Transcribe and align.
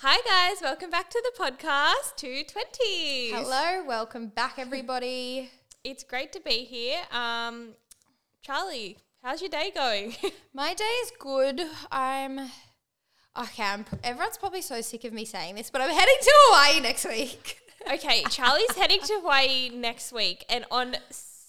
Hi 0.00 0.18
guys, 0.26 0.60
welcome 0.60 0.90
back 0.90 1.08
to 1.08 1.22
the 1.24 1.42
podcast 1.42 2.16
220. 2.16 3.30
Hello, 3.30 3.82
welcome 3.86 4.26
back, 4.26 4.58
everybody. 4.58 5.50
It's 5.84 6.04
great 6.04 6.34
to 6.34 6.40
be 6.40 6.64
here. 6.64 6.98
Um, 7.10 7.68
Charli, 8.46 8.96
how's 9.22 9.40
your 9.40 9.48
day 9.48 9.72
going? 9.74 10.14
My 10.52 10.74
day 10.74 10.84
is 10.84 11.12
good. 11.18 11.62
I'm 11.90 12.40
okay. 13.40 13.62
I'm, 13.62 13.86
everyone's 14.04 14.36
probably 14.36 14.60
so 14.60 14.82
sick 14.82 15.04
of 15.04 15.14
me 15.14 15.24
saying 15.24 15.54
this, 15.54 15.70
but 15.70 15.80
I'm 15.80 15.88
heading 15.88 16.18
to 16.20 16.32
Hawaii 16.34 16.80
next 16.80 17.06
week. 17.06 17.58
okay, 17.90 18.22
Charli's 18.24 18.76
heading 18.76 19.00
to 19.00 19.14
Hawaii 19.14 19.70
next 19.70 20.12
week, 20.12 20.44
and 20.50 20.66
on 20.70 20.96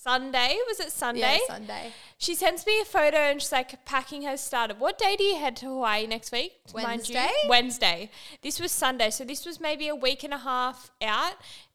Sunday, 0.08 0.58
was 0.68 0.80
it 0.80 0.92
Sunday? 0.94 1.39
Yeah, 1.42 1.54
Sunday. 1.55 1.92
She 2.18 2.34
sends 2.34 2.66
me 2.66 2.80
a 2.80 2.86
photo 2.86 3.18
and 3.18 3.42
she's 3.42 3.52
like, 3.52 3.84
packing 3.84 4.21
has 4.21 4.42
started. 4.42 4.80
What 4.80 4.98
day 4.98 5.18
do 5.18 5.24
you 5.26 5.36
head 5.36 5.57
to 5.57 5.66
Hawaii 5.66 6.07
next 6.07 6.32
week? 6.32 6.54
Mind 6.74 7.10
you? 7.10 7.16
Wednesday? 7.16 7.30
Wednesday. 7.50 8.10
This 8.42 8.57
was 8.62 8.71
Sunday. 8.71 9.10
So 9.10 9.25
this 9.25 9.46
was 9.46 9.60
maybe 9.60 9.89
a 9.89 9.96
week 9.96 10.24
and 10.24 10.33
a 10.33 10.38
half 10.38 10.92
out. 11.02 11.33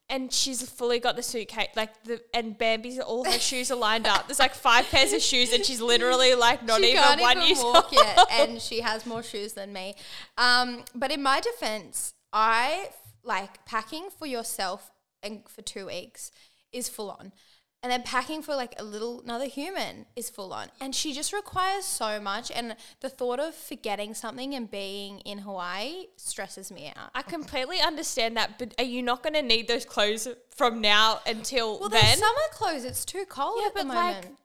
And 0.09 0.33
she's 0.33 0.67
fully 0.69 0.99
got 0.99 1.17
the 1.17 1.23
suitcase, 1.23 1.69
like 1.75 2.05
the 2.05 2.21
and 2.35 2.59
Bambi's 2.59 2.99
all 2.99 3.25
her 3.25 3.39
shoes 3.39 3.71
are 3.71 3.77
lined 3.77 4.07
up. 4.07 4.29
There's 4.29 4.41
like 4.41 4.55
five 4.55 4.87
pairs 4.91 5.15
of 5.15 5.23
shoes, 5.23 5.55
and 5.55 5.65
she's 5.65 5.81
literally 5.81 6.35
like 6.35 6.63
not 6.67 6.81
she 6.81 6.91
even 6.91 7.03
can't 7.03 7.21
one 7.21 7.37
even 7.39 7.49
years 7.49 7.63
walk 7.63 7.85
old. 7.85 7.93
yet, 7.93 8.19
and 8.31 8.61
she 8.61 8.81
has 8.81 9.07
more 9.07 9.23
shoes 9.23 9.55
than 9.55 9.73
me. 9.73 9.95
Um, 10.37 10.85
but 10.95 11.13
in 11.13 11.23
my 11.23 11.41
defense, 11.41 12.13
I 12.31 12.91
like 13.25 13.65
packing 13.65 14.09
for 14.11 14.27
yourself 14.27 14.91
and 15.23 15.49
for 15.49 15.63
two 15.63 15.87
weeks 15.87 16.31
is 16.73 16.91
full 16.91 17.11
on. 17.11 17.33
And 17.83 17.91
then 17.91 18.03
packing 18.05 18.43
for 18.43 18.55
like 18.55 18.75
a 18.79 18.85
little 18.85 19.23
another 19.23 19.47
human 19.47 20.07
is 20.15 20.31
full 20.31 20.53
on. 20.53 20.69
And 20.81 20.95
she 20.95 21.13
just 21.13 21.33
requires 21.33 21.85
so 21.85 22.21
much. 22.21 22.51
And 22.53 22.77
the 23.01 23.09
thought 23.09 23.41
of 23.41 23.57
forgetting 23.57 24.15
something 24.15 24.55
and 24.55 24.71
being 24.71 25.19
in 25.21 25.39
Hawaii 25.39 26.07
stresses 26.17 26.71
me 26.71 26.93
out. 26.95 27.11
I 27.13 27.23
completely 27.23 27.81
understand 27.81 28.37
that, 28.37 28.57
but 28.57 28.73
are 28.79 28.85
you 28.85 29.03
not 29.03 29.25
going 29.25 29.35
to 29.35 29.43
need 29.43 29.67
those 29.67 29.85
clothes 29.85 30.29
from 30.55 30.81
now 30.81 31.23
until 31.27 31.81
Well, 31.81 31.89
then? 31.89 32.03
there's 32.05 32.19
summer 32.21 32.49
clothes. 32.53 32.85
It's 32.85 33.05
too 33.05 33.25
cold 33.29 33.57
Yeah, 33.61 33.67
at 33.67 33.75
the 33.75 33.81
but, 33.81 33.87
like, 33.89 34.15
moment. 34.17 34.39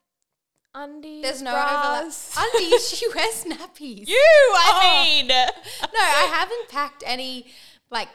Undies, 0.74 1.24
there's 1.24 1.42
no 1.42 1.52
overlap. 1.52 2.02
bras. 2.04 2.36
Undies, 2.56 2.90
she 2.98 3.08
wears 3.10 3.44
nappies. 3.46 4.08
You, 4.08 4.18
I 4.56 4.72
Oh. 4.74 5.04
mean. 5.04 5.28
no, 5.28 5.36
I 6.00 6.30
haven't 6.34 6.70
packed 6.70 7.04
any 7.06 7.48
like 7.90 8.10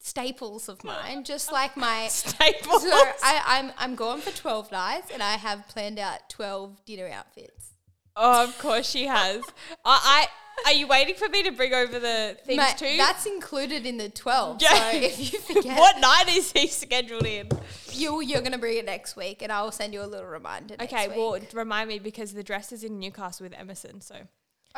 staples 0.00 0.68
of 0.68 0.82
mine. 0.82 1.24
Just 1.24 1.52
like 1.60 1.76
my 1.76 2.06
Staples. 2.10 2.82
So 2.82 2.90
I, 2.90 3.42
I'm 3.46 3.72
I'm 3.78 3.94
going 3.94 4.20
for 4.20 4.36
twelve 4.36 4.72
nights, 4.72 5.10
and 5.12 5.22
I 5.22 5.36
have 5.36 5.68
planned 5.68 5.98
out 5.98 6.28
twelve 6.28 6.84
dinner 6.84 7.08
outfits. 7.08 7.68
Oh, 8.16 8.44
of 8.44 8.58
course 8.58 8.90
she 8.90 9.06
has. 9.06 9.42
I, 9.84 10.26
I 10.26 10.26
are 10.66 10.72
you 10.72 10.88
waiting 10.88 11.14
for 11.14 11.28
me 11.28 11.42
to 11.44 11.52
bring 11.52 11.72
over 11.72 11.98
the 11.98 12.36
things 12.44 12.58
Mate, 12.58 12.76
too? 12.76 12.96
That's 12.98 13.24
included 13.24 13.86
in 13.86 13.96
the 13.96 14.08
twelve. 14.08 14.60
Yeah. 14.60 14.90
So 14.90 14.98
if 14.98 15.32
you 15.32 15.38
forget, 15.38 15.78
what 15.78 16.00
night 16.00 16.24
is 16.28 16.52
he 16.52 16.66
scheduled 16.66 17.26
in? 17.26 17.48
you 17.92 18.20
you're 18.20 18.42
gonna 18.42 18.58
bring 18.58 18.78
it 18.78 18.84
next 18.84 19.16
week, 19.16 19.42
and 19.42 19.52
I 19.52 19.62
will 19.62 19.72
send 19.72 19.94
you 19.94 20.02
a 20.02 20.06
little 20.06 20.26
reminder. 20.26 20.76
Next 20.78 20.92
Okay, 20.92 21.08
well, 21.08 21.38
remind 21.52 21.88
me 21.88 21.98
because 21.98 22.32
the 22.32 22.42
dress 22.42 22.72
is 22.72 22.84
in 22.84 22.98
Newcastle 22.98 23.44
with 23.44 23.58
Emerson. 23.58 24.00
So 24.00 24.16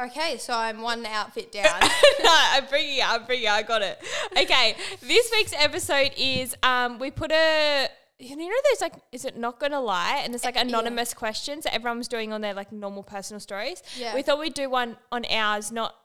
okay, 0.00 0.36
so 0.38 0.54
I'm 0.54 0.82
one 0.82 1.04
outfit 1.06 1.52
down. 1.58 1.80
no, 2.22 2.30
I'm 2.52 2.66
bringing 2.66 2.98
it. 2.98 3.08
I'm 3.08 3.24
bringing 3.24 3.46
it. 3.46 3.50
I 3.50 3.62
got 3.62 3.82
it. 3.82 4.00
Okay, 4.36 4.76
this 5.00 5.30
week's 5.32 5.52
episode 5.56 6.12
is 6.16 6.54
um 6.62 6.98
we 6.98 7.10
put 7.10 7.32
a. 7.32 7.88
You 8.18 8.36
know, 8.36 8.48
there's 8.64 8.80
like, 8.80 8.94
is 9.10 9.24
it 9.24 9.36
not 9.36 9.58
gonna 9.58 9.80
lie? 9.80 10.20
And 10.24 10.32
it's 10.32 10.44
like 10.44 10.56
anonymous 10.56 11.12
questions 11.12 11.64
that 11.64 11.74
everyone 11.74 11.98
was 11.98 12.06
doing 12.06 12.32
on 12.32 12.40
their 12.40 12.54
like 12.54 12.70
normal 12.70 13.02
personal 13.02 13.40
stories. 13.40 13.82
Yeah. 13.98 14.14
We 14.14 14.22
thought 14.22 14.38
we'd 14.38 14.54
do 14.54 14.70
one 14.70 14.96
on 15.10 15.24
ours, 15.28 15.72
not 15.72 15.96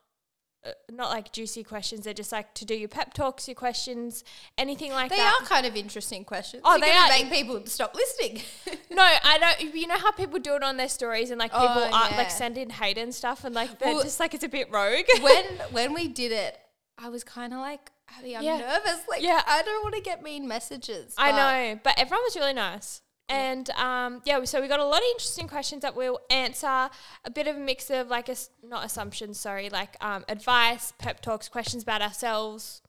uh, 0.65 0.71
not 0.91 1.11
like 1.11 1.31
juicy 1.31 1.63
questions. 1.63 2.05
They're 2.05 2.15
just 2.15 2.31
like 2.31 2.55
to 2.55 2.65
do 2.65 2.73
your 2.73 2.89
pep 2.89 3.13
talks, 3.13 3.47
your 3.47 3.53
questions, 3.53 4.23
anything 4.57 4.91
like 4.91 5.11
They 5.11 5.17
that. 5.17 5.37
They 5.39 5.45
are 5.45 5.47
kind 5.47 5.67
of 5.67 5.75
interesting 5.75 6.25
questions. 6.25 6.63
Oh, 6.65 6.71
You're 6.77 6.87
they 6.87 6.91
are. 6.91 7.07
make 7.09 7.29
people 7.31 7.61
stop 7.65 7.93
listening. 7.93 8.41
No, 8.89 9.01
I 9.03 9.37
don't. 9.39 9.75
You 9.75 9.87
know 9.87 9.97
how 9.97 10.11
people 10.11 10.39
do 10.39 10.55
it 10.55 10.63
on 10.63 10.77
their 10.77 10.89
stories 10.89 11.29
and 11.31 11.39
like 11.39 11.51
people 11.51 11.67
Oh, 11.69 11.83
are 11.91 12.09
yeah. 12.11 12.17
like 12.17 12.31
send 12.31 12.57
in 12.57 12.69
hate 12.69 12.97
and 12.97 13.13
stuff, 13.13 13.43
and 13.43 13.53
like 13.53 13.79
they're 13.79 13.93
Well, 13.93 14.03
just 14.03 14.19
like 14.19 14.33
it's 14.33 14.43
a 14.43 14.49
bit 14.49 14.71
rogue. 14.71 15.05
when 15.21 15.45
when 15.71 15.93
we 15.93 16.07
did 16.07 16.31
it, 16.31 16.57
I 16.97 17.09
was 17.09 17.23
kind 17.23 17.53
of 17.53 17.59
like, 17.59 17.91
Abbey, 18.17 18.35
I'm 18.37 18.43
Yeah. 18.43 18.57
nervous. 18.57 19.01
Like, 19.09 19.21
Yeah. 19.21 19.41
I 19.45 19.61
don't 19.63 19.83
want 19.83 19.95
to 19.95 20.01
get 20.01 20.23
mean 20.23 20.47
messages. 20.47 21.13
I 21.17 21.31
know, 21.31 21.79
but 21.83 21.93
everyone 21.97 22.23
was 22.23 22.35
really 22.35 22.53
nice. 22.53 23.01
And 23.29 23.69
um, 23.71 24.21
yeah, 24.23 24.41
so 24.45 24.61
we 24.61 24.69
got 24.69 24.79
a 24.79 24.85
lot 24.85 24.99
of 24.99 25.07
interesting 25.11 25.49
questions 25.49 25.81
that 25.81 25.97
we'll 25.97 26.19
answer. 26.29 26.89
A 27.25 27.29
bit 27.33 27.45
of 27.47 27.57
a 27.57 27.59
mix 27.59 27.89
of 27.89 28.07
like, 28.07 28.29
as- 28.29 28.49
not 28.63 28.85
assumptions, 28.85 29.37
sorry, 29.37 29.69
like 29.69 29.97
um, 29.99 30.23
advice, 30.29 30.93
pep 30.97 31.19
talks, 31.19 31.49
questions 31.49 31.83
about 31.83 32.01
ourselves, 32.01 32.81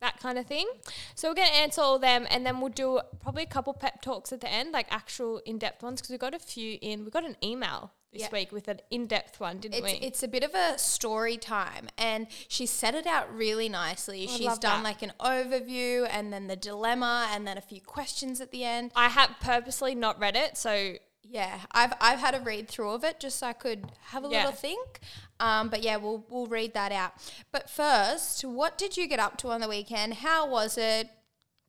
that 0.00 0.18
kind 0.20 0.38
of 0.38 0.46
thing. 0.46 0.68
So 1.14 1.28
we're 1.28 1.34
going 1.34 1.48
to 1.48 1.54
answer 1.54 1.80
all 1.80 1.96
of 1.96 2.00
them, 2.00 2.26
and 2.30 2.46
then 2.46 2.60
we'll 2.60 2.70
do 2.70 3.00
probably 3.20 3.42
a 3.42 3.46
couple 3.46 3.72
pep 3.74 4.00
talks 4.02 4.32
at 4.32 4.40
the 4.40 4.50
end, 4.50 4.72
like 4.72 4.86
actual 4.90 5.38
in 5.44 5.58
depth 5.58 5.82
ones, 5.82 6.00
because 6.00 6.10
we 6.10 6.18
got 6.18 6.34
a 6.34 6.38
few 6.38 6.78
in. 6.80 7.04
We 7.04 7.10
got 7.10 7.24
an 7.24 7.36
email 7.42 7.92
this 8.12 8.22
Yeah. 8.22 8.28
week 8.32 8.52
with 8.52 8.68
an 8.68 8.80
in 8.90 9.06
depth 9.06 9.38
one, 9.38 9.58
didn't 9.58 9.84
It's, 9.84 9.84
we? 10.00 10.06
it's 10.06 10.22
a 10.22 10.28
bit 10.28 10.42
of 10.42 10.54
a 10.54 10.78
story 10.78 11.36
time, 11.36 11.88
and 11.98 12.26
she 12.48 12.64
set 12.64 12.94
it 12.94 13.06
out 13.06 13.30
really 13.34 13.68
nicely. 13.68 14.26
Oh, 14.28 14.32
I 14.32 14.36
She's 14.36 14.58
done 14.58 14.82
that. 14.82 14.84
like 14.84 15.02
an 15.02 15.12
overview, 15.20 16.08
and 16.10 16.32
then 16.32 16.46
the 16.46 16.56
dilemma, 16.56 17.28
and 17.32 17.46
then 17.46 17.58
a 17.58 17.60
few 17.60 17.80
questions 17.80 18.40
at 18.40 18.50
the 18.50 18.64
end. 18.64 18.92
I 18.96 19.08
have 19.08 19.36
purposely 19.40 19.94
not 19.94 20.18
read 20.18 20.36
it, 20.36 20.56
so 20.56 20.94
Yeah, 21.30 21.58
I've 21.72 21.92
I've 22.00 22.18
had 22.20 22.34
a 22.34 22.40
read 22.40 22.68
through 22.68 22.90
of 22.90 23.04
it 23.04 23.20
just 23.20 23.38
so 23.38 23.48
I 23.48 23.52
could 23.52 23.84
have 24.12 24.24
a 24.24 24.28
Yeah. 24.28 24.38
little 24.46 24.52
think. 24.52 25.00
Um, 25.38 25.68
but 25.68 25.82
yeah, 25.82 25.96
we'll 25.96 26.24
we'll 26.30 26.46
read 26.46 26.72
that 26.74 26.90
out. 26.92 27.12
But 27.52 27.68
first, 27.68 28.44
what 28.44 28.78
did 28.78 28.96
you 28.96 29.06
get 29.06 29.20
up 29.20 29.36
to 29.38 29.48
on 29.50 29.60
the 29.60 29.68
weekend? 29.68 30.14
How 30.14 30.48
was 30.48 30.78
it? 30.78 31.08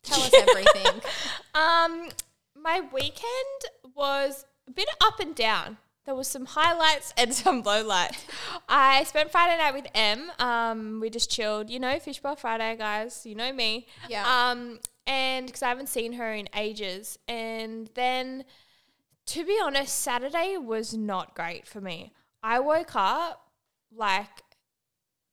Tell 0.03 0.21
us 0.21 0.31
everything. 0.49 1.01
Um, 1.53 2.09
my 2.55 2.81
weekend 2.93 3.93
was 3.95 4.45
a 4.67 4.71
bit 4.71 4.89
up 5.01 5.19
and 5.19 5.35
down. 5.35 5.77
There 6.05 6.15
was 6.15 6.27
some 6.27 6.45
highlights 6.45 7.13
and 7.17 7.33
some 7.43 7.61
lowlights. 7.63 8.17
I 8.67 9.03
spent 9.03 9.31
Friday 9.31 9.57
night 9.57 9.73
with 9.73 9.87
M. 9.93 10.31
Um, 10.39 10.99
we 11.01 11.09
just 11.09 11.29
chilled. 11.29 11.69
You 11.69 11.79
know, 11.79 11.99
Fishbowl 11.99 12.35
Friday, 12.37 12.75
guys. 12.77 13.25
You 13.25 13.35
know 13.35 13.51
me. 13.51 13.87
Yeah. 14.07 14.23
Um, 14.51 14.79
and 15.05 15.45
because 15.47 15.61
I 15.63 15.67
haven't 15.69 15.89
seen 15.89 16.13
her 16.13 16.33
in 16.33 16.47
ages, 16.55 17.19
and 17.27 17.89
then, 17.95 18.45
to 19.29 19.45
be 19.45 19.59
honest, 19.63 19.97
Saturday 19.97 20.57
was 20.57 20.95
not 20.95 21.35
great 21.35 21.67
for 21.67 21.81
me. 21.81 22.13
I 22.41 22.59
woke 22.59 22.95
up 22.95 23.51
like 23.95 24.43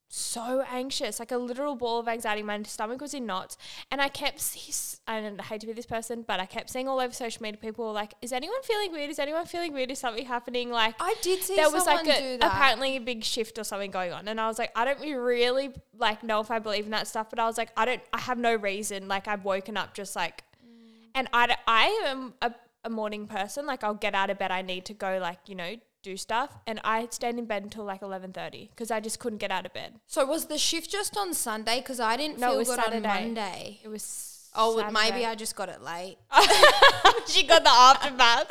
so 0.09 0.63
anxious, 0.69 1.19
like 1.19 1.31
a 1.31 1.37
literal 1.37 1.75
ball 1.75 1.99
of 1.99 2.07
anxiety. 2.07 2.41
My 2.41 2.61
stomach 2.63 3.01
was 3.01 3.13
in 3.13 3.25
knots, 3.25 3.57
and 3.91 4.01
I 4.01 4.07
kept. 4.07 4.37
s- 4.37 5.01
I 5.07 5.33
hate 5.43 5.61
to 5.61 5.67
be 5.67 5.73
this 5.73 5.85
person, 5.85 6.23
but 6.27 6.39
I 6.39 6.45
kept 6.45 6.69
seeing 6.69 6.87
all 6.87 6.99
over 6.99 7.13
social 7.13 7.41
media. 7.41 7.59
People 7.59 7.91
like, 7.91 8.13
"Is 8.21 8.31
anyone 8.31 8.61
feeling 8.63 8.91
weird? 8.91 9.09
Is 9.09 9.19
anyone 9.19 9.45
feeling 9.45 9.73
weird? 9.73 9.91
Is 9.91 9.99
something 9.99 10.25
happening?" 10.25 10.69
Like 10.69 10.95
I 10.99 11.15
did 11.21 11.43
see 11.43 11.55
there 11.55 11.69
was 11.69 11.85
like 11.85 12.07
a, 12.07 12.35
apparently 12.35 12.97
a 12.97 13.01
big 13.01 13.23
shift 13.23 13.57
or 13.57 13.63
something 13.63 13.91
going 13.91 14.13
on, 14.13 14.27
and 14.27 14.39
I 14.39 14.47
was 14.47 14.59
like, 14.59 14.71
I 14.75 14.85
don't 14.85 15.01
really 15.01 15.71
like 15.97 16.23
know 16.23 16.39
if 16.39 16.51
I 16.51 16.59
believe 16.59 16.85
in 16.85 16.91
that 16.91 17.07
stuff, 17.07 17.29
but 17.29 17.39
I 17.39 17.45
was 17.45 17.57
like, 17.57 17.69
I 17.75 17.85
don't. 17.85 18.01
I 18.13 18.19
have 18.19 18.37
no 18.37 18.55
reason. 18.55 19.07
Like 19.07 19.27
I've 19.27 19.43
woken 19.43 19.75
up 19.75 19.93
just 19.93 20.15
like, 20.15 20.43
mm. 20.65 21.09
and 21.15 21.27
I 21.33 21.57
I 21.67 22.03
am 22.05 22.33
a, 22.41 22.53
a 22.87 22.89
morning 22.89 23.27
person. 23.27 23.65
Like 23.67 23.83
I'll 23.83 23.93
get 23.93 24.15
out 24.15 24.29
of 24.31 24.39
bed. 24.39 24.49
I 24.51 24.61
need 24.63 24.85
to 24.85 24.93
go 24.93 25.19
like 25.21 25.39
you 25.47 25.55
know 25.55 25.75
do 26.03 26.15
stuff, 26.17 26.57
and 26.65 26.79
I 26.83 27.07
stayed 27.11 27.37
in 27.37 27.45
bed 27.45 27.63
until 27.63 27.83
like 27.83 28.01
eleven 28.01 28.31
thirty 28.33 28.69
because 28.71 28.89
I 28.89 28.99
just 28.99 29.19
couldn't 29.19 29.39
get 29.39 29.51
out 29.51 29.65
of 29.67 29.73
bed. 29.73 29.99
So 30.07 30.25
was 30.25 30.45
the 30.47 30.57
shift 30.57 30.89
just 30.89 31.15
on 31.17 31.33
Sunday? 31.33 31.79
Because 31.79 31.99
I 31.99 32.17
didn't 32.17 32.39
No, 32.39 32.49
feel 32.51 32.57
good 32.65 32.83
Saturday. 32.83 32.97
on 32.97 33.23
Monday. 33.23 33.79
It 33.83 33.89
was 33.89 34.33
Oh, 34.59 34.89
maybe 34.91 35.23
I 35.23 35.35
just 35.35 35.55
got 35.55 35.69
it 35.69 35.83
late. 35.83 36.17
she 37.27 37.45
got 37.45 37.63
the 37.63 37.69
aftermath. 37.69 38.47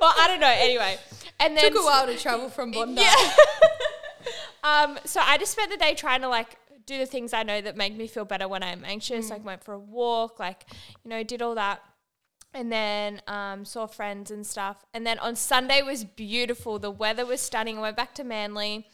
well, 0.00 0.12
I 0.18 0.26
don't 0.26 0.40
know. 0.40 0.52
Anyway, 0.52 0.96
and 1.38 1.56
then 1.56 1.70
Took 1.72 1.82
a 1.82 1.84
while 1.84 2.06
to 2.06 2.16
travel 2.18 2.48
from 2.48 2.72
Bondi. 2.72 3.00
Yeah. 3.02 3.14
um. 4.64 4.98
So 5.04 5.20
I 5.22 5.38
just 5.38 5.52
spent 5.52 5.70
the 5.70 5.76
day 5.76 5.94
trying 5.94 6.22
to 6.22 6.28
like 6.28 6.56
do 6.86 6.98
the 6.98 7.06
things 7.06 7.32
I 7.32 7.42
know 7.42 7.60
that 7.60 7.76
make 7.76 7.96
me 7.96 8.06
feel 8.06 8.24
better 8.24 8.48
when 8.48 8.62
I'm 8.62 8.84
anxious. 8.84 9.30
Like 9.30 9.44
went 9.44 9.62
for 9.62 9.74
a 9.74 9.78
walk. 9.78 10.40
Like 10.40 10.64
you 11.04 11.10
know 11.10 11.22
did 11.22 11.42
all 11.42 11.54
that. 11.54 11.80
And 12.56 12.72
then 12.72 13.20
um, 13.26 13.66
saw 13.66 13.86
friends 13.86 14.30
and 14.30 14.46
stuff. 14.46 14.84
And 14.94 15.06
then 15.06 15.18
on 15.18 15.36
Sunday 15.36 15.82
was 15.82 16.04
beautiful. 16.04 16.78
The 16.78 16.90
weather 16.90 17.26
was 17.26 17.42
stunning. 17.42 17.76
I 17.76 17.82
went 17.82 17.96
back 17.98 18.14
to 18.14 18.24
Manly. 18.24 18.86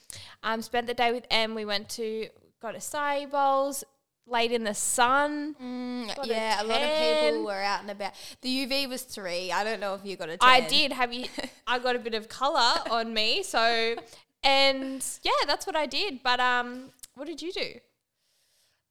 Um, 0.43 0.63
spent 0.63 0.89
the 0.89 0.95
day 0.95 1.13
with 1.13 1.27
Em. 1.31 1.55
We 1.55 1.65
went 1.65 1.89
to 1.91 2.27
got 2.61 2.75
acai 2.75 3.31
bowls. 3.31 3.85
Laid 4.27 4.53
in 4.53 4.65
the 4.65 4.75
sun. 4.75 5.55
Mm, 5.63 6.15
Got 6.17 6.27
a 6.27 6.29
yeah, 6.29 6.63
a 6.63 6.65
lot 6.65 6.81
of 6.81 6.89
people 7.31 7.45
were 7.45 7.61
out 7.61 7.83
and 7.83 7.91
about. 7.91 8.13
The 8.41 8.67
UV 8.67 8.89
was 8.89 9.03
three. 9.03 9.51
I 9.51 9.65
don't 9.65 9.81
know 9.81 9.95
if 9.95 10.01
you 10.05 10.17
got 10.17 10.29
a 10.29 10.37
10. 10.37 10.39
I 10.49 10.61
did. 10.61 10.93
Have 10.93 11.13
you? 11.13 11.27
I 11.67 11.79
got 11.81 11.97
a 11.97 11.99
bit 11.99 12.15
of 12.15 12.29
color 12.29 12.73
on 12.91 13.13
me. 13.13 13.43
So, 13.43 13.97
and 14.45 15.05
yeah, 15.23 15.33
that's 15.47 15.67
what 15.67 15.75
I 15.77 15.87
did. 15.87 16.23
But 16.23 16.39
um, 16.39 16.91
what 17.15 17.27
did 17.27 17.43
you 17.43 17.53
do? 17.53 17.75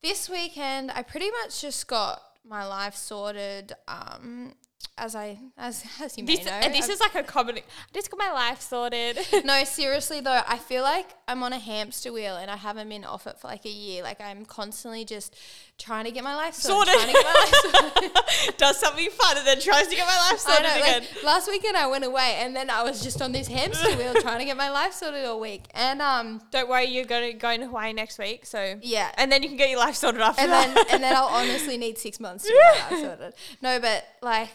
This 0.03 0.29
weekend, 0.29 0.91
I 0.91 1.01
pretty 1.01 1.29
much 1.41 1.61
just 1.61 1.87
got 1.87 2.21
my 2.43 2.65
life 2.65 2.95
sorted. 2.95 3.73
Um, 3.87 4.53
as 4.97 5.15
I 5.15 5.39
as 5.57 5.83
as 6.01 6.17
you 6.17 6.23
may 6.23 6.35
This, 6.35 6.45
know, 6.45 6.59
this 6.61 6.83
I've- 6.85 6.93
is 6.93 6.99
like 6.99 7.15
a 7.15 7.23
common. 7.23 7.57
I 7.57 7.61
just 7.93 8.09
got 8.11 8.17
my 8.17 8.31
life 8.31 8.61
sorted. 8.61 9.17
no, 9.45 9.63
seriously 9.63 10.19
though, 10.21 10.41
I 10.47 10.57
feel 10.57 10.83
like 10.83 11.07
I'm 11.27 11.43
on 11.43 11.53
a 11.53 11.59
hamster 11.59 12.11
wheel 12.11 12.35
and 12.35 12.51
I 12.51 12.57
haven't 12.57 12.89
been 12.89 13.03
off 13.05 13.25
it 13.27 13.37
for 13.39 13.47
like 13.47 13.65
a 13.65 13.69
year. 13.69 14.03
Like 14.03 14.19
I'm 14.21 14.45
constantly 14.45 15.05
just 15.05 15.35
trying 15.77 16.05
to 16.05 16.11
get 16.11 16.23
my 16.23 16.35
life 16.35 16.53
sorted. 16.53 16.93
Sorted. 16.93 17.11
Trying 17.11 17.13
to 17.15 17.21
get 17.21 17.33
my 17.33 17.39
life 17.39 18.13
sorted. 18.13 18.57
Does 18.57 18.77
something 18.79 19.09
fun 19.09 19.37
and 19.37 19.47
then 19.47 19.59
tries 19.59 19.87
to 19.87 19.95
get 19.95 20.05
my 20.05 20.29
life 20.29 20.39
sorted 20.39 20.63
know, 20.63 20.75
again. 20.75 21.01
like, 21.15 21.23
last 21.23 21.47
weekend 21.47 21.75
I 21.77 21.87
went 21.87 22.03
away 22.03 22.35
and 22.39 22.55
then 22.55 22.69
I 22.69 22.83
was 22.83 23.01
just 23.01 23.21
on 23.21 23.31
this 23.31 23.47
hamster 23.47 23.95
wheel 23.97 24.13
trying 24.15 24.39
to 24.39 24.45
get 24.45 24.57
my 24.57 24.69
life 24.69 24.93
sorted 24.93 25.25
all 25.25 25.39
week. 25.39 25.65
And 25.73 26.01
um 26.01 26.41
Don't 26.51 26.69
worry, 26.69 26.85
you're 26.85 27.05
going 27.05 27.31
to 27.31 27.37
go 27.37 27.55
to 27.57 27.65
Hawaii 27.65 27.93
next 27.93 28.19
week. 28.19 28.45
So 28.45 28.75
yeah. 28.81 29.11
and 29.17 29.31
then 29.31 29.41
you 29.41 29.49
can 29.49 29.57
get 29.57 29.69
your 29.69 29.79
life 29.79 29.95
sorted 29.95 30.21
after 30.21 30.41
and 30.41 30.51
that. 30.51 30.73
then 30.75 30.85
and 30.91 31.03
then 31.03 31.15
I'll 31.15 31.25
honestly 31.27 31.77
need 31.77 31.97
six 31.97 32.19
months 32.19 32.43
to 32.45 32.53
get 32.53 32.91
my 32.91 32.97
life 32.97 33.05
sorted. 33.19 33.33
No, 33.61 33.79
but 33.79 34.05
like 34.21 34.49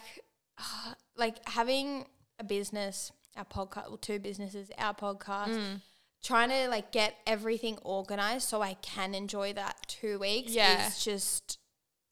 like 1.15 1.37
having 1.49 2.05
a 2.39 2.43
business, 2.43 3.11
our 3.35 3.45
podcast, 3.45 3.87
well, 3.89 3.97
two 3.97 4.19
businesses, 4.19 4.69
our 4.77 4.93
podcast, 4.93 5.49
Mm. 5.49 5.81
trying 6.23 6.49
to 6.49 6.67
like 6.69 6.91
get 6.91 7.15
everything 7.25 7.77
organized 7.83 8.47
so 8.49 8.61
I 8.61 8.75
can 8.75 9.13
enjoy 9.15 9.53
that 9.53 9.75
two 9.87 10.19
weeks 10.19 10.51
Yeah. 10.51 10.87
is 10.87 11.03
just 11.03 11.57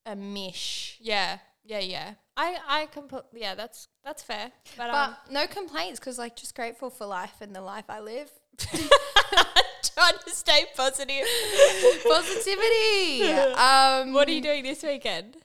a 0.05 0.15
mish. 0.15 0.97
yeah, 1.01 1.39
yeah, 1.63 1.79
yeah. 1.79 2.13
I 2.37 2.57
I 2.67 2.85
completely 2.87 3.41
yeah. 3.41 3.55
That's 3.55 3.87
that's 4.03 4.21
fair. 4.21 4.51
But, 4.77 4.91
But 4.91 4.95
um, 4.95 5.15
no 5.31 5.47
complaints 5.47 5.99
because 5.99 6.17
like 6.19 6.35
just 6.35 6.53
grateful 6.55 6.89
for 6.89 7.05
life 7.05 7.35
and 7.41 7.55
the 7.55 7.61
life 7.61 7.85
I 7.89 7.99
live. 8.01 8.29
trying 8.59 10.17
to 10.25 10.29
stay 10.31 10.65
positive. 10.75 11.25
Positivity. 12.03 13.31
um, 13.55 14.13
what 14.13 14.27
are 14.27 14.31
you 14.31 14.41
doing 14.41 14.63
this 14.63 14.83
weekend? 14.83 15.37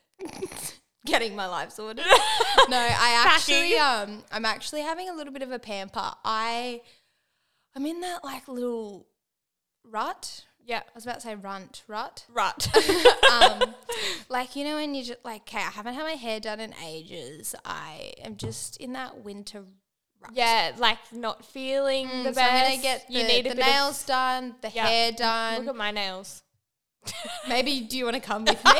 Getting 1.06 1.34
my 1.36 1.46
life 1.46 1.72
sorted. 1.72 2.04
no, 2.68 2.76
I 2.78 3.24
actually 3.26 3.76
um 3.78 4.22
I'm 4.32 4.44
actually 4.44 4.82
having 4.82 5.08
a 5.08 5.14
little 5.14 5.32
bit 5.32 5.42
of 5.42 5.50
a 5.52 5.58
pamper. 5.58 6.12
I 6.24 6.82
I'm 7.74 7.86
in 7.86 8.00
that 8.00 8.22
like 8.24 8.48
little 8.48 9.06
rut. 9.84 10.44
Yeah, 10.64 10.80
I 10.80 10.90
was 10.94 11.04
about 11.04 11.16
to 11.16 11.20
say 11.22 11.34
runt, 11.34 11.82
rut. 11.88 12.26
Rut. 12.32 12.68
Um 13.32 13.74
like 14.28 14.56
you 14.56 14.64
know 14.64 14.74
when 14.76 14.94
you 14.94 15.04
just 15.04 15.24
like 15.24 15.42
okay, 15.42 15.58
I 15.58 15.70
haven't 15.70 15.94
had 15.94 16.02
my 16.04 16.12
hair 16.12 16.40
done 16.40 16.60
in 16.60 16.74
ages. 16.84 17.54
I 17.64 18.12
am 18.22 18.36
just 18.36 18.76
in 18.78 18.92
that 18.94 19.24
winter 19.24 19.64
rut. 20.20 20.32
yeah, 20.34 20.72
like 20.76 20.98
not 21.12 21.44
feeling 21.46 22.06
Mm, 22.08 22.24
the 22.24 22.30
so 22.34 22.40
best. 22.40 22.52
I'm 22.52 22.70
gonna 22.70 22.82
get 22.82 23.06
the, 23.08 23.14
you 23.14 23.22
need 23.26 23.46
the 23.50 23.54
nails 23.54 24.04
done, 24.04 24.54
the 24.60 24.68
Yeah. 24.70 24.86
hair 24.86 25.12
done. 25.12 25.60
look 25.60 25.68
at 25.68 25.76
my 25.76 25.90
nails. 25.92 26.42
Maybe 27.48 27.80
do 27.80 27.96
you 27.96 28.04
want 28.04 28.16
to 28.16 28.20
come 28.20 28.44
with 28.44 28.62
me? 28.62 28.72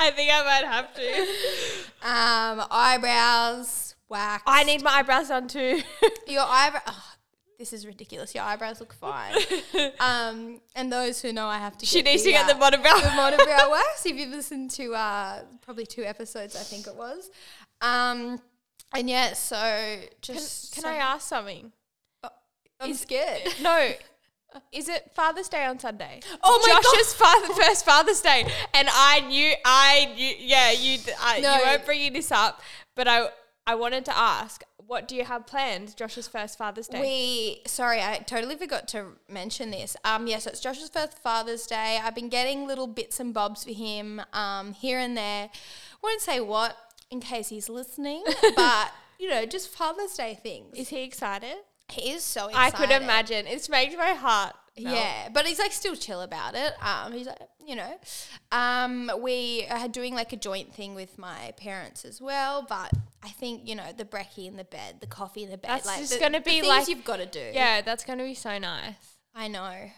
I 0.00 0.10
think 0.12 0.30
I 0.32 0.42
might 0.44 0.66
have 0.66 0.94
to. 0.94 1.10
um, 2.62 2.66
eyebrows, 2.70 3.94
wax. 4.08 4.42
I 4.46 4.64
need 4.64 4.82
my 4.82 4.90
eyebrows 4.92 5.28
done 5.28 5.46
too. 5.48 5.80
Your 6.26 6.44
eyebrow. 6.46 6.80
Oh, 6.86 7.04
this 7.58 7.72
is 7.74 7.86
ridiculous. 7.86 8.34
Your 8.34 8.44
eyebrows 8.44 8.80
look 8.80 8.94
fine. 8.94 9.34
um, 10.00 10.60
and 10.74 10.90
those 10.90 11.20
who 11.20 11.32
know, 11.32 11.46
I 11.46 11.58
have 11.58 11.76
to. 11.78 11.86
she 11.86 12.00
needs 12.00 12.22
the, 12.24 12.30
to 12.32 12.38
get 12.38 12.46
the 12.48 12.56
uh, 12.56 12.70
monobrow. 12.70 13.02
the 13.02 13.08
monobrow 13.10 13.70
wax. 13.70 14.06
If 14.06 14.16
you've 14.16 14.30
listened 14.30 14.70
to 14.72 14.94
uh, 14.94 15.40
probably 15.60 15.84
two 15.84 16.02
episodes, 16.04 16.56
I 16.56 16.60
think 16.60 16.86
it 16.86 16.94
was. 16.96 17.30
Um, 17.82 18.40
and 18.94 19.08
yeah, 19.08 19.34
so 19.34 19.56
Can, 19.56 20.34
just 20.34 20.74
can 20.74 20.84
so- 20.84 20.88
I 20.88 20.94
ask 20.94 21.28
something? 21.28 21.72
I'm 22.80 22.90
is- 22.92 23.00
scared. 23.00 23.42
No. 23.62 23.92
Is 24.72 24.88
it 24.88 25.10
Father's 25.14 25.48
Day 25.48 25.64
on 25.64 25.78
Sunday? 25.78 26.20
Oh 26.42 26.58
my 26.66 26.80
Josh's 26.80 27.12
father 27.14 27.54
first 27.54 27.84
Father's 27.84 28.20
Day, 28.20 28.46
and 28.74 28.88
I 28.90 29.20
knew 29.20 29.52
I 29.64 30.12
knew 30.14 30.34
yeah 30.38 30.72
you 30.72 30.98
uh, 31.22 31.38
No. 31.40 31.56
you 31.56 31.62
weren't 31.62 31.86
bringing 31.86 32.12
this 32.12 32.30
up, 32.32 32.60
but 32.94 33.08
I 33.08 33.28
I 33.66 33.74
wanted 33.74 34.04
to 34.06 34.16
ask 34.16 34.62
what 34.90 35.06
do 35.06 35.14
you 35.14 35.24
have 35.24 35.46
planned 35.46 35.96
Josh's 35.96 36.26
first 36.26 36.58
Father's 36.58 36.88
Day? 36.88 37.00
We 37.00 37.62
sorry, 37.64 38.00
I 38.00 38.16
totally 38.26 38.56
forgot 38.56 38.88
to 38.88 39.12
mention 39.28 39.70
this. 39.70 39.96
Um, 40.04 40.26
yes, 40.26 40.48
it's 40.48 40.58
Josh's 40.58 40.88
first 40.88 41.16
Father's 41.18 41.64
Day. 41.68 42.00
I've 42.02 42.16
been 42.16 42.28
getting 42.28 42.66
little 42.66 42.88
bits 42.88 43.20
and 43.20 43.32
bobs 43.32 43.62
for 43.62 43.70
him, 43.70 44.20
um, 44.32 44.72
here 44.72 44.98
and 44.98 45.16
there. 45.16 45.48
Won't 46.02 46.20
say 46.20 46.40
what 46.40 46.76
in 47.08 47.20
case 47.20 47.50
he's 47.50 47.68
listening, 47.68 48.24
but 48.56 48.92
you 49.20 49.30
know, 49.30 49.46
just 49.46 49.68
Father's 49.68 50.14
Day 50.14 50.36
things. 50.42 50.76
Is 50.76 50.88
he 50.88 51.04
excited? 51.04 51.58
He 51.92 52.12
is 52.12 52.22
so 52.24 52.50
I 52.54 52.70
could 52.70 52.90
imagine. 52.90 53.46
It's 53.46 53.68
made 53.68 53.96
my 53.96 54.12
heart. 54.14 54.54
Yeah, 54.76 55.28
but 55.32 55.46
he's 55.46 55.58
like 55.58 55.72
still 55.72 55.94
chill 55.94 56.22
about 56.22 56.54
it. 56.54 56.72
Um, 56.82 57.12
he's 57.12 57.26
like, 57.26 57.38
you 57.66 57.76
know, 57.76 57.98
um, 58.52 59.10
we 59.20 59.66
are 59.68 59.88
doing 59.88 60.14
like 60.14 60.32
a 60.32 60.36
joint 60.36 60.72
thing 60.74 60.94
with 60.94 61.18
my 61.18 61.52
parents 61.58 62.04
as 62.04 62.20
well. 62.20 62.64
But 62.66 62.90
I 63.22 63.28
think 63.28 63.68
you 63.68 63.74
know 63.74 63.92
the 63.96 64.04
brekkie 64.04 64.46
in 64.46 64.56
the 64.56 64.64
bed, 64.64 64.96
the 65.00 65.06
coffee 65.06 65.42
in 65.42 65.50
the 65.50 65.58
bed, 65.58 65.70
That's 65.70 65.86
like 65.86 65.98
just 65.98 66.14
the- 66.14 66.20
gonna 66.20 66.40
be 66.40 66.60
things 66.60 66.66
like- 66.68 66.88
you've 66.88 67.04
got 67.04 67.16
to 67.18 67.26
do. 67.26 67.50
Yeah, 67.52 67.82
that's 67.82 68.04
going 68.04 68.18
to 68.18 68.24
be 68.24 68.34
so 68.34 68.58
nice. 68.58 68.94
I 69.34 69.48
know. 69.48 69.90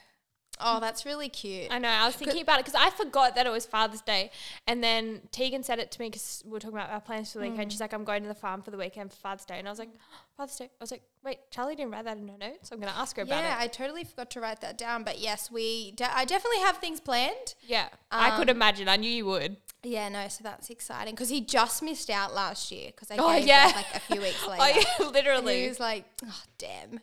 Oh, 0.65 0.81
that's 0.81 1.05
really 1.05 1.29
cute. 1.29 1.69
I 1.71 1.79
know. 1.79 1.89
I 1.89 2.07
was 2.07 2.15
thinking 2.17 2.43
about 2.43 2.61
it 2.61 2.65
because 2.65 2.81
I 2.81 2.91
forgot 2.91 3.35
that 3.35 3.47
it 3.47 3.51
was 3.51 3.67
Father's 3.67 4.01
Day, 4.01 4.31
and 4.67 4.83
then 4.83 5.23
Tegan 5.33 5.63
said 5.63 5.79
it 5.79 5.91
to 5.93 6.01
me 6.01 6.09
because 6.09 6.43
we 6.45 6.53
were 6.53 6.61
talking 6.61 6.77
about 6.79 6.91
our 6.91 7.01
plans 7.01 7.33
for 7.33 7.39
the 7.39 7.45
Mm. 7.47 7.51
weekend. 7.53 7.73
She's 7.73 7.81
like, 7.81 7.93
"I'm 7.93 8.05
going 8.05 8.23
to 8.23 8.29
the 8.29 8.35
farm 8.35 8.63
for 8.63 8.71
the 8.71 8.77
weekend 8.77 9.11
for 9.13 9.17
Father's 9.17 9.45
Day," 9.45 9.59
and 9.59 9.67
I 9.69 9.71
was 9.71 9.79
like, 9.79 9.91
"Father's 10.37 10.57
Day." 10.57 10.65
I 10.67 10.83
was 10.83 10.91
like, 10.91 11.03
"Wait, 11.25 11.39
Charli 11.51 11.77
didn't 11.77 11.91
write 11.93 12.05
that 12.05 12.17
in 12.17 12.29
her 12.29 12.39
notes. 12.39 12.69
So 12.69 12.75
I'm 12.77 12.81
going 12.81 12.93
to 12.93 12.99
ask 12.99 13.17
her 13.17 13.23
about 13.23 13.45
it." 13.45 13.49
Yeah. 13.49 13.57
I 13.59 13.67
totally 13.67 14.05
forgot 14.05 14.31
to 14.31 14.41
write 14.41 14.61
that 14.61 14.79
down. 14.79 15.03
But 15.05 15.19
yes, 15.19 15.51
we. 15.51 15.93
De- 15.93 16.17
I 16.17 16.25
definitely 16.25 16.61
have 16.61 16.79
things 16.79 17.01
planned. 17.01 17.55
Yeah, 17.63 17.89
I 18.11 18.37
could 18.37 18.49
Um, 18.51 18.57
imagine. 18.57 18.89
I 18.89 18.97
knew 18.97 19.11
you 19.11 19.27
would. 19.27 19.57
Yeah, 19.85 20.09
no, 20.11 20.29
so 20.29 20.45
that's 20.45 20.71
exciting 20.71 21.13
because 21.15 21.29
he 21.29 21.41
just 21.41 21.83
missed 21.83 22.09
out 22.09 22.33
last 22.33 22.71
year 22.71 22.93
because 22.95 23.11
I 23.11 23.17
Oh, 23.19 23.33
gave 23.37 23.49
yeah. 23.49 23.67
birth, 23.67 23.77
like 23.77 23.95
a 23.97 24.01
few 24.01 24.21
weeks 24.21 24.47
later. 24.47 24.63
Oh 24.63 24.67
yeah, 24.69 25.39
And 25.39 25.49
he 25.49 25.69
was 25.69 25.81
like, 25.81 26.05
oh, 26.25 26.43
damn. 26.59 27.01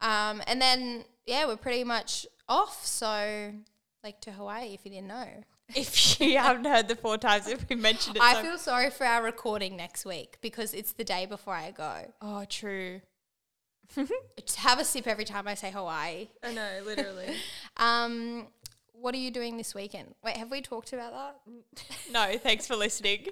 Um, 0.00 0.42
and 0.46 0.60
then, 0.60 1.04
yeah, 1.26 1.46
we're 1.46 1.56
pretty 1.56 1.84
much 1.84 2.26
off. 2.50 2.84
So, 2.84 3.52
like 4.04 4.20
to 4.22 4.32
Hawaii, 4.32 4.74
if 4.74 4.84
you 4.84 4.90
didn't 4.90 5.08
know. 5.08 5.28
If 5.72 6.20
you 6.20 6.36
haven't 6.36 6.64
heard 6.64 6.88
the 6.88 6.96
four 6.96 7.16
times 7.16 7.46
if 7.46 7.68
we 7.68 7.76
mentioned 7.76 8.16
it, 8.16 8.22
I 8.22 8.34
so- 8.34 8.42
feel 8.42 8.58
sorry 8.58 8.90
for 8.90 9.06
our 9.06 9.22
recording 9.22 9.76
next 9.76 10.04
week 10.04 10.38
because 10.40 10.74
it's 10.74 10.92
the 10.94 11.04
day 11.04 11.26
before 11.26 11.54
I 11.54 11.70
go. 11.70 12.12
Oh, 12.20 12.44
true. 12.44 13.02
Just 13.94 14.56
have 14.56 14.80
a 14.80 14.84
sip 14.84 15.06
every 15.06 15.24
time 15.24 15.46
I 15.46 15.54
say 15.54 15.70
Hawaii. 15.70 16.26
I 16.42 16.52
know, 16.52 16.80
literally. 16.84 17.36
Um, 17.76 18.48
what 18.92 19.14
are 19.14 19.18
you 19.18 19.30
doing 19.30 19.56
this 19.56 19.74
weekend? 19.74 20.14
Wait, 20.24 20.36
have 20.36 20.50
we 20.50 20.60
talked 20.60 20.92
about 20.92 21.12
that? 21.12 21.84
no, 22.12 22.36
thanks 22.36 22.66
for 22.66 22.74
listening. 22.76 23.28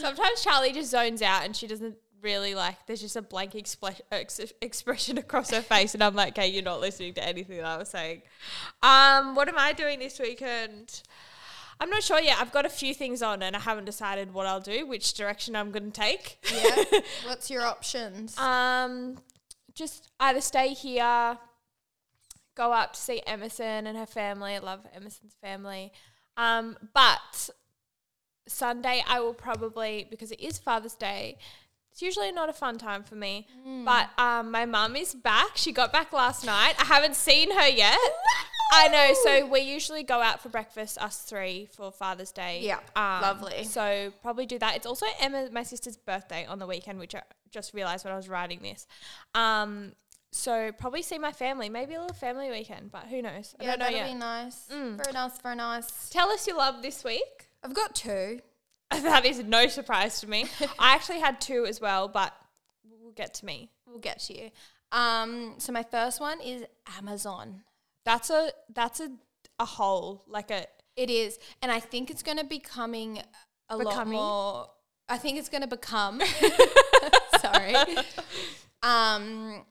Sometimes 0.00 0.44
Charli 0.44 0.72
just 0.74 0.90
zones 0.90 1.22
out 1.22 1.44
and 1.44 1.54
she 1.54 1.66
doesn't 1.66 1.96
really 2.22 2.54
like. 2.54 2.86
There's 2.86 3.00
just 3.00 3.16
a 3.16 3.22
blank 3.22 3.54
ex- 3.54 4.40
expression 4.60 5.18
across 5.18 5.50
her 5.50 5.62
face, 5.62 5.94
and 5.94 6.02
I'm 6.02 6.14
like, 6.14 6.38
"Okay, 6.38 6.48
you're 6.48 6.62
not 6.62 6.80
listening 6.80 7.14
to 7.14 7.24
anything 7.24 7.58
that 7.58 7.66
I 7.66 7.76
was 7.76 7.88
saying." 7.88 8.22
Um, 8.82 9.34
what 9.34 9.48
am 9.48 9.58
I 9.58 9.72
doing 9.72 9.98
this 9.98 10.18
weekend? 10.18 11.02
I'm 11.80 11.90
not 11.90 12.02
sure 12.02 12.20
yet. 12.20 12.38
I've 12.40 12.52
got 12.52 12.64
a 12.64 12.70
few 12.70 12.94
things 12.94 13.22
on, 13.22 13.42
and 13.42 13.56
I 13.56 13.58
haven't 13.58 13.86
decided 13.86 14.32
what 14.32 14.46
I'll 14.46 14.60
do, 14.60 14.86
which 14.86 15.14
direction 15.14 15.56
I'm 15.56 15.72
going 15.72 15.90
to 15.90 16.00
take. 16.00 16.38
Yeah. 16.52 17.00
What's 17.26 17.50
your 17.50 17.62
options? 17.62 18.38
Um, 18.38 19.18
just 19.74 20.08
either 20.20 20.40
stay 20.40 20.74
here, 20.74 21.38
go 22.54 22.72
up 22.72 22.92
to 22.92 23.00
see 23.00 23.20
Emerson 23.26 23.86
and 23.86 23.98
her 23.98 24.06
family. 24.06 24.54
I 24.54 24.58
love 24.58 24.86
Emerson's 24.94 25.34
family. 25.42 25.92
Um, 26.36 26.76
but 26.94 27.50
Sunday 28.46 29.02
I 29.06 29.20
will 29.20 29.34
probably 29.34 30.06
because 30.10 30.30
it 30.32 30.40
is 30.40 30.58
Father's 30.58 30.94
Day. 30.94 31.38
It's 31.92 32.02
usually 32.02 32.32
not 32.32 32.48
a 32.48 32.52
fun 32.54 32.78
time 32.78 33.02
for 33.02 33.14
me. 33.14 33.46
But 33.84 34.10
um, 34.18 34.50
my 34.50 34.64
mum 34.64 34.96
is 34.96 35.14
back. 35.14 35.50
She 35.56 35.72
got 35.72 35.92
back 35.92 36.12
last 36.12 36.44
night. 36.44 36.74
I 36.80 36.84
haven't 36.86 37.14
seen 37.16 37.50
her 37.52 37.68
yet. 37.68 37.98
I 38.74 38.88
know. 38.88 39.12
So 39.24 39.46
we 39.46 39.60
usually 39.60 40.02
go 40.02 40.22
out 40.22 40.40
for 40.40 40.48
breakfast, 40.48 40.96
us 40.98 41.18
three, 41.18 41.68
for 41.76 41.92
Father's 41.92 42.32
Day. 42.32 42.60
Yeah, 42.62 42.78
Um, 42.96 43.20
lovely. 43.20 43.64
So 43.64 44.12
probably 44.22 44.46
do 44.46 44.58
that. 44.60 44.76
It's 44.76 44.86
also 44.86 45.04
Emma, 45.20 45.50
my 45.52 45.62
sister's 45.62 45.98
birthday 45.98 46.46
on 46.46 46.58
the 46.58 46.66
weekend, 46.66 46.98
which 46.98 47.14
I 47.14 47.22
just 47.50 47.74
realized 47.74 48.04
when 48.06 48.14
I 48.14 48.16
was 48.16 48.30
writing 48.30 48.60
this. 48.62 48.86
Um, 49.34 49.92
so 50.30 50.72
probably 50.72 51.02
see 51.02 51.18
my 51.18 51.32
family, 51.32 51.68
maybe 51.68 51.92
a 51.92 52.00
little 52.00 52.16
family 52.16 52.48
weekend, 52.50 52.90
but 52.90 53.04
who 53.08 53.20
knows? 53.20 53.54
I 53.60 53.64
yeah, 53.64 53.70
don't 53.72 53.78
know 53.80 53.84
that'll 53.84 53.98
yet. 53.98 54.08
be 54.08 54.14
nice. 54.18 54.68
Mm. 54.72 54.96
Very 54.96 55.12
nice, 55.12 55.38
very 55.42 55.56
nice. 55.56 56.08
Tell 56.08 56.30
us 56.30 56.46
your 56.46 56.56
love 56.56 56.80
this 56.80 57.04
week. 57.04 57.48
I've 57.62 57.74
got 57.74 57.94
two. 57.94 58.40
that 59.02 59.24
is 59.24 59.42
no 59.44 59.66
surprise 59.68 60.20
to 60.20 60.28
me. 60.28 60.46
I 60.78 60.94
actually 60.94 61.20
had 61.20 61.40
two 61.40 61.66
as 61.66 61.80
well, 61.80 62.08
but 62.08 62.32
we'll 62.84 63.12
get 63.12 63.34
to 63.34 63.46
me. 63.46 63.70
We'll 63.86 64.00
get 64.00 64.20
to 64.20 64.38
you. 64.38 64.50
Um, 64.90 65.54
so 65.58 65.72
my 65.72 65.82
first 65.82 66.20
one 66.20 66.40
is 66.40 66.64
Amazon. 66.98 67.62
That's 68.04 68.30
a 68.30 68.50
that's 68.74 69.00
a 69.00 69.10
a 69.58 69.64
whole 69.64 70.24
like 70.26 70.50
a 70.50 70.66
It 70.96 71.10
is, 71.10 71.38
and 71.62 71.70
I 71.72 71.80
think 71.80 72.10
it's 72.10 72.22
going 72.22 72.38
to 72.38 72.44
be 72.44 72.58
coming 72.58 73.22
a 73.68 73.76
lot 73.76 74.06
more. 74.06 74.68
I 75.08 75.18
think 75.18 75.38
it's 75.38 75.48
going 75.48 75.62
to 75.62 75.68
become. 75.68 76.20
sorry. 77.40 77.74
Um, 78.82 79.64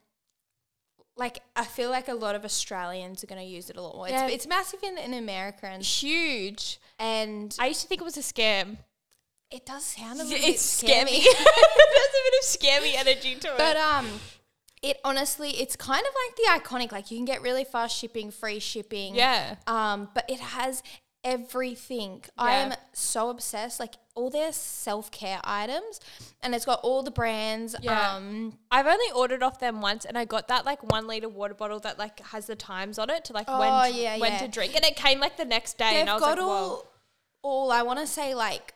like 1.16 1.40
I 1.54 1.64
feel 1.64 1.90
like 1.90 2.08
a 2.08 2.14
lot 2.14 2.34
of 2.34 2.44
Australians 2.44 3.22
are 3.22 3.26
going 3.26 3.40
to 3.40 3.46
use 3.46 3.70
it 3.70 3.76
a 3.76 3.82
lot 3.82 3.94
more. 3.96 4.08
Yeah. 4.08 4.26
It's, 4.26 4.34
it's 4.34 4.46
massive 4.46 4.82
in, 4.82 4.98
in 4.98 5.14
America 5.14 5.66
and 5.66 5.82
Huge. 5.82 6.80
and 6.98 7.54
I 7.58 7.68
used 7.68 7.82
to 7.82 7.88
think 7.88 8.00
it 8.00 8.04
was 8.04 8.16
a 8.16 8.20
scam. 8.20 8.78
It 9.52 9.66
does 9.66 9.84
sound 9.84 10.20
a 10.20 10.24
little 10.24 10.38
bit 10.38 10.48
It's 10.48 10.82
scammy. 10.82 11.02
scammy. 11.04 11.24
There's 11.24 12.14
a 12.14 12.22
bit 12.24 12.34
of 12.40 12.44
scammy 12.44 12.94
energy 12.96 13.34
to 13.36 13.48
it. 13.48 13.58
but 13.58 13.76
it. 13.76 13.82
um, 13.82 14.08
it 14.82 14.98
honestly, 15.04 15.50
it's 15.60 15.76
kind 15.76 16.04
of 16.04 16.12
like 16.26 16.36
the 16.62 16.68
iconic. 16.68 16.90
Like 16.92 17.10
you 17.10 17.16
can 17.18 17.24
get 17.24 17.42
really 17.42 17.64
fast 17.64 17.96
shipping, 17.96 18.30
free 18.30 18.58
shipping. 18.58 19.14
Yeah. 19.14 19.56
Um, 19.66 20.08
but 20.14 20.24
it 20.28 20.40
has 20.40 20.82
everything. 21.24 22.22
I 22.36 22.54
am 22.54 22.74
so 22.92 23.30
obsessed. 23.30 23.78
Like 23.80 23.94
all 24.14 24.28
their 24.30 24.52
self 24.52 25.10
care 25.10 25.40
items, 25.44 26.00
and 26.42 26.54
it's 26.54 26.64
got 26.64 26.80
all 26.82 27.02
the 27.02 27.10
brands. 27.10 27.76
Yeah. 27.80 28.16
Um, 28.16 28.58
I've 28.70 28.86
only 28.86 29.06
ordered 29.14 29.42
off 29.42 29.58
them 29.60 29.80
once, 29.80 30.04
and 30.04 30.18
I 30.18 30.24
got 30.24 30.48
that 30.48 30.64
like 30.64 30.82
one 30.90 31.06
liter 31.06 31.28
water 31.28 31.54
bottle 31.54 31.78
that 31.80 31.98
like 31.98 32.18
has 32.20 32.46
the 32.46 32.56
times 32.56 32.98
on 32.98 33.08
it 33.10 33.24
to 33.26 33.32
like 33.32 33.46
Oh, 33.48 33.58
when 33.60 33.94
yeah, 33.94 34.18
when 34.18 34.32
yeah. 34.32 34.38
to 34.40 34.48
drink, 34.48 34.74
and 34.74 34.84
it 34.84 34.96
came 34.96 35.20
like 35.20 35.36
the 35.36 35.44
next 35.44 35.78
day, 35.78 35.90
they've 35.90 36.00
and 36.00 36.10
I 36.10 36.14
was 36.14 36.20
got 36.22 36.38
like, 36.38 36.46
all, 36.46 36.68
Whoa. 36.70 36.86
all 37.42 37.70
I 37.72 37.82
want 37.82 38.00
to 38.00 38.06
say 38.06 38.34
like 38.34 38.74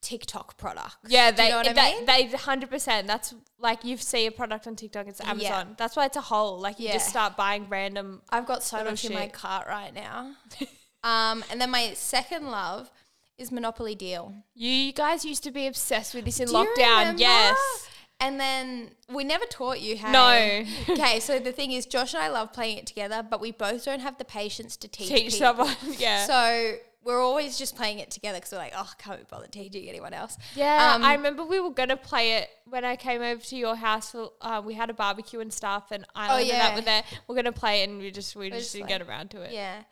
TikTok 0.00 0.56
product. 0.56 0.96
Yeah, 1.08 1.30
Do 1.30 1.36
they 1.38 1.44
you 1.44 1.50
know 1.50 1.56
what 1.58 1.78
I 1.78 1.92
mean? 1.94 2.06
they 2.06 2.26
hundred 2.36 2.70
percent. 2.70 3.06
That's 3.06 3.34
like 3.58 3.84
you 3.84 3.96
see 3.96 4.26
a 4.26 4.30
product 4.32 4.66
on 4.66 4.76
TikTok, 4.76 5.06
it's 5.08 5.20
Amazon. 5.20 5.74
That's 5.78 5.96
why 5.96 6.06
it's 6.06 6.16
a 6.16 6.20
hole. 6.20 6.58
Like 6.60 6.78
you 6.80 6.88
just 6.92 7.08
start 7.08 7.36
buying 7.36 7.68
random. 7.68 8.22
I've 8.30 8.46
got 8.46 8.62
so 8.62 8.76
Little 8.78 8.92
much 8.92 9.04
in 9.04 9.14
my 9.14 9.22
shit. 9.22 9.32
cart 9.32 9.66
right 9.68 9.92
now. 9.94 10.32
um, 11.04 11.44
and 11.50 11.60
then 11.60 11.70
my 11.70 11.92
second 11.94 12.50
love 12.50 12.90
is 13.36 13.52
Monopoly 13.52 13.94
Deal. 13.94 14.34
You 14.54 14.92
guys 14.92 15.24
used 15.24 15.42
to 15.44 15.50
be 15.50 15.66
obsessed 15.66 16.14
with 16.14 16.24
this 16.24 16.40
in 16.40 16.46
Do 16.48 16.52
you 16.52 16.58
lockdown. 16.58 16.98
remember? 16.98 17.20
Yes. 17.20 17.88
And 18.20 18.40
then 18.40 18.90
we 19.08 19.22
never 19.22 19.44
taught 19.44 19.80
you 19.80 19.96
how. 19.96 20.10
No. 20.10 20.64
okay, 20.90 21.20
so 21.20 21.38
the 21.38 21.52
thing 21.52 21.70
is, 21.70 21.86
Josh 21.86 22.14
and 22.14 22.22
I 22.22 22.28
love 22.28 22.52
playing 22.52 22.78
it 22.78 22.86
together, 22.86 23.22
but 23.28 23.40
we 23.40 23.52
both 23.52 23.84
don't 23.84 24.00
have 24.00 24.18
the 24.18 24.24
patience 24.24 24.76
to 24.78 24.88
teach, 24.88 25.08
Teach 25.08 25.34
people. 25.34 25.38
someone. 25.38 25.76
Yeah. 25.98 26.26
So 26.26 26.74
we're 27.08 27.22
always 27.22 27.56
just 27.56 27.74
playing 27.74 27.98
it 28.00 28.10
together 28.10 28.36
because 28.36 28.52
we're 28.52 28.58
like, 28.58 28.74
oh, 28.76 28.90
can't 28.98 29.18
be 29.18 29.24
bothered 29.30 29.50
teaching 29.50 29.88
anyone 29.88 30.12
else. 30.12 30.36
Yeah, 30.54 30.92
Um, 30.94 31.02
I 31.02 31.14
remember 31.14 31.42
we 31.42 31.58
were 31.58 31.70
gonna 31.70 31.96
play 31.96 32.34
it 32.36 32.50
when 32.66 32.84
I 32.84 32.96
came 32.96 33.22
over 33.22 33.40
to 33.42 33.56
your 33.56 33.76
house. 33.76 34.14
Uh, 34.14 34.62
we 34.64 34.74
had 34.74 34.90
a 34.90 34.94
barbecue 34.94 35.40
and 35.40 35.50
stuff, 35.50 35.90
and 35.90 36.04
I 36.14 36.28
Oh, 36.30 36.34
ended 36.36 36.48
yeah. 36.48 36.68
up 36.68 36.74
with 36.76 36.84
there. 36.84 37.02
We're 37.26 37.34
gonna 37.36 37.50
play 37.50 37.80
it, 37.82 37.88
and 37.88 37.98
we 37.98 38.10
just 38.10 38.36
we 38.36 38.50
just, 38.50 38.60
just 38.60 38.72
didn't 38.74 38.90
like- 38.90 38.98
get 38.98 39.08
around 39.08 39.30
to 39.30 39.40
it. 39.40 39.52
Yeah. 39.52 39.84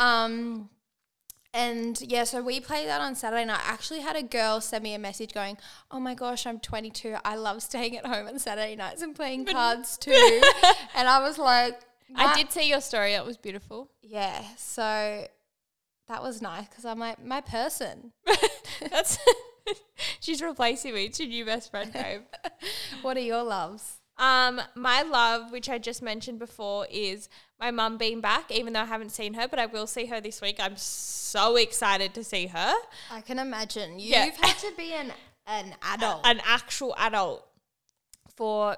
Um, 0.00 0.70
and 1.54 1.98
yeah, 2.02 2.24
so 2.24 2.42
we 2.42 2.58
played 2.60 2.88
that 2.88 3.00
on 3.00 3.14
Saturday 3.14 3.44
night. 3.44 3.60
I 3.64 3.72
actually 3.72 4.00
had 4.00 4.16
a 4.16 4.22
girl 4.22 4.60
send 4.60 4.82
me 4.82 4.92
a 4.94 4.98
message 4.98 5.32
going, 5.32 5.56
"Oh 5.90 6.00
my 6.00 6.14
gosh, 6.14 6.46
I'm 6.46 6.58
22. 6.60 7.14
I 7.24 7.36
love 7.36 7.62
staying 7.62 7.96
at 7.96 8.04
home 8.06 8.26
on 8.26 8.38
Saturday 8.38 8.76
nights 8.76 9.02
and 9.02 9.14
playing 9.14 9.46
cards 9.46 9.96
too." 10.06 10.42
and 10.96 11.08
I 11.08 11.20
was 11.20 11.38
like, 11.38 11.80
I 12.14 12.34
did 12.36 12.50
see 12.52 12.68
your 12.68 12.80
story. 12.80 13.14
It 13.14 13.24
was 13.24 13.36
beautiful. 13.36 13.88
Yeah. 14.02 14.42
So 14.58 15.26
that 16.08 16.22
was 16.22 16.40
nice 16.42 16.68
because 16.68 16.84
I'm 16.84 16.98
like 16.98 17.24
my 17.24 17.40
person. 17.40 18.12
That's 18.90 19.18
she's 20.20 20.42
replacing 20.42 20.94
me. 20.94 21.06
It's 21.06 21.18
your 21.20 21.28
new 21.28 21.44
best 21.44 21.70
friend, 21.70 21.92
babe. 21.92 22.22
What 23.02 23.16
are 23.16 23.20
your 23.20 23.42
loves? 23.42 23.98
Um, 24.18 24.60
my 24.74 25.02
love, 25.02 25.52
which 25.52 25.68
I 25.68 25.76
just 25.78 26.00
mentioned 26.00 26.38
before, 26.38 26.86
is 26.90 27.28
my 27.60 27.70
mum 27.70 27.98
being 27.98 28.20
back. 28.20 28.50
Even 28.50 28.72
though 28.72 28.80
I 28.80 28.84
haven't 28.86 29.10
seen 29.10 29.34
her, 29.34 29.46
but 29.48 29.58
I 29.58 29.66
will 29.66 29.86
see 29.86 30.06
her 30.06 30.20
this 30.20 30.40
week. 30.40 30.56
I'm 30.58 30.76
so 30.76 31.56
excited 31.56 32.14
to 32.14 32.24
see 32.24 32.46
her. 32.46 32.74
I 33.10 33.20
can 33.20 33.38
imagine 33.38 33.98
you've 33.98 34.10
Yeah. 34.10 34.30
had 34.40 34.58
to 34.58 34.72
be 34.76 34.92
an 34.92 35.12
an 35.48 35.74
adult. 35.82 36.22
an 36.26 36.40
actual 36.44 36.94
adult 36.98 37.46
for 38.34 38.76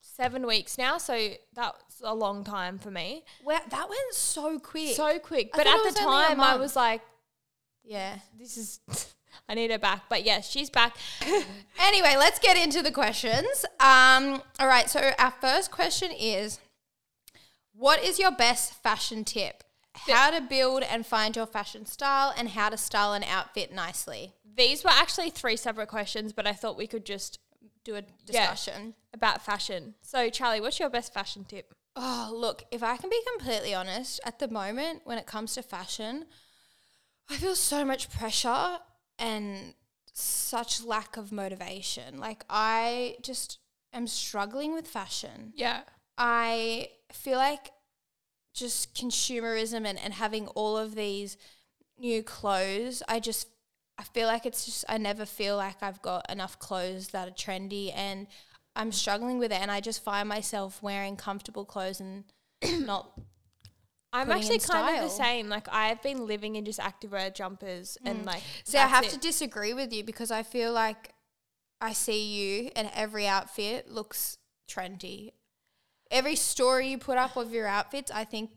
seven 0.00 0.46
weeks 0.46 0.76
now. 0.78 0.98
So 0.98 1.34
that's 1.54 1.89
a 2.02 2.14
long 2.14 2.44
time 2.44 2.78
for 2.78 2.90
me. 2.90 3.24
Well, 3.44 3.60
that 3.70 3.88
went 3.88 4.14
so 4.14 4.58
quick. 4.58 4.94
So 4.96 5.18
quick. 5.18 5.50
I 5.54 5.56
But 5.58 5.66
at 5.66 5.76
the 5.76 5.82
was 5.84 5.96
only 6.00 6.22
a 6.24 6.26
time, 6.28 6.40
I 6.40 6.56
was 6.56 6.74
like, 6.76 7.02
yeah. 7.84 8.18
this 8.38 8.56
is, 8.56 8.80
I 9.48 9.54
need 9.54 9.70
her 9.70 9.78
back. 9.78 10.02
But 10.08 10.24
yes, 10.24 10.48
she's 10.50 10.70
back. 10.70 10.96
Anyway, 11.82 12.14
let's 12.18 12.38
get 12.38 12.56
into 12.58 12.82
the 12.82 12.92
questions. 12.92 13.64
Um, 13.80 14.42
all 14.60 14.66
right, 14.66 14.88
so 14.90 15.12
our 15.18 15.30
first 15.40 15.70
question 15.70 16.10
is 16.12 16.60
What 17.72 18.04
is 18.04 18.18
your 18.18 18.30
best 18.30 18.74
fashion 18.82 19.24
tip? 19.24 19.64
How 19.94 20.30
to 20.30 20.40
build 20.40 20.82
and 20.82 21.04
find 21.06 21.34
your 21.34 21.46
fashion 21.46 21.84
style, 21.86 22.32
and 22.36 22.50
how 22.50 22.68
to 22.68 22.76
style 22.76 23.12
an 23.14 23.24
outfit 23.24 23.72
nicely. 23.72 24.34
These 24.56 24.84
were 24.84 24.90
actually 24.90 25.30
three 25.30 25.56
separate 25.56 25.88
questions, 25.88 26.32
but 26.32 26.46
I 26.46 26.52
thought 26.52 26.76
we 26.76 26.86
could 26.86 27.04
just 27.06 27.38
Do 27.84 27.94
a 27.94 28.02
Yeah. 28.26 28.52
discussion. 28.52 28.94
about 29.14 29.42
fashion. 29.42 29.94
So, 30.02 30.28
Charli, 30.28 30.60
what's 30.60 30.78
your 30.78 30.90
best 30.90 31.14
fashion 31.14 31.44
tip? 31.44 31.74
Oh, 31.96 32.30
look, 32.32 32.64
if 32.70 32.82
I 32.82 32.96
can 32.96 33.10
be 33.10 33.20
completely 33.36 33.74
honest, 33.74 34.20
at 34.24 34.38
the 34.38 34.48
moment 34.48 35.02
when 35.04 35.18
it 35.18 35.26
comes 35.26 35.54
to 35.54 35.62
fashion, 35.62 36.26
I 37.28 37.36
feel 37.36 37.54
so 37.54 37.84
much 37.84 38.10
pressure 38.10 38.78
and 39.18 39.74
such 40.12 40.82
lack 40.84 41.16
of 41.16 41.32
motivation. 41.32 42.18
Like, 42.18 42.44
I 42.48 43.16
just 43.22 43.58
am 43.92 44.06
struggling 44.06 44.72
with 44.72 44.86
fashion. 44.86 45.52
Yeah. 45.56 45.82
I 46.16 46.90
feel 47.12 47.38
like 47.38 47.72
just 48.54 48.94
consumerism 48.94 49.86
and, 49.86 49.98
and 49.98 50.14
having 50.14 50.46
all 50.48 50.76
of 50.76 50.94
these 50.94 51.36
new 51.98 52.22
clothes, 52.22 53.02
I 53.08 53.20
just 53.20 53.48
I 53.98 54.02
feel 54.02 54.26
like 54.26 54.46
it's 54.46 54.64
just 54.64 54.84
I 54.88 54.96
never 54.96 55.26
feel 55.26 55.56
like 55.56 55.82
I've 55.82 56.00
got 56.00 56.30
enough 56.30 56.58
clothes 56.58 57.08
that 57.08 57.28
are 57.28 57.32
trendy 57.32 57.92
and 57.94 58.26
I'm 58.80 58.92
struggling 58.92 59.38
with 59.38 59.52
it 59.52 59.60
and 59.60 59.70
I 59.70 59.80
just 59.80 60.02
find 60.02 60.26
myself 60.28 60.82
wearing 60.82 61.16
comfortable 61.16 61.66
clothes 61.66 62.00
and 62.00 62.24
not 62.86 63.12
I'm 64.12 64.30
actually 64.30 64.54
in 64.54 64.60
kind 64.60 64.96
of 64.96 65.02
the 65.04 65.08
same. 65.08 65.48
Like, 65.48 65.68
I've 65.70 66.02
been 66.02 66.26
living 66.26 66.56
in 66.56 66.64
just 66.64 66.80
activewear 66.80 67.32
jumpers 67.32 67.96
and 68.04 68.22
mm. 68.22 68.26
like. 68.26 68.42
See, 68.64 68.76
I 68.76 68.86
have 68.86 69.04
it. 69.04 69.10
to 69.10 69.18
disagree 69.18 69.72
with 69.72 69.92
you 69.92 70.02
because 70.02 70.30
I 70.32 70.42
feel 70.42 70.72
like 70.72 71.12
I 71.80 71.92
see 71.92 72.24
you 72.24 72.70
and 72.74 72.90
every 72.94 73.26
outfit 73.26 73.88
looks 73.88 74.38
trendy. 74.68 75.30
Every 76.10 76.34
story 76.34 76.88
you 76.88 76.98
put 76.98 77.18
up 77.18 77.36
of 77.36 77.52
your 77.52 77.68
outfits, 77.68 78.10
I 78.10 78.24
think, 78.24 78.50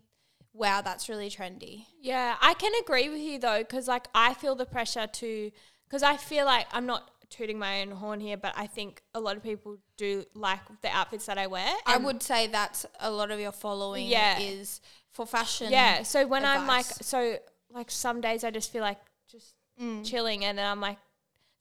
wow, 0.54 0.82
that's 0.82 1.08
really 1.08 1.30
trendy. 1.30 1.86
Yeah, 2.02 2.36
I 2.42 2.56
can 2.56 2.72
agree 2.82 3.10
with 3.10 3.22
you 3.22 3.38
though, 3.38 3.60
because 3.60 3.88
like 3.88 4.08
I 4.16 4.34
feel 4.34 4.56
the 4.56 4.66
pressure 4.66 5.06
to, 5.06 5.52
because 5.88 6.02
I 6.02 6.18
feel 6.18 6.46
like 6.46 6.66
I'm 6.72 6.88
not 6.88 7.12
tooting 7.34 7.58
my 7.60 7.82
own 7.82 7.92
horn 7.92 8.20
here, 8.20 8.38
but 8.38 8.54
I 8.56 8.68
think 8.68 9.02
a 9.14 9.20
lot 9.20 9.36
of 9.38 9.44
people 9.44 9.78
do 9.98 10.24
like 10.36 10.60
the 10.82 10.90
outfits 10.90 11.26
that 11.26 11.38
I 11.38 11.48
wear. 11.48 11.72
I 11.86 11.98
would 11.98 12.22
say 12.22 12.48
that's 12.48 12.86
a 13.00 13.10
lot 13.10 13.32
of 13.32 13.40
your 13.40 13.52
following 13.52 14.08
Yeah. 14.08 14.40
is 14.40 14.82
for 15.12 15.26
fashion. 15.26 15.72
Yeah. 15.72 16.04
So 16.04 16.28
when 16.28 16.46
I'm 16.46 16.68
like, 16.68 16.86
so 16.86 17.38
like 17.70 17.90
some 17.92 18.22
days 18.22 18.44
I 18.44 18.52
just 18.52 18.72
feel 18.72 18.82
like 18.82 19.00
just 19.30 19.56
Mm. 19.82 20.06
chilling, 20.06 20.46
and 20.46 20.56
then 20.60 20.68
I'm 20.68 20.80
like, 20.80 21.00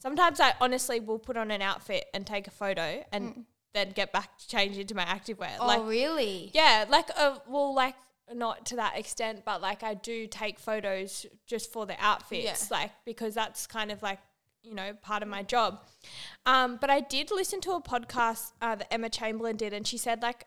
sometimes 0.00 0.38
I 0.38 0.52
honestly 0.60 1.00
will 1.00 1.18
put 1.18 1.38
on 1.38 1.50
an 1.50 1.62
outfit 1.62 2.04
and 2.12 2.26
take 2.26 2.46
a 2.46 2.50
photo 2.50 3.02
and 3.10 3.46
then 3.72 3.92
get 3.92 4.12
back 4.12 4.36
to 4.36 4.46
change 4.48 4.76
into 4.76 4.94
my 4.94 5.04
activewear. 5.04 5.56
Mm. 5.56 5.60
Oh, 5.60 5.66
like, 5.66 5.82
really? 5.86 6.50
yeah, 6.52 6.84
like, 6.90 7.08
uh, 7.16 7.38
well, 7.48 7.72
like 7.74 7.94
not 8.34 8.66
to 8.66 8.76
that 8.76 8.98
extent, 8.98 9.44
but 9.46 9.62
like 9.62 9.82
I 9.82 9.94
do 9.94 10.26
take 10.26 10.58
photos 10.58 11.24
just 11.46 11.72
for 11.72 11.86
the 11.86 11.96
outfits, 11.98 12.70
like 12.70 12.90
because 13.06 13.34
that's 13.34 13.66
kind 13.66 13.90
of 13.90 14.02
like 14.02 14.18
you 14.62 14.74
know 14.74 14.92
part 15.02 15.22
of 15.22 15.28
my 15.28 15.42
job. 15.42 15.80
Um, 16.46 16.78
but 16.80 16.90
I 16.90 17.00
did 17.00 17.30
listen 17.30 17.60
to 17.62 17.72
a 17.72 17.82
podcast 17.82 18.52
uh, 18.60 18.74
that 18.76 18.92
Emma 18.92 19.08
Chamberlain 19.10 19.56
did, 19.56 19.72
and 19.72 19.86
she 19.86 19.98
said 19.98 20.22
like, 20.22 20.46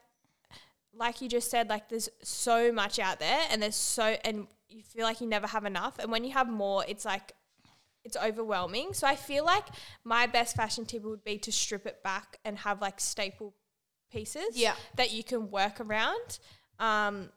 like 0.94 1.22
you 1.22 1.30
just 1.30 1.50
said, 1.52 1.70
like 1.70 1.90
there's 1.90 2.10
so 2.24 2.72
much 2.72 3.00
out 3.00 3.20
there, 3.20 3.40
and 3.52 3.62
there's 3.62 3.76
so 3.76 4.16
and 4.24 4.48
you 4.70 4.84
feel 4.84 5.04
like 5.04 5.22
you 5.22 5.28
never 5.28 5.48
have 5.48 5.66
enough, 5.66 6.00
and 6.00 6.12
when 6.12 6.24
you 6.24 6.32
have 6.32 6.50
more, 6.50 6.84
it's 6.88 7.06
like 7.06 7.34
it's 8.04 8.18
overwhelming. 8.18 8.94
So 8.94 9.08
I 9.08 9.16
feel 9.16 9.44
like 9.44 9.66
my 10.04 10.28
best 10.28 10.56
fashion 10.56 10.86
tip 10.86 11.04
would 11.04 11.24
be 11.24 11.40
to 11.40 11.52
strip 11.52 11.86
it 11.88 12.04
back 12.04 12.38
and 12.46 12.58
have 12.60 12.80
like 12.80 13.00
staple 13.00 13.56
pieces 14.12 14.50
Yeah. 14.54 14.76
that 14.96 15.12
you 15.12 15.24
can 15.24 15.50
work 15.50 15.80
around. 15.82 16.38
Um, 16.80 17.30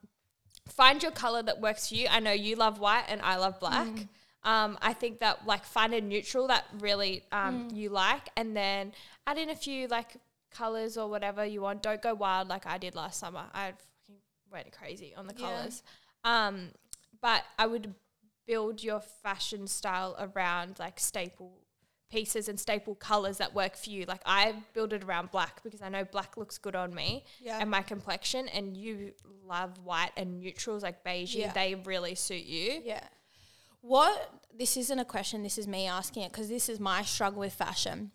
find 0.69 1.03
your 1.03 1.13
color 1.13 1.43
that 1.43 1.63
works 1.63 1.89
for 1.89 1.95
you. 1.95 2.07
I 2.11 2.21
know 2.21 2.33
you 2.33 2.55
love 2.57 2.79
white 2.81 3.05
and 3.09 3.23
I 3.23 3.37
love 3.37 3.59
black. 3.59 3.89
Um, 4.45 4.79
I 4.81 4.93
think 4.93 5.19
that 5.21 5.47
like 5.47 5.65
find 5.65 5.93
a 5.95 6.01
neutral 6.01 6.47
that 6.49 6.65
really 6.81 7.25
um, 7.33 7.69
you 7.73 7.91
like, 7.91 8.29
and 8.37 8.57
then 8.57 8.93
add 9.27 9.37
in 9.39 9.51
a 9.51 9.57
few 9.57 9.89
like 9.89 10.17
colors 10.51 10.97
or 10.97 11.09
whatever 11.11 11.45
you 11.45 11.61
want. 11.61 11.83
Don't 11.83 12.01
go 12.01 12.15
wild 12.15 12.49
like 12.49 12.67
I 12.67 12.79
did 12.79 12.95
last 12.95 13.19
summer. 13.21 13.45
I 13.53 13.73
fucking 13.73 14.21
went 14.51 14.73
crazy 14.73 15.15
on 15.17 15.27
the 15.27 15.35
Yeah. 15.37 15.47
colors. 15.47 15.83
Um, 16.25 16.69
but 17.21 17.45
I 17.59 17.67
would 17.67 17.95
build 18.47 18.83
your 18.83 19.01
fashion 19.01 19.67
style 19.67 20.17
around 20.19 20.79
like 20.79 20.99
staple 21.01 21.59
pieces 22.11 22.49
and 22.49 22.59
staple 22.59 22.95
colors 22.95 23.37
that 23.37 23.55
work 23.55 23.77
for 23.77 23.91
you. 23.91 24.07
Like 24.07 24.23
I 24.25 24.55
build 24.73 24.95
it 24.95 25.05
around 25.05 25.31
black 25.31 25.63
because 25.63 25.83
I 25.83 25.91
know 25.91 26.05
black 26.05 26.39
looks 26.39 26.57
good 26.57 26.75
on 26.75 26.95
me 26.95 27.25
Yeah. 27.41 27.59
and 27.61 27.71
my 27.71 27.83
complexion 27.83 28.49
and 28.49 28.75
you 28.75 29.13
love 29.45 29.79
white 29.85 30.13
and 30.17 30.41
neutrals 30.41 30.83
like 30.83 31.05
beige. 31.05 31.35
Yeah. 31.35 31.53
They 31.53 31.75
really 31.75 32.15
suit 32.15 32.45
you. 32.47 32.81
Yeah. 32.85 33.03
What 33.81 34.33
this 34.57 34.77
isn't 34.77 34.99
a 34.99 35.05
question, 35.05 35.43
this 35.43 35.59
is 35.59 35.67
me 35.69 35.87
asking 35.87 36.25
it 36.25 36.33
because 36.33 36.49
this 36.49 36.69
is 36.69 36.81
my 36.81 37.03
struggle 37.03 37.41
with 37.41 37.53
fashion. 37.55 38.11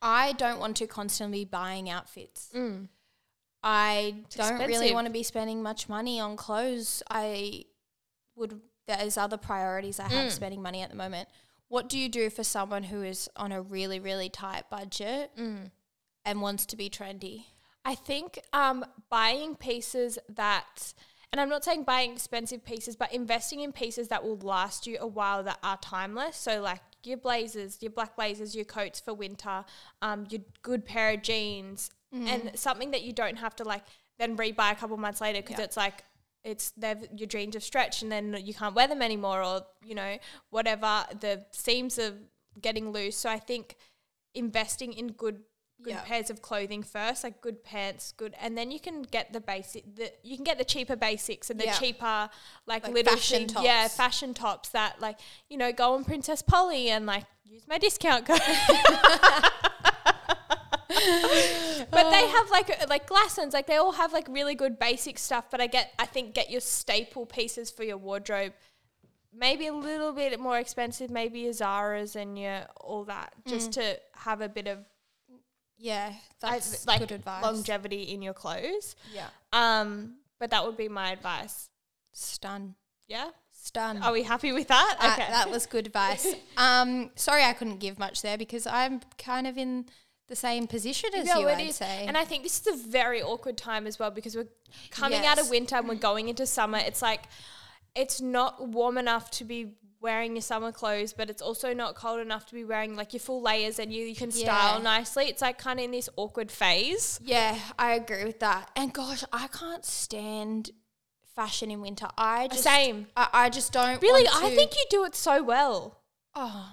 I 0.00 0.32
don't 0.32 0.60
want 0.60 0.76
to 0.78 0.86
constantly 0.86 1.40
be 1.44 1.50
buying 1.50 1.88
outfits. 1.90 2.50
Mm. 2.54 2.88
I 3.62 4.16
don't 4.36 4.58
really 4.66 4.92
want 4.92 5.06
to 5.06 5.12
be 5.12 5.22
spending 5.22 5.62
much 5.62 5.88
money 5.88 6.20
on 6.20 6.36
clothes. 6.36 7.02
I 7.10 7.64
would 8.36 8.60
there's 8.86 9.16
other 9.16 9.38
priorities 9.38 9.98
I 9.98 10.04
Mm. 10.08 10.10
have 10.10 10.32
spending 10.32 10.60
money 10.60 10.82
at 10.82 10.90
the 10.90 10.96
moment. 10.96 11.28
What 11.68 11.88
do 11.88 11.98
you 11.98 12.10
do 12.10 12.28
for 12.28 12.44
someone 12.44 12.82
who 12.84 13.02
is 13.02 13.30
on 13.36 13.50
a 13.52 13.62
really 13.62 13.98
really 13.98 14.28
tight 14.28 14.68
budget 14.70 15.34
Mm. 15.36 15.70
and 16.26 16.42
wants 16.42 16.66
to 16.66 16.76
be 16.76 16.90
trendy? 16.90 17.46
I 17.86 17.94
think 17.94 18.38
um, 18.52 18.84
buying 19.10 19.56
pieces 19.56 20.18
that, 20.28 20.94
and 21.32 21.40
I'm 21.40 21.48
not 21.48 21.64
saying 21.64 21.84
buying 21.84 22.12
expensive 22.12 22.64
pieces, 22.64 22.96
but 22.96 23.12
investing 23.12 23.60
in 23.60 23.72
pieces 23.72 24.08
that 24.08 24.22
will 24.24 24.38
last 24.38 24.86
you 24.86 24.96
a 25.00 25.06
while 25.06 25.42
that 25.44 25.58
are 25.62 25.76
timeless. 25.78 26.36
So, 26.36 26.60
like 26.60 26.80
your 27.04 27.16
blazers, 27.18 27.78
your 27.82 27.90
black 27.90 28.16
blazers, 28.16 28.54
your 28.54 28.64
coats 28.64 29.00
for 29.00 29.12
winter, 29.14 29.64
um, 30.02 30.26
your 30.30 30.40
good 30.62 30.84
pair 30.84 31.14
of 31.14 31.22
jeans, 31.22 31.90
and 32.12 32.52
something 32.54 32.92
that 32.92 33.02
you 33.02 33.12
don't 33.12 33.36
have 33.38 33.56
to 33.56 33.64
like 33.64 33.82
then 34.20 34.36
rebuy 34.36 34.70
a 34.70 34.74
couple 34.76 34.96
months 34.96 35.20
later 35.20 35.42
because 35.42 35.58
Yeah. 35.58 35.64
it's 35.64 35.76
like 35.76 36.04
it's 36.44 36.70
they've 36.76 37.04
your 37.16 37.26
jeans 37.26 37.54
have 37.54 37.64
stretched 37.64 38.02
and 38.02 38.12
then 38.12 38.36
you 38.40 38.54
can't 38.54 38.74
wear 38.76 38.86
them 38.86 39.02
anymore 39.02 39.42
or 39.42 39.62
you 39.84 39.96
know 39.96 40.18
whatever 40.50 41.04
the 41.18 41.44
seams 41.50 41.98
are 41.98 42.14
getting 42.60 42.92
loose. 42.92 43.16
So 43.16 43.28
I 43.28 43.40
think 43.40 43.76
investing 44.34 44.92
in 44.92 45.08
good 45.08 45.40
good 45.84 45.92
Yeah. 45.92 46.02
pairs 46.02 46.30
of 46.30 46.42
clothing 46.42 46.82
first, 46.82 47.22
like 47.22 47.40
good 47.40 47.62
pants, 47.62 48.12
good, 48.16 48.34
and 48.40 48.58
then 48.58 48.70
you 48.70 48.80
can 48.80 49.02
get 49.02 49.32
the 49.32 49.40
basic. 49.40 49.94
The 49.94 50.12
you 50.22 50.36
can 50.36 50.44
get 50.44 50.58
the 50.58 50.64
cheaper 50.64 50.96
basics 50.96 51.50
and 51.50 51.60
the 51.60 51.66
Yeah. 51.66 51.78
cheaper 51.78 52.30
like, 52.66 52.84
Like 52.84 52.92
little 52.92 53.14
fashion 53.14 53.48
things- 53.48 53.64
Yeah, 53.64 53.88
fashion 53.88 54.34
tops 54.34 54.70
that 54.70 55.00
like 55.00 55.20
you 55.48 55.56
know 55.56 55.72
go 55.72 55.94
on 55.94 56.04
Princess 56.04 56.42
Polly 56.42 56.90
and 56.90 57.06
like 57.06 57.24
use 57.44 57.66
my 57.68 57.78
discount 57.78 58.26
code. 58.26 58.40
but 61.90 62.10
they 62.10 62.28
have 62.28 62.50
like 62.50 62.88
like 62.88 63.08
Glassons, 63.08 63.52
like 63.52 63.66
they 63.66 63.76
all 63.76 63.92
have 63.92 64.12
like 64.12 64.26
really 64.28 64.54
good 64.54 64.78
basic 64.78 65.18
stuff. 65.18 65.46
But 65.50 65.60
I 65.60 65.66
get, 65.66 65.92
I 65.98 66.06
think, 66.06 66.34
get 66.34 66.50
your 66.50 66.60
staple 66.60 67.26
pieces 67.26 67.70
for 67.70 67.84
your 67.84 67.96
wardrobe. 67.96 68.52
Maybe 69.36 69.66
a 69.66 69.74
little 69.74 70.12
bit 70.12 70.38
more 70.38 70.58
expensive, 70.58 71.10
maybe 71.10 71.40
your 71.40 71.52
Zara's 71.52 72.14
and 72.14 72.38
your 72.38 72.66
all 72.80 73.04
that, 73.04 73.34
just 73.48 73.70
mm. 73.70 73.74
to 73.74 74.00
have 74.12 74.40
a 74.40 74.48
bit 74.48 74.68
of 74.68 74.78
Yeah, 75.76 76.12
that's 76.40 76.86
like 76.86 77.00
good 77.00 77.12
advice. 77.12 77.42
longevity 77.42 78.02
in 78.04 78.22
your 78.22 78.34
clothes. 78.34 78.96
Yeah, 79.12 79.28
Um, 79.52 80.16
but 80.38 80.50
that 80.50 80.64
would 80.64 80.76
be 80.76 80.88
my 80.88 81.10
advice. 81.12 81.68
stun, 82.12 82.74
Yeah. 83.08 83.30
stun. 83.52 84.02
Are 84.02 84.12
we 84.12 84.22
happy 84.22 84.52
with 84.52 84.68
that? 84.68 84.96
Okay, 85.00 85.30
that 85.30 85.50
was 85.50 85.66
good 85.66 85.86
advice. 85.86 86.26
Um, 86.56 87.10
sorry 87.16 87.42
I 87.42 87.52
couldn't 87.54 87.78
give 87.78 87.98
much 87.98 88.22
there 88.22 88.38
because 88.38 88.66
I'm 88.66 89.00
kind 89.18 89.46
of 89.46 89.58
in 89.58 89.86
the 90.28 90.36
same 90.36 90.66
position 90.66 91.10
as 91.14 91.26
you. 91.26 91.48
I'd 91.48 91.60
is. 91.60 91.76
say. 91.76 92.06
And 92.06 92.16
I 92.16 92.24
think 92.24 92.44
this 92.44 92.60
is 92.66 92.66
a 92.66 92.88
very 92.88 93.20
awkward 93.22 93.58
time 93.58 93.86
as 93.86 93.98
well 93.98 94.10
because 94.10 94.34
we're 94.36 94.48
coming 94.90 95.26
out 95.26 95.38
of 95.40 95.50
winter 95.50 95.76
and 95.76 95.88
we're 95.88 95.96
going 95.96 96.28
into 96.28 96.46
summer. 96.46 96.78
It's 96.78 97.02
like 97.02 97.24
it's 97.94 98.20
not 98.20 98.68
warm 98.68 98.96
enough 98.96 99.30
to 99.32 99.44
be 99.44 99.74
wearing 100.04 100.36
your 100.36 100.42
summer 100.42 100.70
clothes, 100.70 101.14
but 101.14 101.30
it's 101.30 101.40
also 101.40 101.72
not 101.72 101.94
cold 101.94 102.20
enough 102.20 102.44
to 102.44 102.54
be 102.54 102.62
wearing 102.62 102.94
like 102.94 103.14
your 103.14 103.20
full 103.20 103.40
layers 103.40 103.78
and 103.78 103.90
you, 103.90 104.04
you 104.04 104.14
can 104.14 104.30
style 104.30 104.76
Yeah. 104.76 104.82
nicely. 104.84 105.24
It's 105.24 105.40
like 105.40 105.56
kind 105.56 105.80
of 105.80 105.86
in 105.86 105.92
this 105.92 106.10
awkward 106.16 106.52
phase. 106.52 107.18
yeah, 107.24 107.58
I 107.78 107.94
agree 107.94 108.24
with 108.24 108.38
that. 108.40 108.70
And 108.76 108.92
gosh, 108.92 109.24
I 109.32 109.48
can't 109.48 109.84
stand 109.84 110.70
fashion 111.34 111.70
in 111.70 111.80
winter. 111.80 112.06
I 112.18 112.48
just 112.48 112.62
Same. 112.62 113.06
I, 113.16 113.28
I 113.32 113.48
just 113.48 113.72
don't 113.72 114.00
Really, 114.02 114.28
I 114.28 114.54
think 114.54 114.74
you 114.76 114.84
do 114.90 115.04
it 115.04 115.16
so 115.16 115.42
well. 115.42 116.02
Oh, 116.34 116.72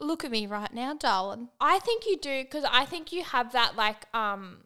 look 0.00 0.24
at 0.24 0.30
me 0.30 0.46
right 0.46 0.72
now, 0.72 0.94
darling. 0.94 1.50
I 1.60 1.78
think 1.78 2.06
you 2.06 2.16
do 2.16 2.42
because 2.42 2.64
I 2.64 2.86
think 2.86 3.12
you 3.12 3.22
have 3.22 3.52
that 3.52 3.76
like 3.76 4.06
um, 4.14 4.64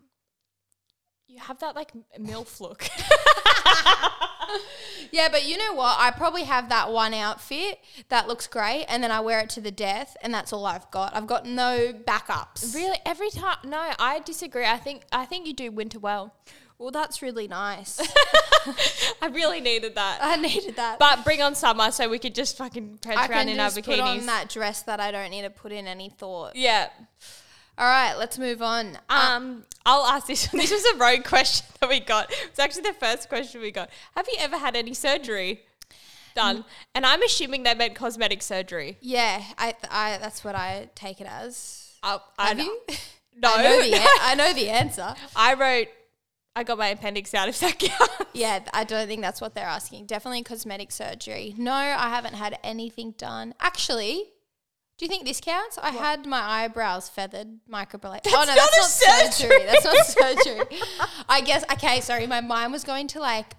you 1.26 1.40
have 1.40 1.58
that 1.58 1.74
like 1.74 1.90
milf 2.20 2.60
look. 2.60 2.88
Yeah, 5.16 5.28
but 5.30 5.46
you 5.48 5.56
know 5.56 5.72
what? 5.72 5.96
I 5.98 6.10
probably 6.10 6.42
have 6.42 6.68
that 6.68 6.92
one 6.92 7.14
outfit 7.14 7.78
that 8.10 8.28
looks 8.28 8.46
great, 8.46 8.84
and 8.86 9.02
then 9.02 9.10
I 9.10 9.20
wear 9.20 9.40
it 9.40 9.48
to 9.50 9.62
the 9.62 9.70
death, 9.70 10.14
and 10.20 10.34
that's 10.34 10.52
all 10.52 10.66
I've 10.66 10.90
got. 10.90 11.16
I've 11.16 11.26
got 11.26 11.46
no 11.46 11.94
backups. 11.94 12.74
really, 12.74 12.98
every 13.06 13.30
time? 13.30 13.56
No, 13.64 13.92
I 13.98 14.18
disagree. 14.18 14.66
I 14.66 14.76
think 14.76 15.04
I 15.10 15.24
think 15.24 15.46
you 15.46 15.54
do 15.54 15.70
winter 15.70 15.98
well. 15.98 16.34
Well, 16.78 16.90
that's 16.90 17.22
really 17.22 17.48
nice. 17.48 17.98
I 19.22 19.28
really 19.28 19.62
needed 19.62 19.94
that. 19.94 20.18
I 20.20 20.36
needed 20.36 20.76
that. 20.76 20.98
But 20.98 21.24
bring 21.24 21.40
on 21.40 21.54
summer 21.54 21.90
so 21.90 22.10
we 22.10 22.18
could 22.18 22.34
just 22.34 22.58
fucking 22.58 22.98
prance 22.98 23.18
I 23.18 23.26
around 23.26 23.46
can 23.46 23.48
in 23.48 23.60
our 23.60 23.70
bikinis. 23.70 23.84
put 23.86 24.00
on 24.00 24.26
that 24.26 24.50
dress 24.50 24.82
that 24.82 25.00
I 25.00 25.10
don't 25.12 25.30
need 25.30 25.42
to 25.42 25.50
put 25.50 25.72
in 25.72 25.86
any 25.86 26.10
thought. 26.10 26.54
Yeah. 26.56 26.90
All 27.78 27.86
right, 27.86 28.14
let's 28.14 28.38
move 28.38 28.62
on. 28.62 28.96
Uh, 29.08 29.32
Um, 29.36 29.64
I'll 29.84 30.06
ask 30.06 30.26
this. 30.26 30.46
This 30.52 30.70
was 30.70 30.84
a 30.94 30.96
road 30.96 31.24
question 31.24 31.66
that 31.80 31.88
we 31.88 32.00
got. 32.00 32.32
It's 32.44 32.58
actually 32.58 32.82
the 32.82 32.94
first 32.94 33.28
question 33.28 33.60
we 33.60 33.70
got. 33.70 33.90
Have 34.16 34.26
you 34.28 34.36
ever 34.40 34.56
had 34.56 34.74
any 34.76 34.94
surgery 34.94 35.60
done? 36.34 36.64
And 36.94 37.04
I'm 37.06 37.22
assuming 37.22 37.62
they 37.64 37.74
meant 37.74 37.94
cosmetic 37.94 38.42
surgery. 38.42 38.96
yeah, 39.00 39.42
I, 39.58 39.74
I 39.90 40.18
that's 40.20 40.42
what 40.44 40.54
I 40.54 40.88
take 40.94 41.20
it 41.20 41.26
as. 41.26 41.92
Uh, 42.02 42.18
I 42.38 42.48
Have 42.48 42.56
know- 42.58 42.64
you? 42.64 42.80
No. 43.38 43.48
I 43.54 43.62
know, 43.62 43.82
the, 43.82 43.94
an- 43.94 44.08
I 44.22 44.34
know 44.34 44.52
the 44.54 44.68
answer. 44.70 45.14
I 45.34 45.54
wrote. 45.54 45.88
I 46.58 46.64
got 46.64 46.78
my 46.78 46.88
appendix 46.88 47.34
out 47.34 47.50
if 47.50 47.60
that 47.60 47.78
counts. 47.78 48.14
Yeah, 48.32 48.60
I 48.72 48.84
don't 48.84 49.06
think 49.06 49.20
that's 49.20 49.42
what 49.42 49.54
they're 49.54 49.66
asking. 49.66 50.06
Definitely 50.06 50.42
cosmetic 50.42 50.90
surgery. 50.90 51.54
No, 51.58 51.74
I 51.74 52.08
haven't 52.08 52.32
had 52.32 52.58
anything 52.64 53.10
done. 53.18 53.52
Actually, 53.60 54.24
do 54.98 55.04
you 55.04 55.08
think 55.08 55.26
this 55.26 55.40
counts? 55.40 55.78
I 55.78 55.90
had 55.90 56.26
my 56.26 56.40
eyebrows 56.40 57.08
feathered, 57.08 57.48
microblade. 57.70 58.20
oh 58.26 58.44
no, 58.46 58.54
not 58.54 58.56
that's 58.56 59.02
a 59.02 59.06
not 59.06 59.32
surgery. 59.34 59.50
surgery. 59.50 59.66
That's 59.66 59.84
not 59.84 60.06
surgery. 60.06 60.80
I 61.28 61.40
guess. 61.42 61.64
Okay, 61.72 62.00
sorry. 62.00 62.26
My 62.26 62.40
mind 62.40 62.72
was 62.72 62.82
going 62.82 63.06
to 63.08 63.20
like 63.20 63.54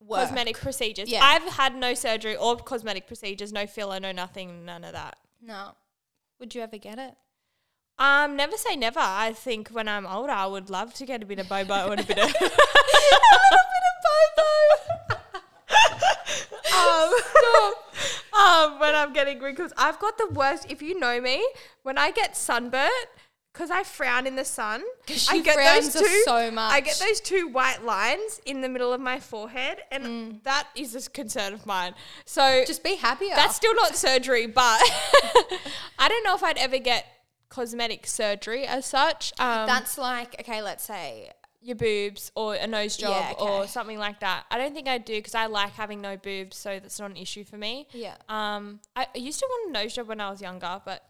work. 0.00 0.20
Cosmetic 0.20 0.58
procedures. 0.58 1.08
Yeah. 1.08 1.20
I've 1.22 1.44
had 1.52 1.76
no 1.76 1.94
surgery 1.94 2.36
or 2.36 2.56
cosmetic 2.56 3.06
procedures, 3.06 3.52
no 3.52 3.66
filler, 3.66 4.00
no 4.00 4.10
nothing, 4.12 4.64
none 4.64 4.82
of 4.82 4.92
that. 4.92 5.16
No. 5.40 5.74
Would 6.40 6.54
you 6.54 6.62
ever 6.62 6.78
get 6.78 6.98
it? 6.98 7.14
Um, 7.98 8.34
never 8.34 8.56
say 8.56 8.76
never. 8.76 8.98
I 9.00 9.32
think 9.34 9.68
when 9.68 9.86
I'm 9.86 10.06
older, 10.06 10.32
I 10.32 10.46
would 10.46 10.70
love 10.70 10.94
to 10.94 11.06
get 11.06 11.22
a 11.22 11.26
bit 11.26 11.38
of 11.38 11.48
bobo 11.48 11.90
and 11.92 12.00
a 12.00 12.04
bit 12.04 12.18
of 12.18 12.24
a 12.40 12.44
little 12.44 12.48
bit 12.48 13.84
of 13.86 13.96
bobo. 14.36 14.50
um, 16.76 17.74
um, 18.38 18.78
when 18.78 18.94
I'm 18.94 19.12
getting 19.12 19.40
wrinkles, 19.40 19.72
I've 19.76 19.98
got 19.98 20.18
the 20.18 20.28
worst. 20.28 20.66
If 20.68 20.82
you 20.82 20.98
know 20.98 21.20
me, 21.20 21.46
when 21.82 21.98
I 21.98 22.10
get 22.10 22.36
sunburnt, 22.36 22.90
because 23.52 23.70
I 23.70 23.82
frown 23.82 24.26
in 24.28 24.36
the 24.36 24.44
sun, 24.44 24.82
I 25.28 25.40
get 25.40 25.56
those 25.56 25.92
two. 25.92 26.22
so 26.24 26.34
I 26.34 26.80
get 26.80 26.96
those 27.04 27.20
two 27.20 27.48
white 27.48 27.84
lines 27.84 28.40
in 28.46 28.60
the 28.60 28.68
middle 28.68 28.92
of 28.92 29.00
my 29.00 29.18
forehead, 29.18 29.78
and 29.90 30.04
Mm. 30.04 30.42
that 30.44 30.68
is 30.76 30.94
a 30.94 31.10
concern 31.10 31.52
of 31.54 31.66
mine. 31.66 31.94
So 32.26 32.62
Just 32.66 32.84
be 32.84 32.94
happier. 32.94 33.34
that's 33.34 33.56
still 33.56 33.74
not 33.74 33.96
surgery, 33.96 34.46
but 34.46 34.80
I 35.98 36.08
don't 36.08 36.22
know 36.24 36.34
if 36.34 36.42
I'd 36.44 36.58
ever 36.58 36.78
get 36.78 37.06
cosmetic 37.48 38.06
surgery 38.06 38.66
as 38.66 38.86
such. 38.86 39.32
Um, 39.40 39.66
that's 39.66 39.98
like 39.98 40.36
okay. 40.40 40.62
Let's 40.62 40.84
say 40.84 41.32
your 41.62 41.76
boobs 41.76 42.32
or 42.34 42.54
a 42.54 42.66
nose 42.66 42.96
job 42.96 43.36
Yeah, 43.38 43.44
or 43.44 43.66
something 43.66 43.98
like 43.98 44.20
that. 44.20 44.44
I 44.50 44.56
don't 44.58 44.72
think 44.74 44.88
I 44.88 44.98
do 44.98 45.14
because 45.14 45.34
I 45.34 45.46
like 45.46 45.72
having 45.72 46.00
no 46.00 46.16
boobs, 46.16 46.56
so 46.56 46.78
that's 46.80 46.98
not 46.98 47.10
an 47.10 47.16
issue 47.16 47.44
for 47.44 47.56
me. 47.58 47.86
yeah. 47.92 48.14
Um, 48.28 48.80
I, 48.96 49.06
I 49.14 49.18
used 49.18 49.38
to 49.40 49.46
want 49.48 49.70
a 49.70 49.72
nose 49.82 49.94
job 49.94 50.08
when 50.08 50.20
I 50.20 50.30
was 50.30 50.40
younger, 50.40 50.80
but 50.84 51.04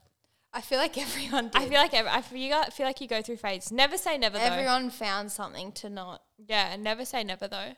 I 0.52 0.60
feel 0.60 0.78
like 0.78 0.98
everyone. 1.06 1.50
Did. 1.50 1.62
I 1.62 1.68
feel 1.68 1.78
like 1.78 1.94
ev- 1.94 2.06
I 2.08 2.20
feel, 2.20 2.38
you 2.38 2.50
got, 2.50 2.72
feel 2.72 2.86
like 2.86 3.00
you 3.00 3.06
go 3.06 3.22
through 3.22 3.36
phases. 3.36 3.70
Never 3.70 3.96
say 3.96 4.18
never 4.18 4.38
though. 4.38 4.44
everyone 4.44 4.90
found 4.90 5.30
something 5.30 5.70
to 5.72 5.88
not. 5.88 6.22
Yeah, 6.48 6.74
never 6.76 7.04
say 7.04 7.22
never 7.22 7.46
though. 7.46 7.74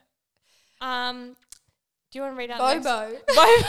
Um, 0.80 1.37
do 2.11 2.18
you 2.18 2.22
want 2.22 2.35
to 2.35 2.38
read 2.38 2.50
out? 2.50 2.58
Bobo. 2.58 3.16
Bobo. 3.28 3.68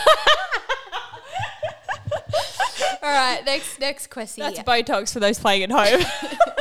All 3.02 3.10
right, 3.10 3.42
next 3.44 3.78
next 3.80 4.08
question. 4.08 4.42
That's 4.44 4.60
Botox 4.60 5.12
for 5.12 5.20
those 5.20 5.38
playing 5.38 5.64
at 5.64 5.70
home. 5.70 6.00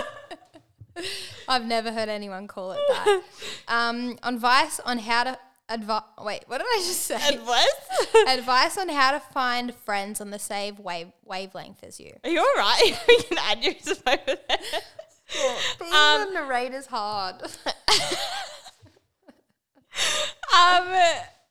I've 1.54 1.66
never 1.66 1.92
heard 1.92 2.10
anyone 2.10 2.48
call 2.48 2.72
it 2.74 2.80
that. 2.90 3.22
um, 3.68 4.18
advice 4.24 4.80
on 4.86 4.98
how 5.00 5.24
to 5.26 5.38
advise. 5.70 6.02
Wait, 6.20 6.44
what 6.48 6.58
did 6.60 6.68
I 6.68 6.78
just 6.86 7.02
say? 7.02 7.16
Advice? 7.16 7.68
advice 8.28 8.78
on 8.78 8.90
how 8.90 9.12
to 9.12 9.20
find 9.20 9.74
friends 9.74 10.20
on 10.22 10.30
the 10.32 10.40
same 10.40 10.76
wave 10.82 11.08
wavelength 11.26 11.84
as 11.84 12.00
you. 12.00 12.14
Are 12.24 12.30
you 12.30 12.40
all 12.40 12.54
right? 12.58 13.00
we 13.08 13.22
can 13.24 13.38
add 13.40 13.64
yours 13.64 14.02
over 14.06 14.22
there. 14.26 14.58
Being 15.80 15.94
Um, 15.94 16.30
a 16.30 16.32
narrator's 16.34 16.88
hard. 16.88 17.36
Um, 20.56 20.88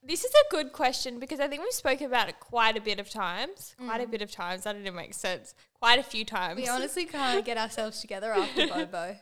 this 0.04 0.24
is 0.24 0.30
a 0.32 0.50
good 0.50 0.72
question 0.72 1.18
because 1.20 1.40
I 1.40 1.48
think 1.48 1.62
we've 1.62 1.72
spoken 1.72 2.06
about 2.06 2.28
it 2.28 2.38
quite 2.40 2.76
a 2.76 2.80
bit 2.80 2.98
of 3.00 3.08
times. 3.10 3.74
Quite 3.84 4.00
a 4.00 4.06
bit 4.06 4.22
of 4.22 4.30
times. 4.30 4.64
That 4.64 4.74
didn't 4.76 4.94
make 4.94 5.14
sense. 5.14 5.54
Quite 5.74 5.98
a 5.98 6.02
few 6.02 6.24
times. 6.24 6.56
we 6.60 6.68
honestly 6.68 7.04
can't 7.06 7.44
get 7.44 7.56
ourselves 7.56 8.00
together 8.00 8.32
after 8.32 8.66
Bobo. 8.66 9.16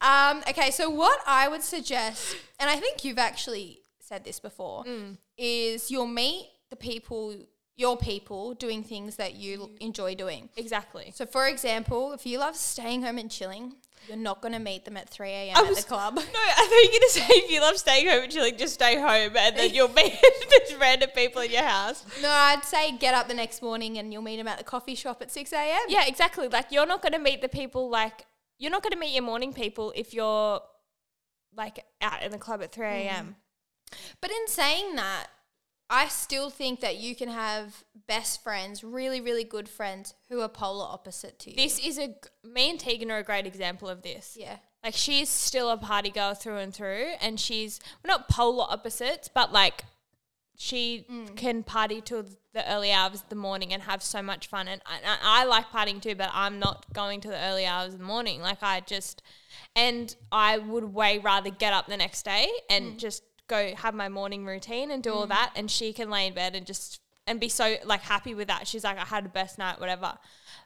Um, 0.00 0.42
okay, 0.48 0.70
so 0.70 0.88
what 0.90 1.20
I 1.26 1.48
would 1.48 1.62
suggest, 1.62 2.36
and 2.58 2.68
I 2.70 2.76
think 2.76 3.04
you've 3.04 3.18
actually 3.18 3.80
said 4.00 4.24
this 4.24 4.40
before, 4.40 4.84
is 5.36 5.90
you'll 5.90 6.06
meet 6.06 6.48
the 6.70 6.76
people, 6.76 7.34
your 7.76 7.96
people, 7.96 8.54
doing 8.54 8.82
things 8.82 9.16
that 9.16 9.34
you 9.34 9.70
enjoy 9.80 10.14
doing. 10.14 10.48
exactly. 10.56 11.12
So, 11.14 11.26
for 11.26 11.46
example, 11.46 12.12
if 12.12 12.26
you 12.26 12.38
love 12.38 12.56
staying 12.56 13.02
home 13.02 13.18
and 13.18 13.30
chilling, 13.30 13.74
you're 14.06 14.16
not 14.16 14.40
going 14.40 14.52
to 14.54 14.58
meet 14.60 14.84
them 14.84 14.96
at 14.96 15.08
3 15.08 15.28
a.m. 15.28 15.56
At 15.56 15.74
the 15.76 15.82
club. 15.82 16.14
No, 16.16 16.22
I 16.22 16.66
thought 16.68 16.70
you 16.70 16.88
were 16.88 16.98
gonna 16.98 17.10
say 17.10 17.26
if 17.44 17.50
you 17.50 17.60
love 17.60 17.76
staying 17.76 18.08
home 18.08 18.22
and 18.22 18.32
chilling, 18.32 18.56
just 18.56 18.74
stay 18.74 18.96
home, 18.98 19.36
and 19.36 19.56
then 19.56 19.74
you'll 19.74 19.88
meet 19.92 20.14
just 20.50 20.78
random 20.80 21.10
people 21.14 21.42
in 21.42 21.50
your 21.50 21.62
house. 21.64 22.04
No, 22.22 22.30
I'd 22.30 22.64
say 22.64 22.96
get 22.96 23.12
up 23.12 23.28
the 23.28 23.34
next 23.34 23.60
morning 23.60 23.98
and 23.98 24.12
you'll 24.12 24.22
meet 24.22 24.36
them 24.36 24.48
at 24.48 24.56
the 24.58 24.64
coffee 24.64 24.94
shop 24.94 25.20
at 25.20 25.30
6 25.30 25.52
a.m. 25.52 25.78
Yeah, 25.88 26.04
exactly. 26.06 26.48
Like 26.48 26.70
you're 26.70 26.86
not 26.86 27.02
gonna 27.02 27.18
meet 27.18 27.42
the 27.42 27.48
people 27.48 27.90
like 27.90 28.24
you're 28.58 28.70
not 28.70 28.82
gonna 28.82 28.96
meet 28.96 29.14
your 29.14 29.24
morning 29.24 29.52
people 29.52 29.92
if 29.96 30.12
you're 30.12 30.60
like 31.56 31.84
out 32.00 32.22
in 32.22 32.30
the 32.30 32.38
club 32.38 32.62
at 32.62 32.72
three 32.72 32.86
a.m. 32.86 33.36
Mm. 33.90 33.96
But 34.20 34.30
in 34.30 34.48
saying 34.48 34.96
that, 34.96 35.28
I 35.90 36.08
still 36.08 36.50
think 36.50 36.80
that 36.80 36.98
you 36.98 37.14
can 37.14 37.28
have 37.30 37.84
best 38.06 38.42
friends, 38.42 38.84
really, 38.84 39.20
really 39.20 39.44
good 39.44 39.68
friends 39.68 40.14
who 40.28 40.40
are 40.42 40.48
polar 40.48 40.84
opposite 40.84 41.38
to 41.40 41.50
you. 41.50 41.56
This 41.56 41.78
is 41.78 41.98
a, 41.98 42.14
me 42.44 42.70
and 42.70 42.78
Tegan 42.78 43.10
are 43.10 43.18
a 43.18 43.22
great 43.22 43.46
example 43.46 43.88
of 43.88 44.02
this. 44.02 44.36
yeah. 44.38 44.56
Like 44.84 44.94
she's 44.94 45.28
still 45.28 45.70
a 45.70 45.76
party 45.76 46.10
girl 46.10 46.34
through 46.34 46.58
and 46.58 46.72
through, 46.72 47.12
and 47.20 47.40
she's 47.40 47.80
we're 48.04 48.08
not 48.08 48.28
polar 48.28 48.66
opposites, 48.68 49.28
but 49.28 49.52
like 49.52 49.84
she 50.56 51.04
mm. 51.10 51.34
can 51.36 51.62
party 51.64 52.00
till 52.00 52.26
the 52.58 52.72
early 52.72 52.90
hours 52.90 53.22
of 53.22 53.28
the 53.28 53.36
morning 53.36 53.72
and 53.72 53.84
have 53.84 54.02
so 54.02 54.20
much 54.20 54.48
fun. 54.48 54.66
And 54.66 54.82
I, 54.84 55.18
I 55.22 55.44
like 55.44 55.70
partying 55.70 56.02
too, 56.02 56.16
but 56.16 56.30
I'm 56.32 56.58
not 56.58 56.92
going 56.92 57.20
to 57.20 57.28
the 57.28 57.38
early 57.38 57.64
hours 57.64 57.92
of 57.92 58.00
the 58.00 58.04
morning. 58.04 58.40
Like 58.40 58.62
I 58.62 58.80
just, 58.80 59.22
and 59.76 60.14
I 60.32 60.58
would 60.58 60.92
way 60.92 61.18
rather 61.18 61.50
get 61.50 61.72
up 61.72 61.86
the 61.86 61.96
next 61.96 62.24
day 62.24 62.48
and 62.68 62.94
mm. 62.94 62.96
just 62.98 63.22
go 63.46 63.74
have 63.76 63.94
my 63.94 64.08
morning 64.08 64.44
routine 64.44 64.90
and 64.90 65.02
do 65.02 65.12
all 65.12 65.26
mm. 65.26 65.30
that. 65.30 65.52
And 65.54 65.70
she 65.70 65.92
can 65.92 66.10
lay 66.10 66.26
in 66.26 66.34
bed 66.34 66.56
and 66.56 66.66
just 66.66 67.00
and 67.28 67.38
be 67.38 67.48
so 67.48 67.76
like 67.84 68.00
happy 68.00 68.34
with 68.34 68.48
that. 68.48 68.66
She's 68.66 68.82
like, 68.82 68.98
I 68.98 69.04
had 69.04 69.24
the 69.24 69.30
best 69.30 69.56
night, 69.56 69.78
whatever. 69.78 70.18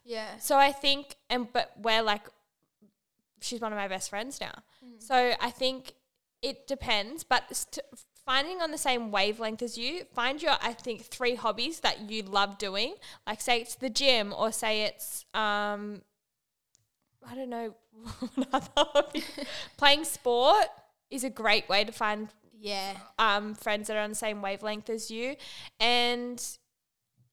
Yeah. 0.05 0.39
So 0.39 0.57
I 0.57 0.73
think, 0.73 1.17
and 1.29 1.53
but 1.53 1.73
we're 1.77 2.03
like, 2.03 2.23
she's 3.41 3.61
one 3.61 3.73
of 3.73 3.77
my 3.77 3.89
best 3.89 4.09
friends 4.09 4.41
now. 4.41 4.55
Mm. 4.83 5.03
So 5.03 5.35
I 5.39 5.51
think 5.51 5.93
it 6.41 6.67
depends, 6.67 7.23
but 7.23 7.55
st- 7.55 7.85
finding 8.25 8.61
on 8.63 8.71
the 8.71 8.79
same 8.79 9.11
wavelength 9.11 9.63
as 9.63 9.77
you, 9.77 10.05
find 10.15 10.41
your, 10.43 10.53
I 10.63 10.73
think, 10.73 11.03
three 11.03 11.35
hobbies 11.35 11.81
that 11.81 12.11
you 12.11 12.23
love 12.23 12.59
doing. 12.59 12.95
Like, 13.27 13.41
say 13.41 13.61
it's 13.61 13.75
the 13.75 13.91
gym, 13.91 14.33
or 14.37 14.53
say 14.53 14.83
it's, 14.83 15.25
um, 15.35 16.03
I 17.29 17.35
don't 17.35 17.51
know, 17.51 17.75
what 18.35 18.71
other? 18.77 19.03
Playing 19.77 20.05
sport 20.05 20.67
is 21.11 21.25
a 21.25 21.31
great 21.31 21.69
way 21.69 21.85
to 21.85 21.93
find 21.93 22.29
Yeah. 22.59 22.95
um, 23.19 23.55
friends 23.55 23.89
that 23.89 23.97
are 23.97 24.03
on 24.03 24.11
the 24.11 24.17
same 24.17 24.41
wavelength 24.43 24.89
as 24.91 25.11
you. 25.11 25.37
And 25.81 26.43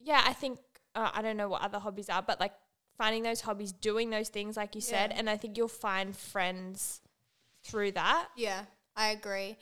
yeah, 0.00 0.22
I 0.26 0.32
think, 0.32 0.58
uh, 0.94 1.10
I 1.14 1.22
don't 1.22 1.36
know 1.36 1.48
what 1.48 1.62
other 1.62 1.78
hobbies 1.78 2.08
are, 2.08 2.22
but 2.22 2.40
like 2.40 2.52
finding 2.98 3.22
those 3.22 3.40
hobbies, 3.40 3.72
doing 3.72 4.10
those 4.10 4.28
things, 4.28 4.56
like 4.56 4.74
you 4.74 4.80
said. 4.80 5.12
And 5.12 5.30
I 5.30 5.36
think 5.36 5.56
you'll 5.56 5.68
find 5.68 6.16
friends 6.16 7.00
through 7.62 7.92
that. 7.92 8.28
Yeah. 8.36 8.64
I 8.96 9.10
agree. 9.10 9.56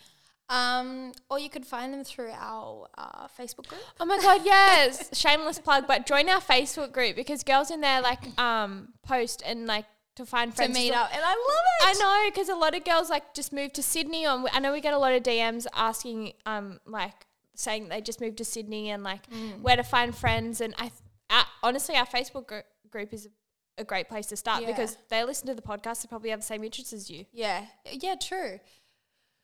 Um, 0.51 1.13
or 1.31 1.39
you 1.39 1.51
could 1.51 1.67
find 1.67 1.93
them 1.93 2.05
through 2.05 2.31
our 2.31 2.89
uh, 2.97 3.29
Facebook 3.39 3.67
group. 3.69 3.83
Oh 4.01 4.05
my 4.07 4.19
god, 4.19 4.41
yes! 4.45 5.17
Shameless 5.19 5.59
plug, 5.59 5.87
but 5.87 6.07
join 6.07 6.29
our 6.29 6.41
Facebook 6.41 6.93
group 6.93 7.17
because 7.17 7.43
girls 7.43 7.71
in 7.71 7.81
there 7.83 8.01
like 8.01 8.39
um 8.39 8.89
post 9.03 9.43
and 9.45 9.67
like 9.67 9.85
to 10.17 10.25
find 10.27 10.55
friends 10.55 10.75
To 10.75 10.83
meet 10.83 10.93
up, 10.93 11.11
and 11.13 11.23
I 11.23 11.29
love 11.31 11.37
it. 11.37 11.87
I 11.87 11.93
know 12.25 12.31
because 12.31 12.49
a 12.49 12.55
lot 12.57 12.75
of 12.75 12.85
girls 12.85 13.11
like 13.11 13.35
just 13.35 13.53
moved 13.53 13.75
to 13.75 13.83
Sydney. 13.83 14.25
On 14.27 14.47
I 14.53 14.59
know 14.59 14.73
we 14.73 14.81
get 14.81 14.95
a 14.95 14.99
lot 14.99 15.13
of 15.13 15.23
DMs 15.23 15.67
asking 15.75 16.33
um 16.47 16.81
like 16.87 17.27
saying 17.55 17.89
they 17.89 18.01
just 18.01 18.21
moved 18.21 18.39
to 18.39 18.45
Sydney 18.45 18.91
and 18.91 19.03
like 19.03 19.29
Mm. 19.31 19.61
where 19.61 19.77
to 19.77 19.83
find 19.83 20.15
friends. 20.17 20.61
And 20.63 20.75
I 20.79 20.91
uh, 21.29 21.45
honestly 21.63 21.95
our 21.95 22.07
Facebook 22.07 22.47
gr- 22.47 22.61
group 22.91 23.13
is 23.13 23.27
a, 23.27 23.83
a 23.83 23.85
great 23.85 24.09
place 24.09 24.27
to 24.29 24.37
start 24.37 24.63
Yeah. 24.63 24.69
because 24.69 24.97
they 25.11 25.23
listen 25.25 25.47
to 25.49 25.55
the 25.55 25.63
podcast. 25.63 26.03
They 26.03 26.09
probably 26.09 26.31
have 26.31 26.41
the 26.41 26.47
same 26.47 26.65
interests 26.65 26.93
as 26.95 27.11
you. 27.11 27.27
Yeah. 27.33 27.67
Yeah. 27.93 28.15
True. 28.17 28.61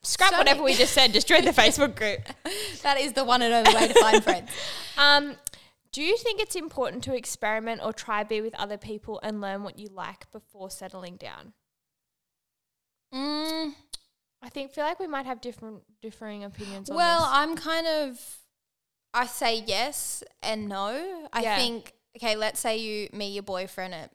Scrap 0.04 0.30
So- 0.30 0.38
whatever 0.38 0.62
we 0.62 0.74
just 0.74 0.92
said. 0.92 1.12
Just 1.12 1.26
join 1.26 1.44
the 1.44 1.50
Facebook 1.62 1.96
group. 1.96 2.20
That 2.82 2.98
is 3.00 3.12
the 3.14 3.24
one 3.24 3.42
and 3.42 3.52
only 3.52 3.74
way 3.74 3.88
to 3.88 3.94
find 4.00 4.22
friends. 4.22 4.50
Um, 4.96 5.34
do 5.90 6.02
you 6.02 6.16
think 6.16 6.40
it's 6.40 6.54
important 6.54 7.02
to 7.04 7.16
experiment 7.16 7.80
or 7.84 7.92
try 7.92 8.22
be 8.22 8.40
with 8.40 8.54
other 8.54 8.76
people 8.78 9.18
and 9.24 9.40
learn 9.40 9.64
what 9.64 9.76
you 9.78 9.88
like 9.88 10.30
before 10.30 10.70
settling 10.70 11.16
down? 11.16 11.52
Mm, 13.12 13.74
I 14.42 14.48
think 14.50 14.72
feel 14.72 14.84
like 14.84 14.98
we 15.00 15.06
might 15.06 15.26
have 15.26 15.40
different 15.40 15.82
differing 16.02 16.44
opinions 16.44 16.90
on 16.90 16.96
well. 16.96 17.26
I'm 17.30 17.56
kind 17.56 17.86
of. 17.86 18.20
I 19.12 19.26
say 19.26 19.62
yes 19.66 20.22
and 20.42 20.68
no. 20.68 21.28
I 21.32 21.42
Yeah. 21.42 21.56
think 21.56 21.92
okay. 22.16 22.34
Let's 22.36 22.58
say 22.60 22.76
you 22.78 23.08
meet 23.12 23.32
your 23.32 23.44
boyfriend 23.44 23.94
at 23.94 24.10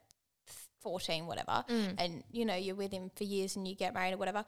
fourteen, 0.81 1.27
whatever, 1.27 1.63
Mm. 1.67 1.95
and 1.97 2.23
you 2.31 2.45
know 2.45 2.55
you're 2.55 2.75
with 2.75 2.91
him 2.91 3.09
for 3.15 3.23
years 3.23 3.55
and 3.55 3.67
you 3.67 3.75
get 3.75 3.93
married 3.93 4.13
or 4.13 4.17
whatever. 4.17 4.43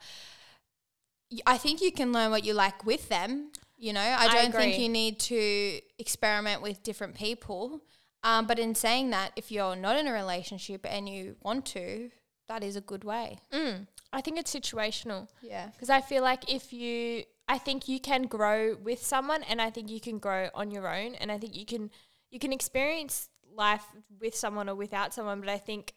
I 1.46 1.58
think 1.58 1.80
you 1.80 1.92
can 1.92 2.12
learn 2.12 2.30
what 2.30 2.44
you 2.44 2.54
like 2.54 2.84
with 2.84 3.08
them. 3.08 3.50
You 3.78 3.92
know, 3.92 4.00
I 4.00 4.26
I 4.26 4.34
don't 4.34 4.52
think 4.52 4.78
you 4.78 4.88
need 4.88 5.18
to 5.20 5.80
experiment 5.98 6.62
with 6.62 6.82
different 6.82 7.14
people. 7.14 7.82
Um, 8.24 8.46
but 8.46 8.58
in 8.58 8.74
saying 8.74 9.10
that, 9.10 9.32
if 9.34 9.50
you're 9.50 9.74
not 9.74 9.96
in 9.96 10.06
a 10.06 10.12
relationship 10.12 10.86
and 10.88 11.08
you 11.08 11.36
want 11.42 11.66
to, 11.66 12.10
that 12.48 12.62
is 12.62 12.76
a 12.76 12.80
good 12.80 13.02
way. 13.02 13.38
Mm. 13.52 13.88
I 14.12 14.20
think 14.20 14.38
it's 14.38 14.54
situational 14.54 15.28
Yeah. 15.42 15.68
because 15.72 15.90
I 15.90 16.00
feel 16.00 16.22
like 16.22 16.52
if 16.52 16.72
you, 16.72 17.24
I 17.48 17.58
think 17.58 17.88
you 17.88 17.98
can 17.98 18.22
grow 18.24 18.76
with 18.76 19.02
someone, 19.02 19.42
and 19.44 19.60
I 19.60 19.70
think 19.70 19.90
you 19.90 20.00
can 20.00 20.18
grow 20.18 20.50
on 20.54 20.70
your 20.70 20.86
own, 20.86 21.16
and 21.16 21.32
I 21.32 21.38
think 21.38 21.56
you 21.56 21.66
can 21.66 21.90
you 22.30 22.38
can 22.38 22.52
experience 22.52 23.28
life 23.54 23.84
with 24.20 24.34
someone 24.34 24.68
or 24.68 24.74
without 24.74 25.12
someone. 25.12 25.40
But 25.40 25.48
I 25.50 25.58
think 25.58 25.92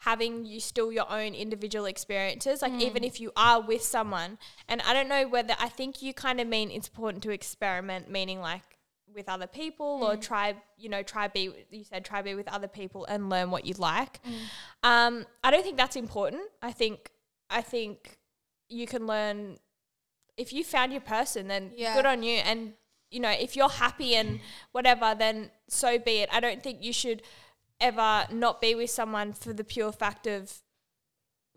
having 0.00 0.46
you 0.46 0.60
still 0.60 0.90
your 0.90 1.10
own 1.10 1.34
individual 1.34 1.84
experiences, 1.84 2.62
like 2.62 2.72
hmm. 2.72 2.80
even 2.80 3.04
if 3.04 3.20
you 3.20 3.32
are 3.36 3.60
with 3.60 3.82
someone, 3.82 4.38
and 4.68 4.80
I 4.82 4.94
don't 4.94 5.08
know 5.08 5.28
whether 5.28 5.54
I 5.58 5.68
think 5.68 6.02
you 6.02 6.14
kind 6.14 6.40
of 6.40 6.46
mean 6.46 6.70
it's 6.70 6.88
important 6.88 7.22
to 7.24 7.30
experiment, 7.30 8.10
meaning 8.10 8.40
like 8.40 8.78
with 9.14 9.28
other 9.28 9.46
people 9.46 10.00
or 10.04 10.14
hmm. 10.14 10.20
try 10.20 10.54
you 10.78 10.88
know 10.88 11.02
try 11.02 11.28
be 11.28 11.50
you 11.70 11.84
said 11.84 12.04
try 12.04 12.22
be 12.22 12.34
with 12.34 12.48
other 12.48 12.68
people 12.68 13.04
and 13.06 13.28
learn 13.28 13.50
what 13.50 13.66
you 13.66 13.74
like. 13.74 14.20
Hmm. 14.24 14.34
Um 14.82 15.26
i 15.44 15.50
don't 15.50 15.62
think 15.62 15.76
that's 15.76 15.96
important. 15.96 16.42
I 16.62 16.72
think 16.72 17.10
i 17.50 17.60
think 17.60 18.18
you 18.68 18.86
can 18.86 19.06
learn 19.06 19.58
if 20.36 20.52
you 20.52 20.64
found 20.64 20.92
your 20.92 21.00
person 21.02 21.48
then 21.48 21.72
Yeah. 21.76 21.94
good 21.94 22.06
on 22.06 22.22
you. 22.22 22.38
And 22.38 22.74
you 23.10 23.20
know 23.20 23.30
if 23.30 23.56
you're 23.56 23.68
happy 23.68 24.14
and 24.14 24.40
whatever 24.72 25.14
then 25.14 25.50
so 25.68 25.98
be 25.98 26.18
it. 26.22 26.30
I 26.32 26.40
don't 26.40 26.62
think 26.62 26.82
you 26.82 26.92
should 26.92 27.22
ever 27.80 28.26
not 28.30 28.60
be 28.60 28.74
with 28.74 28.90
someone 28.90 29.32
for 29.32 29.52
the 29.52 29.64
pure 29.64 29.92
fact 29.92 30.26
of 30.26 30.52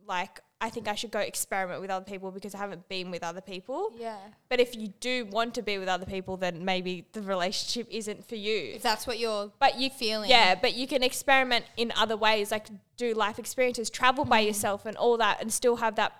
like 0.05 0.39
i 0.59 0.69
think 0.69 0.87
i 0.87 0.95
should 0.95 1.11
go 1.11 1.19
experiment 1.19 1.79
with 1.81 1.89
other 1.89 2.03
people 2.05 2.29
because 2.31 2.53
i 2.53 2.57
haven't 2.57 2.87
been 2.89 3.09
with 3.09 3.23
other 3.23 3.39
people 3.41 3.89
Yeah. 3.97 4.17
but 4.49 4.59
if 4.59 4.75
you 4.75 4.89
do 4.99 5.25
want 5.25 5.53
to 5.55 5.61
be 5.61 5.77
with 5.77 5.87
other 5.87 6.05
people, 6.05 6.35
then 6.37 6.63
maybe 6.65 7.07
the 7.13 7.21
relationship 7.21 7.87
isn't 7.89 8.27
for 8.27 8.35
you. 8.35 8.73
If 8.75 8.81
that's 8.83 9.07
what 9.07 9.17
you're 9.19 9.51
But 9.59 9.79
you 9.79 9.89
feeling. 9.89 10.29
yeah, 10.29 10.55
but 10.55 10.73
you 10.73 10.87
can 10.87 11.01
experiment 11.03 11.65
in 11.77 11.91
other 11.95 12.15
ways, 12.17 12.51
like 12.51 12.67
do 12.97 13.13
life 13.13 13.39
experiences, 13.39 13.89
travel 13.89 14.25
Mm. 14.25 14.29
by 14.29 14.39
yourself, 14.41 14.85
and 14.85 14.95
all 14.97 15.17
that, 15.17 15.41
and 15.41 15.51
still 15.51 15.77
have 15.77 15.95
that, 15.95 16.11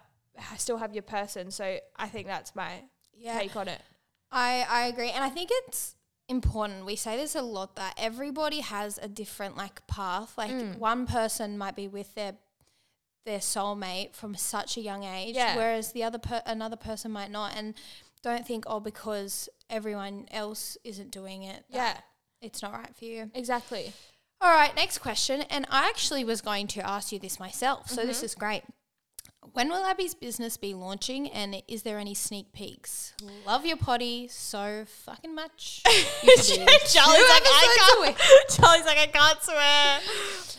still 0.57 0.77
have 0.77 0.93
your 0.93 1.03
person. 1.03 1.51
So 1.51 1.79
I 1.95 2.07
think 2.07 2.25
that's 2.27 2.55
my 2.55 2.71
Yeah. 3.15 3.37
take 3.39 3.55
on 3.55 3.67
it. 3.67 3.81
I, 4.31 4.65
I 4.69 4.87
agree. 4.87 5.11
And 5.11 5.23
I 5.23 5.29
think 5.29 5.49
it's 5.51 5.95
important. 6.37 6.85
We 6.85 6.95
say 6.95 7.15
this 7.17 7.35
a 7.35 7.41
lot 7.41 7.75
that 7.75 7.93
everybody 7.97 8.59
has 8.61 8.97
a 9.01 9.07
different 9.07 9.55
like 9.57 9.85
path. 9.87 10.37
Like 10.37 10.51
Mm. 10.51 10.77
one 10.77 11.05
person 11.07 11.57
might 11.57 11.75
be 11.75 11.87
with 11.87 12.13
their 12.15 12.33
their 13.25 13.39
soulmate 13.39 14.13
from 14.13 14.35
such 14.35 14.75
a 14.75 14.81
young 14.81 15.03
age, 15.05 15.35
Yeah. 15.35 15.55
whereas 15.55 15.93
the 15.93 16.03
other 16.03 16.19
per- 16.19 16.43
another 16.45 16.75
person 16.75 17.09
might 17.11 17.31
not. 17.31 17.55
And 17.55 17.73
don't 18.21 18.45
think 18.45 18.65
oh 18.67 18.79
because 18.81 19.47
everyone 19.69 20.27
else 20.31 20.77
isn't 20.83 21.11
doing 21.11 21.43
it, 21.43 21.63
that 21.71 21.95
Yeah, 22.41 22.47
it's 22.47 22.61
not 22.61 22.73
right 22.73 22.93
for 22.95 23.05
you. 23.05 23.31
exactly. 23.33 23.93
All 24.41 24.51
right, 24.53 24.75
next 24.75 24.97
question. 24.97 25.43
And 25.43 25.65
I 25.69 25.87
actually 25.87 26.25
was 26.25 26.41
going 26.41 26.67
to 26.75 26.85
ask 26.85 27.13
you 27.13 27.19
this 27.19 27.39
myself, 27.39 27.89
so 27.89 27.99
Mm-hmm. 27.99 28.07
this 28.07 28.23
is 28.23 28.35
great. 28.35 28.63
When 29.51 29.69
will 29.69 29.83
Abbey's 29.85 30.13
business 30.15 30.57
be 30.57 30.73
launching 30.73 31.27
and 31.29 31.61
is 31.67 31.83
there 31.83 31.99
any 31.99 32.13
sneak 32.13 32.53
peeks? 32.53 33.13
Love 33.45 33.65
your 33.65 33.77
potty 33.77 34.27
so 34.29 34.85
fucking 34.87 35.35
much. 35.35 35.83
You 36.23 36.37
should 36.37 36.65
do 36.65 36.65
Charli's 36.65 37.29
like, 37.29 37.43
I 37.45 37.77
can't. 38.05 38.17
Charli's 38.49 38.85
like, 38.85 38.97
I 38.97 39.07
can't 39.07 39.41
swear. 39.43 39.99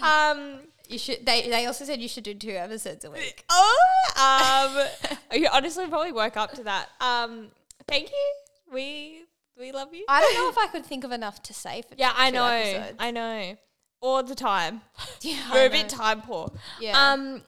Um. 0.03 0.61
You 0.87 0.99
should 0.99 1.25
they, 1.25 1.49
they 1.49 1.65
also 1.65 1.87
said 1.87 2.01
you 2.03 2.09
should 2.09 2.25
do 2.25 2.35
two 2.35 2.51
episodes 2.51 3.05
a 3.07 3.11
week. 3.11 3.45
Oh, 3.51 4.77
um, 4.77 5.11
you 5.41 5.49
honestly 5.53 5.87
probably 5.87 6.13
work 6.13 6.37
up 6.37 6.53
to 6.53 6.65
that. 6.65 6.89
Um, 7.01 7.49
thank 7.89 8.11
you. 8.11 8.35
We 8.73 9.23
we 9.59 9.73
love 9.73 9.95
you. 9.95 10.05
I 10.09 10.21
don't 10.21 10.35
know 10.35 10.51
if 10.51 10.59
I 10.59 10.67
could 10.71 10.85
think 10.85 11.05
of 11.05 11.11
enough 11.13 11.43
to 11.45 11.55
say 11.55 11.83
for 11.89 11.95
yeah, 11.97 12.13
I 12.15 12.31
know. 12.31 12.47
episodes. 12.47 12.97
I 12.99 13.11
know. 13.13 13.57
All 14.03 14.23
the 14.23 14.35
time. 14.35 14.83
yeah, 15.23 15.37
We're 15.53 15.67
a 15.67 15.69
know. 15.71 15.73
bit 15.73 15.89
time 15.89 16.21
poor. 16.21 16.53
Yeah. 16.79 17.13
Um, 17.13 17.43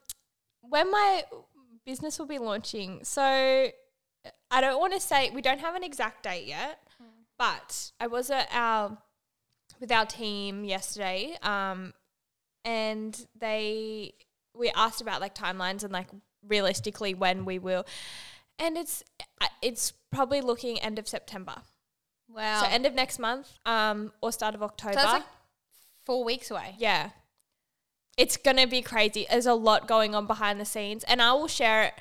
when 0.68 0.90
my 0.90 1.24
business 1.84 2.18
will 2.18 2.26
be 2.26 2.38
launching, 2.38 3.00
so 3.04 3.22
I 3.22 4.60
don't 4.60 4.80
want 4.80 4.92
to 4.92 5.00
say 5.00 5.30
we 5.30 5.42
don't 5.42 5.60
have 5.60 5.74
an 5.74 5.82
exact 5.82 6.22
date 6.22 6.46
yet, 6.46 6.80
but 7.38 7.92
I 8.00 8.06
was 8.06 8.30
at 8.30 8.48
our 8.52 8.98
with 9.80 9.92
our 9.92 10.06
team 10.06 10.64
yesterday, 10.64 11.36
um, 11.42 11.92
and 12.64 13.26
they 13.38 14.14
we 14.54 14.70
asked 14.70 15.00
about 15.00 15.20
like 15.20 15.34
timelines 15.34 15.84
and 15.84 15.92
like 15.92 16.08
realistically 16.46 17.14
when 17.14 17.44
we 17.44 17.58
will, 17.58 17.84
and 18.58 18.76
it's 18.76 19.02
it's 19.62 19.92
probably 20.10 20.40
looking 20.40 20.80
end 20.80 20.98
of 20.98 21.08
September. 21.08 21.56
Wow. 22.28 22.62
So 22.62 22.68
end 22.68 22.86
of 22.86 22.94
next 22.94 23.18
month, 23.18 23.52
um, 23.64 24.12
or 24.20 24.32
start 24.32 24.54
of 24.54 24.62
October. 24.62 24.94
So 24.94 25.00
that's 25.00 25.12
like 25.12 25.28
four 26.04 26.24
weeks 26.24 26.50
away. 26.50 26.74
yeah, 26.78 27.10
it's 28.16 28.36
gonna 28.36 28.66
be 28.66 28.82
crazy. 28.82 29.26
There's 29.30 29.46
a 29.46 29.54
lot 29.54 29.86
going 29.86 30.14
on 30.14 30.26
behind 30.26 30.60
the 30.60 30.64
scenes, 30.64 31.04
and 31.04 31.20
I 31.20 31.32
will 31.32 31.48
share 31.48 31.84
it. 31.84 31.94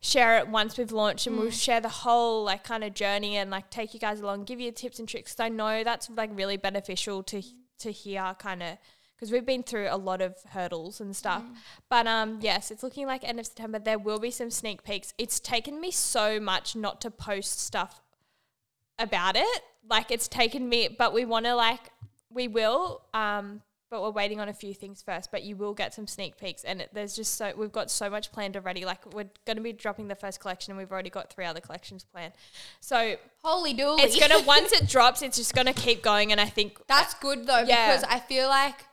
Share 0.00 0.38
it 0.38 0.48
once 0.48 0.76
we've 0.76 0.92
launched, 0.92 1.26
and 1.26 1.38
we'll 1.38 1.50
share 1.50 1.80
the 1.80 1.88
whole 1.88 2.44
like 2.44 2.62
kind 2.62 2.84
of 2.84 2.94
journey 2.94 3.36
and 3.38 3.50
like 3.50 3.70
take 3.70 3.94
you 3.94 3.98
guys 3.98 4.20
along, 4.20 4.44
give 4.44 4.60
you 4.60 4.70
tips 4.70 4.98
and 4.98 5.08
tricks 5.08 5.40
I 5.40 5.48
know 5.48 5.82
that's 5.82 6.10
like 6.10 6.30
really 6.34 6.56
beneficial 6.58 7.22
to 7.24 7.42
to 7.78 7.90
hear, 7.90 8.36
kind 8.38 8.62
of 8.62 8.78
because 9.16 9.32
we've 9.32 9.46
been 9.46 9.62
through 9.62 9.88
a 9.90 9.96
lot 9.96 10.20
of 10.20 10.36
hurdles 10.50 11.00
and 11.00 11.16
stuff. 11.16 11.42
But 11.88 12.06
um, 12.06 12.38
yes, 12.42 12.70
it's 12.70 12.82
looking 12.82 13.06
like 13.06 13.24
end 13.24 13.40
of 13.40 13.46
September. 13.46 13.78
There 13.78 13.98
will 13.98 14.18
be 14.18 14.30
some 14.30 14.50
sneak 14.50 14.84
peeks. 14.84 15.14
It's 15.16 15.40
taken 15.40 15.80
me 15.80 15.90
so 15.90 16.38
much 16.38 16.76
not 16.76 17.00
to 17.00 17.10
post 17.10 17.58
stuff 17.58 18.02
about 18.98 19.34
it. 19.36 19.62
Like 19.88 20.10
it's 20.10 20.28
taken 20.28 20.68
me, 20.68 20.88
but 20.96 21.14
we 21.14 21.24
want 21.24 21.46
to 21.46 21.54
like 21.54 21.90
we 22.30 22.46
will. 22.46 23.02
Um, 23.14 23.62
but 23.90 24.02
we're 24.02 24.10
waiting 24.10 24.40
on 24.40 24.48
a 24.48 24.52
few 24.52 24.74
things 24.74 25.02
first. 25.02 25.30
But 25.30 25.42
you 25.42 25.56
will 25.56 25.74
get 25.74 25.94
some 25.94 26.06
sneak 26.06 26.36
peeks, 26.38 26.64
and 26.64 26.80
it, 26.80 26.90
there's 26.92 27.14
just 27.16 27.34
so 27.34 27.52
we've 27.56 27.72
got 27.72 27.90
so 27.90 28.10
much 28.10 28.32
planned 28.32 28.56
already. 28.56 28.84
Like 28.84 29.04
we're 29.14 29.30
going 29.46 29.56
to 29.56 29.62
be 29.62 29.72
dropping 29.72 30.08
the 30.08 30.14
first 30.14 30.40
collection, 30.40 30.72
and 30.72 30.78
we've 30.78 30.90
already 30.92 31.10
got 31.10 31.32
three 31.32 31.44
other 31.44 31.60
collections 31.60 32.04
planned. 32.04 32.32
So 32.80 33.16
Holy 33.42 33.74
dooly. 33.74 34.00
it's 34.00 34.18
gonna 34.18 34.42
once 34.46 34.72
it 34.72 34.88
drops, 34.88 35.22
it's 35.22 35.36
just 35.36 35.54
gonna 35.54 35.72
keep 35.74 36.02
going. 36.02 36.32
And 36.32 36.40
I 36.40 36.46
think 36.46 36.78
That's 36.88 37.14
good 37.14 37.46
though 37.46 37.64
Yeah. 37.66 37.86
because 37.96 38.04
I 38.04 38.18
feel 38.20 38.48
like 38.48 38.84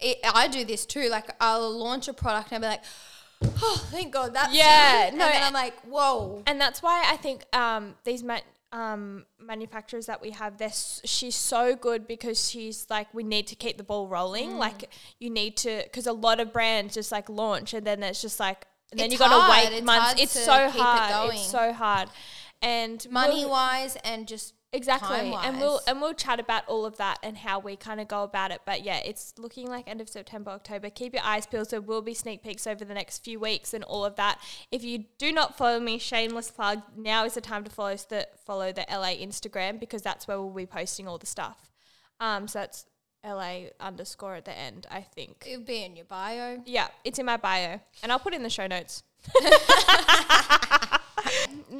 it, 0.00 0.18
I 0.24 0.48
do 0.48 0.64
this 0.64 0.84
too. 0.86 1.08
Like 1.08 1.30
I'll 1.40 1.70
launch 1.78 2.08
a 2.08 2.12
product 2.12 2.52
and 2.52 2.64
I'll 2.64 2.70
be 2.70 2.76
like, 2.76 2.84
oh, 3.62 3.86
thank 3.90 4.12
God 4.12 4.34
that's 4.34 4.54
Yeah, 4.54 5.08
and 5.08 5.18
no, 5.18 5.26
then 5.26 5.42
I'm 5.42 5.52
like, 5.52 5.78
whoa. 5.82 6.42
and 6.46 6.60
that's 6.60 6.82
why 6.82 7.04
I 7.06 7.16
think 7.16 7.44
um, 7.54 7.94
these 8.04 8.22
ma- 8.22 8.40
um, 8.74 9.24
manufacturers 9.40 10.06
that 10.06 10.20
we 10.20 10.30
have, 10.30 10.58
they're 10.58 10.72
she's 11.04 11.36
so 11.36 11.76
good 11.76 12.08
because 12.08 12.50
she's 12.50 12.86
like, 12.90 13.06
we 13.14 13.22
need 13.22 13.46
to 13.46 13.54
keep 13.54 13.78
the 13.78 13.84
ball 13.84 14.08
rolling. 14.08 14.50
Mm. 14.50 14.58
Like 14.58 14.90
you 15.20 15.30
need 15.30 15.56
to, 15.58 15.82
because 15.84 16.08
a 16.08 16.12
lot 16.12 16.40
of 16.40 16.52
brands 16.52 16.92
just 16.94 17.12
like 17.12 17.28
launch 17.28 17.72
and 17.72 17.86
then 17.86 18.02
it's 18.02 18.20
just 18.20 18.40
like, 18.40 18.66
and 18.90 18.98
then 18.98 19.06
It's 19.06 19.12
you 19.12 19.18
got 19.18 19.30
to 19.30 19.50
wait 19.50 19.76
It's 19.78 19.86
months. 19.86 20.04
hard 20.06 20.20
it's 20.20 20.32
so 20.32 20.66
keep 20.66 20.74
it 20.74 20.80
hard. 20.80 21.34
It's 21.34 21.46
so 21.46 21.72
hard. 21.72 22.08
And 22.62 23.06
money 23.10 23.44
wise, 23.44 23.96
and 24.04 24.26
just 24.26 24.54
Exactly, 24.74 25.32
and 25.32 25.60
we'll 25.60 25.80
and 25.86 26.00
we'll 26.00 26.14
chat 26.14 26.40
about 26.40 26.66
all 26.66 26.84
of 26.84 26.96
that 26.96 27.20
and 27.22 27.36
how 27.36 27.60
we 27.60 27.76
kind 27.76 28.00
of 28.00 28.08
go 28.08 28.24
about 28.24 28.50
it. 28.50 28.62
But 28.66 28.82
yeah, 28.82 28.98
it's 29.04 29.32
looking 29.38 29.68
like 29.68 29.88
end 29.88 30.00
of 30.00 30.08
September, 30.08 30.50
October. 30.50 30.90
Keep 30.90 31.14
your 31.14 31.22
eyes 31.22 31.46
peeled. 31.46 31.70
There 31.70 31.80
will 31.80 32.02
be 32.02 32.12
sneak 32.12 32.42
peeks 32.42 32.66
over 32.66 32.84
the 32.84 32.92
next 32.92 33.24
few 33.24 33.38
weeks 33.38 33.72
and 33.72 33.84
all 33.84 34.04
of 34.04 34.16
that. 34.16 34.40
If 34.72 34.82
you 34.82 35.04
do 35.16 35.30
not 35.30 35.56
follow 35.56 35.78
me, 35.78 35.98
shameless 35.98 36.50
plug. 36.50 36.82
Now 36.96 37.24
is 37.24 37.34
the 37.34 37.40
time 37.40 37.62
to 37.62 37.70
follow 37.70 37.94
the 37.94 38.26
follow 38.44 38.72
the 38.72 38.84
Elaai 38.90 39.24
Instagram 39.24 39.78
because 39.78 40.02
that's 40.02 40.26
where 40.26 40.40
we'll 40.40 40.50
be 40.50 40.66
posting 40.66 41.06
all 41.06 41.18
the 41.18 41.26
stuff. 41.26 41.70
Um, 42.18 42.48
so 42.48 42.58
that's 42.58 42.86
Elaai 43.24 43.70
underscore 43.78 44.34
at 44.34 44.44
the 44.44 44.58
end. 44.58 44.88
I 44.90 45.02
think. 45.02 45.44
it'll 45.48 45.64
be 45.64 45.84
in 45.84 45.94
your 45.94 46.06
bio. 46.06 46.60
Yeah, 46.66 46.88
it's 47.04 47.20
in 47.20 47.26
my 47.26 47.36
bio, 47.36 47.80
and 48.02 48.10
I'll 48.10 48.18
put 48.18 48.32
it 48.32 48.36
in 48.36 48.42
the 48.42 48.50
show 48.50 48.66
notes. 48.66 49.04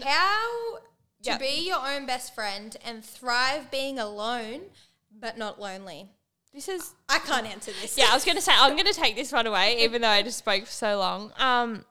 How 0.02 0.78
to 1.24 1.30
Yeah. 1.30 1.38
be 1.38 1.66
your 1.66 1.84
own 1.86 2.06
best 2.06 2.34
friend 2.34 2.76
and 2.84 3.04
thrive 3.04 3.70
being 3.70 3.98
alone 3.98 4.62
but 5.10 5.36
not 5.38 5.60
lonely. 5.60 6.08
This 6.52 6.68
is 6.68 6.92
I 7.08 7.18
can't 7.18 7.46
answer 7.46 7.72
this. 7.80 7.96
yeah, 7.98 8.06
I 8.10 8.14
was 8.14 8.24
gonna 8.24 8.40
say 8.40 8.52
I'm 8.54 8.76
gonna 8.76 8.92
take 8.92 9.16
this 9.16 9.32
one 9.32 9.46
away, 9.46 9.82
even 9.82 10.02
though 10.02 10.08
I 10.08 10.22
just 10.22 10.38
spoke 10.38 10.64
for 10.66 10.70
so 10.72 10.98
long. 10.98 11.32
Um, 11.36 11.84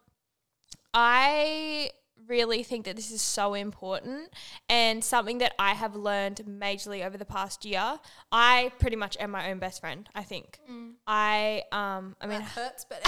I 0.93 1.91
really 2.27 2.63
think 2.63 2.85
that 2.85 2.95
this 2.95 3.11
is 3.11 3.21
so 3.21 3.53
important 3.53 4.29
and 4.69 5.03
something 5.03 5.39
that 5.39 5.53
I 5.59 5.73
have 5.73 5.95
learned 5.95 6.41
majorly 6.47 7.05
over 7.05 7.17
the 7.17 7.25
past 7.25 7.65
year. 7.65 7.99
I 8.31 8.71
pretty 8.79 8.95
much 8.95 9.17
am 9.19 9.31
my 9.31 9.49
own 9.51 9.59
best 9.59 9.81
friend. 9.81 10.07
I 10.15 10.23
think 10.23 10.59
I 11.07 11.63
um 11.71 12.15
I 12.21 12.27
mean 12.27 12.39
that 12.39 12.43
hurts, 12.55 12.85
but 12.85 13.01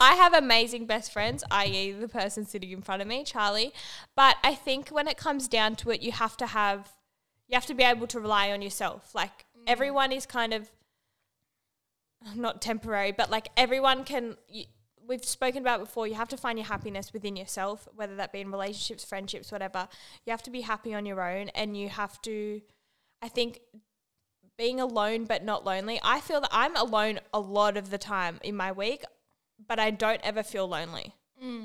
I 0.00 0.14
have 0.16 0.34
amazing 0.34 0.86
best 0.86 1.12
friends, 1.12 1.44
i.e., 1.50 1.92
the 1.92 2.08
person 2.08 2.44
sitting 2.44 2.70
in 2.70 2.82
front 2.82 3.02
of 3.02 3.08
me, 3.08 3.24
Charli. 3.24 3.72
But 4.16 4.36
I 4.42 4.54
think 4.54 4.88
when 4.88 5.08
it 5.08 5.16
comes 5.16 5.48
down 5.48 5.76
to 5.76 5.90
it, 5.90 6.02
you 6.02 6.12
have 6.12 6.36
to 6.38 6.46
have, 6.46 6.90
you 7.48 7.54
have 7.54 7.66
to 7.66 7.74
be 7.74 7.82
able 7.82 8.06
to 8.08 8.20
rely 8.20 8.50
on 8.50 8.62
yourself. 8.62 9.14
Like 9.14 9.44
everyone 9.66 10.12
is 10.12 10.26
kind 10.26 10.52
of 10.54 10.70
not 12.34 12.62
temporary, 12.62 13.12
but 13.12 13.30
like 13.30 13.48
everyone 13.56 14.04
can. 14.04 14.36
You, 14.48 14.64
we've 15.06 15.24
spoken 15.24 15.62
about 15.62 15.80
before. 15.80 16.06
You 16.06 16.14
have 16.14 16.28
to 16.28 16.36
find 16.36 16.58
your 16.58 16.66
happiness 16.66 17.12
within 17.12 17.36
yourself, 17.36 17.88
whether 17.94 18.16
that 18.16 18.32
be 18.32 18.40
in 18.40 18.50
relationships, 18.50 19.04
friendships, 19.04 19.52
whatever. 19.52 19.88
You 20.24 20.30
have 20.30 20.42
to 20.44 20.50
be 20.50 20.62
happy 20.62 20.94
on 20.94 21.06
your 21.06 21.22
own, 21.22 21.48
and 21.50 21.76
you 21.76 21.88
have 21.88 22.20
to. 22.22 22.60
I 23.22 23.28
think 23.28 23.60
being 24.56 24.80
alone 24.80 25.24
but 25.24 25.44
not 25.44 25.64
lonely. 25.64 25.98
I 26.02 26.20
feel 26.20 26.40
that 26.40 26.50
I'm 26.52 26.76
alone 26.76 27.20
a 27.32 27.40
lot 27.40 27.76
of 27.76 27.90
the 27.90 27.98
time 27.98 28.38
in 28.42 28.56
my 28.56 28.72
week, 28.72 29.04
but 29.66 29.78
I 29.78 29.90
don't 29.90 30.20
ever 30.22 30.42
feel 30.42 30.68
lonely. 30.68 31.14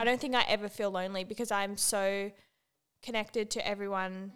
I 0.02 0.04
don't 0.04 0.20
think 0.20 0.36
I 0.36 0.44
ever 0.48 0.68
feel 0.68 0.92
lonely 0.92 1.24
because 1.24 1.52
I'm 1.52 1.78
so 1.78 2.32
connected 3.02 3.52
to 3.52 3.68
everyone 3.68 4.34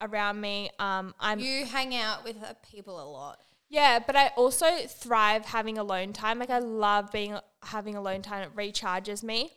around 0.00 0.40
me. 0.40 0.70
Um, 0.78 1.14
I'm 1.20 1.38
you 1.38 1.64
hang 1.64 1.94
out 1.94 2.24
with 2.24 2.42
uh, 2.42 2.54
people 2.68 3.00
a 3.00 3.08
lot. 3.08 3.40
Yeah, 3.72 4.00
but 4.06 4.14
I 4.14 4.28
also 4.36 4.66
thrive 4.86 5.46
having 5.46 5.78
alone 5.78 6.12
time. 6.12 6.38
Like 6.38 6.50
I 6.50 6.58
love 6.58 7.10
being 7.10 7.38
having 7.62 7.96
alone 7.96 8.20
time. 8.20 8.42
It 8.42 8.54
recharges 8.54 9.22
me. 9.22 9.52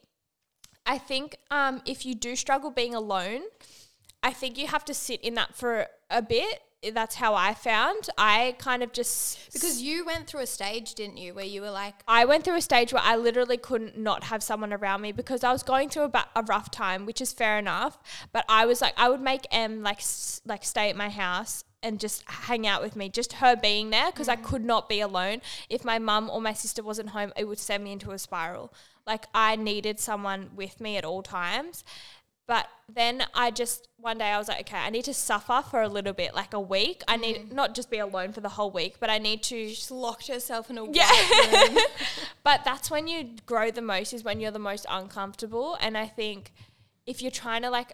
I 0.85 0.97
think 0.97 1.35
um, 1.51 1.81
if 1.85 2.05
you 2.05 2.15
do 2.15 2.37
struggle 2.37 2.71
being 2.71 2.95
alone, 2.95 3.41
I 4.23 4.31
think 4.31 4.57
you 4.57 4.67
have 4.67 4.85
to 4.85 4.93
sit 4.93 5.19
in 5.19 5.33
that 5.33 5.53
for 5.53 5.87
a 6.09 6.21
bit. 6.21 6.61
That's 6.93 7.15
how 7.15 7.35
I 7.35 7.53
found. 7.53 8.09
I 8.17 8.55
kind 8.57 8.83
of 8.83 8.93
just 8.93 9.51
Because 9.51 9.81
you 9.81 10.05
went 10.05 10.27
through 10.27 10.41
a 10.41 10.47
stage, 10.47 10.93
didn't 10.93 11.17
you, 11.17 11.33
where 11.33 11.43
you 11.43 11.59
were 11.61 11.71
like, 11.71 11.95
I 12.07 12.23
went 12.23 12.45
through 12.45 12.55
a 12.55 12.61
stage 12.61 12.93
where 12.93 13.03
I 13.03 13.17
literally 13.17 13.57
couldn't 13.57 13.97
not 13.97 14.25
have 14.25 14.41
someone 14.41 14.71
around 14.71 15.01
me 15.01 15.11
because 15.11 15.43
I 15.43 15.51
was 15.51 15.63
going 15.63 15.89
through 15.89 16.11
a, 16.13 16.25
a 16.37 16.43
rough 16.43 16.71
time, 16.71 17.05
which 17.05 17.19
is 17.19 17.33
fair 17.33 17.59
enough. 17.59 17.97
But 18.31 18.45
I 18.47 18.65
was 18.65 18.79
like, 18.79 18.93
I 18.95 19.09
would 19.09 19.19
make 19.21 19.45
M 19.51 19.83
like 19.83 19.97
s- 19.97 20.39
like 20.45 20.63
stay 20.63 20.89
at 20.89 20.95
my 20.95 21.09
house 21.09 21.64
and 21.85 21.99
just 21.99 22.23
hang 22.27 22.65
out 22.65 22.81
with 22.81 22.95
me, 22.95 23.07
just 23.09 23.33
her 23.33 23.55
being 23.55 23.91
there 23.91 24.11
because 24.11 24.27
I 24.27 24.35
mm. 24.35 24.43
could 24.43 24.65
not 24.65 24.89
be 24.89 24.99
alone. 24.99 25.41
If 25.69 25.85
my 25.85 25.99
mum 25.99 26.29
or 26.31 26.41
my 26.41 26.53
sister 26.53 26.81
wasn't 26.81 27.09
home, 27.09 27.31
it 27.37 27.45
would 27.45 27.59
send 27.59 27.83
me 27.83 27.91
into 27.91 28.11
a 28.11 28.17
spiral. 28.17 28.73
Like 29.05 29.27
I 29.35 29.55
needed 29.55 29.99
someone 29.99 30.49
with 30.55 30.81
me 30.81 30.97
at 30.97 31.05
all 31.05 31.21
times. 31.21 31.83
But 32.47 32.67
then 32.87 33.23
I 33.33 33.49
just 33.49 33.87
one 33.97 34.19
day 34.19 34.25
I 34.25 34.37
was 34.37 34.47
like, 34.47 34.61
okay, 34.61 34.77
I 34.77 34.89
need 34.89 35.05
to 35.05 35.13
suffer 35.13 35.63
for 35.67 35.81
a 35.81 35.87
little 35.87 36.13
bit, 36.13 36.35
like 36.35 36.53
a 36.53 36.59
week. 36.59 37.03
I 37.07 37.17
need 37.17 37.37
mm. 37.37 37.51
not 37.53 37.75
just 37.75 37.89
be 37.89 37.99
alone 37.99 38.33
for 38.33 38.41
the 38.41 38.49
whole 38.49 38.71
week, 38.71 38.95
but 38.99 39.09
I 39.09 39.17
need 39.19 39.43
to 39.43 39.69
just 39.69 39.91
locked 39.91 40.27
herself 40.27 40.69
in 40.69 40.77
a 40.77 40.85
yeah. 40.91 41.09
room. 41.51 41.77
but 42.43 42.61
that's 42.65 42.91
when 42.91 43.07
you 43.07 43.29
grow 43.45 43.71
the 43.71 43.81
most 43.81 44.13
is 44.13 44.23
when 44.23 44.39
you're 44.39 44.51
the 44.51 44.59
most 44.59 44.85
uncomfortable. 44.89 45.77
And 45.79 45.97
I 45.97 46.07
think 46.07 46.51
if 47.05 47.21
you're 47.21 47.31
trying 47.31 47.61
to 47.63 47.69
like 47.69 47.93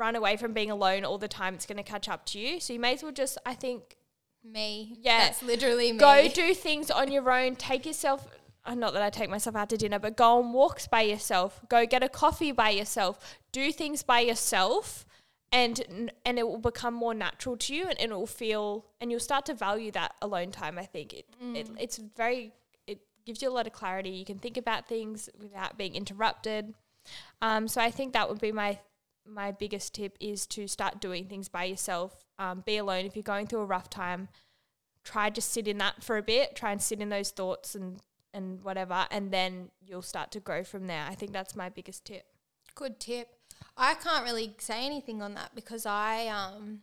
run 0.00 0.16
away 0.16 0.36
from 0.36 0.52
being 0.52 0.70
alone 0.70 1.04
all 1.04 1.18
the 1.18 1.28
time, 1.28 1.54
it's 1.54 1.66
going 1.66 1.76
to 1.76 1.84
catch 1.84 2.08
up 2.08 2.24
to 2.26 2.38
you. 2.40 2.58
So 2.58 2.72
you 2.72 2.80
may 2.80 2.94
as 2.94 3.02
well 3.02 3.12
just, 3.12 3.38
I 3.46 3.54
think, 3.54 3.96
me. 4.42 4.96
Yeah. 5.00 5.18
That's 5.26 5.42
literally 5.42 5.92
me. 5.92 5.98
go 5.98 6.26
do 6.28 6.54
things 6.54 6.90
on 6.90 7.12
your 7.12 7.30
own. 7.30 7.54
Take 7.56 7.84
yourself. 7.86 8.26
uh, 8.64 8.74
Not 8.74 8.94
that 8.94 9.02
I 9.02 9.10
take 9.10 9.28
myself 9.30 9.54
out 9.54 9.68
to 9.70 9.76
dinner, 9.76 9.98
but 9.98 10.16
go 10.16 10.38
on 10.38 10.52
walks 10.52 10.86
by 10.86 11.02
yourself. 11.02 11.60
Go 11.68 11.86
get 11.86 12.02
a 12.02 12.08
coffee 12.08 12.50
by 12.52 12.70
yourself. 12.70 13.38
Do 13.52 13.70
things 13.70 14.02
by 14.02 14.20
yourself, 14.20 15.04
and 15.52 16.10
and 16.24 16.38
it 16.38 16.46
will 16.48 16.58
become 16.58 16.94
more 16.94 17.12
natural 17.14 17.56
to 17.58 17.74
you, 17.74 17.82
and, 17.88 18.00
and 18.00 18.12
it 18.12 18.14
will 18.14 18.26
feel, 18.26 18.86
and 19.00 19.10
you'll 19.10 19.20
start 19.20 19.44
to 19.46 19.54
value 19.54 19.90
that 19.92 20.14
alone 20.22 20.50
time. 20.52 20.78
I 20.78 20.86
think 20.86 21.12
it, 21.12 21.26
it 21.54 21.68
it's 21.78 21.98
very 22.16 22.52
it 22.86 23.00
gives 23.26 23.42
you 23.42 23.50
a 23.50 23.52
lot 23.58 23.66
of 23.66 23.72
clarity. 23.74 24.10
You 24.10 24.24
can 24.24 24.38
think 24.38 24.56
about 24.56 24.88
things 24.88 25.28
without 25.38 25.76
being 25.76 25.94
interrupted. 25.96 26.72
Um, 27.42 27.66
so 27.68 27.80
I 27.80 27.90
think 27.90 28.12
that 28.12 28.28
would 28.28 28.40
be 28.40 28.52
my 28.52 28.78
my 29.26 29.52
biggest 29.52 29.94
tip 29.94 30.16
is 30.20 30.46
to 30.48 30.66
start 30.66 31.00
doing 31.00 31.26
things 31.26 31.48
by 31.48 31.64
yourself. 31.64 32.24
Um, 32.38 32.62
be 32.64 32.76
alone 32.76 33.04
if 33.04 33.16
you're 33.16 33.22
going 33.22 33.46
through 33.46 33.60
a 33.60 33.66
rough 33.66 33.90
time. 33.90 34.28
Try 35.04 35.30
to 35.30 35.40
sit 35.40 35.68
in 35.68 35.78
that 35.78 36.02
for 36.02 36.16
a 36.16 36.22
bit. 36.22 36.54
Try 36.56 36.72
and 36.72 36.82
sit 36.82 37.00
in 37.00 37.08
those 37.08 37.30
thoughts 37.30 37.74
and 37.74 38.00
and 38.32 38.62
whatever, 38.62 39.06
and 39.10 39.32
then 39.32 39.70
you'll 39.80 40.02
start 40.02 40.30
to 40.30 40.40
grow 40.40 40.62
from 40.62 40.86
there. 40.86 41.04
I 41.08 41.16
think 41.16 41.32
that's 41.32 41.56
my 41.56 41.68
biggest 41.68 42.04
tip. 42.04 42.24
Good 42.76 43.00
tip. 43.00 43.28
I 43.76 43.94
can't 43.94 44.24
really 44.24 44.54
say 44.58 44.86
anything 44.86 45.20
on 45.20 45.34
that 45.34 45.54
because 45.54 45.84
I 45.86 46.28
um 46.28 46.80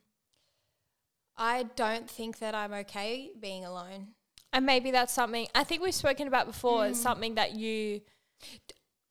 I 1.38 1.63
don't 1.76 2.10
think 2.10 2.39
that 2.39 2.56
I'm 2.56 2.73
okay 2.73 3.32
being 3.39 3.63
alone. 3.63 4.10
And 4.52 4.65
maybe 4.65 4.91
that's 4.91 5.13
something 5.13 5.47
I 5.54 5.63
think 5.63 5.82
we've 5.82 5.93
spoken 5.93 6.28
about 6.28 6.47
before. 6.47 6.88
It's 6.88 7.00
something 7.00 7.36
that 7.36 7.56
you 7.56 8.02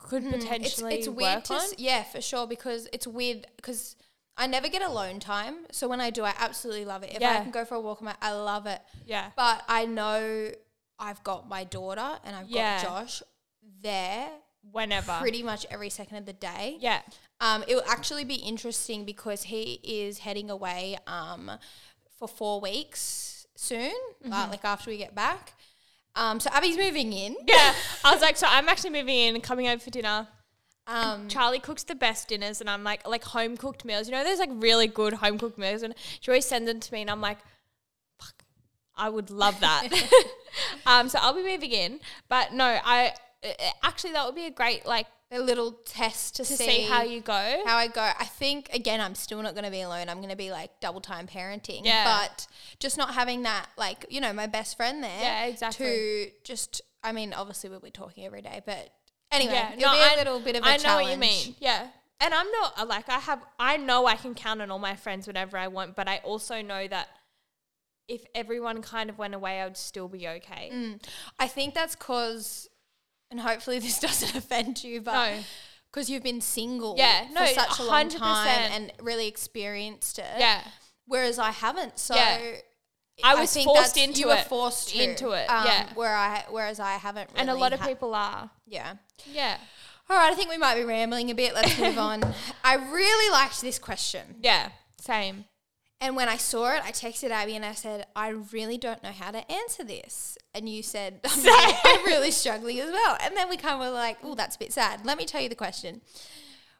could 0.09 0.25
It's 0.25 0.45
potentially 0.45 0.95
it's 0.95 1.09
weird 1.09 1.35
work 1.37 1.45
to 1.45 1.55
s- 1.55 1.75
yeah, 1.79 2.03
for 2.05 2.21
sure 2.21 2.47
because 2.47 2.89
it's 2.93 3.07
weird 3.07 3.47
because 3.57 3.97
I 4.37 4.47
never 4.47 4.69
get 4.69 4.83
alone 4.83 5.19
time. 5.21 5.67
So 5.73 5.89
when 5.89 6.01
I 6.01 6.11
do, 6.11 6.23
I 6.25 6.35
absolutely 6.39 6.85
love 6.85 7.03
it. 7.03 7.11
If 7.15 7.23
I 7.23 7.41
can 7.43 7.51
go 7.51 7.65
for 7.65 7.75
a 7.77 7.81
walk, 7.81 8.03
like, 8.03 8.17
I 8.23 8.33
love 8.33 8.67
it. 8.67 8.81
Yeah. 9.07 9.31
But 9.37 9.63
I 9.69 9.87
know 9.87 10.51
I've 10.99 11.23
got 11.25 11.49
my 11.49 11.65
daughter 11.65 12.19
and 12.25 12.37
I've 12.37 12.49
Yeah. 12.49 12.83
got 12.83 12.89
Josh 13.07 13.23
there 13.83 14.29
Whenever. 14.73 15.17
pretty 15.21 15.43
much 15.43 15.67
every 15.71 15.91
second 15.91 16.19
of 16.19 16.27
the 16.27 16.33
day. 16.33 16.77
yeah. 16.81 17.01
Um, 17.41 17.65
it 17.69 17.75
will 17.75 17.85
actually 17.87 18.25
be 18.25 18.37
interesting 18.37 19.05
because 19.05 19.43
he 19.45 19.79
is 19.85 20.19
heading 20.21 20.49
away 20.51 20.97
um, 21.07 21.51
for 22.19 22.27
four 22.27 22.61
weeks 22.63 23.47
soon, 23.57 23.93
Mm-hmm. 24.25 24.33
uh, 24.33 24.49
like 24.49 24.65
after 24.65 24.91
we 24.91 24.97
get 24.97 25.15
back. 25.15 25.53
Um, 26.17 26.41
so 26.41 26.51
Abbey's 26.51 26.77
moving 26.77 27.13
in. 27.13 27.37
Yeah. 27.47 27.75
I 28.05 28.13
was 28.13 28.23
like, 28.23 28.37
so 28.37 28.47
I'm 28.49 28.69
actually 28.69 28.91
moving 28.91 29.17
in, 29.17 29.41
coming 29.41 29.69
over 29.69 29.79
for 29.79 29.91
dinner. 29.91 30.27
Um, 30.89 31.29
Charli 31.29 31.63
cooks 31.63 31.83
the 31.83 31.95
best 31.95 32.29
dinners, 32.29 32.61
and 32.61 32.71
I'm 32.71 32.85
like, 32.85 33.07
like 33.07 33.25
home 33.25 33.57
cooked 33.57 33.85
meals. 33.85 34.09
You 34.09 34.15
know, 34.15 34.25
there's 34.25 34.39
like 34.39 34.51
really 34.53 34.87
good 34.87 35.15
home 35.15 35.39
cooked 35.39 35.59
meals, 35.59 35.83
and 35.83 35.95
she 36.21 36.31
always 36.31 36.47
sends 36.47 36.67
them 36.67 36.81
to 36.81 36.93
me, 36.93 37.03
and 37.03 37.11
I'm 37.11 37.21
like, 37.21 37.39
fuck, 38.19 38.45
I 38.97 39.09
would 39.09 39.31
love 39.31 39.59
that. 39.61 39.89
um, 40.87 41.09
so 41.09 41.19
I'll 41.21 41.35
be 41.35 41.43
moving 41.43 41.73
in, 41.73 42.01
but 42.29 42.53
no, 42.53 42.79
I 42.85 43.13
uh, 43.45 43.49
actually 43.83 44.13
that 44.13 44.25
would 44.27 44.35
be 44.35 44.47
a 44.47 44.51
great 44.51 44.87
like 44.87 45.07
a 45.31 45.41
little 45.41 45.73
test 45.85 46.37
to, 46.37 46.45
to 46.45 46.57
see, 46.57 46.83
how 46.83 47.03
you 47.03 47.21
go. 47.21 47.63
how 47.67 47.77
I 47.77 47.89
go. 47.89 48.01
I 48.01 48.25
think 48.25 48.69
again, 48.73 49.01
I'm 49.01 49.15
still 49.15 49.43
not 49.43 49.55
going 49.55 49.65
to 49.65 49.71
be 49.71 49.81
alone. 49.81 50.09
I'm 50.09 50.19
going 50.19 50.31
to 50.31 50.37
be 50.37 50.51
like 50.53 50.79
double 50.81 51.01
time 51.01 51.27
parenting. 51.27 51.85
Yeah. 51.85 52.05
But 52.05 52.47
just 52.79 52.97
not 52.97 53.15
having 53.15 53.43
that, 53.43 53.67
like 53.77 54.07
you 54.09 54.21
know, 54.21 54.33
my 54.33 54.47
best 54.47 54.77
friend 54.77 55.03
there. 55.03 55.21
Yeah, 55.21 55.47
exactly. 55.47 55.87
To 55.87 56.31
just, 56.45 56.81
I 57.03 57.13
mean, 57.13 57.33
obviously 57.33 57.71
we'll 57.71 57.81
be 57.81 57.91
talking 57.91 58.25
every 58.25 58.43
day, 58.43 58.63
but 58.65 58.91
anyway, 59.33 59.55
yeah, 59.55 59.73
it'll 59.73 59.93
be 59.93 59.99
a 59.99 60.13
I- 60.13 60.17
little 60.17 60.41
bit 60.41 60.57
of 60.57 60.63
a 60.63 60.67
I 60.67 60.77
know 60.77 60.83
challenge. 60.83 61.07
what 61.09 61.13
you 61.15 61.19
mean. 61.19 61.55
Yeah. 61.59 61.89
And 62.21 62.33
I'm 62.33 62.51
not 62.51 62.79
uh, 62.79 62.87
like 62.87 63.09
I 63.09 63.19
have 63.19 63.45
I 63.59 63.77
know 63.77 64.07
I 64.07 64.17
can 64.17 64.35
count 64.35 64.63
on 64.63 64.71
all 64.71 64.79
my 64.79 64.97
friends 64.97 65.27
whenever 65.27 65.59
I 65.59 65.69
want, 65.69 65.97
but 65.97 66.09
I 66.09 66.19
also 66.25 66.63
know 66.63 66.87
that 66.89 67.09
if 68.09 68.25
everyone 68.35 68.83
kind 68.83 69.11
of 69.11 69.19
went 69.19 69.35
away, 69.35 69.61
I 69.61 69.65
would 69.65 69.77
still 69.77 70.09
be 70.09 70.27
okay. 70.29 70.71
Mm. 70.73 71.03
I 71.39 71.49
think 71.49 71.75
that's 71.75 71.97
because, 71.97 72.69
and 73.31 73.41
hopefully 73.41 73.79
this 73.79 73.99
doesn't 74.07 74.35
offend 74.35 74.83
you, 74.85 75.01
but 75.01 75.13
No. 75.13 75.39
because 75.91 76.09
you've 76.11 76.23
been 76.23 76.41
single 76.41 76.95
Yeah, 76.97 77.27
no, 77.33 77.41
for 77.47 77.53
such 77.55 77.79
a 77.81 77.83
long 77.85 78.09
100%. 78.09 78.19
time 78.19 78.49
and 78.73 78.93
really 79.01 79.27
experienced 79.29 80.19
it. 80.19 80.27
Yeah. 80.39 80.63
Whereas 81.07 81.39
I 81.39 81.51
haven't. 81.53 81.99
So 81.99 82.15
Yeah. 82.15 82.57
I 83.25 83.35
was 83.35 83.53
think 83.53 83.65
forced 83.67 83.97
into 83.97 84.21
you 84.21 84.27
were 84.29 84.35
it. 84.35 84.47
forced 84.47 84.91
to, 84.91 85.03
Into 85.03 85.31
it, 85.31 85.47
um, 85.49 85.65
yeah. 85.65 85.89
Where 85.95 86.15
I, 86.15 86.45
whereas 86.51 86.79
I 86.81 86.93
haven't. 86.97 87.31
Really 87.31 87.41
And 87.41 87.51
a 87.51 87.55
lot 87.55 87.73
of 87.73 87.81
ha- 87.81 87.87
people 87.87 88.15
are. 88.15 88.51
Yeah. 88.67 88.95
Yeah. 89.33 89.57
All 90.11 90.17
right. 90.17 90.31
I 90.31 90.35
think 90.35 90.51
we 90.51 90.59
might 90.59 90.75
be 90.75 90.85
rambling 90.85 91.31
a 91.31 91.35
bit. 91.35 91.55
Let's 91.55 91.79
move 91.79 91.97
on. 92.11 92.23
I 92.63 92.75
really 92.75 93.33
liked 93.33 93.61
this 93.63 93.79
question, 93.79 94.37
Yeah. 94.43 94.69
Same. 95.01 95.47
And 96.01 96.15
when 96.15 96.29
I 96.29 96.37
saw 96.37 96.75
it, 96.75 96.83
I 96.85 96.93
texted 96.93 97.31
Abbey 97.31 97.57
and 97.57 97.65
I 97.65 97.73
said, 97.73 98.07
"I 98.15 98.29
really 98.29 98.77
don't 98.77 99.03
know 99.03 99.13
how 99.13 99.31
to 99.31 99.51
answer 99.51 99.83
this." 99.83 100.37
And 100.55 100.69
you 100.69 100.83
said, 100.83 101.21
"I'm, 101.25 101.43
really, 101.43 101.75
I'm 101.85 102.05
really 102.05 102.31
struggling 102.43 102.81
as 102.81 102.91
well." 102.91 103.17
And 103.21 103.37
then 103.37 103.49
we 103.49 103.57
kind 103.57 103.75
of 103.75 103.81
were 103.81 103.95
like, 103.95 104.19
"Oh, 104.23 104.35
that's 104.35 104.57
a 104.57 104.59
bit 104.59 104.73
sad." 104.73 105.07
Let 105.07 105.17
me 105.17 105.25
tell 105.25 105.41
you 105.41 105.49
the 105.49 105.55
question. 105.55 106.03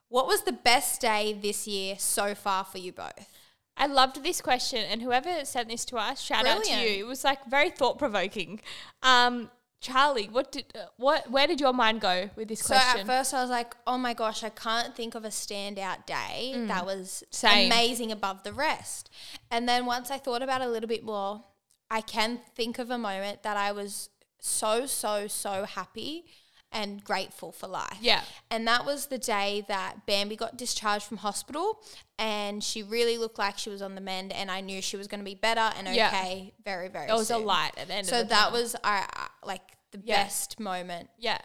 What 0.09 0.27
was 0.27 0.43
the 0.43 0.53
best 0.53 1.01
day 1.01 1.33
this 1.33 1.67
year 1.67 1.97
so 1.99 2.35
far 2.35 2.65
for 2.65 2.79
you 2.79 2.93
both? 2.93 3.29
I 3.77 3.87
loved 3.87 4.23
this 4.23 4.41
question, 4.41 4.85
and 4.89 5.03
whoever 5.03 5.45
sent 5.45 5.69
this 5.69 5.85
to 5.87 5.97
us, 5.97 6.21
shout 6.21 6.47
out 6.47 6.65
to 6.65 6.73
you. 6.73 7.01
It 7.01 7.07
was 7.07 7.25
like 7.25 7.45
very 7.47 7.71
thought 7.71 7.99
provoking. 7.99 8.61
Um, 9.03 9.51
Charli, 9.83 10.31
what 10.31 10.51
did 10.53 10.65
uh, 10.75 10.87
what? 10.97 11.31
Where 11.31 11.47
did 11.47 11.61
your 11.61 11.73
mind 11.73 12.01
go 12.01 12.31
with 12.35 12.49
this 12.49 12.61
So 12.61 12.75
question? 12.75 12.93
So 12.95 13.01
at 13.01 13.07
first 13.07 13.35
I 13.35 13.41
was 13.43 13.51
like, 13.51 13.77
oh 13.87 13.99
my 13.99 14.15
gosh, 14.15 14.43
I 14.43 14.49
can't 14.49 14.95
think 14.97 15.15
of 15.15 15.25
a 15.25 15.29
standout 15.29 16.07
day 16.07 16.55
that 16.67 16.85
was 16.87 17.23
Mm. 17.31 17.35
Same. 17.35 17.67
amazing 17.73 18.11
above 18.13 18.43
the 18.43 18.53
rest. 18.53 19.11
And 19.51 19.69
then 19.69 19.87
once 19.87 20.11
I 20.11 20.19
thought 20.19 20.43
about 20.43 20.61
it 20.63 20.67
a 20.67 20.71
little 20.71 20.89
bit 20.89 21.05
more, 21.05 21.45
I 21.91 22.01
can 22.01 22.41
think 22.55 22.79
of 22.79 22.91
a 22.91 22.99
moment 22.99 23.43
that 23.43 23.57
I 23.57 23.71
was 23.73 24.09
so, 24.41 24.87
so, 24.87 25.27
so 25.29 25.65
happy 25.65 26.25
and 26.73 27.03
grateful 27.03 27.53
for 27.53 27.67
life. 27.69 27.97
Yeah. 28.01 28.23
And 28.51 28.67
that 28.69 28.85
was 28.85 29.07
the 29.07 29.19
day 29.19 29.65
that 29.69 30.05
Bambi 30.07 30.37
got 30.37 30.57
discharged 30.59 31.05
from 31.07 31.19
hospital 31.19 31.81
and 32.19 32.63
she 32.63 32.83
really 32.83 33.17
looked 33.19 33.39
like 33.39 33.57
she 33.59 33.71
was 33.71 33.81
on 33.83 33.95
the 33.95 34.01
mend 34.01 34.33
and 34.33 34.51
I 34.51 34.61
knew 34.61 34.83
she 34.83 34.97
was 34.97 35.07
going 35.07 35.21
to 35.21 35.25
be 35.25 35.35
better 35.35 35.73
and 35.77 35.89
Yeah. 35.95 36.09
okay 36.09 36.53
very, 36.65 36.89
very 36.89 37.09
It 37.09 37.13
was 37.13 37.31
a 37.31 37.39
light 37.39 37.73
at 37.79 37.89
the 37.89 37.95
end 37.95 38.07
So 38.07 38.21
of 38.21 38.29
the 38.29 38.35
that 38.35 38.53
was 38.53 38.75
I 38.85 39.07
I- 39.13 39.29
like 39.47 39.63
the 39.93 40.01
Yeah. 40.05 40.25
best 40.25 40.59
moment. 40.61 41.09
yeah. 41.19 41.39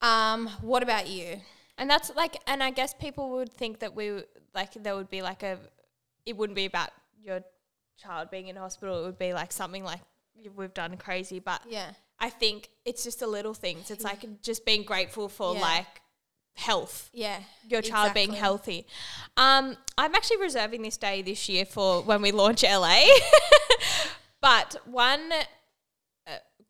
Um, 0.00 0.46
what 0.62 0.82
about 0.82 1.08
you? 1.08 1.40
And 1.76 1.88
that's 1.90 2.10
like, 2.14 2.36
and 2.46 2.62
I 2.62 2.70
guess 2.70 2.94
people 2.94 3.30
would 3.30 3.52
think 3.52 3.80
that 3.80 3.94
we 3.94 4.22
like 4.54 4.72
there 4.74 4.94
would 4.96 5.10
be 5.10 5.20
like 5.22 5.42
a, 5.42 5.58
it 6.24 6.36
wouldn't 6.36 6.56
be 6.56 6.64
about 6.66 6.90
your 7.22 7.40
child 7.98 8.30
being 8.30 8.48
in 8.48 8.56
hospital. 8.56 9.00
It 9.02 9.06
would 9.06 9.18
be 9.18 9.34
like 9.34 9.52
something 9.52 9.84
like 9.84 10.00
we've 10.56 10.72
done 10.72 10.96
crazy. 10.96 11.38
But 11.38 11.60
Yeah. 11.68 11.90
I 12.20 12.28
think 12.30 12.68
it's 12.84 13.04
just 13.04 13.20
the 13.20 13.26
little 13.26 13.54
things. 13.54 13.90
It's 13.90 14.04
like 14.04 14.24
just 14.42 14.64
being 14.66 14.82
grateful 14.82 15.28
for 15.28 15.54
Yeah. 15.54 15.60
like 15.60 16.00
health. 16.54 17.08
Yeah. 17.12 17.40
Your 17.68 17.80
child 17.82 18.12
being 18.14 18.32
healthy. 18.32 18.86
Um, 19.36 19.76
I'm 19.96 20.14
actually 20.14 20.38
reserving 20.38 20.82
this 20.82 20.96
day 20.96 21.22
this 21.22 21.48
year 21.48 21.64
for 21.64 22.02
when 22.02 22.20
we 22.22 22.32
launch 22.32 22.62
Elaai. 22.62 23.08
but 24.40 24.76
one 24.84 25.32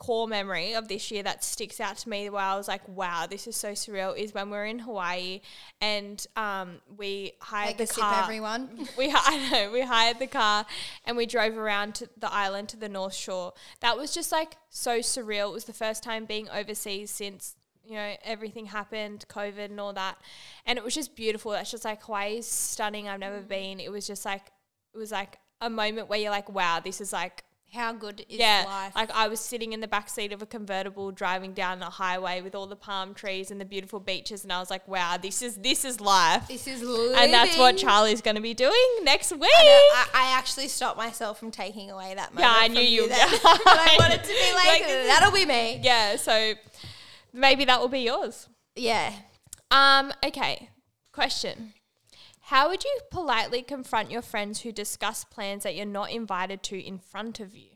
core 0.00 0.26
memory 0.26 0.72
of 0.72 0.88
this 0.88 1.10
year 1.10 1.22
that 1.22 1.44
sticks 1.44 1.78
out 1.78 1.98
to 1.98 2.08
me 2.08 2.30
where 2.30 2.40
I 2.40 2.56
was 2.56 2.66
like, 2.66 2.88
wow, 2.88 3.26
this 3.28 3.46
is 3.46 3.54
so 3.54 3.72
surreal 3.72 4.16
is 4.16 4.32
when 4.32 4.48
we 4.48 4.56
were 4.56 4.64
in 4.64 4.78
Hawaii 4.78 5.42
and 5.82 6.26
um, 6.36 6.80
we 6.96 7.32
hired 7.38 7.76
Take 7.76 7.88
the 7.88 8.00
car. 8.00 8.24
everyone. 8.24 8.88
We 8.96 9.12
I 9.14 9.50
know 9.50 9.70
we 9.70 9.82
hired 9.82 10.18
the 10.18 10.26
car 10.26 10.64
and 11.04 11.18
we 11.18 11.26
drove 11.26 11.56
around 11.58 11.96
to 11.96 12.08
the 12.16 12.32
island 12.32 12.70
to 12.70 12.78
the 12.78 12.88
North 12.88 13.14
Shore. 13.14 13.52
That 13.80 13.98
was 13.98 14.14
just 14.14 14.32
like 14.32 14.56
so 14.70 15.00
surreal. 15.00 15.50
It 15.50 15.52
was 15.52 15.64
the 15.66 15.74
first 15.74 16.02
time 16.02 16.24
being 16.24 16.48
overseas 16.48 17.10
since 17.10 17.54
you 17.84 17.96
know 17.96 18.14
everything 18.24 18.66
happened, 18.66 19.26
COVID 19.28 19.66
and 19.66 19.78
all 19.78 19.92
that, 19.92 20.16
and 20.64 20.78
it 20.78 20.84
was 20.84 20.94
just 20.94 21.14
beautiful. 21.14 21.52
That's 21.52 21.70
just 21.70 21.84
like 21.84 22.02
Hawaii's 22.04 22.46
stunning. 22.46 23.06
I've 23.06 23.20
never 23.20 23.40
been. 23.40 23.80
It 23.80 23.92
was 23.92 24.06
just 24.06 24.24
like 24.24 24.46
it 24.94 24.98
was 24.98 25.12
like 25.12 25.38
a 25.60 25.68
moment 25.68 26.08
where 26.08 26.18
you're 26.18 26.30
like, 26.30 26.48
wow, 26.48 26.80
this 26.80 27.02
is 27.02 27.12
like 27.12 27.44
How 27.72 27.92
good 27.92 28.20
is 28.28 28.38
yeah, 28.38 28.64
life? 28.66 28.96
like 28.96 29.11
I 29.12 29.28
was 29.28 29.38
sitting 29.38 29.72
in 29.72 29.80
the 29.80 29.87
back 29.87 30.09
seat 30.09 30.33
of 30.33 30.42
a 30.42 30.46
convertible 30.46 31.12
driving 31.12 31.52
down 31.52 31.78
the 31.78 31.87
highway 31.87 32.40
with 32.40 32.54
all 32.54 32.66
the 32.66 32.74
palm 32.76 33.14
trees 33.14 33.50
and 33.50 33.61
the 33.61 33.64
beautiful 33.64 34.00
beaches, 34.00 34.42
and 34.42 34.52
I 34.52 34.59
was 34.59 34.70
like, 34.70 34.87
wow, 34.88 35.16
this 35.16 35.40
is 35.40 35.56
this 35.56 35.85
is 35.85 36.00
life. 36.00 36.48
this 36.48 36.66
is 36.66 36.83
living. 36.83 37.16
And 37.16 37.33
that's 37.33 37.56
what 37.56 37.76
Charli's 37.76 38.20
going 38.22 38.35
to 38.37 38.42
be 38.42 38.54
doing 38.54 38.87
next 39.02 39.30
week. 39.33 39.50
I, 39.54 40.06
I 40.14 40.38
actually 40.38 40.68
stopped 40.68 40.96
myself 40.98 41.38
from 41.38 41.50
taking 41.50 41.90
away 41.90 42.14
that 42.14 42.35
moment. 42.35 42.40
Yeah, 42.52 42.52
I 42.64 42.68
knew 42.68 42.80
you- 42.80 43.09
but 43.09 43.18
I 43.20 43.96
wanted 43.98 44.22
to 44.24 44.28
be 44.28 44.52
like, 44.54 44.80
Like, 44.80 44.87
that'll 45.06 45.33
be 45.33 45.46
me. 45.46 45.80
yeah, 45.83 46.16
so 46.16 46.54
maybe 47.33 47.64
that 47.66 47.80
will 47.80 47.88
be 47.88 48.00
yours. 48.00 48.48
Yeah. 48.74 49.12
Um, 49.70 50.12
okay. 50.24 50.70
Question. 51.12 51.74
How 52.50 52.68
would 52.68 52.82
you 52.82 52.98
politely 53.12 53.62
confront 53.62 54.10
your 54.10 54.22
friends 54.22 54.62
who 54.62 54.72
discuss 54.72 55.22
plans 55.22 55.62
that 55.62 55.76
you're 55.76 55.86
not 55.86 56.10
invited 56.10 56.64
to 56.64 56.84
in 56.84 56.98
front 56.98 57.38
of 57.38 57.54
you? 57.54 57.68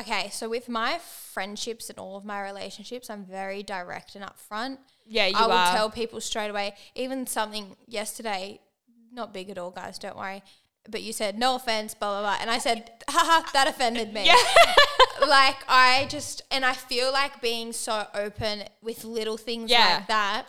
Okay, 0.00 0.30
so 0.32 0.48
with 0.48 0.66
my 0.66 0.98
friendships 0.98 1.90
and 1.90 1.98
all 1.98 2.16
of 2.16 2.24
my 2.24 2.40
relationships, 2.40 3.10
I'm 3.10 3.26
very 3.26 3.62
direct 3.62 4.14
and 4.14 4.24
upfront. 4.24 4.78
Yeah, 5.04 5.26
you 5.26 5.36
are. 5.36 5.42
I 5.42 5.46
will 5.46 5.52
are. 5.52 5.72
tell 5.74 5.90
people 5.90 6.22
straight 6.22 6.48
away. 6.48 6.74
Even 6.94 7.26
something 7.26 7.76
yesterday, 7.86 8.60
not 9.12 9.34
big 9.34 9.50
at 9.50 9.58
all, 9.58 9.72
guys. 9.72 9.98
Don't 9.98 10.16
worry. 10.16 10.42
But 10.88 11.02
you 11.02 11.12
said 11.12 11.38
no 11.38 11.56
offense, 11.56 11.92
blah 11.92 12.18
blah 12.18 12.22
blah, 12.22 12.38
and 12.40 12.48
I 12.48 12.56
said, 12.56 12.92
haha, 13.10 13.46
that 13.52 13.68
offended 13.68 14.14
me. 14.14 14.24
Yeah. 14.24 14.36
like 15.28 15.58
I 15.68 16.06
just, 16.08 16.40
and 16.50 16.64
I 16.64 16.72
feel 16.72 17.12
like 17.12 17.42
being 17.42 17.74
so 17.74 18.06
open 18.14 18.62
with 18.80 19.04
little 19.04 19.36
things 19.36 19.70
Yeah. 19.70 19.96
like 19.96 20.06
that, 20.08 20.46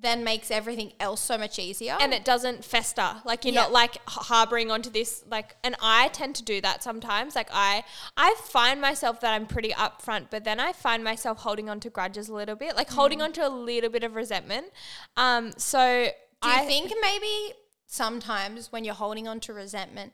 then 0.00 0.22
makes 0.22 0.50
everything 0.50 0.92
else 1.00 1.20
so 1.20 1.36
much 1.36 1.58
easier. 1.58 1.96
and 2.00 2.14
it 2.14 2.24
doesn't 2.24 2.64
fester. 2.64 3.16
Like 3.24 3.44
you're 3.44 3.54
Yeah. 3.54 3.62
not 3.62 3.72
like 3.72 3.96
harboring 4.06 4.70
onto 4.70 4.90
this 4.90 5.24
like 5.28 5.56
and 5.64 5.74
I 5.82 6.08
tend 6.08 6.36
to 6.36 6.44
do 6.44 6.60
that 6.60 6.82
sometimes. 6.84 7.34
Like 7.34 7.48
I 7.52 7.82
I 8.16 8.36
find 8.44 8.80
myself 8.80 9.20
that 9.22 9.32
I'm 9.34 9.46
pretty 9.46 9.70
upfront, 9.70 10.26
but 10.30 10.44
then 10.44 10.60
I 10.60 10.72
find 10.72 11.02
myself 11.02 11.38
holding 11.38 11.68
on 11.68 11.80
to 11.80 11.90
grudges 11.90 12.28
a 12.28 12.34
little 12.34 12.54
bit, 12.56 12.76
like 12.76 12.90
holding 12.90 13.20
on 13.20 13.32
to 13.32 13.46
a 13.46 13.50
little 13.50 13.90
bit 13.90 14.04
of 14.04 14.14
resentment. 14.14 14.66
Um 15.16 15.52
so 15.56 16.08
Do 16.42 16.48
you 16.48 16.54
I 16.54 16.64
think 16.66 16.92
maybe 17.00 17.54
sometimes 17.86 18.70
when 18.70 18.84
you're 18.84 18.94
holding 18.94 19.26
on 19.26 19.40
to 19.40 19.52
resentment, 19.52 20.12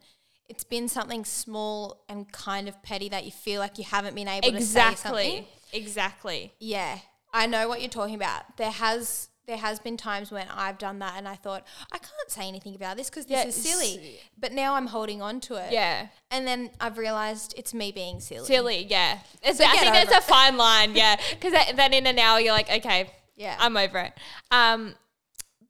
it's 0.49 0.65
been 0.65 0.89
something 0.89 1.25
small 1.25 2.05
and 2.09 2.31
kind 2.33 2.69
of 2.69 2.83
petty 2.83 3.09
that 3.11 3.25
you 3.25 3.31
feel 3.31 3.61
like 3.61 3.77
you 3.79 3.85
haven't 3.85 4.15
been 4.15 4.29
able 4.29 4.51
to 4.53 4.61
say 4.63 4.95
something? 4.95 5.39
Exactly. 5.45 5.49
Exactly. 5.73 6.53
Yeah, 6.59 6.99
I 7.33 7.47
know 7.47 7.69
what 7.69 7.81
you're 7.81 7.91
talking 7.91 8.15
about. 8.15 8.57
There 8.57 8.71
has 8.71 9.29
there 9.47 9.57
has 9.59 9.79
been 9.79 9.97
times 9.97 10.31
when 10.33 10.47
I've 10.49 10.79
done 10.79 10.99
that 11.01 11.15
and 11.19 11.29
I 11.29 11.35
thought 11.35 11.67
I 11.93 11.99
can't 11.99 12.31
say 12.31 12.49
anything 12.49 12.75
about 12.75 12.97
this 12.97 13.11
because 13.11 13.27
this 13.27 13.43
Yeah, 13.43 13.47
is 13.49 13.55
silly. 13.55 14.19
But 14.39 14.53
now 14.53 14.75
I'm 14.75 14.87
holding 14.87 15.21
on 15.21 15.41
to 15.41 15.57
it. 15.57 15.71
Yeah. 15.73 16.07
And 16.31 16.47
then 16.47 16.71
I've 16.81 16.97
realized 16.97 17.53
it's 17.57 17.75
me 17.75 17.93
being 17.93 18.21
silly. 18.21 18.47
Silly, 18.47 18.87
yeah. 18.89 19.19
It's, 19.43 19.59
So 19.59 19.65
I 19.65 19.77
think 19.77 19.93
there's 19.93 20.09
it. 20.09 20.17
a 20.17 20.23
fine 20.23 20.57
line, 20.57 20.93
yeah. 20.97 21.17
Because 21.31 21.53
then 21.77 21.93
in 21.93 22.07
an 22.07 22.19
hour 22.19 22.41
you're 22.41 22.55
like, 22.55 22.71
okay, 22.71 23.11
Yeah. 23.37 23.57
I'm 23.59 23.77
over 23.77 23.99
it. 23.99 24.13
Um, 24.51 24.95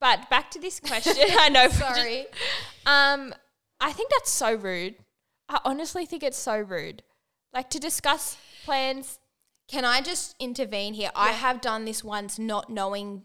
but 0.01 0.31
back 0.31 0.51
to 0.53 0.61
this 0.61 0.79
question. 0.81 1.15
I 1.39 1.49
know. 1.49 1.67
just- 1.67 1.79
Sorry. 1.79 2.27
um, 2.87 3.35
I 3.81 3.91
think 3.93 4.11
that's 4.11 4.31
so 4.31 4.55
rude. 4.55 4.95
I 5.49 5.59
honestly 5.65 6.07
think 6.07 6.23
it's 6.23 6.39
so 6.39 6.59
rude. 6.59 7.03
Like 7.53 7.71
to 7.71 7.79
discuss 7.81 8.37
plans 8.65 9.19
Can 9.69 9.85
I 9.85 10.01
just 10.01 10.35
intervene 10.39 10.95
here? 10.95 11.11
I 11.17 11.33
have 11.33 11.61
done 11.61 11.85
this 11.87 12.05
once, 12.05 12.39
not 12.39 12.71
knowing 12.71 13.23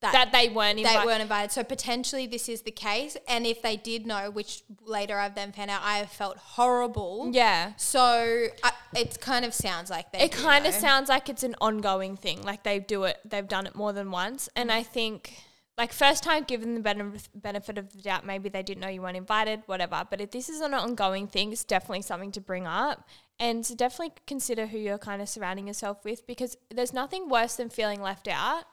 that, 0.00 0.12
that 0.12 0.32
they 0.32 0.48
weren't 0.48 0.76
they 0.76 0.82
invited. 0.82 1.06
weren't 1.06 1.22
invited. 1.22 1.50
So 1.50 1.64
potentially 1.64 2.26
this 2.26 2.48
is 2.48 2.62
the 2.62 2.70
case. 2.70 3.16
And 3.26 3.46
if 3.46 3.62
they 3.62 3.76
did 3.76 4.06
know, 4.06 4.30
which 4.30 4.62
later 4.80 5.18
I've 5.18 5.34
then 5.34 5.50
found 5.50 5.70
out, 5.70 5.80
I 5.82 5.98
have 5.98 6.10
felt 6.10 6.38
horrible. 6.38 7.30
Yeah. 7.32 7.72
So 7.76 8.46
I, 8.62 8.72
it 8.94 9.20
kind 9.20 9.44
of 9.44 9.52
sounds 9.52 9.90
like 9.90 10.12
they. 10.12 10.20
It 10.20 10.32
kind 10.32 10.66
of 10.66 10.74
sounds 10.74 11.08
like 11.08 11.28
it's 11.28 11.42
an 11.42 11.56
ongoing 11.60 12.16
thing. 12.16 12.42
Like 12.42 12.62
they 12.62 12.78
do 12.78 13.04
it, 13.04 13.18
they've 13.24 13.48
done 13.48 13.66
it 13.66 13.74
more 13.74 13.92
than 13.92 14.10
once. 14.12 14.48
And 14.54 14.70
I 14.70 14.84
think, 14.84 15.34
like, 15.76 15.92
first 15.92 16.22
time 16.22 16.44
given 16.44 16.74
the 16.74 16.80
benef- 16.80 17.28
benefit 17.34 17.78
of 17.78 17.92
the 17.92 18.02
doubt, 18.02 18.24
maybe 18.24 18.48
they 18.48 18.62
didn't 18.62 18.80
know 18.80 18.88
you 18.88 19.02
weren't 19.02 19.16
invited, 19.16 19.62
whatever. 19.66 20.04
But 20.08 20.20
if 20.20 20.30
this 20.30 20.48
is 20.48 20.60
an 20.60 20.74
ongoing 20.74 21.26
thing, 21.26 21.52
it's 21.52 21.64
definitely 21.64 22.02
something 22.02 22.32
to 22.32 22.40
bring 22.40 22.66
up 22.66 23.08
and 23.40 23.64
to 23.64 23.74
definitely 23.74 24.14
consider 24.26 24.66
who 24.66 24.78
you're 24.78 24.98
kind 24.98 25.22
of 25.22 25.28
surrounding 25.28 25.66
yourself 25.66 26.04
with 26.04 26.26
because 26.26 26.56
there's 26.70 26.92
nothing 26.92 27.28
worse 27.28 27.56
than 27.56 27.68
feeling 27.68 28.00
left 28.00 28.28
out. 28.28 28.64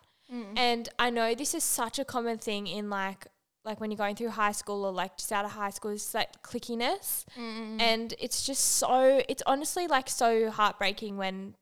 And 0.57 0.89
I 0.99 1.09
know 1.09 1.35
this 1.35 1.53
is 1.53 1.63
such 1.63 1.99
a 1.99 2.05
common 2.05 2.37
thing 2.37 2.67
in 2.67 2.89
like, 2.89 3.27
like 3.63 3.79
when 3.79 3.89
you're 3.91 3.97
going 3.97 4.15
through 4.15 4.29
high 4.29 4.51
school 4.51 4.85
or 4.85 4.91
like 4.91 5.17
just 5.17 5.31
out 5.31 5.45
of 5.45 5.51
high 5.51 5.69
school, 5.71 5.91
it's 5.91 6.13
like 6.13 6.41
clickiness. 6.43 7.25
And 7.37 8.13
it's 8.19 8.45
just 8.45 8.63
so, 8.63 9.21
it's 9.29 9.43
honestly 9.45 9.87
like 9.87 10.09
so 10.09 10.49
heartbreaking 10.49 11.17
when 11.17 11.55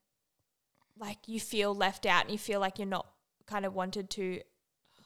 like 0.97 1.17
you 1.27 1.39
feel 1.39 1.73
left 1.73 2.05
out 2.05 2.23
and 2.23 2.31
you 2.31 2.37
feel 2.37 2.59
like 2.59 2.77
you're 2.79 2.87
not 2.87 3.07
kind 3.47 3.65
of 3.65 3.73
wanted 3.73 4.09
to 4.11 4.39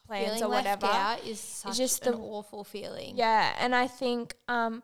plans 0.05 0.26
Feeling 0.26 0.43
or 0.43 0.47
left 0.47 0.66
whatever. 0.82 0.86
out 0.88 1.26
is 1.26 1.39
such 1.39 1.78
just 1.78 2.05
an 2.05 2.14
the- 2.14 2.18
awful 2.20 2.64
feeling. 2.64 3.16
Yeah, 3.18 3.53
and 3.60 3.74
I 3.76 3.88
think 3.88 4.36
um 4.47 4.84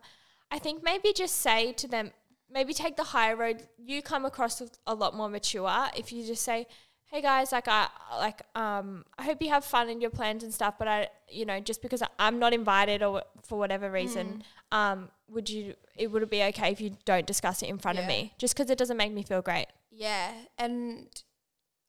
I 0.50 0.58
think 0.58 0.82
maybe 0.82 1.12
just 1.12 1.36
say 1.36 1.72
to 1.74 1.88
them 1.88 2.12
maybe 2.50 2.72
take 2.74 2.96
the 2.96 3.04
higher 3.04 3.36
road. 3.36 3.66
You 3.78 4.02
come 4.02 4.24
across 4.24 4.62
a 4.86 4.94
lot 4.94 5.14
more 5.14 5.28
mature 5.28 5.88
if 5.96 6.12
you 6.12 6.26
just 6.26 6.42
say, 6.42 6.66
"Hey 7.06 7.20
guys, 7.22 7.52
like 7.52 7.68
I 7.68 7.88
like 8.18 8.42
um 8.56 9.04
I 9.18 9.22
hope 9.24 9.40
you 9.42 9.48
have 9.50 9.64
fun 9.64 9.88
in 9.88 10.00
your 10.00 10.10
plans 10.10 10.42
and 10.42 10.52
stuff, 10.52 10.74
but 10.78 10.88
I 10.88 11.08
you 11.28 11.44
know, 11.44 11.60
just 11.60 11.80
because 11.82 12.02
I'm 12.18 12.38
not 12.38 12.52
invited 12.52 13.02
or 13.02 13.22
for 13.42 13.58
whatever 13.58 13.90
reason, 13.90 14.42
um 14.72 15.10
would 15.28 15.48
you 15.48 15.74
it 15.96 16.08
would 16.08 16.28
be 16.30 16.42
okay 16.44 16.72
if 16.72 16.80
you 16.80 16.96
don't 17.04 17.26
discuss 17.26 17.62
it 17.62 17.68
in 17.68 17.78
front 17.78 17.98
of 17.98 18.06
me 18.06 18.34
just 18.38 18.54
because 18.56 18.70
it 18.70 18.78
doesn't 18.78 18.96
make 18.96 19.12
me 19.12 19.22
feel 19.22 19.42
great." 19.42 19.66
Yeah, 19.90 20.32
and 20.58 21.06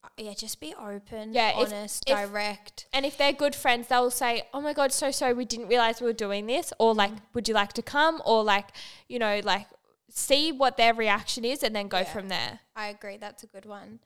uh, 0.04 0.08
yeah, 0.16 0.34
just 0.34 0.60
be 0.60 0.72
open, 0.78 1.32
Yeah, 1.32 1.52
honest, 1.56 2.04
if- 2.06 2.16
direct. 2.16 2.86
And 2.92 3.04
if 3.04 3.18
they're 3.18 3.32
good 3.32 3.56
friends, 3.56 3.88
they'll 3.88 4.10
say, 4.12 4.42
"Oh 4.54 4.60
my 4.60 4.72
god, 4.72 4.92
so 4.92 5.10
sorry, 5.10 5.32
we 5.34 5.44
didn't 5.44 5.66
realize 5.68 6.00
we 6.00 6.06
were 6.06 6.12
doing 6.12 6.46
this," 6.46 6.72
or 6.78 6.94
like, 6.94 7.10
"Would 7.34 7.48
you 7.48 7.54
like 7.54 7.72
to 7.72 7.82
come?" 7.82 8.22
or 8.24 8.44
like, 8.44 8.68
you 9.08 9.18
know, 9.18 9.40
like 9.42 9.66
see 10.08 10.52
what 10.52 10.76
their 10.76 10.94
reaction 10.94 11.44
is 11.44 11.64
and 11.64 11.74
then 11.74 11.88
go 11.88 11.98
Yeah. 11.98 12.04
from 12.04 12.28
there. 12.28 12.60
I 12.76 12.86
agree. 12.88 13.16
That's 13.16 13.42
a 13.42 13.46
good 13.48 13.66
one. 13.66 13.98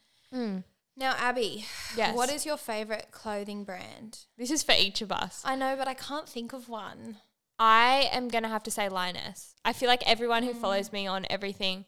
Now, 0.96 1.14
Abbey, 1.16 1.64
Yes. 1.96 2.14
what 2.14 2.30
is 2.30 2.44
your 2.44 2.56
favorite 2.56 3.08
clothing 3.10 3.64
brand? 3.64 4.18
This 4.36 4.50
is 4.50 4.62
for 4.62 4.74
each 4.76 5.00
of 5.00 5.10
us. 5.10 5.42
I 5.44 5.54
know, 5.56 5.76
but 5.76 5.88
I 5.88 5.94
can't 5.94 6.28
think 6.28 6.52
of 6.52 6.68
one. 6.68 7.18
I 7.58 8.08
am 8.12 8.28
gonna 8.28 8.48
have 8.48 8.62
to 8.64 8.70
say 8.70 8.88
Lioness. 8.88 9.54
I 9.66 9.74
feel 9.74 9.88
like 9.88 10.02
everyone 10.08 10.42
who 10.44 10.54
follows 10.54 10.92
me 10.92 11.06
on 11.06 11.26
everything, 11.28 11.84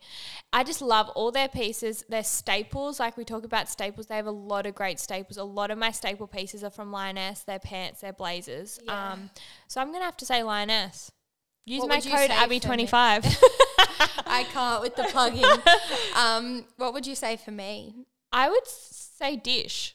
I 0.52 0.64
just 0.64 0.82
love 0.82 1.08
all 1.10 1.30
their 1.32 1.48
pieces. 1.48 2.04
Their 2.10 2.24
staples, 2.24 3.00
like 3.00 3.16
we 3.16 3.24
talk 3.24 3.44
about 3.44 3.70
staples, 3.70 4.06
they 4.06 4.16
have 4.16 4.26
a 4.26 4.30
lot 4.30 4.66
of 4.66 4.74
great 4.74 5.00
staples. 5.00 5.38
A 5.38 5.44
lot 5.44 5.70
of 5.70 5.78
my 5.78 5.90
staple 5.90 6.26
pieces 6.26 6.62
are 6.62 6.68
from 6.70 6.92
Lioness. 6.92 7.40
Their 7.44 7.58
pants, 7.58 8.02
their 8.02 8.12
blazers. 8.12 8.78
Yeah. 8.84 9.12
Um, 9.12 9.30
so 9.66 9.80
I'm 9.80 9.92
gonna 9.92 10.04
have 10.04 10.16
to 10.18 10.26
say 10.26 10.42
Lioness. 10.42 11.10
Use 11.64 11.80
What 11.80 11.88
my 11.88 11.94
would 11.96 12.04
you 12.04 12.10
code 12.10 12.28
say 12.28 12.36
Abbey 12.36 12.58
for 12.60 12.64
me? 12.64 12.68
twenty 12.68 12.86
five. 12.86 13.24
I 14.26 14.44
can't 14.52 14.82
with 14.82 14.94
the 14.96 15.04
plugging. 15.04 15.44
um, 16.16 16.66
what 16.76 16.92
would 16.92 17.06
you 17.06 17.14
say 17.14 17.36
for 17.38 17.50
me? 17.50 17.94
I 18.32 18.48
would 18.48 18.66
say 18.66 19.36
Dissh. 19.36 19.92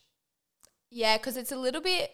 Yeah, 0.90 1.18
because 1.18 1.38
it's 1.38 1.52
a 1.52 1.58
little 1.58 1.82
bit. 1.82 2.12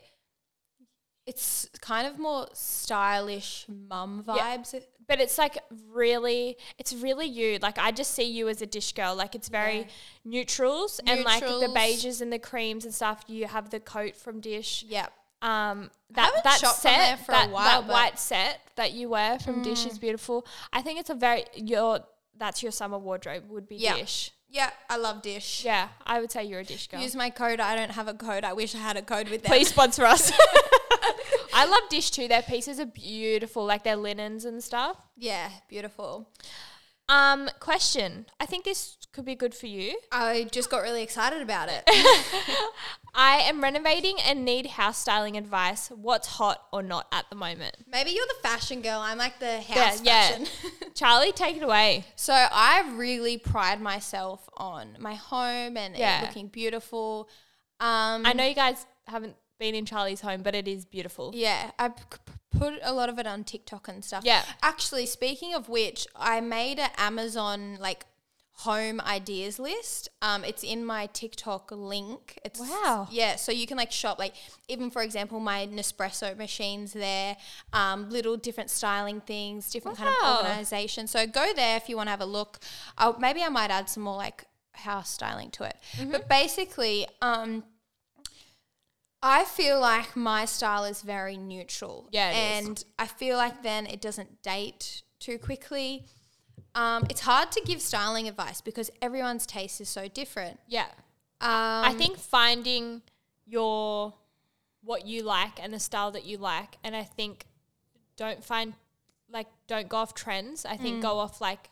It's 1.26 1.70
kind 1.80 2.06
of 2.06 2.20
more 2.20 2.48
stylish 2.54 3.66
mum 3.70 4.26
Yeah. 4.28 4.58
vibes. 4.58 4.84
But 5.08 5.20
it's 5.22 5.38
like 5.38 5.58
really, 5.90 6.58
it's 6.78 6.94
really 6.94 7.26
you. 7.28 7.60
Like 7.62 7.78
I 7.78 7.92
just 7.92 8.12
see 8.14 8.24
you 8.24 8.48
as 8.50 8.62
a 8.62 8.68
Dissh 8.68 8.94
girl. 8.96 9.16
Like 9.16 9.36
it's 9.36 9.50
very 9.50 9.80
Yeah. 9.80 9.86
neutrals, 10.26 11.00
and 11.06 11.24
like 11.24 11.42
the 11.42 11.72
beiges 11.76 12.22
and 12.22 12.32
the 12.32 12.40
creams 12.40 12.86
and 12.86 12.94
stuff. 12.94 13.24
You 13.28 13.48
have 13.48 13.70
the 13.70 13.80
coat 13.80 14.16
from 14.16 14.42
Dissh. 14.42 14.84
Yeah. 14.88 15.08
Um, 15.42 15.92
that 16.12 16.42
that 16.46 16.60
set, 16.60 16.84
there 16.98 17.18
for 17.18 17.32
a 17.34 17.36
that, 17.36 17.50
while, 17.52 17.82
that 17.82 17.90
Mm. 17.90 17.94
white 17.94 18.18
set 18.20 18.62
that 18.76 18.94
you 18.94 19.10
wear 19.10 19.40
from 19.40 19.64
Dissh 19.64 19.86
is 19.86 20.00
beautiful. 20.00 20.46
I 20.72 20.82
think 20.82 21.00
it's 21.00 21.10
a 21.10 21.16
very 21.16 21.46
your 21.56 22.06
that's 22.36 22.64
your 22.64 22.72
summer 22.72 22.98
wardrobe 22.98 23.50
would 23.50 23.68
be 23.68 23.76
Yeah. 23.76 23.98
Dissh. 23.98 24.32
Yeah, 24.54 24.70
I 24.88 24.97
love 24.97 25.24
Dissh. 25.24 25.66
Yeah, 25.66 25.88
I 26.06 26.22
would 26.22 26.32
say 26.32 26.43
you're 26.43 26.60
a 26.60 26.64
Dissh 26.64 26.88
girl. 26.88 27.01
Use 27.01 27.16
my 27.16 27.32
code. 27.32 27.60
I 27.60 27.76
don't 27.76 27.89
have 27.89 28.08
a 28.08 28.14
code. 28.14 28.43
I 28.43 28.54
wish 28.54 28.76
I 28.76 28.78
had 28.78 28.95
a 28.95 29.01
code 29.01 29.28
with 29.28 29.41
them. 29.41 29.49
Please 29.49 29.70
sponsor 29.70 30.06
us. 30.06 30.32
I 31.56 31.66
love 31.66 31.89
Dissh 31.89 32.12
too. 32.12 32.28
Their 32.28 32.43
pieces 32.43 32.80
are 32.80 32.86
beautiful, 32.86 33.66
like 33.66 33.84
their 33.84 33.95
linens 33.95 34.45
and 34.45 34.64
stuff. 34.64 34.97
Yeah, 35.18 35.49
beautiful. 35.68 36.30
Um, 37.10 37.49
question. 37.60 38.28
I 38.39 38.45
think 38.45 38.64
this 38.64 38.97
could 39.12 39.26
be 39.26 39.34
good 39.34 39.56
for 39.56 39.66
you. 39.66 39.97
I 40.12 40.47
just 40.51 40.70
got 40.70 40.84
really 40.84 41.01
excited 41.01 41.41
about 41.41 41.70
it. 41.72 41.84
I 43.16 43.38
am 43.41 43.61
renovating 43.61 44.18
and 44.26 44.43
need 44.43 44.66
house 44.68 44.97
styling 44.97 45.38
advice. 45.38 45.89
What's 45.89 46.28
hot 46.28 46.64
or 46.72 46.82
not 46.82 47.07
at 47.11 47.30
the 47.30 47.36
moment? 47.36 47.76
Maybe 47.91 48.11
you're 48.11 48.26
the 48.26 48.47
fashion 48.47 48.82
girl. 48.82 48.99
I'm 48.99 49.18
like 49.18 49.39
the 49.39 49.61
house 49.61 50.01
yeah. 50.03 50.30
fashion. 50.30 50.47
Charli, 50.95 51.34
take 51.36 51.57
it 51.57 51.64
away. 51.64 52.05
so 52.16 52.34
I 52.34 52.91
really 52.95 53.38
pride 53.38 53.82
myself 53.82 54.49
on 54.57 54.97
my 54.99 55.14
home 55.16 55.78
and 55.78 55.95
Yeah. 55.95 56.22
it 56.22 56.28
looking 56.28 56.47
beautiful. 56.47 57.30
Um, 57.80 58.26
I 58.26 58.34
know 58.34 58.45
you 58.45 58.55
guys 58.55 58.86
haven't 59.07 59.36
been 59.59 59.76
in 59.76 59.86
Charli's 59.86 60.22
home, 60.22 60.41
but 60.41 60.55
it 60.55 60.68
is 60.68 60.86
beautiful. 60.86 61.32
Yeah, 61.36 61.72
I 61.78 61.91
put 62.57 62.80
a 62.82 62.93
lot 62.93 63.09
of 63.09 63.20
it 63.20 63.28
on 63.28 63.43
TikTok 63.43 63.88
and 63.88 64.03
stuff. 64.03 64.24
Yeah. 64.26 64.43
Actually, 64.61 65.05
speaking 65.05 65.53
of 65.53 65.70
which, 65.70 66.07
I 66.16 66.41
made 66.41 66.80
an 66.80 66.89
Amazon 66.97 67.78
like 67.80 68.05
home 68.58 69.01
ideas 69.01 69.60
list. 69.60 70.10
Um, 70.22 70.43
it's 70.43 70.64
in 70.64 70.86
my 70.86 71.08
TikTok 71.08 71.72
link. 71.72 72.39
It's 72.45 72.60
Wow. 72.60 73.08
Yeah, 73.12 73.36
so 73.36 73.51
you 73.51 73.66
can 73.68 73.78
like 73.78 73.91
shop 73.91 74.20
like 74.20 74.36
even 74.68 74.91
for 74.91 75.01
example 75.01 75.39
my 75.39 75.68
Nespresso 75.68 76.38
machines 76.38 76.93
there, 76.93 77.36
um, 77.74 78.10
little 78.10 78.38
different 78.38 78.70
styling 78.70 79.22
things, 79.22 79.72
different 79.72 79.97
kind 79.97 80.16
of 80.22 80.45
organization. 80.45 81.08
So 81.08 81.26
go 81.26 81.51
there 81.56 81.78
if 81.78 81.89
you 81.89 81.97
want 81.97 82.08
to 82.08 82.12
have 82.12 82.22
a 82.22 82.26
look. 82.26 82.60
I'll, 82.97 83.18
maybe 83.20 83.41
I 83.41 83.49
might 83.49 83.72
add 83.72 83.89
some 83.89 84.04
more 84.04 84.16
like 84.18 84.45
house 84.74 85.10
styling 85.10 85.49
to 85.51 85.64
it. 85.64 85.76
Mm-hmm. 85.97 86.12
But 86.12 86.30
basically, 86.30 87.08
um, 87.22 87.64
I 89.22 89.45
feel 89.45 89.80
like 89.80 90.16
my 90.16 90.45
style 90.45 90.84
is 90.84 91.01
very 91.01 91.38
neutral. 91.38 92.08
Yeah, 92.12 92.30
it 92.30 92.62
is. 92.62 92.68
and 92.68 92.86
I 92.99 93.08
feel 93.08 93.38
like 93.38 93.64
then 93.64 93.88
it 93.88 93.99
doesn't 93.99 94.41
date 94.43 95.01
too 95.20 95.39
quickly. 95.39 96.06
Um, 96.76 97.06
it's 97.10 97.22
hard 97.22 97.51
to 97.51 97.62
give 97.62 97.82
styling 97.82 98.28
advice 98.28 98.62
because 98.62 98.89
everyone's 99.01 99.45
taste 99.45 99.80
is 99.80 99.89
so 99.89 100.08
different. 100.08 100.60
Yeah. 100.68 100.88
Um, 101.41 101.49
I 101.86 101.93
think 101.97 102.18
finding 102.18 103.01
your 103.45 104.14
what 104.84 105.06
you 105.06 105.24
like 105.24 105.62
and 105.62 105.74
the 105.74 105.80
style 105.80 106.12
that 106.12 106.26
you 106.26 106.38
like, 106.38 106.78
and 106.84 106.95
I 106.95 107.04
think 107.04 107.45
don't 108.18 108.43
find 108.43 108.74
like 109.30 109.47
don't 109.68 109.88
go 109.89 109.97
off 109.97 110.14
trends. 110.14 110.66
I 110.66 110.78
think 110.78 111.01
go 111.01 111.20
off 111.20 111.41
like 111.41 111.70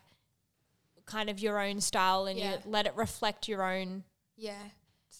kind 1.04 1.28
of 1.28 1.40
your 1.40 1.58
own 1.60 1.80
style 1.80 2.26
and 2.26 2.38
Yeah. 2.38 2.52
you 2.52 2.58
let 2.64 2.86
it 2.86 2.92
reflect 2.96 3.48
your 3.48 3.62
own 3.64 4.04
yeah. 4.36 4.54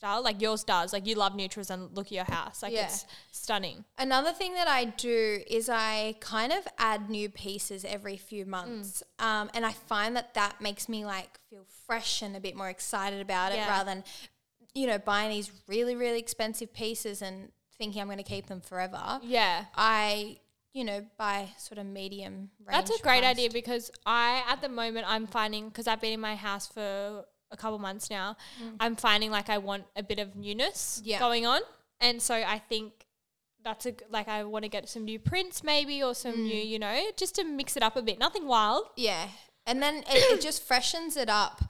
Style. 0.03 0.23
Like 0.23 0.41
yours 0.43 0.65
does. 0.65 0.93
Like 0.93 1.07
you 1.07 1.15
love 1.15 1.35
neutrals 1.37 1.71
and 1.71 1.95
look 1.97 2.07
at 2.07 2.13
your 2.13 2.25
house. 2.25 2.63
Like 2.63 2.73
Yeah. 2.73 2.87
it's 2.87 3.07
stunning. 3.31 3.85
Another 3.97 4.33
thing 4.33 4.55
that 4.55 4.67
I 4.67 4.85
do 4.87 5.41
is 5.47 5.69
I 5.69 6.17
kind 6.21 6.53
of 6.53 6.67
add 6.79 7.09
new 7.09 7.29
pieces 7.29 7.85
every 7.85 8.17
few 8.17 8.45
months, 8.45 9.03
um, 9.21 9.49
and 9.55 9.65
I 9.65 9.73
find 9.73 10.17
that 10.17 10.35
that 10.35 10.61
makes 10.61 10.89
me 10.89 11.05
like 11.05 11.39
feel 11.49 11.65
fresh 11.87 12.21
and 12.23 12.37
a 12.37 12.41
bit 12.41 12.57
more 12.57 12.69
excited 12.69 13.21
about 13.21 13.53
it 13.53 13.57
Yeah. 13.57 13.69
rather 13.69 13.91
than 13.91 14.05
you 14.75 14.87
know 14.89 14.99
buying 14.99 15.31
these 15.31 15.53
really 15.69 15.95
really 15.95 16.19
expensive 16.19 16.73
pieces 16.73 17.23
and 17.23 17.53
thinking 17.79 18.01
I'm 18.01 18.09
going 18.09 18.19
to 18.19 18.25
keep 18.25 18.47
them 18.47 18.61
forever. 18.61 19.21
Yeah. 19.23 19.67
I 19.77 20.39
you 20.73 20.85
know 20.85 21.05
buy 21.17 21.51
sort 21.59 21.79
of 21.79 21.87
medium. 21.87 22.51
That's 22.67 22.91
a 22.91 23.01
great 23.03 23.21
priced. 23.21 23.39
idea 23.39 23.51
because 23.51 23.91
I, 24.07 24.43
at 24.49 24.63
the 24.63 24.69
moment, 24.69 25.05
I'm 25.09 25.27
finding 25.27 25.69
because 25.69 25.87
I've 25.87 26.01
been 26.01 26.15
in 26.15 26.21
my 26.21 26.35
house 26.35 26.67
for 26.67 27.25
a 27.53 27.57
couple 27.57 27.79
months 27.79 28.11
now, 28.11 28.37
I'm 28.81 28.97
finding 28.97 29.31
like 29.31 29.49
I 29.51 29.59
want 29.59 29.85
a 29.95 30.03
bit 30.03 30.19
of 30.19 30.35
newness 30.35 31.01
Mm. 31.03 31.07
Yeah. 31.07 31.19
going 31.19 31.47
on, 31.47 31.61
and 32.01 32.21
so 32.21 32.35
I 32.35 32.59
think 32.59 32.93
that's 33.65 33.87
a 33.87 33.95
like 34.11 34.27
I 34.29 34.43
want 34.45 34.65
to 34.65 34.69
get 34.69 34.89
some 34.89 35.05
new 35.05 35.19
prints 35.21 35.63
maybe 35.63 36.03
or 36.03 36.15
some 36.15 36.35
Mm. 36.35 36.45
new, 36.45 36.63
you 36.73 36.79
know, 36.79 37.11
just 37.17 37.35
to 37.37 37.45
mix 37.45 37.77
it 37.77 37.83
up 37.83 37.97
a 37.97 38.03
bit. 38.03 38.19
Nothing 38.19 38.47
wild. 38.47 38.87
Yeah, 38.97 39.29
and 39.67 39.81
then 39.83 39.97
it, 39.99 40.05
it 40.33 40.41
just 40.41 40.63
freshens 40.71 41.17
it 41.17 41.29
up. 41.29 41.63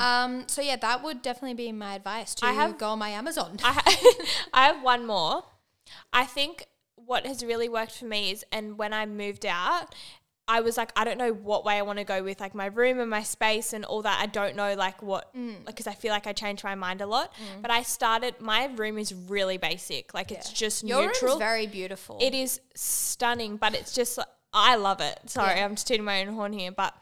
Um, 0.00 0.48
so 0.48 0.60
yeah, 0.60 0.74
that 0.74 1.04
would 1.04 1.22
definitely 1.22 1.54
be 1.54 1.70
my 1.70 1.94
advice 1.94 2.34
to 2.36 2.44
Mm. 2.44 2.48
I 2.48 2.52
have- 2.54 2.78
go 2.78 2.88
on 2.90 2.98
my 2.98 3.10
Amazon. 3.10 3.58
I 3.62 3.72
ha- 3.74 4.14
I 4.52 4.66
have 4.66 4.82
one 4.82 5.06
more. 5.06 5.44
I 6.12 6.24
think 6.24 6.66
what 6.96 7.24
has 7.24 7.44
really 7.44 7.68
worked 7.68 7.92
for 7.92 8.04
me 8.06 8.32
is, 8.32 8.44
and 8.50 8.76
when 8.76 8.92
I 8.92 9.06
moved 9.06 9.46
out, 9.46 9.94
I 10.50 10.60
was 10.62 10.76
like, 10.78 10.90
I 10.96 11.04
don't 11.04 11.18
know 11.18 11.32
what 11.32 11.64
way 11.64 11.74
I 11.76 11.82
want 11.82 11.98
to 11.98 12.04
go 12.04 12.22
with 12.22 12.40
like 12.40 12.54
my 12.54 12.66
room 12.66 12.98
and 13.00 13.10
my 13.10 13.22
space 13.22 13.74
and 13.74 13.84
all 13.84 14.00
that. 14.02 14.18
I 14.20 14.26
don't 14.26 14.56
know 14.56 14.74
like 14.74 15.02
what, 15.02 15.34
Mm. 15.34 15.66
because 15.66 15.86
I 15.86 15.92
feel 15.92 16.10
like 16.10 16.26
I 16.26 16.32
change 16.32 16.64
my 16.64 16.74
mind 16.74 17.00
a 17.02 17.06
lot. 17.06 17.32
But 17.60 17.70
I 17.70 17.82
started, 17.82 18.40
my 18.40 18.64
room 18.74 18.96
is 18.98 19.12
really 19.12 19.58
basic. 19.58 20.14
Like 20.14 20.32
it's 20.32 20.50
just 20.50 20.82
Your 20.84 21.02
neutral. 21.06 21.32
room's 21.32 21.38
very 21.38 21.66
beautiful. 21.66 22.18
It 22.20 22.34
is 22.34 22.60
stunning, 22.74 23.56
but 23.58 23.74
it's 23.74 23.92
just 23.92 24.16
like, 24.18 24.26
I 24.52 24.76
love 24.76 25.00
it. 25.02 25.20
Sorry, 25.26 25.56
Yeah. 25.58 25.64
I'm 25.66 25.74
just 25.74 25.86
tooting 25.86 26.04
my 26.04 26.22
own 26.22 26.34
horn 26.34 26.54
here, 26.54 26.72
but 26.72 26.94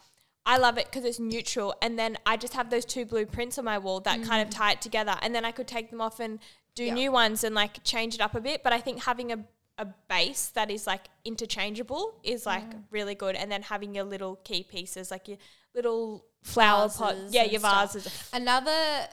I 0.44 0.58
love 0.58 0.78
it 0.78 0.86
because 0.86 1.04
it's 1.04 1.20
neutral. 1.20 1.74
And 1.80 1.98
then 1.98 2.18
I 2.26 2.36
just 2.36 2.54
have 2.54 2.70
those 2.70 2.84
two 2.84 3.04
blueprints 3.04 3.58
on 3.58 3.64
my 3.64 3.78
wall 3.78 4.00
that 4.00 4.22
kind 4.24 4.42
of 4.42 4.50
tie 4.50 4.72
it 4.72 4.80
together. 4.80 5.16
And 5.22 5.34
then 5.34 5.44
I 5.44 5.52
could 5.52 5.68
take 5.68 5.90
them 5.90 6.00
off 6.00 6.18
and 6.20 6.40
do 6.74 6.82
Mm. 6.82 6.86
Yeah. 6.88 6.94
new 6.94 7.12
ones 7.12 7.44
and 7.44 7.54
like 7.54 7.82
change 7.84 8.14
it 8.16 8.20
up 8.20 8.34
a 8.34 8.40
bit. 8.40 8.62
But 8.62 8.72
I 8.72 8.80
think 8.80 9.04
having 9.04 9.30
a 9.32 9.38
a 9.78 9.86
base 10.08 10.48
that 10.54 10.70
is 10.70 10.86
like 10.86 11.02
interchangeable 11.24 12.14
is 12.22 12.46
like 12.46 12.68
Mm. 12.70 12.82
really 12.90 13.14
good, 13.14 13.36
and 13.36 13.50
then 13.52 13.62
having 13.62 13.94
your 13.94 14.04
little 14.04 14.36
key 14.36 14.62
pieces, 14.62 15.10
like 15.10 15.28
your 15.28 15.38
little 15.74 16.24
flower 16.42 16.88
pot, 16.88 17.14
Vases 17.14 17.34
yeah, 17.34 17.44
your 17.44 17.60
stuff. 17.60 17.92
vases. 17.92 18.30
Another 18.32 19.08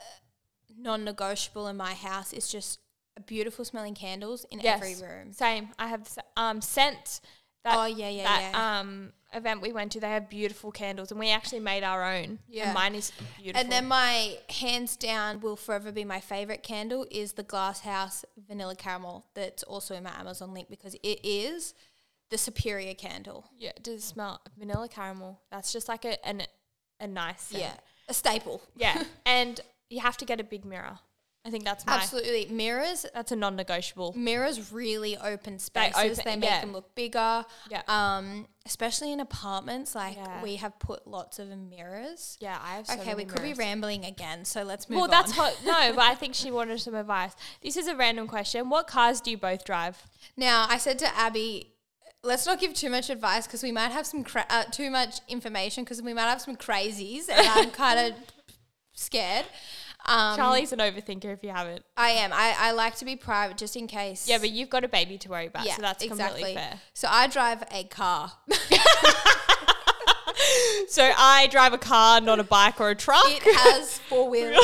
non-negotiable 0.78 1.68
in 1.68 1.78
my 1.78 1.93
house 1.93 2.34
is 2.34 2.47
just 2.49 2.80
beautiful 3.26 3.64
smelling 3.66 3.93
candles 3.93 4.45
in 4.51 4.59
Yes. 4.59 4.78
every 4.82 4.95
room. 4.95 5.34
Same. 5.34 5.70
I 5.78 5.88
have 5.88 6.07
um 6.38 6.61
scent. 6.61 7.22
That, 7.64 7.78
Oh, 7.78 7.86
yeah, 7.86 8.09
yeah, 8.09 8.24
that 8.24 8.41
yeah. 8.51 8.80
um 8.80 9.14
event 9.34 9.61
we 9.61 9.71
went 9.71 9.91
to. 9.93 9.99
They 9.99 10.09
have 10.09 10.29
beautiful 10.29 10.71
candles, 10.71 11.11
and 11.11 11.19
we 11.19 11.29
actually 11.29 11.59
made 11.59 11.84
our 11.84 12.03
own. 12.03 12.39
Yeah. 12.47 12.65
and 12.65 12.73
mine 12.73 12.95
is 12.95 13.11
beautiful. 13.38 13.61
And 13.61 13.71
then 13.71 13.88
my 13.88 14.38
hands 14.49 14.95
down 14.95 15.39
will 15.39 15.55
forever 15.55 15.91
be 15.91 16.05
my 16.05 16.19
favorite 16.19 16.63
candle 16.63 17.05
is 17.11 17.34
the 17.34 17.43
Glasshouse 17.43 18.25
Vanilla 18.47 18.75
Caramel. 18.75 19.25
That's 19.34 19.63
also 19.63 19.95
in 19.95 20.03
my 20.03 20.13
Amazon 20.19 20.53
link 20.53 20.69
because 20.69 20.95
it 20.95 21.19
is 21.23 21.73
the 22.34 22.38
superior 22.38 22.95
candle. 22.95 23.45
yeah, 23.59 23.69
it 23.75 23.84
does 23.84 24.03
smell 24.03 24.41
vanilla 24.57 24.88
caramel? 24.89 25.39
That's 25.51 25.71
just 25.71 25.88
like 25.88 26.03
a 26.03 26.25
an, 26.27 26.41
a 26.99 27.05
nice 27.05 27.43
scent. 27.43 27.61
Yeah, 27.61 27.73
a 28.09 28.13
staple. 28.13 28.61
yeah. 28.75 29.03
and 29.25 29.61
you 29.89 29.99
have 29.99 30.17
to 30.17 30.25
get 30.25 30.39
a 30.39 30.43
big 30.43 30.65
mirror. 30.65 30.97
I 31.46 31.50
think 31.50 31.66
that's 31.66 31.86
my 31.86 31.96
Absolutely, 31.96 32.48
mirrors. 32.50 33.06
that's 33.14 33.34
a 33.34 33.36
non-negotiable. 33.36 34.14
Mirrors 34.16 34.72
really 34.72 35.18
open 35.18 35.60
spaces. 35.60 35.96
They, 35.96 36.10
open- 36.12 36.22
they 36.24 36.36
make 36.38 36.50
yeah. 36.50 36.62
them 36.62 36.72
look 36.72 36.96
bigger. 36.96 37.44
Yeah. 37.70 37.82
Um, 37.89 38.48
especially 38.66 39.12
in 39.12 39.20
apartments, 39.20 39.94
like 39.94 40.16
Yeah. 40.16 40.41
we 40.41 40.56
have 40.56 40.80
put 40.80 41.06
lots 41.06 41.39
of 41.39 41.50
mirrors. 41.50 42.38
Yeah, 42.39 42.58
I 42.64 42.76
have. 42.76 42.88
So 42.88 42.98
okay, 42.98 43.14
we 43.14 43.26
could 43.26 43.41
be 43.41 43.54
rambling 43.54 44.06
again, 44.06 44.46
so 44.46 44.64
let's 44.64 44.89
move 44.89 44.96
Well, 44.96 45.04
on. 45.06 45.10
that's 45.10 45.34
hot. 45.34 45.58
No, 45.66 45.91
but 45.94 46.06
I 46.06 46.16
think 46.16 46.34
she 46.34 46.50
wanted 46.60 46.80
some 46.80 46.96
advice. 46.96 47.34
This 47.62 47.76
is 47.76 47.88
a 47.88 47.96
random 47.96 48.26
question. 48.28 48.70
What 48.70 48.88
cars 48.88 49.20
do 49.20 49.30
you 49.30 49.38
both 49.38 49.66
drive? 49.66 50.02
Now, 50.38 50.66
I 50.70 50.78
said 50.78 50.98
to 51.00 51.08
Abbey, 51.18 51.74
let's 52.24 52.46
not 52.46 52.58
give 52.62 52.74
too 52.74 52.89
much 52.89 53.10
advice 53.10 53.48
because 53.48 53.64
we 53.64 53.74
might 53.74 53.91
have 53.91 54.06
some 54.06 54.24
cra- 54.24 54.46
uh, 54.50 54.64
too 54.72 54.89
much 54.89 55.20
information 55.28 55.84
because 55.84 56.02
we 56.02 56.14
might 56.14 56.30
have 56.30 56.39
some 56.39 56.56
crazies, 56.56 57.28
and 57.30 57.46
I'm 57.46 57.70
kind 57.84 58.00
of 58.00 58.14
scared. 58.94 59.46
Um, 60.06 60.38
Charli's 60.38 60.74
an 60.74 60.80
overthinker. 60.80 61.26
If 61.34 61.43
you 61.43 61.49
haven't. 61.51 61.84
I 61.95 62.10
am. 62.12 62.32
I, 62.34 62.56
I 62.58 62.72
like 62.72 62.95
to 62.97 63.06
be 63.06 63.16
private 63.16 63.58
just 63.58 63.76
in 63.76 63.88
case. 63.88 64.28
Yeah, 64.28 64.38
but 64.38 64.49
you've 64.51 64.70
got 64.70 64.84
a 64.84 64.88
baby 64.88 65.18
to 65.20 65.30
worry 65.30 65.47
about, 65.47 65.66
yeah, 65.66 65.76
so 65.76 65.82
that's 65.82 66.06
completely 66.06 66.56
fair. 66.56 66.80
So 66.93 67.08
I 67.10 67.28
drive 67.28 67.64
a 67.72 67.84
car. 67.86 68.34
So 70.89 71.10
I 71.18 71.47
drive 71.47 71.74
a 71.74 71.78
car, 71.78 72.20
not 72.22 72.39
a 72.39 72.43
bike 72.43 72.80
or 72.80 72.89
a 72.89 72.95
truck. 72.95 73.24
It 73.28 73.41
has 73.43 73.97
four 73.99 74.30
wheels. 74.32 74.64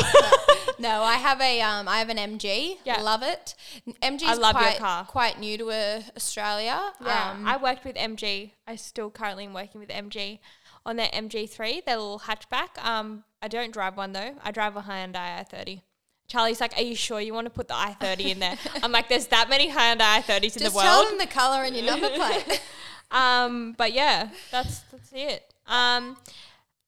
no, 0.78 1.02
I 1.02 1.16
have 1.16 1.40
a 1.40 1.60
um, 1.60 1.88
I 1.88 1.98
have 1.98 2.08
an 2.08 2.18
MG. 2.18 2.76
Yeah. 2.84 3.00
love 3.00 3.22
it. 3.22 3.54
MG 4.02 4.24
I 4.24 4.32
is 4.32 4.38
love 4.38 4.54
your 4.54 4.62
quite, 4.62 4.78
car. 4.78 5.04
quite 5.06 5.40
new 5.40 5.58
to 5.58 5.70
uh, 5.70 6.02
Australia. 6.16 6.92
Yeah, 7.04 7.32
Um, 7.32 7.46
I 7.48 7.56
worked 7.56 7.84
with 7.84 7.96
MG. 7.96 8.52
I 8.66 8.76
still 8.76 9.10
currently 9.10 9.44
am 9.46 9.54
working 9.54 9.80
with 9.80 9.88
MG 9.90 10.38
on 10.86 10.96
their 10.96 11.08
MG3, 11.08 11.84
their 11.84 11.96
little 11.96 12.20
hatchback. 12.20 12.82
Um, 12.84 13.24
I 13.42 13.48
don't 13.48 13.72
drive 13.72 13.96
one 13.96 14.12
though. 14.12 14.34
I 14.42 14.50
drive 14.50 14.76
a 14.76 14.82
Hyundai 14.82 15.46
i30. 15.46 15.82
Charli's 16.30 16.60
like, 16.60 16.76
"Are 16.76 16.82
you 16.82 16.94
sure 16.94 17.20
you 17.20 17.34
want 17.34 17.46
to 17.46 17.50
put 17.50 17.68
the 17.68 17.74
i30 17.74 18.20
in 18.30 18.38
there?" 18.38 18.56
I'm 18.82 18.92
like, 18.92 19.08
"There's 19.08 19.26
that 19.28 19.48
many 19.48 19.70
Hyundai 19.70 20.22
i30s 20.22 20.56
in 20.56 20.62
the 20.62 20.70
world." 20.70 20.74
just 20.74 20.76
tell 20.80 21.02
world." 21.02 21.10
them 21.12 21.18
the 21.18 21.26
color 21.26 21.64
and 21.64 21.74
your 21.74 21.86
number 21.86 22.08
plate. 22.14 22.62
Um, 23.10 23.74
but 23.76 23.92
yeah, 23.92 24.30
that's 24.50 24.80
that's 24.92 25.10
it. 25.12 25.52
Um, 25.66 26.16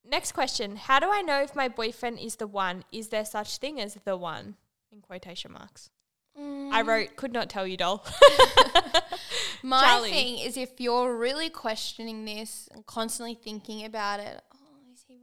next 0.09 0.32
question: 0.32 0.76
How 0.76 1.00
do 1.00 1.09
I 1.11 1.22
know 1.22 1.42
if 1.42 1.57
my 1.57 1.68
boyfriend 1.68 2.20
is 2.20 2.36
the 2.36 2.46
one? 2.46 2.84
Is 2.92 3.09
there 3.09 3.24
such 3.24 3.59
thing 3.59 3.80
as 3.80 3.98
the 4.05 4.16
one? 4.16 4.57
In 4.92 5.00
quotation 5.00 5.53
marks. 5.53 5.90
Mm. 6.38 6.70
I 6.72 6.82
wrote, 6.82 7.16
"Could 7.16 7.32
not 7.32 7.48
tell 7.50 7.66
you, 7.66 7.76
doll." 7.76 8.05
My 9.62 9.84
Charli. 9.84 10.11
thing 10.11 10.38
is 10.38 10.57
if 10.57 10.80
you're 10.80 11.16
really 11.16 11.48
questioning 11.48 12.24
this 12.24 12.68
and 12.72 12.84
constantly 12.84 13.34
thinking 13.34 13.84
about 13.84 14.18
it, 14.20 14.42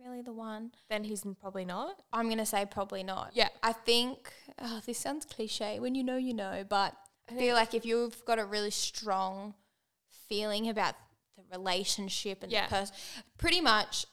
really 0.05 0.21
the 0.21 0.31
one? 0.33 0.71
then 0.89 1.03
he's 1.03 1.23
probably 1.39 1.65
not. 1.65 2.01
I'm 2.13 2.25
going 2.25 2.37
to 2.39 2.45
say 2.45 2.65
probably 2.69 3.03
not. 3.03 3.31
Yeah. 3.33 3.49
I 3.61 3.73
think, 3.73 4.31
oh, 4.59 4.81
this 4.85 4.97
sounds 4.97 5.25
cliche. 5.25 5.79
When 5.79 5.95
you 5.95 6.03
know, 6.03 6.17
you 6.17 6.33
know. 6.33 6.63
But 6.67 6.95
I 7.29 7.33
feel 7.35 7.55
like 7.55 7.73
if 7.73 7.85
you've 7.85 8.23
got 8.25 8.39
a 8.39 8.45
really 8.45 8.71
strong 8.71 9.53
feeling 10.27 10.67
about 10.69 10.95
the 11.37 11.43
relationship 11.57 12.43
and 12.43 12.51
Yeah. 12.51 12.67
the 12.67 12.75
person, 12.75 12.95
pretty 13.37 13.61
much 13.61 14.05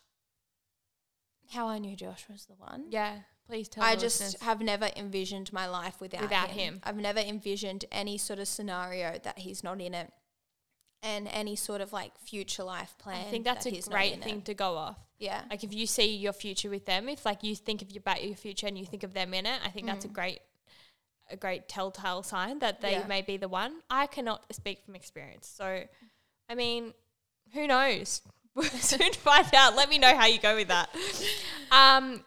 how 1.53 1.66
I 1.68 1.78
knew 1.78 1.95
Josh 1.97 2.24
was 2.28 2.47
the 2.47 2.55
one. 2.55 2.87
Yeah, 2.91 3.18
please 3.47 3.68
tell. 3.68 3.84
Me. 3.84 3.91
I 3.91 3.95
just 3.95 4.20
listeners. 4.20 4.43
have 4.43 4.61
never 4.61 4.91
envisioned 4.97 5.53
my 5.53 5.66
life 5.66 6.01
without, 6.01 6.22
Without 6.22 6.49
him. 6.51 6.74
him. 6.74 6.80
I've 6.84 6.97
never 6.97 7.20
envisioned 7.20 7.84
any 7.93 8.18
sort 8.18 8.39
of 8.39 8.49
scenario 8.49 9.18
that 9.22 9.39
he's 9.39 9.62
not 9.62 9.80
in 9.80 9.95
it, 9.95 10.12
and 11.03 11.28
any 11.30 11.57
sort 11.57 11.80
of 11.80 11.92
like 11.92 12.16
future 12.18 12.64
life 12.64 12.94
plan. 12.99 13.24
I 13.26 13.30
think 13.30 13.44
that's 13.44 13.64
that 13.64 13.86
a 13.86 13.90
great 13.90 14.22
thing 14.22 14.38
It. 14.38 14.44
to 14.47 14.55
go 14.55 14.76
off. 14.76 14.99
Yeah, 15.18 15.42
Like 15.49 15.64
if 15.64 15.72
you 15.72 15.86
see 15.86 16.14
your 16.16 16.32
future 16.34 16.68
with 16.68 16.84
them, 16.84 17.09
if 17.09 17.24
like 17.24 17.42
you 17.42 17.55
think 17.57 17.80
of 17.80 17.90
your, 17.90 18.01
about 18.01 18.22
your 18.22 18.36
future 18.36 18.66
and 18.66 18.76
you 18.76 18.84
think 18.84 19.03
of 19.03 19.14
them 19.14 19.32
in 19.32 19.47
it, 19.47 19.59
I 19.64 19.68
think 19.70 19.86
that's 19.86 20.05
a 20.05 20.09
great 20.09 20.40
a 21.30 21.36
great 21.36 21.68
telltale 21.68 22.22
sign 22.22 22.59
that 22.61 22.80
they 22.82 22.92
Mm. 22.94 23.01
Yeah. 23.01 23.07
may 23.07 23.22
be 23.22 23.36
the 23.36 23.49
one. 23.49 23.80
I 23.90 24.07
cannot 24.07 24.44
speak 24.55 24.84
from 24.84 24.94
experience. 24.94 25.49
So 25.49 25.82
I 26.49 26.55
mean, 26.55 26.92
who 27.53 27.66
knows? 27.66 28.22
We'll 28.55 28.64
soon 28.70 29.12
find 29.12 29.55
out. 29.55 29.76
Let 29.76 29.90
me 29.90 29.99
know 29.99 30.16
how 30.16 30.26
you 30.26 30.38
go 30.38 30.55
with 30.57 30.68
that. 30.68 30.88
Um 31.70 32.24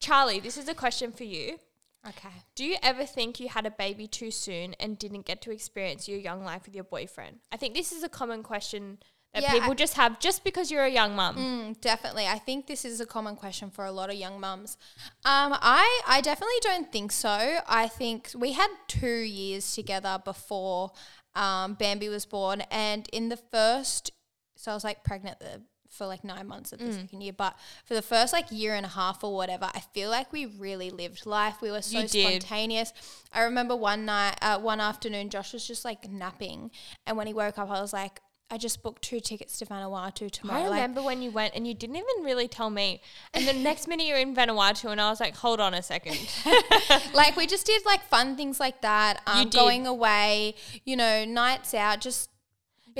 Charli, 0.00 0.42
this 0.42 0.56
is 0.56 0.68
a 0.68 0.74
question 0.74 1.12
for 1.12 1.24
you. 1.24 1.58
Okay. 2.06 2.28
Do 2.54 2.64
you 2.64 2.76
ever 2.82 3.04
think 3.06 3.40
you 3.40 3.48
had 3.48 3.66
a 3.66 3.70
baby 3.70 4.06
too 4.06 4.30
soon 4.30 4.74
and 4.80 4.98
didn't 4.98 5.24
get 5.26 5.40
to 5.42 5.50
experience 5.50 6.08
your 6.08 6.18
young 6.18 6.44
life 6.44 6.66
with 6.66 6.74
your 6.74 6.84
boyfriend? 6.84 7.38
I 7.52 7.56
think 7.56 7.74
this 7.74 7.92
is 7.92 8.02
a 8.02 8.08
common 8.08 8.42
question 8.42 8.98
that 9.34 9.42
Yeah, 9.42 9.52
people 9.52 9.72
I- 9.72 9.74
just 9.74 9.94
have 9.94 10.18
just 10.20 10.42
because 10.44 10.70
you're 10.70 10.84
a 10.84 10.90
young 10.90 11.14
mum. 11.14 11.36
Mm, 11.36 11.80
definitely. 11.80 12.26
I 12.26 12.38
think 12.38 12.66
this 12.66 12.84
is 12.84 13.00
a 13.00 13.06
common 13.06 13.36
question 13.36 13.70
for 13.70 13.84
a 13.84 13.92
lot 13.92 14.08
of 14.10 14.16
young 14.16 14.40
mums. 14.40 14.76
Um, 15.24 15.54
I, 15.60 16.00
I 16.06 16.20
definitely 16.22 16.60
don't 16.62 16.90
think 16.90 17.12
so. 17.12 17.58
I 17.68 17.88
think 17.88 18.30
we 18.34 18.52
had 18.52 18.68
two 18.88 19.06
years 19.20 19.74
together 19.74 20.18
before 20.24 20.92
um, 21.34 21.74
Bambi 21.74 22.08
was 22.08 22.24
born. 22.26 22.62
And 22.70 23.06
in 23.12 23.28
the 23.28 23.36
first, 23.36 24.10
so 24.56 24.70
I 24.70 24.74
was 24.74 24.82
like 24.82 25.04
pregnant 25.04 25.40
the, 25.40 25.60
for 25.88 26.06
like 26.06 26.22
nine 26.24 26.46
months 26.46 26.72
of 26.72 26.78
the 26.80 26.92
second 26.92 27.20
year. 27.22 27.32
But 27.32 27.56
for 27.84 27.94
the 27.94 28.02
first 28.02 28.32
like 28.32 28.46
year 28.50 28.74
and 28.74 28.84
a 28.84 28.90
half 28.90 29.24
or 29.24 29.34
whatever, 29.34 29.70
I 29.74 29.80
feel 29.80 30.10
like 30.10 30.32
we 30.32 30.46
really 30.46 30.90
lived 30.90 31.26
life. 31.26 31.60
We 31.62 31.70
were 31.70 31.82
so 31.82 32.00
spontaneous. 32.40 32.92
I 33.32 33.42
remember 33.42 33.74
one 33.74 34.04
night, 34.04 34.36
uh, 34.42 34.58
one 34.58 34.80
afternoon, 34.80 35.30
Josh 35.30 35.52
was 35.52 35.66
just 35.66 35.84
like 35.84 36.10
napping. 36.10 36.70
And 37.06 37.16
when 37.16 37.26
he 37.26 37.32
woke 37.34 37.58
up, 37.58 37.70
I 37.70 37.80
was 37.80 37.92
like, 37.92 38.20
I 38.50 38.56
just 38.56 38.82
booked 38.82 39.02
two 39.02 39.20
tickets 39.20 39.58
to 39.58 39.66
Vanuatu 39.66 40.30
tomorrow. 40.30 40.60
I 40.60 40.68
Like, 40.68 40.72
remember 40.80 41.02
when 41.02 41.20
you 41.20 41.30
went 41.30 41.54
and 41.54 41.66
you 41.66 41.74
didn't 41.74 41.96
even 41.96 42.24
really 42.24 42.48
tell 42.48 42.70
me. 42.70 43.02
And 43.34 43.46
the 43.46 43.52
next 43.52 43.86
minute 43.86 44.06
you're 44.06 44.16
in 44.16 44.34
Vanuatu 44.34 44.90
and 44.90 44.98
I 44.98 45.10
was 45.10 45.20
like, 45.20 45.36
hold 45.36 45.60
on 45.60 45.74
a 45.74 45.82
second. 45.82 46.16
like 47.14 47.36
we 47.36 47.46
just 47.46 47.66
did 47.66 47.84
like 47.84 48.02
fun 48.04 48.36
things 48.36 48.58
like 48.58 48.80
that. 48.80 49.20
Um, 49.26 49.42
going 49.50 49.86
away, 49.86 50.54
you 50.86 50.96
know, 50.96 51.26
nights 51.26 51.74
out, 51.74 52.00
just 52.00 52.30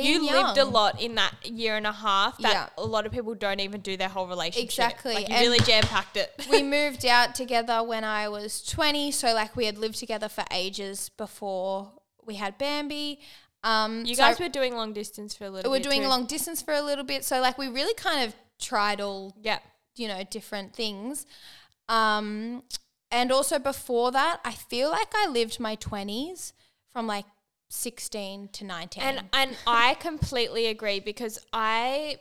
you 0.05 0.30
lived 0.30 0.59
a 0.59 0.64
lot 0.64 1.01
in 1.01 1.14
that 1.16 1.34
year 1.44 1.76
and 1.76 1.86
a 1.86 1.92
half 1.92 2.38
that 2.38 2.53
Yeah. 2.53 2.68
a 2.78 2.84
lot 2.84 3.07
of 3.07 3.12
people 3.12 3.34
don't 3.34 3.61
even 3.61 3.80
do 3.80 3.96
their 3.96 4.09
whole 4.09 4.26
relationship. 4.26 4.64
Exactly, 4.64 5.14
Like 5.14 5.28
you 5.28 5.34
and- 5.34 5.42
really 5.46 5.59
jam 5.61 5.82
packed 5.84 6.16
it. 6.16 6.32
we 6.51 6.62
moved 6.78 7.05
out 7.07 7.34
together 7.34 7.82
when 7.82 8.05
I 8.05 8.28
was 8.28 8.62
20. 8.64 9.11
So, 9.12 9.32
like, 9.34 9.57
we 9.57 9.66
had 9.66 9.78
lived 9.78 9.99
together 9.99 10.28
for 10.28 10.44
ages 10.51 11.09
before 11.16 11.92
we 12.24 12.34
had 12.36 12.59
Bambi. 12.59 13.20
Um, 13.64 14.05
you 14.07 14.14
so 14.14 14.22
guys 14.22 14.38
were 14.38 14.49
doing 14.49 14.76
long 14.76 14.92
distance 14.92 15.34
for 15.34 15.44
a 15.44 15.51
little 15.51 15.70
we're 15.70 15.78
bit. 15.78 15.82
doing 15.84 16.03
too. 16.03 16.09
long 16.09 16.26
distance 16.26 16.62
for 16.62 16.74
a 16.74 16.82
little 16.82 17.05
bit. 17.05 17.24
So, 17.24 17.40
like, 17.40 17.59
we 17.59 17.68
really 17.68 17.94
kind 17.94 18.24
of 18.24 18.34
tried 18.61 19.01
all, 19.01 19.34
Yeah. 19.42 19.59
you 19.96 20.07
know, 20.09 20.22
different 20.30 20.74
things. 20.74 21.26
Um, 21.88 22.62
and 23.11 23.32
also 23.32 23.59
before 23.59 24.12
that, 24.12 24.40
I 24.44 24.53
feel 24.53 24.90
like 24.90 25.09
I 25.14 25.26
lived 25.28 25.59
my 25.59 25.76
20s 25.76 26.53
from 26.92 27.07
like 27.07 27.24
16 27.69 28.49
to 28.49 28.64
19. 28.64 29.03
And 29.03 29.25
and 29.33 29.57
I 29.66 29.95
completely 29.95 30.66
agree 30.66 31.01
because 31.01 31.39
I 31.53 32.16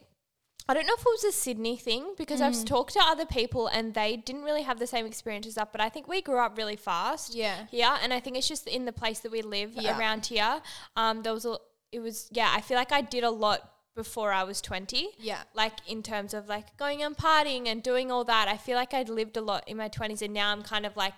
I 0.69 0.73
don't 0.73 0.85
know 0.85 0.93
if 0.95 0.99
it 1.01 1.05
was 1.05 1.23
a 1.23 1.31
Sydney 1.31 1.77
thing 1.77 2.13
because 2.17 2.41
Mm. 2.41 2.45
I've 2.47 2.65
talked 2.65 2.93
to 2.93 2.99
other 3.01 3.25
people 3.25 3.67
and 3.67 3.93
they 3.93 4.17
didn't 4.17 4.43
really 4.43 4.63
have 4.63 4.79
the 4.79 4.87
same 4.87 5.05
experience 5.05 5.47
as 5.47 5.57
us, 5.57 5.67
but 5.71 5.79
I 5.79 5.87
think 5.87 6.09
we 6.09 6.21
grew 6.21 6.39
up 6.39 6.57
really 6.57 6.75
fast. 6.75 7.33
Yeah. 7.33 7.67
Yeah, 7.71 7.97
And 8.01 8.13
I 8.13 8.19
think 8.19 8.35
it's 8.37 8.49
just 8.49 8.67
in 8.67 8.83
the 8.83 8.91
place 8.91 9.19
that 9.19 9.31
we 9.31 9.41
live 9.41 9.71
Yeah. 9.75 9.97
around 9.97 10.25
here. 10.25 10.61
Um 10.97 11.23
there 11.23 11.33
was 11.33 11.45
a 11.45 11.57
it 11.93 11.99
was 12.01 12.27
yeah, 12.31 12.51
I 12.53 12.59
feel 12.61 12.77
like 12.77 12.91
I 12.91 13.01
did 13.01 13.23
a 13.23 13.29
lot 13.31 13.71
before 13.95 14.31
I 14.33 14.43
was 14.43 14.61
20. 14.61 15.11
Yeah. 15.17 15.43
Like 15.53 15.75
in 15.87 16.03
terms 16.03 16.33
of 16.33 16.47
like 16.49 16.75
going 16.77 17.01
and 17.01 17.15
partying 17.17 17.67
and 17.67 17.81
doing 17.81 18.11
all 18.11 18.25
that. 18.25 18.47
I 18.49 18.57
feel 18.57 18.75
like 18.75 18.93
I'd 18.93 19.09
lived 19.09 19.37
a 19.37 19.41
lot 19.41 19.63
in 19.67 19.77
my 19.77 19.87
20s 19.89 20.21
and 20.21 20.33
now 20.33 20.51
I'm 20.51 20.61
kind 20.63 20.85
of 20.85 20.95
like 20.97 21.13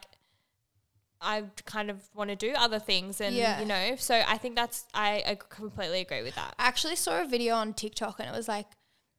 I 1.21 1.43
kind 1.65 1.89
of 1.89 2.01
want 2.15 2.29
to 2.29 2.35
do 2.35 2.53
other 2.57 2.79
things 2.79 3.19
and 3.21 3.35
Yeah. 3.35 3.59
you 3.59 3.65
know. 3.65 3.95
So 3.97 4.21
I 4.27 4.37
think 4.37 4.55
that's 4.55 4.85
I, 4.93 5.23
I 5.27 5.35
completely 5.49 6.01
agree 6.01 6.21
with 6.23 6.35
that. 6.35 6.55
I 6.57 6.67
actually 6.67 6.95
saw 6.95 7.21
a 7.21 7.25
video 7.27 7.55
on 7.55 7.73
TikTok 7.73 8.19
and 8.19 8.29
it 8.29 8.35
was 8.35 8.47
like 8.47 8.67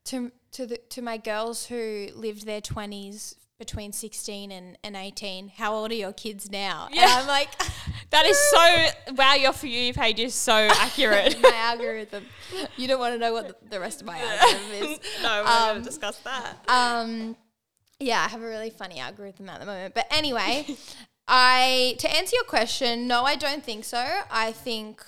to 0.05 0.31
to 0.53 0.65
the 0.65 0.77
to 0.89 1.01
my 1.01 1.17
girls 1.17 1.67
who 1.67 2.07
lived 2.15 2.45
their 2.45 2.61
twenties 2.61 3.35
between 3.59 3.91
sixteen 3.91 4.51
and, 4.51 4.75
and 4.83 4.95
eighteen, 4.95 5.49
how 5.55 5.75
old 5.75 5.91
are 5.91 5.95
your 5.95 6.13
kids 6.13 6.49
now? 6.49 6.87
And 6.87 6.95
Yeah. 6.95 7.05
I'm 7.19 7.27
like 7.27 7.49
That 8.09 8.25
is 8.25 8.37
so 8.37 9.13
wow, 9.13 9.35
your 9.35 9.53
for 9.53 9.67
you 9.67 9.93
page 9.93 10.19
is 10.19 10.33
so 10.33 10.53
accurate. 10.71 11.39
my 11.41 11.51
algorithm. 11.55 12.25
You 12.75 12.87
don't 12.87 12.99
want 12.99 13.13
to 13.13 13.19
know 13.19 13.31
what 13.31 13.69
the, 13.69 13.79
rest 13.79 14.01
of 14.01 14.07
my 14.07 14.19
algorithm 14.19 14.71
is. 14.91 14.99
no, 15.21 15.43
we're 15.45 15.49
Um, 15.51 15.67
gonna 15.75 15.81
discuss 15.81 16.17
that. 16.19 16.57
Um, 16.67 17.37
yeah, 17.99 18.25
I 18.25 18.27
have 18.29 18.41
a 18.41 18.47
really 18.47 18.71
funny 18.71 18.99
algorithm 18.99 19.47
at 19.49 19.59
the 19.59 19.65
moment. 19.67 19.93
But 19.93 20.07
anyway, 20.11 20.65
I 21.33 21.95
to 21.99 22.13
answer 22.13 22.35
your 22.35 22.43
question, 22.43 23.07
no, 23.07 23.23
I 23.23 23.35
don't 23.37 23.63
think 23.63 23.85
so. 23.85 24.05
I 24.29 24.51
think 24.51 25.01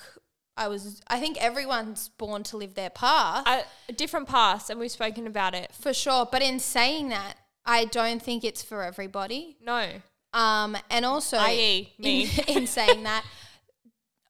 I 0.56 0.68
was. 0.68 1.02
I 1.06 1.20
think 1.20 1.36
everyone's 1.42 2.08
born 2.08 2.42
to 2.44 2.56
live 2.56 2.74
their 2.74 2.88
path 2.90 3.44
A 3.88 3.92
different 3.92 4.26
paths, 4.28 4.70
and 4.70 4.80
we've 4.80 4.90
spoken 4.90 5.26
about 5.26 5.54
it. 5.54 5.72
for 5.72 5.92
sure. 5.92 6.26
But 6.30 6.40
in 6.42 6.58
saying 6.60 7.10
that, 7.10 7.34
I 7.66 7.84
don't 7.84 8.22
think 8.22 8.42
it's 8.42 8.62
for 8.62 8.82
everybody. 8.82 9.56
No, 9.60 9.88
Um, 10.32 10.76
and 10.90 11.04
also, 11.04 11.36
i.e., 11.36 11.92
me. 11.98 12.30
in, 12.48 12.56
in 12.62 12.66
saying 12.66 13.02
that, 13.02 13.24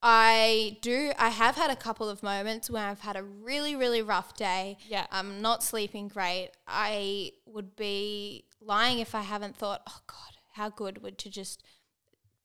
I 0.03 0.77
do. 0.83 1.13
I 1.19 1.29
have 1.31 1.55
had 1.57 1.71
a 1.71 1.77
couple 1.77 2.09
of 2.09 2.23
moments 2.23 2.69
where 2.69 2.87
I've 2.87 3.01
had 3.01 3.17
a 3.17 3.23
really, 3.23 3.75
really 3.77 4.03
rough 4.03 4.35
day. 4.37 4.77
Yeah. 4.89 5.07
I'm 5.11 5.41
not 5.41 5.63
sleeping 5.63 6.09
great. 6.09 6.51
I 6.67 7.33
would 7.47 7.75
be 7.77 8.45
lying 8.61 8.99
if 8.99 9.15
I 9.15 9.23
haven't 9.23 9.57
thought, 9.57 9.83
oh 9.89 10.01
God, 10.07 10.37
how 10.55 10.69
good 10.69 11.03
would 11.03 11.19
to 11.19 11.31
just 11.31 11.63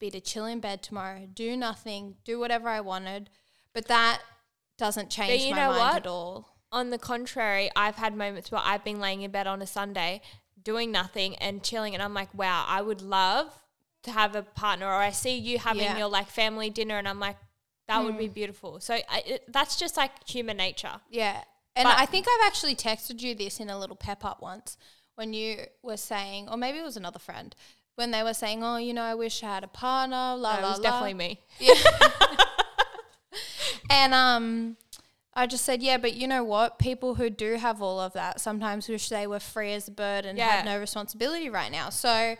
be 0.00 0.10
to 0.10 0.20
chill 0.20 0.46
in 0.46 0.60
bed 0.60 0.82
tomorrow, 0.82 1.28
do 1.32 1.56
nothing, 1.56 2.16
do 2.24 2.40
whatever 2.40 2.68
I 2.68 2.80
wanted. 2.80 3.30
But 3.72 3.86
that 3.86 4.20
doesn't 4.78 5.10
change 5.10 5.50
my 5.52 5.68
mind 5.68 5.78
what? 5.78 5.96
at 5.96 6.06
all. 6.06 6.56
On 6.72 6.90
the 6.90 6.98
contrary, 6.98 7.70
I've 7.76 7.96
had 7.96 8.16
moments 8.16 8.50
where 8.50 8.62
I've 8.64 8.84
been 8.84 9.00
laying 9.00 9.22
in 9.22 9.30
bed 9.30 9.46
on 9.46 9.62
a 9.62 9.66
Sunday 9.66 10.22
doing 10.62 10.90
nothing 10.90 11.36
and 11.36 11.62
chilling, 11.62 11.94
and 11.94 12.02
I'm 12.02 12.14
like, 12.14 12.32
wow, 12.34 12.64
I 12.66 12.82
would 12.82 13.02
love 13.02 13.52
to 14.02 14.10
have 14.10 14.34
a 14.34 14.42
partner. 14.42 14.86
Or 14.86 14.94
I 14.94 15.10
see 15.10 15.36
you 15.36 15.58
having 15.58 15.82
Yeah. 15.82 15.98
your 15.98 16.08
like 16.08 16.28
family 16.28 16.70
dinner, 16.70 16.96
and 16.96 17.06
I'm 17.08 17.20
like, 17.20 17.36
that 17.88 18.04
would 18.04 18.18
be 18.18 18.26
hmm. 18.26 18.32
beautiful. 18.32 18.80
So 18.80 18.94
I, 18.94 19.22
it, 19.26 19.44
that's 19.48 19.76
just 19.76 19.96
like 19.96 20.12
human 20.26 20.56
nature. 20.56 21.00
Yeah. 21.10 21.42
And 21.76 21.86
But- 21.86 21.98
I 21.98 22.06
think 22.06 22.26
I've 22.28 22.46
actually 22.46 22.76
texted 22.76 23.20
you 23.20 23.34
this 23.34 23.60
in 23.60 23.68
a 23.68 23.78
little 23.78 23.96
pep 23.96 24.24
up 24.24 24.40
once 24.40 24.76
when 25.16 25.32
you 25.32 25.66
were 25.82 25.96
saying, 25.96 26.48
or 26.48 26.56
maybe 26.56 26.78
it 26.78 26.84
was 26.84 26.96
another 26.96 27.18
friend, 27.18 27.54
when 27.96 28.10
they 28.10 28.22
were 28.22 28.34
saying, 28.34 28.62
oh, 28.64 28.76
you 28.76 28.92
know, 28.94 29.02
I 29.02 29.14
wish 29.14 29.42
I 29.42 29.54
had 29.54 29.64
a 29.64 29.68
partner, 29.68 30.16
la, 30.16 30.34
No, 30.36 30.42
la, 30.42 30.56
it 30.58 30.62
was 30.62 30.78
la. 30.80 30.82
definitely 30.90 31.14
me. 31.14 31.40
Yeah. 31.58 31.74
And 33.88 34.14
um, 34.14 34.76
I 35.34 35.46
just 35.46 35.64
said, 35.64 35.82
yeah, 35.82 35.96
but 35.98 36.14
you 36.14 36.28
know 36.28 36.44
what? 36.44 36.78
People 36.78 37.16
who 37.16 37.28
do 37.28 37.54
have 37.54 37.82
all 37.82 37.98
of 37.98 38.12
that 38.12 38.40
sometimes 38.40 38.88
wish 38.88 39.08
they 39.08 39.26
were 39.26 39.40
free 39.40 39.72
as 39.72 39.88
a 39.88 39.90
bird 39.90 40.24
and 40.24 40.38
Yeah. 40.38 40.48
had 40.48 40.64
no 40.64 40.78
responsibility 40.78 41.48
right 41.50 41.72
now. 41.72 41.90
So, 41.90 42.36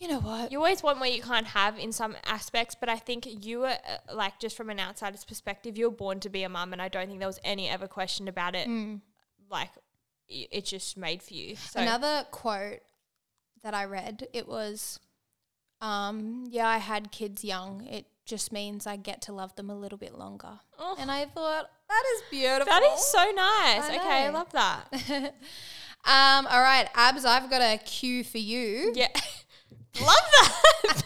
you 0.00 0.08
know 0.08 0.18
what? 0.18 0.50
You 0.50 0.58
always 0.58 0.82
want 0.82 0.98
what 0.98 1.12
you 1.12 1.22
can't 1.22 1.46
have 1.48 1.78
in 1.78 1.92
some 1.92 2.16
aspects, 2.24 2.74
but 2.78 2.88
I 2.88 2.96
think 2.96 3.44
you 3.46 3.60
were 3.60 3.66
uh, 3.68 4.14
like 4.14 4.40
just 4.40 4.56
from 4.56 4.68
an 4.68 4.80
outsider's 4.80 5.24
perspective, 5.24 5.78
you 5.78 5.90
were 5.90 5.96
born 5.96 6.18
to 6.20 6.28
be 6.28 6.42
a 6.42 6.48
mum, 6.48 6.72
and 6.72 6.82
I 6.82 6.88
don't 6.88 7.06
think 7.06 7.20
there 7.20 7.28
was 7.28 7.40
any 7.44 7.68
ever 7.68 7.86
question 7.86 8.26
about 8.26 8.56
it. 8.56 8.68
Like 9.48 9.70
i- 10.28 10.48
it's 10.50 10.70
just 10.70 10.96
made 10.96 11.22
for 11.22 11.34
you. 11.34 11.54
So 11.56 11.80
Another 11.80 12.26
quote 12.32 12.80
that 13.62 13.74
I 13.74 13.84
read, 13.84 14.26
it 14.32 14.48
was, 14.48 14.98
um, 15.80 16.44
yeah, 16.50 16.68
I 16.68 16.78
had 16.78 17.12
kids 17.12 17.44
young. 17.44 17.86
It 17.86 18.06
just 18.24 18.52
means 18.52 18.86
I 18.86 18.96
get 18.96 19.22
to 19.22 19.32
love 19.32 19.54
them 19.56 19.70
a 19.70 19.74
little 19.76 19.98
bit 19.98 20.16
longer. 20.16 20.60
Oh. 20.78 20.96
And 20.98 21.10
I 21.10 21.26
thought, 21.26 21.70
that 21.88 22.02
is 22.16 22.22
beautiful. 22.30 22.66
that 22.66 22.82
is 22.94 23.04
so 23.04 23.18
nice. 23.18 23.88
I 23.90 23.96
okay, 24.00 24.26
I 24.26 24.28
love 24.30 24.52
that. 24.52 25.34
Um, 26.04 26.48
all 26.48 26.60
right, 26.60 26.88
Abs, 26.96 27.24
I've 27.24 27.48
got 27.48 27.62
a 27.62 27.78
cue 27.78 28.24
for 28.24 28.38
you. 28.38 28.92
yeah, 28.96 29.06
love 30.00 30.16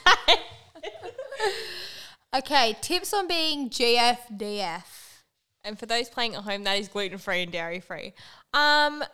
that. 0.06 0.40
Okay, 2.34 2.76
tips 2.80 3.12
on 3.12 3.28
being 3.28 3.68
GFDF. 3.68 4.84
and 5.64 5.78
for 5.78 5.84
those 5.84 6.08
playing 6.08 6.34
at 6.34 6.44
home, 6.44 6.64
that 6.64 6.78
is 6.78 6.88
gluten 6.88 7.18
free 7.18 7.42
and 7.42 7.52
dairy 7.52 7.80
free. 7.80 8.14
Um, 8.54 9.04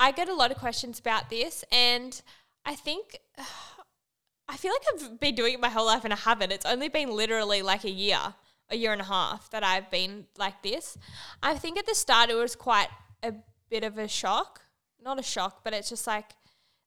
I 0.00 0.10
get 0.10 0.28
a 0.28 0.34
lot 0.34 0.50
of 0.50 0.56
questions 0.58 0.98
about 0.98 1.30
this, 1.30 1.64
and 1.70 2.20
I 2.64 2.74
think. 2.74 3.18
I 4.46 4.58
feel 4.58 4.72
like 4.72 4.82
I've 4.92 5.20
been 5.20 5.34
doing 5.34 5.54
it 5.54 5.60
my 5.60 5.70
whole 5.70 5.86
life 5.86 6.04
and 6.04 6.12
I 6.12 6.16
haven't. 6.16 6.52
It's 6.52 6.66
only 6.66 6.88
been 6.88 7.10
literally 7.10 7.62
like 7.62 7.84
a 7.84 7.90
year, 7.90 8.34
a 8.68 8.76
year 8.76 8.92
and 8.92 9.00
a 9.00 9.04
half 9.04 9.48
that 9.50 9.64
I've 9.64 9.90
been 9.90 10.26
like 10.36 10.62
this. 10.62 10.98
I 11.42 11.54
think 11.54 11.78
at 11.78 11.86
the 11.86 11.94
start 11.94 12.28
it 12.28 12.34
was 12.34 12.54
quite 12.54 12.88
a 13.22 13.32
bit 13.70 13.84
of 13.84 13.96
a 13.96 14.06
shock. 14.06 14.60
Not 15.02 15.18
a 15.18 15.22
shock, 15.22 15.64
but 15.64 15.72
it's 15.72 15.88
just 15.88 16.06
like 16.06 16.32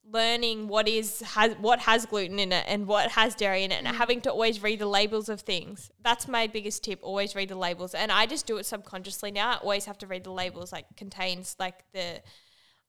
learning 0.10 0.68
what 0.70 0.88
is 0.88 1.20
has 1.22 1.54
what 1.60 1.80
has 1.80 2.06
gluten 2.06 2.40
in 2.40 2.52
it 2.52 2.64
and 2.68 2.88
what 2.88 3.12
has 3.12 3.36
dairy 3.36 3.64
in 3.64 3.72
it 3.72 3.84
and 3.84 3.88
having 3.88 4.22
to 4.22 4.32
always 4.32 4.64
read 4.64 4.80
the 4.80 4.86
labels 4.86 5.28
of 5.28 5.42
things. 5.42 5.92
That's 6.04 6.28
my 6.28 6.48
biggest 6.48 6.84
tip, 6.84 7.00
always 7.02 7.36
read 7.36 7.50
the 7.50 7.58
labels. 7.58 7.94
And 7.94 8.12
I 8.12 8.26
just 8.28 8.46
do 8.46 8.58
it 8.58 8.66
subconsciously 8.66 9.32
now. 9.32 9.52
I 9.52 9.56
always 9.58 9.86
have 9.86 9.98
to 10.00 10.08
read 10.08 10.24
the 10.24 10.32
labels 10.32 10.72
like 10.72 10.86
contains 10.96 11.56
like 11.60 11.84
the 11.92 12.22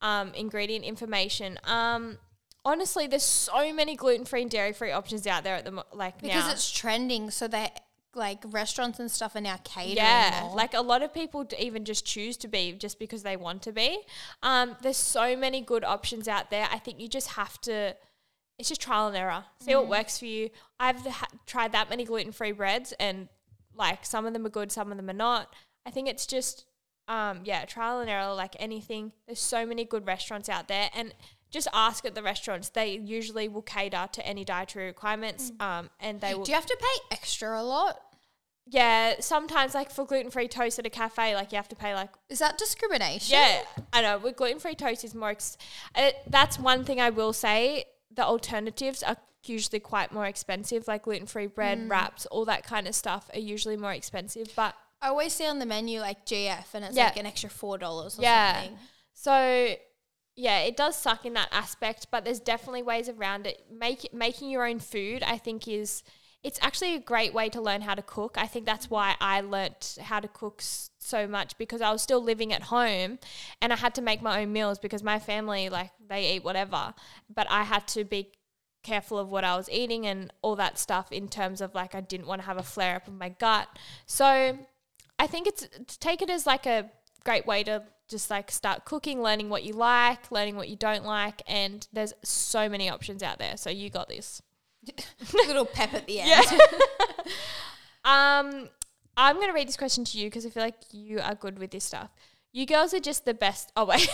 um, 0.00 0.32
ingredient 0.34 0.84
information. 0.84 1.58
Um, 1.64 2.18
honestly, 2.64 3.06
there's 3.06 3.22
so 3.22 3.72
many 3.72 3.96
gluten 3.96 4.24
free 4.24 4.42
and 4.42 4.50
dairy 4.50 4.72
free 4.72 4.90
options 4.92 5.26
out 5.26 5.44
there 5.44 5.54
at 5.56 5.64
the 5.64 5.70
mo- 5.72 5.84
like 5.92 6.20
Because 6.20 6.44
now. 6.46 6.50
it's 6.52 6.70
trending, 6.70 7.30
so 7.30 7.48
that 7.48 7.80
like 8.14 8.42
restaurants 8.46 8.98
and 8.98 9.10
stuff 9.10 9.36
are 9.36 9.40
now 9.40 9.58
catering. 9.64 9.96
yeah, 9.96 10.40
more. 10.44 10.56
like 10.56 10.74
a 10.74 10.80
lot 10.80 11.02
of 11.02 11.12
people 11.14 11.46
even 11.58 11.84
just 11.84 12.04
choose 12.04 12.36
to 12.38 12.48
be 12.48 12.72
just 12.72 12.98
because 12.98 13.22
they 13.22 13.36
want 13.36 13.62
to 13.62 13.72
be. 13.72 14.00
Um, 14.42 14.76
there's 14.82 14.96
so 14.96 15.36
many 15.36 15.60
good 15.60 15.84
options 15.84 16.26
out 16.26 16.50
there. 16.50 16.66
I 16.72 16.78
think 16.78 17.00
you 17.00 17.08
just 17.08 17.28
have 17.30 17.60
to. 17.62 17.94
It's 18.58 18.68
just 18.68 18.80
trial 18.80 19.06
and 19.06 19.16
error. 19.16 19.44
See 19.60 19.74
what 19.76 19.88
works 19.88 20.18
for 20.18 20.26
you. 20.26 20.50
I've 20.80 20.98
ha- 21.06 21.28
tried 21.46 21.70
that 21.72 21.88
many 21.90 22.04
gluten 22.04 22.32
free 22.32 22.50
breads, 22.52 22.92
and 22.98 23.28
like 23.74 24.04
some 24.04 24.26
of 24.26 24.32
them 24.32 24.44
are 24.46 24.50
good, 24.50 24.72
some 24.72 24.90
of 24.90 24.96
them 24.96 25.08
are 25.08 25.12
not. 25.12 25.54
I 25.86 25.90
think 25.90 26.08
it's 26.08 26.26
just, 26.26 26.64
um, 27.06 27.42
yeah, 27.44 27.64
trial 27.66 28.00
and 28.00 28.10
error. 28.10 28.34
Like 28.34 28.56
anything, 28.58 29.12
there's 29.26 29.38
so 29.38 29.64
many 29.64 29.84
good 29.84 30.06
restaurants 30.08 30.48
out 30.48 30.66
there, 30.66 30.90
and 30.92 31.14
just 31.50 31.68
ask 31.72 32.04
at 32.04 32.14
the 32.14 32.22
restaurants. 32.22 32.68
They 32.68 32.92
usually 32.96 33.48
will 33.48 33.62
cater 33.62 34.08
to 34.12 34.26
any 34.26 34.44
dietary 34.44 34.86
requirements, 34.86 35.52
um, 35.60 35.90
and 36.00 36.20
they 36.20 36.34
will. 36.34 36.44
Do 36.44 36.50
you 36.52 36.56
have 36.56 36.66
to 36.66 36.76
pay 36.80 37.14
extra 37.16 37.60
a 37.60 37.62
lot? 37.62 38.00
Yeah, 38.70 39.14
sometimes 39.20 39.74
like 39.74 39.90
for 39.90 40.04
gluten 40.04 40.30
free 40.30 40.46
toast 40.46 40.78
at 40.78 40.84
a 40.84 40.90
cafe, 40.90 41.34
like 41.34 41.52
you 41.52 41.56
have 41.56 41.68
to 41.68 41.76
pay 41.76 41.94
like 41.94 42.10
Is 42.28 42.38
that 42.40 42.58
discrimination? 42.58 43.32
yeah, 43.38 43.62
I 43.94 44.02
know. 44.02 44.18
With 44.18 44.36
gluten 44.36 44.58
free 44.58 44.74
toast 44.74 45.04
is 45.04 45.14
more. 45.14 45.30
Ex- 45.30 45.56
uh, 45.94 46.10
that's 46.26 46.58
one 46.58 46.84
thing 46.84 47.00
I 47.00 47.08
will 47.10 47.32
say. 47.32 47.84
The 48.14 48.24
alternatives 48.24 49.02
are 49.02 49.16
usually 49.44 49.80
quite 49.80 50.12
more 50.12 50.26
expensive, 50.26 50.86
like 50.86 51.04
gluten 51.04 51.26
free 51.26 51.46
bread, 51.46 51.88
wraps, 51.88 52.26
all 52.26 52.44
that 52.44 52.64
kind 52.64 52.86
of 52.86 52.94
stuff 52.94 53.30
are 53.32 53.38
usually 53.40 53.76
more 53.78 53.92
expensive. 53.92 54.48
But 54.54 54.74
I 55.00 55.08
always 55.08 55.32
see 55.32 55.46
on 55.46 55.60
the 55.60 55.66
menu 55.66 56.00
like 56.00 56.26
GF 56.26 56.66
and 56.74 56.84
it's 56.84 56.94
Yeah. 56.96 57.04
like 57.04 57.16
an 57.16 57.24
extra 57.24 57.48
four 57.48 57.78
dollars 57.78 58.18
or 58.18 58.22
Yeah. 58.22 58.54
something. 58.54 58.78
So 59.14 59.76
yeah, 60.38 60.60
it 60.60 60.76
does 60.76 60.94
suck 60.94 61.26
in 61.26 61.34
that 61.34 61.48
aspect, 61.50 62.06
but 62.12 62.24
there's 62.24 62.38
definitely 62.38 62.84
ways 62.84 63.08
around 63.08 63.44
it. 63.44 63.64
Make 63.76 64.14
making 64.14 64.50
your 64.50 64.64
own 64.64 64.78
food, 64.78 65.24
I 65.24 65.36
think, 65.36 65.66
is 65.66 66.04
it's 66.44 66.60
actually 66.62 66.94
a 66.94 67.00
great 67.00 67.34
way 67.34 67.48
to 67.48 67.60
learn 67.60 67.80
how 67.80 67.96
to 67.96 68.02
cook. 68.02 68.36
I 68.38 68.46
think 68.46 68.64
that's 68.64 68.88
why 68.88 69.16
I 69.20 69.40
learnt 69.40 69.98
how 70.00 70.20
to 70.20 70.28
cook 70.28 70.62
so 70.62 71.26
much 71.26 71.58
because 71.58 71.80
I 71.80 71.90
was 71.90 72.02
still 72.02 72.22
living 72.22 72.52
at 72.52 72.62
home 72.62 73.18
and 73.60 73.72
I 73.72 73.76
had 73.76 73.96
to 73.96 74.00
make 74.00 74.22
my 74.22 74.40
own 74.40 74.52
meals 74.52 74.78
because 74.78 75.02
my 75.02 75.18
family 75.18 75.68
like 75.70 75.90
they 76.08 76.36
eat 76.36 76.44
whatever, 76.44 76.94
but 77.28 77.50
I 77.50 77.64
had 77.64 77.88
to 77.88 78.04
be 78.04 78.30
careful 78.84 79.18
of 79.18 79.30
what 79.30 79.42
I 79.42 79.56
was 79.56 79.68
eating 79.68 80.06
and 80.06 80.32
all 80.40 80.54
that 80.54 80.78
stuff 80.78 81.10
in 81.10 81.26
terms 81.26 81.60
of 81.60 81.74
like 81.74 81.96
I 81.96 82.00
didn't 82.00 82.28
want 82.28 82.42
to 82.42 82.46
have 82.46 82.58
a 82.58 82.62
flare 82.62 82.94
up 82.94 83.08
of 83.08 83.14
my 83.14 83.30
gut. 83.30 83.66
So 84.06 84.56
I 85.18 85.26
think 85.26 85.48
it's 85.48 85.66
take 85.98 86.22
it 86.22 86.30
as 86.30 86.46
like 86.46 86.64
a 86.64 86.92
great 87.24 87.44
way 87.44 87.64
to 87.64 87.82
just 88.08 88.30
like 88.30 88.50
start 88.50 88.84
cooking, 88.84 89.22
learning 89.22 89.48
what 89.50 89.64
you 89.64 89.72
like, 89.74 90.30
learning 90.32 90.56
what 90.56 90.68
you 90.68 90.76
don't 90.76 91.04
like, 91.04 91.42
and 91.46 91.86
there's 91.92 92.14
so 92.24 92.68
many 92.68 92.88
options 92.88 93.22
out 93.22 93.38
there. 93.38 93.56
So 93.56 93.70
you 93.70 93.90
got 93.90 94.08
this. 94.08 94.42
Little 95.34 95.66
pep 95.66 95.92
at 95.94 96.06
the 96.06 96.20
end. 96.20 96.30
Yeah. 96.30 96.42
um, 98.04 98.68
I'm 99.16 99.38
gonna 99.40 99.52
read 99.52 99.68
this 99.68 99.76
question 99.76 100.04
to 100.04 100.18
you 100.18 100.26
because 100.26 100.46
I 100.46 100.50
feel 100.50 100.62
like 100.62 100.76
you 100.92 101.20
are 101.20 101.34
good 101.34 101.58
with 101.58 101.70
this 101.70 101.84
stuff. 101.84 102.10
You 102.52 102.64
girls 102.64 102.94
are 102.94 103.00
just 103.00 103.26
the 103.26 103.34
best. 103.34 103.72
Oh 103.76 103.84
wait, 103.84 104.08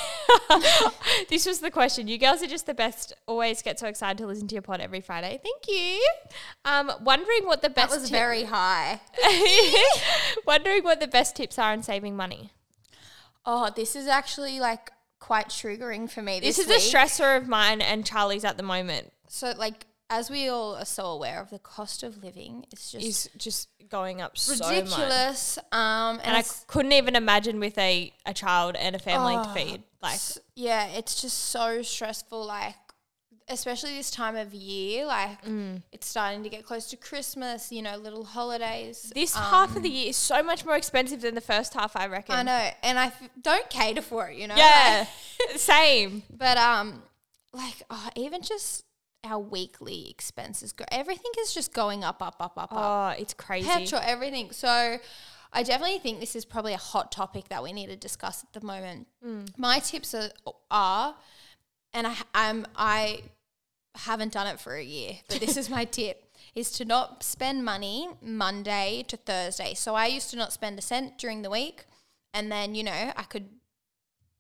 this 1.29 1.47
was 1.47 1.61
the 1.61 1.71
question. 1.71 2.09
You 2.09 2.19
girls 2.19 2.43
are 2.43 2.49
just 2.49 2.67
the 2.67 2.75
best. 2.75 3.13
Always 3.27 3.63
get 3.63 3.79
so 3.79 3.87
excited 3.87 4.19
to 4.19 4.27
listen 4.27 4.49
to 4.49 4.55
your 4.57 4.63
pod 4.63 4.81
every 4.81 5.01
Friday. 5.01 5.41
Thank 5.43 5.69
you. 5.69 6.05
Um, 6.65 6.91
wondering 7.03 7.45
what 7.47 7.63
the 7.63 7.69
That 7.69 7.77
best 7.77 7.91
was 7.93 8.03
tip- 8.05 8.11
very 8.19 8.43
high. 8.45 9.01
wondering 10.47 10.83
what 10.83 10.99
the 10.99 11.07
best 11.07 11.37
tips 11.37 11.59
are 11.61 11.71
on 11.73 11.83
saving 11.85 12.17
money. 12.17 12.51
Oh, 13.47 13.71
this 13.75 13.95
is 13.97 14.07
actually 14.07 14.61
like 14.61 14.91
quite 15.19 15.49
triggering 15.49 16.11
for 16.11 16.23
me. 16.23 16.41
This, 16.41 16.57
This, 16.57 16.69
is 16.69 16.95
a 16.95 16.97
stressor 16.97 17.37
of 17.37 17.49
mine 17.49 17.81
and 17.81 18.05
Charli's 18.05 18.45
at 18.45 18.57
the 18.57 18.63
moment. 18.63 19.13
So, 19.29 19.53
like, 19.57 19.87
as 20.11 20.31
we 20.31 20.49
all 20.49 20.77
are 20.77 20.85
so 20.85 21.07
aware 21.07 21.41
of, 21.41 21.51
the 21.51 21.59
cost 21.59 22.03
of 22.03 22.23
living 22.23 22.67
is 22.73 22.93
just 22.93 23.07
Is 23.07 23.31
just 23.37 23.69
going 23.89 24.21
up 24.21 24.37
so 24.37 24.53
ridiculous. 24.69 25.59
Um, 25.73 26.19
and, 26.19 26.23
And 26.23 26.37
I 26.37 26.45
couldn't 26.67 26.93
even 26.93 27.17
imagine 27.17 27.59
with 27.61 27.77
a, 27.79 28.13
a 28.27 28.35
child 28.35 28.77
and 28.77 28.95
a 28.95 28.99
family 28.99 29.35
to 29.35 29.49
Oh, 29.49 29.55
feed. 29.55 29.83
Like, 30.03 30.21
yeah, 30.55 30.87
it's 30.89 31.21
just 31.21 31.39
so 31.47 31.83
stressful. 31.83 32.45
Like, 32.47 32.75
especially 33.49 33.95
this 33.97 34.11
time 34.11 34.37
of 34.37 34.55
year, 34.55 35.05
like 35.07 35.45
Mm. 35.45 35.83
it's 35.93 36.07
starting 36.09 36.43
to 36.45 36.49
get 36.49 36.65
close 36.65 36.87
to 36.91 36.97
Christmas. 36.97 37.71
You 37.71 37.83
know, 37.83 37.97
little 37.97 38.25
holidays. 38.25 39.13
this 39.15 39.37
Um, 39.37 39.43
half 39.43 39.77
of 39.77 39.83
the 39.83 39.91
year 39.91 40.11
is 40.11 40.17
so 40.17 40.43
much 40.43 40.65
more 40.65 40.77
expensive 40.77 41.21
than 41.21 41.35
the 41.35 41.41
first 41.41 41.75
half, 41.75 41.95
I 41.97 42.07
reckon. 42.07 42.35
I 42.35 42.43
know, 42.43 42.71
and 42.83 42.99
I 42.99 43.07
f- 43.07 43.23
don't 43.41 43.69
cater 43.71 44.03
for 44.03 44.29
it. 44.31 44.39
You 44.39 44.49
know. 44.49 44.57
Yeah, 44.57 45.07
Like- 45.49 45.59
same. 45.61 46.23
but 46.31 46.57
um, 46.57 47.03
like 47.53 47.83
oh, 47.91 48.09
even 48.17 48.43
just 48.43 48.85
our 49.25 49.39
weekly 49.39 50.11
expenses 50.11 50.73
go. 50.73 50.85
Everything 50.93 51.33
is 51.41 51.55
just 51.55 51.73
going 51.73 52.05
up, 52.05 52.23
up, 52.23 52.37
up, 52.41 52.59
up, 52.59 52.73
up. 52.73 52.79
Oh, 53.17 53.21
it's 53.21 53.33
crazy. 53.35 53.67
petrol, 53.69 54.03
everything. 54.05 54.53
So 54.53 54.99
I 55.53 55.63
definitely 55.63 55.99
think 55.99 56.21
this 56.21 56.35
is 56.37 56.45
probably 56.45 56.75
a 56.75 56.79
hot 56.79 57.11
topic 57.13 57.49
that 57.49 57.63
we 57.63 57.73
need 57.73 57.87
to 57.87 57.97
discuss 57.97 58.43
at 58.45 58.53
the 58.59 58.67
moment. 58.67 59.07
Mm. 59.25 59.57
My 59.57 59.79
tips 59.79 60.15
are, 60.15 60.31
are 60.71 61.15
and 61.95 62.07
I 62.07 62.17
I'm 62.35 62.67
I 62.77 63.23
haven't 63.95 64.33
done 64.33 64.47
it 64.47 64.61
for 64.61 64.75
a 64.75 64.83
year, 64.83 65.15
but 65.29 65.41
this 65.41 65.57
is 65.57 65.71
my 65.71 65.85
tip 66.01 66.21
is 66.55 66.71
to 66.71 66.85
not 66.85 67.23
spend 67.23 67.65
money 67.65 68.09
Monday 68.23 69.05
to 69.09 69.17
Thursday. 69.17 69.75
So 69.75 69.95
I 69.95 70.07
used 70.07 70.31
to 70.31 70.37
not 70.37 70.53
spend 70.53 70.79
a 70.79 70.83
cent 70.83 71.19
during 71.19 71.43
the 71.43 71.51
week 71.51 71.85
and 72.33 72.51
then, 72.51 72.75
you 72.75 72.85
know, 72.85 73.13
I 73.17 73.23
could 73.25 73.49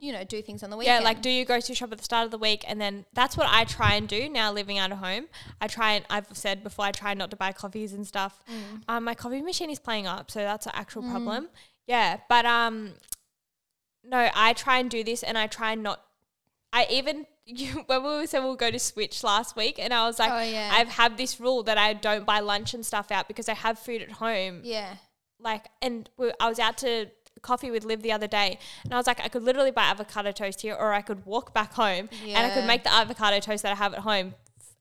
you 0.04 0.12
know, 0.12 0.22
do 0.22 0.42
things 0.42 0.62
on 0.62 0.68
the 0.68 0.76
weekend. 0.76 1.00
Yeah, 1.00 1.04
like 1.04 1.22
do 1.22 1.30
your 1.30 1.46
grocery 1.46 1.74
shop 1.74 1.90
at 1.90 1.98
the 1.98 2.04
start 2.04 2.26
of 2.26 2.30
the 2.30 2.36
week, 2.36 2.62
and 2.68 2.78
then 2.78 3.06
that's 3.14 3.38
what 3.38 3.46
I 3.48 3.64
try 3.64 3.94
and 3.94 4.06
do 4.06 4.28
now 4.28 4.52
living 4.52 4.76
out 4.76 4.92
of 4.92 4.98
home. 4.98 5.26
I 5.62 5.66
try 5.66 5.92
and 5.92 6.04
I've 6.10 6.26
said 6.32 6.62
before 6.62 6.84
I 6.84 6.92
try 6.92 7.14
not 7.14 7.30
to 7.30 7.36
buy 7.36 7.52
coffees 7.52 7.94
and 7.94 8.06
stuff. 8.06 8.42
Mm. 8.50 8.82
Um, 8.86 9.04
my 9.04 9.14
coffee 9.14 9.40
machine 9.40 9.70
is 9.70 9.78
playing 9.78 10.06
up, 10.06 10.30
so 10.30 10.40
that's 10.40 10.66
an 10.66 10.72
actual 10.74 11.02
problem. 11.02 11.48
Yeah, 11.86 12.18
but 12.28 12.44
um, 12.44 12.94
no, 14.04 14.28
I 14.34 14.52
try 14.52 14.78
and 14.78 14.90
do 14.90 15.02
this, 15.02 15.22
and 15.22 15.38
I 15.38 15.46
try 15.46 15.72
and 15.72 15.82
not. 15.82 16.02
I 16.70 16.86
even 16.90 17.26
you, 17.46 17.66
when 17.86 18.02
we 18.02 18.26
said 18.26 18.40
we'll 18.40 18.56
go 18.56 18.70
to 18.70 18.78
Switch 18.78 19.22
last 19.22 19.56
week, 19.56 19.78
and 19.78 19.92
I 19.92 20.06
was 20.06 20.18
like, 20.18 20.32
Oh, 20.32 20.42
yeah. 20.42 20.70
I've 20.72 20.88
had 20.88 21.16
this 21.16 21.40
rule 21.40 21.62
that 21.64 21.78
I 21.78 21.92
don't 21.92 22.24
buy 22.24 22.40
lunch 22.40 22.74
and 22.74 22.84
stuff 22.84 23.10
out 23.10 23.28
because 23.28 23.48
I 23.48 23.54
have 23.54 23.78
food 23.78 24.02
at 24.02 24.12
home 24.12 24.60
yeah. 24.64 24.96
like 25.38 25.66
and 25.82 26.08
we, 26.16 26.32
I 26.40 26.48
was 26.48 26.58
out 26.58 26.78
to 26.78 27.06
coffee 27.42 27.70
with 27.70 27.84
Liv 27.84 28.00
the 28.00 28.12
other 28.12 28.26
day 28.26 28.58
and 28.84 28.94
I 28.94 28.96
was 28.96 29.06
like 29.06 29.20
I 29.20 29.28
could 29.28 29.42
literally 29.42 29.70
buy 29.70 29.84
avocado 29.84 30.32
toast 30.32 30.62
here 30.62 30.74
or 30.74 30.92
I 30.94 31.02
could 31.02 31.26
walk 31.26 31.52
back 31.52 31.74
home 31.74 32.08
and 32.26 32.38
I 32.38 32.50
could 32.54 32.64
make 32.64 32.84
the 32.84 32.92
avocado 32.92 33.38
toast 33.40 33.62
that 33.64 33.72
I 33.72 33.74
have 33.74 33.92
at 33.92 34.00
home 34.00 34.34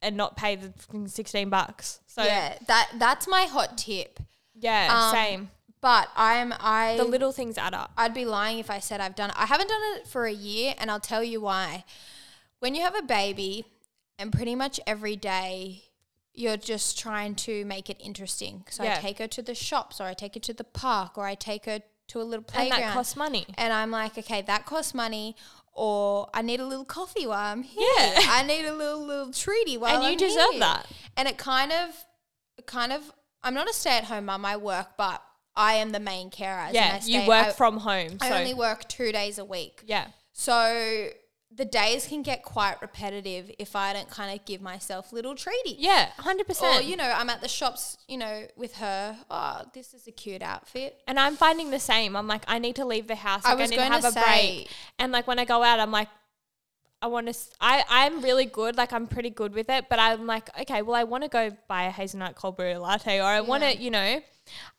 and 0.03 0.17
not 0.17 0.35
pay 0.35 0.55
the 0.55 0.73
16 1.07 1.49
bucks. 1.49 2.01
So 2.05 2.23
yeah, 2.23 2.29
yeah, 2.29 2.57
that 2.67 2.91
that's 2.97 3.27
my 3.27 3.43
hot 3.43 3.77
tip. 3.77 4.19
Yeah, 4.53 4.89
um, 4.91 5.15
same. 5.15 5.49
But 5.81 6.09
I'm 6.15 6.53
I 6.59 6.95
The 6.97 7.03
little 7.03 7.31
things 7.31 7.57
add 7.57 7.73
up. 7.73 7.91
I'd 7.97 8.13
be 8.13 8.25
lying 8.25 8.59
if 8.59 8.69
I 8.69 8.79
said 8.79 9.01
I've 9.01 9.15
done 9.15 9.31
it. 9.31 9.35
I 9.37 9.45
haven't 9.45 9.69
done 9.69 9.81
it 9.95 10.07
for 10.07 10.25
a 10.25 10.31
year, 10.31 10.75
and 10.77 10.91
I'll 10.91 10.99
tell 10.99 11.23
you 11.23 11.41
why. 11.41 11.85
When 12.63 12.75
you 12.75 12.81
have 12.81 12.95
a 12.95 13.01
baby, 13.01 13.65
and 14.17 14.31
pretty 14.31 14.55
much 14.55 14.79
every 14.87 15.17
day 15.17 15.83
you're 16.33 16.55
just 16.55 16.97
trying 16.97 17.35
to 17.35 17.65
make 17.65 17.89
it 17.89 17.97
interesting. 17.99 18.63
So 18.69 18.83
Yeah. 18.83 18.95
I 18.97 19.01
take 19.01 19.17
her 19.19 19.27
to 19.27 19.41
the 19.41 19.53
shops, 19.53 19.99
or 19.99 20.05
I 20.05 20.13
take 20.13 20.35
her 20.35 20.39
to 20.39 20.53
the 20.53 20.63
park, 20.63 21.17
or 21.17 21.25
I 21.25 21.35
take 21.35 21.65
her 21.65 21.81
to 22.07 22.21
a 22.21 22.23
little 22.23 22.45
playground. 22.45 22.81
And 22.81 22.89
that 22.89 22.93
costs 22.93 23.17
money. 23.17 23.45
And 23.57 23.73
I'm 23.73 23.91
like, 23.91 24.17
okay, 24.17 24.41
that 24.43 24.65
costs 24.65 24.93
money. 24.93 25.35
Or 25.73 26.29
I 26.33 26.41
need 26.41 26.61
a 26.61 26.65
little 26.65 26.85
coffee 26.85 27.27
while 27.27 27.51
I'm 27.51 27.63
here. 27.63 27.85
Yeah. 27.97 28.19
I 28.29 28.43
need 28.43 28.65
a 28.65 28.73
little 28.73 29.05
little 29.05 29.33
treaty 29.33 29.77
while 29.77 29.95
And 29.95 30.03
you 30.05 30.11
I'm 30.11 30.17
deserve 30.17 30.51
here. 30.51 30.59
that. 30.61 30.87
And 31.17 31.27
it 31.27 31.37
kind 31.37 31.71
of, 31.73 32.05
kind 32.65 32.93
of. 32.93 33.11
I'm 33.43 33.53
not 33.53 33.67
a 33.69 33.73
stay-at-home 33.73 34.25
mum. 34.25 34.45
I 34.45 34.55
work, 34.55 34.95
but 34.97 35.21
I 35.53 35.73
am 35.73 35.89
the 35.91 35.99
main 35.99 36.29
carer. 36.29 36.69
Yeah, 36.71 36.99
I 37.01 37.05
you 37.05 37.27
work 37.27 37.47
I- 37.47 37.51
from 37.51 37.79
home. 37.79 38.19
I 38.21 38.29
so 38.29 38.35
only 38.35 38.53
work 38.53 38.87
two 38.87 39.11
days 39.11 39.37
a 39.37 39.43
week. 39.43 39.81
yeah. 39.85 40.07
So 40.31 41.09
the 41.55 41.65
days 41.65 42.07
can 42.07 42.23
get 42.23 42.41
quite 42.43 42.81
repetitive 42.81 43.51
if 43.59 43.75
I 43.75 43.93
don't 43.93 44.09
kind 44.09 44.33
of 44.37 44.43
give 44.45 44.61
myself 44.61 45.13
little 45.13 45.35
treaties. 45.35 45.75
Yeah, 45.77 46.09
100%. 46.19 46.79
Or, 46.79 46.81
you 46.81 46.95
know, 46.95 47.03
I'm 47.15 47.29
at 47.29 47.41
the 47.41 47.47
shops, 47.47 47.97
you 48.07 48.17
know, 48.17 48.47
with 48.55 48.75
her. 48.77 49.17
Oh, 49.29 49.61
this 49.73 49.93
is 49.93 50.07
a 50.07 50.11
cute 50.11 50.41
outfit. 50.41 50.99
And 51.07 51.19
I'm 51.19 51.35
finding 51.35 51.69
the 51.69 51.79
same. 51.79 52.15
I'm 52.15 52.27
like, 52.27 52.43
I 52.47 52.57
need 52.57 52.75
to 52.77 52.85
leave 52.85 53.07
the 53.07 53.15
house. 53.15 53.43
I 53.45 53.49
Like, 53.49 53.57
I, 53.59 53.61
was 53.61 53.69
need 53.69 53.75
to 53.77 53.81
gonna 53.83 53.93
have 53.95 54.05
a 54.05 54.11
say- 54.11 54.21
break. 54.63 54.69
And 54.97 55.11
like 55.11 55.27
when 55.27 55.37
I 55.37 55.45
go 55.45 55.61
out, 55.61 55.79
I'm 55.79 55.91
like, 55.91 56.07
I 57.01 57.07
want 57.07 57.27
to. 57.27 57.37
I 57.59 57.83
I'm 57.89 58.21
really 58.21 58.45
good. 58.45 58.77
Like 58.77 58.93
I'm 58.93 59.07
pretty 59.07 59.29
good 59.29 59.53
with 59.53 59.69
it. 59.69 59.87
But 59.89 59.99
I'm 59.99 60.25
like, 60.25 60.49
okay, 60.61 60.81
well, 60.81 60.95
I 60.95 61.03
want 61.03 61.23
to 61.23 61.29
go 61.29 61.51
buy 61.67 61.83
a 61.83 61.91
hazelnut 61.91 62.35
cold 62.35 62.55
brew 62.55 62.75
latte, 62.75 63.19
or 63.19 63.25
I 63.25 63.41
want 63.41 63.61
to, 63.63 63.75
you 63.77 63.91
know. 63.91 64.21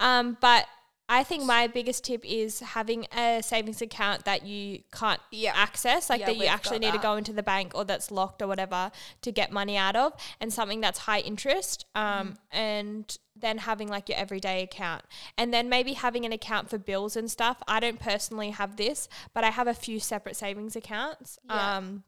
Um, 0.00 0.38
but 0.40 0.64
I 1.06 1.22
think 1.22 1.44
my 1.44 1.66
biggest 1.66 2.04
tip 2.04 2.24
is 2.24 2.60
having 2.60 3.06
a 3.14 3.42
savings 3.42 3.82
account 3.82 4.24
that 4.24 4.46
you 4.46 4.82
can't 4.90 5.20
Yeah. 5.30 5.52
access, 5.54 6.08
like 6.08 6.20
Yeah, 6.20 6.26
that 6.26 6.36
you 6.36 6.46
actually 6.46 6.78
need 6.78 6.92
to 6.92 6.98
go 6.98 7.16
into 7.16 7.32
the 7.34 7.42
bank 7.42 7.72
or 7.74 7.84
that's 7.84 8.10
locked 8.10 8.40
or 8.40 8.46
whatever 8.46 8.90
to 9.20 9.30
get 9.30 9.52
money 9.52 9.76
out 9.76 9.96
of, 9.96 10.14
and 10.40 10.50
something 10.50 10.80
that's 10.80 11.00
high 11.00 11.20
interest. 11.20 11.84
Um, 11.94 12.04
Mm-hmm. 12.04 12.34
and 12.56 13.18
then 13.36 13.58
having 13.58 13.88
like 13.88 14.08
your 14.08 14.16
everyday 14.16 14.62
account, 14.62 15.02
and 15.36 15.52
then 15.52 15.68
maybe 15.68 15.92
having 15.92 16.24
an 16.24 16.32
account 16.32 16.70
for 16.70 16.78
bills 16.78 17.16
and 17.16 17.30
stuff. 17.30 17.60
I 17.68 17.80
don't 17.80 18.00
personally 18.00 18.50
have 18.50 18.76
this, 18.76 19.08
but 19.34 19.44
I 19.44 19.50
have 19.50 19.66
a 19.66 19.74
few 19.74 20.00
separate 20.00 20.36
savings 20.36 20.74
accounts. 20.76 21.38
Yeah. 21.50 21.76
Um, 21.76 22.04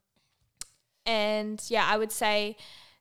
and 1.05 1.63
yeah, 1.69 1.85
I 1.87 1.97
would 1.99 2.13
say 2.13 2.57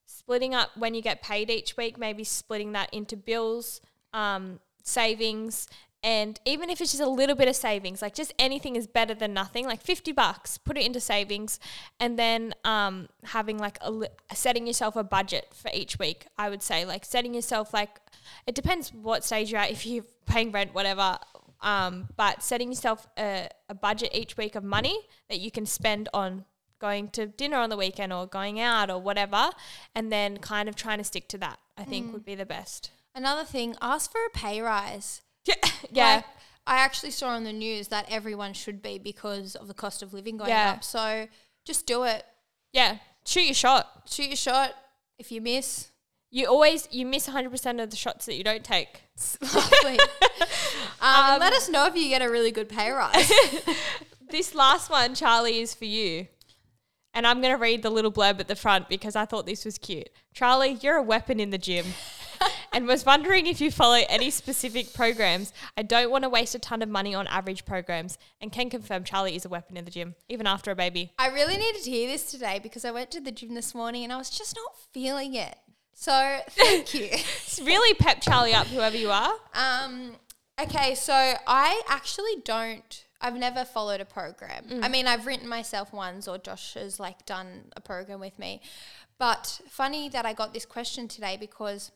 splitting 0.05 0.53
up 0.53 0.75
when 0.75 0.93
you 0.93 1.01
get 1.01 1.21
paid 1.21 1.49
each 1.49 1.77
week, 1.77 1.97
maybe 1.97 2.23
splitting 2.23 2.73
that 2.73 2.93
into 2.93 3.15
bills, 3.15 3.79
um, 4.13 4.59
savings, 4.83 5.67
and 6.05 6.39
even 6.45 6.69
if 6.69 6.79
it's 6.79 6.91
just 6.91 7.01
a 7.01 7.09
little 7.09 7.35
bit 7.35 7.47
of 7.47 7.55
savings, 7.55 7.99
like 8.03 8.13
just 8.13 8.31
anything 8.37 8.75
is 8.75 8.85
better 8.85 9.15
than 9.15 9.33
nothing. 9.33 9.65
Like 9.65 9.81
fifty 9.81 10.11
bucks, 10.11 10.59
put 10.59 10.77
it 10.77 10.85
into 10.85 10.99
savings, 10.99 11.59
and 11.99 12.17
then 12.17 12.53
um, 12.63 13.09
having 13.23 13.57
like 13.57 13.79
a 13.81 13.89
li- 13.89 14.07
setting 14.31 14.67
yourself 14.67 14.95
a 14.95 15.03
budget 15.03 15.47
for 15.51 15.71
each 15.73 15.97
week. 15.97 16.27
I 16.37 16.51
would 16.51 16.61
say 16.61 16.85
like 16.85 17.03
setting 17.03 17.33
yourself 17.33 17.73
like 17.73 17.99
it 18.45 18.53
depends 18.53 18.93
what 18.93 19.23
stage 19.23 19.51
you're 19.51 19.59
at. 19.59 19.71
If 19.71 19.85
you're 19.87 20.05
paying 20.27 20.51
rent, 20.51 20.75
whatever. 20.75 21.17
Um, 21.61 22.09
but 22.15 22.43
setting 22.43 22.69
yourself 22.69 23.07
a, 23.17 23.49
a 23.67 23.73
budget 23.73 24.11
each 24.13 24.37
week 24.37 24.53
of 24.53 24.63
money 24.63 24.95
that 25.29 25.39
you 25.39 25.49
can 25.49 25.65
spend 25.65 26.07
on 26.13 26.45
going 26.77 27.07
to 27.09 27.25
dinner 27.25 27.57
on 27.57 27.71
the 27.71 27.77
weekend 27.77 28.13
or 28.13 28.27
going 28.27 28.59
out 28.59 28.91
or 28.91 28.99
whatever, 29.01 29.49
and 29.95 30.11
then 30.11 30.37
kind 30.37 30.69
of 30.69 30.75
trying 30.75 30.99
to 30.99 31.03
stick 31.03 31.27
to 31.29 31.37
that, 31.39 31.57
I 31.75 31.83
think 31.83 32.13
would 32.13 32.25
be 32.25 32.35
the 32.35 32.45
best. 32.45 32.91
Another 33.15 33.43
thing, 33.43 33.75
ask 33.81 34.11
for 34.11 34.19
a 34.23 34.29
pay 34.29 34.61
rise. 34.61 35.21
Yeah. 35.47 35.55
Yeah. 35.91 36.15
Like, 36.15 36.25
I 36.67 36.77
actually 36.77 37.11
saw 37.11 37.27
on 37.29 37.43
the 37.43 37.53
news 37.53 37.89
that 37.89 38.05
everyone 38.09 38.53
should 38.53 38.81
be 38.81 38.97
because 38.97 39.55
of 39.55 39.67
the 39.67 39.73
cost 39.75 40.01
of 40.01 40.13
living 40.13 40.37
going 40.37 40.49
Yeah. 40.49 40.71
up. 40.71 40.83
So 40.83 41.27
just 41.65 41.85
do 41.85 42.03
it. 42.03 42.25
yeah. 42.73 42.97
Shoot 43.27 43.41
your 43.45 43.53
shot. 43.53 44.03
Shoot 44.09 44.27
your 44.27 44.35
shot. 44.35 44.73
If 45.17 45.31
you 45.31 45.41
miss, 45.41 45.89
You 46.31 46.47
always 46.47 46.87
you 46.91 47.05
miss 47.05 47.27
100% 47.29 47.81
of 47.83 47.89
the 47.91 47.95
shots 47.95 48.25
that 48.25 48.35
you 48.35 48.43
don't 48.43 48.63
take. 48.63 49.01
lovely. 49.41 49.99
um, 51.01 51.39
let 51.39 51.53
us 51.53 51.69
know 51.69 51.85
if 51.87 51.95
you 51.95 52.09
get 52.09 52.21
a 52.21 52.29
really 52.29 52.51
good 52.51 52.69
pay 52.69 52.91
rise. 52.91 53.31
This 54.31 54.55
last 54.55 54.89
one, 54.89 55.11
Charli, 55.11 55.61
is 55.61 55.75
for 55.75 55.85
you. 55.85 56.27
And 57.13 57.27
I'm 57.27 57.41
going 57.41 57.53
to 57.53 57.61
read 57.61 57.83
the 57.83 57.91
little 57.91 58.11
blurb 58.11 58.39
at 58.39 58.47
the 58.47 58.55
front 58.55 58.89
because 58.89 59.15
I 59.15 59.25
thought 59.25 59.45
this 59.45 59.63
was 59.63 59.77
cute. 59.77 60.09
Charli, 60.35 60.81
you're 60.83 60.97
a 60.97 61.03
weapon 61.03 61.39
in 61.39 61.51
the 61.51 61.59
gym. 61.59 61.85
And 62.75 62.87
was 62.87 63.05
wondering 63.05 63.47
if 63.47 63.61
you 63.61 63.71
follow 63.71 64.01
any 64.09 64.29
specific 64.29 64.93
programs. 64.93 65.53
I 65.77 65.81
don't 65.81 66.11
want 66.11 66.25
to 66.25 66.29
waste 66.29 66.55
a 66.55 66.59
ton 66.59 66.81
of 66.81 66.89
money 66.89 67.15
on 67.15 67.25
average 67.27 67.63
programs 67.63 68.17
and 68.41 68.51
can 68.51 68.69
confirm 68.69 69.05
Charli 69.05 69.33
is 69.33 69.45
a 69.45 69.49
weapon 69.49 69.77
in 69.77 69.85
the 69.85 69.91
gym, 69.91 70.15
even 70.27 70.45
after 70.45 70.71
a 70.71 70.75
baby. 70.75 71.13
I 71.17 71.29
really 71.29 71.55
needed 71.55 71.83
to 71.83 71.89
hear 71.89 72.09
this 72.09 72.29
today 72.29 72.59
because 72.61 72.83
I 72.83 72.91
went 72.91 73.11
to 73.11 73.21
the 73.21 73.31
gym 73.31 73.53
this 73.53 73.73
morning 73.73 74.03
and 74.03 74.11
I 74.11 74.17
was 74.17 74.29
just 74.29 74.57
not 74.57 74.77
feeling 74.91 75.35
it. 75.35 75.55
So 75.93 76.39
thank 76.49 76.93
you. 76.93 77.07
It's 77.13 77.61
really 77.61 77.93
pep 77.93 78.19
Charli 78.19 78.53
up, 78.53 78.67
whoever 78.67 78.97
you 78.97 79.09
are. 79.09 79.31
Um, 79.53 80.17
okay, 80.61 80.95
so 80.95 81.13
I 81.13 81.81
actually 81.87 82.41
don't. 82.43 83.05
I've 83.21 83.37
never 83.37 83.63
followed 83.63 84.01
a 84.01 84.05
program. 84.05 84.81
I 84.83 84.89
mean, 84.89 85.07
I've 85.07 85.25
written 85.25 85.47
myself 85.47 85.93
ones, 85.93 86.27
or 86.27 86.37
Josh 86.37 86.73
has 86.73 86.99
like 86.99 87.25
done 87.25 87.71
a 87.77 87.79
program 87.79 88.19
with 88.19 88.37
me. 88.37 88.59
But 89.17 89.61
funny 89.69 90.09
that 90.09 90.25
I 90.25 90.33
got 90.33 90.53
this 90.53 90.65
question 90.65 91.07
today 91.07 91.37
because 91.39 91.91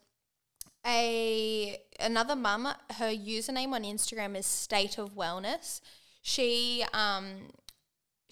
a 0.86 1.78
another 2.00 2.36
mum, 2.36 2.68
her 2.92 3.12
username 3.14 3.72
on 3.74 3.84
Instagram 3.84 4.38
is 4.38 4.46
State 4.46 4.98
of 4.98 5.16
Wellness. 5.16 5.82
She 6.22 6.84
um 6.94 7.50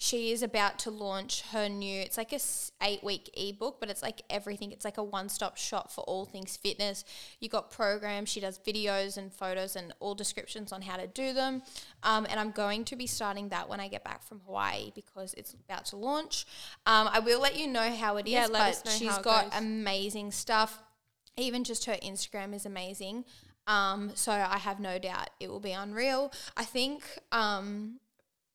she 0.00 0.30
is 0.30 0.44
about 0.44 0.78
to 0.78 0.90
launch 0.92 1.42
her 1.50 1.68
new 1.68 2.00
it's 2.00 2.16
like 2.16 2.32
a 2.32 2.38
eight 2.82 3.02
week 3.02 3.28
ebook 3.36 3.80
but 3.80 3.90
it's 3.90 4.00
like 4.00 4.22
everything 4.30 4.70
it's 4.70 4.84
like 4.84 4.96
a 4.96 5.02
one-stop 5.02 5.56
shop 5.56 5.90
for 5.90 6.02
all 6.02 6.24
things 6.24 6.56
fitness 6.56 7.04
you 7.40 7.48
got 7.48 7.72
programs 7.72 8.28
she 8.28 8.38
does 8.38 8.60
videos 8.60 9.16
and 9.16 9.32
photos 9.32 9.74
and 9.74 9.92
all 9.98 10.14
descriptions 10.14 10.70
on 10.70 10.82
how 10.82 10.96
to 10.96 11.08
do 11.08 11.32
them 11.32 11.62
um, 12.04 12.26
and 12.30 12.38
i'm 12.38 12.52
going 12.52 12.84
to 12.84 12.94
be 12.94 13.08
starting 13.08 13.48
that 13.48 13.68
when 13.68 13.80
i 13.80 13.88
get 13.88 14.04
back 14.04 14.22
from 14.22 14.40
hawaii 14.46 14.92
because 14.94 15.34
it's 15.34 15.52
about 15.68 15.84
to 15.84 15.96
launch 15.96 16.46
um, 16.86 17.08
i 17.12 17.18
will 17.18 17.40
let 17.40 17.58
you 17.58 17.66
know 17.66 17.92
how 17.92 18.16
it 18.18 18.26
is 18.26 18.32
Yeah, 18.32 18.42
let 18.46 18.52
but 18.52 18.60
us 18.68 18.84
know 18.84 18.90
she's 18.92 19.08
how 19.10 19.18
it 19.18 19.24
got 19.24 19.50
goes. 19.50 19.60
amazing 19.60 20.30
stuff 20.30 20.80
even 21.38 21.64
just 21.64 21.84
her 21.84 21.96
instagram 22.02 22.54
is 22.54 22.66
amazing 22.66 23.24
um, 23.66 24.10
so 24.14 24.32
i 24.32 24.58
have 24.58 24.80
no 24.80 24.98
doubt 24.98 25.30
it 25.40 25.48
will 25.50 25.60
be 25.60 25.72
unreal 25.72 26.32
i 26.56 26.64
think 26.64 27.02
um, 27.32 28.00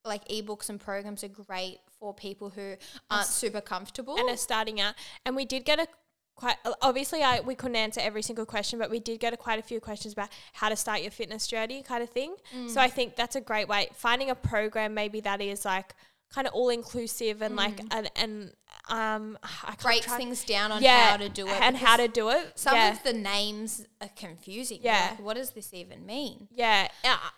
like 0.05 0.27
ebooks 0.27 0.69
and 0.69 0.79
programs 0.79 1.23
are 1.23 1.29
great 1.29 1.79
for 2.03 2.13
people 2.13 2.49
who 2.49 2.75
aren't 3.09 3.27
super 3.27 3.61
comfortable. 3.61 4.17
and 4.17 4.29
are 4.29 4.35
starting 4.35 4.81
out. 4.81 4.93
And 5.25 5.37
we 5.37 5.45
did 5.45 5.63
get 5.63 5.79
a 5.79 5.87
quite 6.35 6.57
obviously 6.81 7.21
I 7.21 7.39
we 7.39 7.55
couldn't 7.55 7.77
answer 7.77 8.01
every 8.03 8.21
single 8.21 8.45
question, 8.45 8.77
but 8.77 8.89
we 8.89 8.99
did 8.99 9.21
get 9.21 9.33
a, 9.33 9.37
quite 9.37 9.57
a 9.57 9.61
few 9.61 9.79
questions 9.79 10.13
about 10.13 10.29
how 10.51 10.67
to 10.67 10.75
start 10.75 11.01
your 11.01 11.11
fitness 11.11 11.47
journey 11.47 11.81
kind 11.81 12.03
of 12.03 12.09
thing. 12.09 12.35
Mm. 12.53 12.69
So 12.69 12.81
I 12.81 12.89
think 12.89 13.15
that's 13.15 13.37
a 13.37 13.41
great 13.41 13.69
way. 13.69 13.87
Finding 13.93 14.29
a 14.29 14.35
program 14.35 14.93
maybe 14.93 15.21
that 15.21 15.41
is 15.41 15.63
like 15.63 15.95
kind 16.33 16.47
of 16.47 16.53
all 16.53 16.69
inclusive 16.69 17.41
and 17.41 17.55
like 17.55 17.79
and 17.91 18.09
and 18.15 18.53
um 18.89 19.37
I 19.43 19.75
can't 19.75 19.79
Mm. 19.79 19.83
breaks 19.83 20.13
things 20.15 20.43
down 20.43 20.71
on 20.71 20.81
yeah 20.81 21.11
how 21.11 21.17
to 21.17 21.29
do 21.29 21.47
it 21.47 21.61
and 21.61 21.77
how 21.77 21.95
to 21.97 22.07
do 22.07 22.29
it. 22.29 22.53
some 22.55 22.75
yeah. 22.75 22.91
of 22.91 23.03
the 23.03 23.13
names 23.13 23.85
are 24.01 24.09
confusing. 24.15 24.79
Yeah. 24.81 25.09
like, 25.11 25.19
what 25.23 25.35
does 25.37 25.51
this 25.51 25.73
even 25.73 26.05
mean? 26.05 26.47
Yeah, 26.51 26.87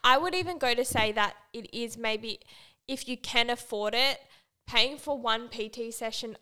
I 0.04 0.18
would 0.18 0.34
even 0.34 0.58
go 0.58 0.74
to 0.74 0.86
say 0.86 1.12
that 1.12 1.36
it 1.54 1.74
is 1.74 1.98
maybe 1.98 2.40
if 2.88 3.08
you 3.08 3.18
can 3.18 3.50
afford 3.50 3.94
it, 3.96 4.20
paying 4.68 4.98
for 4.98 5.18
one 5.18 5.50
PT 5.50 5.94
session 5.94 6.38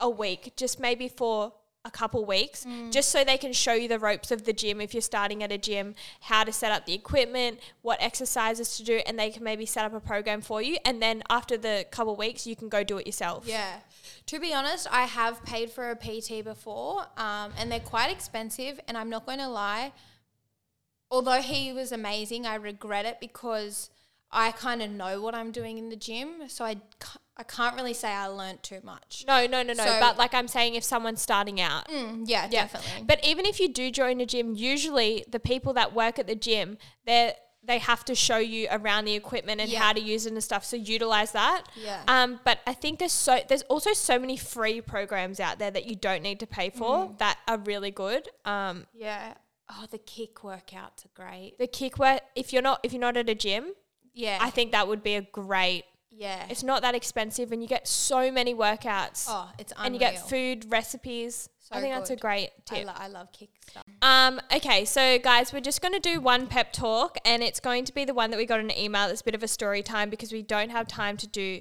a 0.00 0.10
week, 0.10 0.54
just 0.56 0.80
maybe 0.80 1.08
for 1.08 1.52
a 1.86 1.90
couple 1.90 2.24
weeks, 2.24 2.64
Mm. 2.64 2.90
just 2.92 3.08
so 3.10 3.22
they 3.24 3.38
can 3.38 3.52
show 3.52 3.72
you 3.72 3.86
the 3.88 3.98
ropes 3.98 4.30
of 4.30 4.44
the 4.44 4.52
gym 4.52 4.80
if 4.80 4.92
you're 4.92 5.00
starting 5.00 5.42
at 5.42 5.52
a 5.52 5.56
gym, 5.58 5.94
how 6.20 6.42
to 6.44 6.52
set 6.52 6.72
up 6.72 6.84
the 6.84 6.92
equipment, 6.94 7.60
what 7.82 8.02
exercises 8.02 8.76
to 8.76 8.82
do, 8.82 8.96
and 9.06 9.18
they 9.18 9.30
can 9.30 9.44
maybe 9.44 9.64
set 9.64 9.84
up 9.84 9.94
a 9.94 10.00
program 10.00 10.40
for 10.40 10.60
you. 10.60 10.76
And 10.84 11.00
then 11.00 11.22
after 11.30 11.56
the 11.56 11.86
couple 11.90 12.16
weeks, 12.16 12.46
you 12.46 12.56
can 12.56 12.68
go 12.68 12.82
do 12.82 12.98
it 12.98 13.06
yourself. 13.06 13.46
Yeah. 13.46 13.78
To 14.26 14.40
be 14.40 14.52
honest, 14.52 14.88
I 14.90 15.02
have 15.04 15.44
paid 15.44 15.70
for 15.70 15.90
a 15.90 15.96
PT 15.96 16.42
before, 16.42 17.06
um, 17.16 17.52
and 17.56 17.70
they're 17.70 17.78
quite 17.80 18.10
expensive. 18.10 18.80
And 18.88 18.98
I'm 18.98 19.08
not 19.08 19.24
going 19.24 19.38
to 19.38 19.48
lie, 19.48 19.92
although 21.10 21.40
he 21.40 21.72
was 21.72 21.92
amazing, 21.92 22.46
I 22.46 22.56
regret 22.56 23.06
it 23.06 23.20
because 23.20 23.90
I 24.30 24.52
kind 24.52 24.82
of 24.82 24.90
know 24.90 25.20
what 25.22 25.34
I'm 25.34 25.50
doing 25.52 25.78
in 25.78 25.88
the 25.88 25.96
gym. 25.96 26.48
So 26.48 26.64
I, 26.64 26.76
I 27.36 27.42
can't 27.44 27.76
really 27.76 27.94
say 27.94 28.08
I 28.12 28.26
learnt 28.26 28.62
too 28.62 28.80
much. 28.82 29.24
No, 29.26 29.46
no, 29.46 29.62
no, 29.62 29.72
no. 29.72 29.84
So- 29.84 30.00
but 30.00 30.18
like 30.18 30.34
I'm 30.34 30.48
saying, 30.48 30.74
if 30.74 30.84
someone's 30.84 31.22
starting 31.22 31.60
out, 31.60 31.88
Mm, 31.88 32.24
yeah, 32.26 32.44
Yeah. 32.50 32.62
definitely. 32.66 33.04
But 33.06 33.24
even 33.24 33.46
if 33.46 33.60
you 33.60 33.68
do 33.72 33.90
join 33.90 34.20
a 34.20 34.26
gym, 34.26 34.54
usually 34.54 35.24
the 35.28 35.40
people 35.40 35.72
that 35.74 35.94
work 35.94 36.18
at 36.18 36.26
the 36.26 36.34
gym, 36.34 36.78
they 37.04 37.34
they 37.62 37.78
have 37.78 38.04
to 38.04 38.14
show 38.14 38.36
you 38.38 38.68
around 38.70 39.06
the 39.06 39.14
equipment 39.16 39.60
and 39.60 39.68
Yeah. 39.68 39.80
how 39.80 39.92
to 39.92 40.00
use 40.00 40.24
it 40.24 40.32
and 40.32 40.44
stuff. 40.44 40.64
So 40.64 40.76
utilize 40.76 41.32
that. 41.32 41.64
Yeah. 41.74 42.00
Um, 42.06 42.38
but 42.44 42.60
I 42.64 42.72
think 42.74 43.00
there's 43.00 43.10
so 43.12 43.40
there's 43.48 43.62
also 43.62 43.92
so 43.92 44.20
many 44.20 44.36
free 44.36 44.80
programs 44.80 45.40
out 45.40 45.58
there 45.58 45.72
that 45.72 45.84
you 45.86 45.96
don't 45.96 46.22
need 46.22 46.38
to 46.40 46.46
pay 46.46 46.70
for 46.70 47.08
Mm. 47.08 47.18
that 47.18 47.38
are 47.48 47.58
really 47.58 47.90
good. 47.90 48.28
Um, 48.44 48.86
yeah. 48.94 49.34
Oh, 49.68 49.86
the 49.90 49.98
KIC 49.98 50.34
workouts 50.44 51.04
are 51.06 51.14
great. 51.14 51.58
the 51.58 51.66
KIC 51.66 51.98
work 51.98 52.20
if 52.36 52.52
you're 52.52 52.62
not 52.62 52.78
if 52.84 52.92
you're 52.92 53.00
not 53.00 53.16
at 53.16 53.28
a 53.28 53.34
gym, 53.34 53.72
Yeah. 54.16 54.38
I 54.40 54.50
think 54.50 54.72
that 54.72 54.88
would 54.88 55.02
be 55.04 55.14
a 55.14 55.22
great. 55.22 55.84
yeah. 56.10 56.46
It's 56.50 56.62
not 56.64 56.82
that 56.82 56.94
expensive, 56.96 57.52
and 57.52 57.62
you 57.62 57.68
get 57.68 57.86
so 57.86 58.32
many 58.32 58.54
workouts, 58.54 59.26
oh, 59.28 59.50
it's 59.58 59.72
unreal. 59.72 59.84
and 59.86 59.94
you 59.94 59.98
get 60.00 60.28
food 60.28 60.66
recipes. 60.70 61.48
I 61.70 61.76
So 61.76 61.80
think 61.82 61.94
that's 61.94 62.10
a 62.10 62.14
good. 62.14 62.20
great 62.22 62.50
I, 62.70 62.74
tip. 62.76 62.86
lo- 62.86 62.92
I 62.96 63.08
love 63.08 63.28
KIC 63.32 63.48
stuff. 63.70 63.82
Um, 64.00 64.40
okay, 64.54 64.84
so 64.84 65.18
guys, 65.18 65.52
we're 65.52 65.60
just 65.60 65.82
going 65.82 65.92
to 65.94 66.00
do 66.00 66.20
one 66.20 66.46
pep 66.46 66.72
talk, 66.72 67.18
and 67.24 67.42
it's 67.42 67.60
going 67.60 67.84
to 67.84 67.92
be 67.92 68.04
the 68.04 68.14
one 68.14 68.30
that 68.30 68.36
we 68.38 68.46
got 68.46 68.60
in 68.60 68.70
an 68.70 68.78
email. 68.78 69.08
It's 69.10 69.20
a 69.20 69.24
bit 69.24 69.34
of 69.34 69.42
a 69.42 69.48
story 69.48 69.82
time 69.82 70.08
because 70.08 70.32
we 70.32 70.42
don't 70.42 70.70
have 70.70 70.86
time 70.88 71.16
to 71.18 71.26
do 71.26 71.60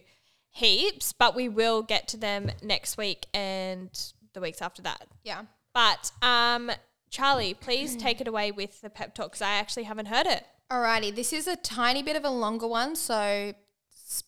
heaps, 0.52 1.12
but 1.12 1.36
we 1.36 1.50
will 1.50 1.82
get 1.82 2.08
to 2.10 2.18
them 2.18 2.50
next 2.64 2.98
week 2.98 3.26
and 3.34 3.90
the 4.34 4.40
weeks 4.42 4.62
after 4.62 4.82
that. 4.84 5.08
Yeah. 5.24 5.42
But 5.74 6.12
um, 6.22 6.72
Charli, 7.12 7.60
please 7.60 7.96
take 7.98 8.22
it 8.22 8.28
away 8.28 8.52
with 8.52 8.80
the 8.82 8.90
pep 8.90 9.14
talk 9.16 9.32
because 9.32 9.42
I 9.42 9.56
actually 9.56 9.84
haven't 9.84 10.06
heard 10.06 10.28
it. 10.28 10.46
Alrighty, 10.72 11.16
this 11.16 11.32
is 11.32 11.46
a 11.46 11.56
tiny 11.56 12.02
bit 12.02 12.16
of 12.16 12.26
a 12.26 12.30
longer 12.30 12.66
one, 12.66 12.96
so 12.96 13.54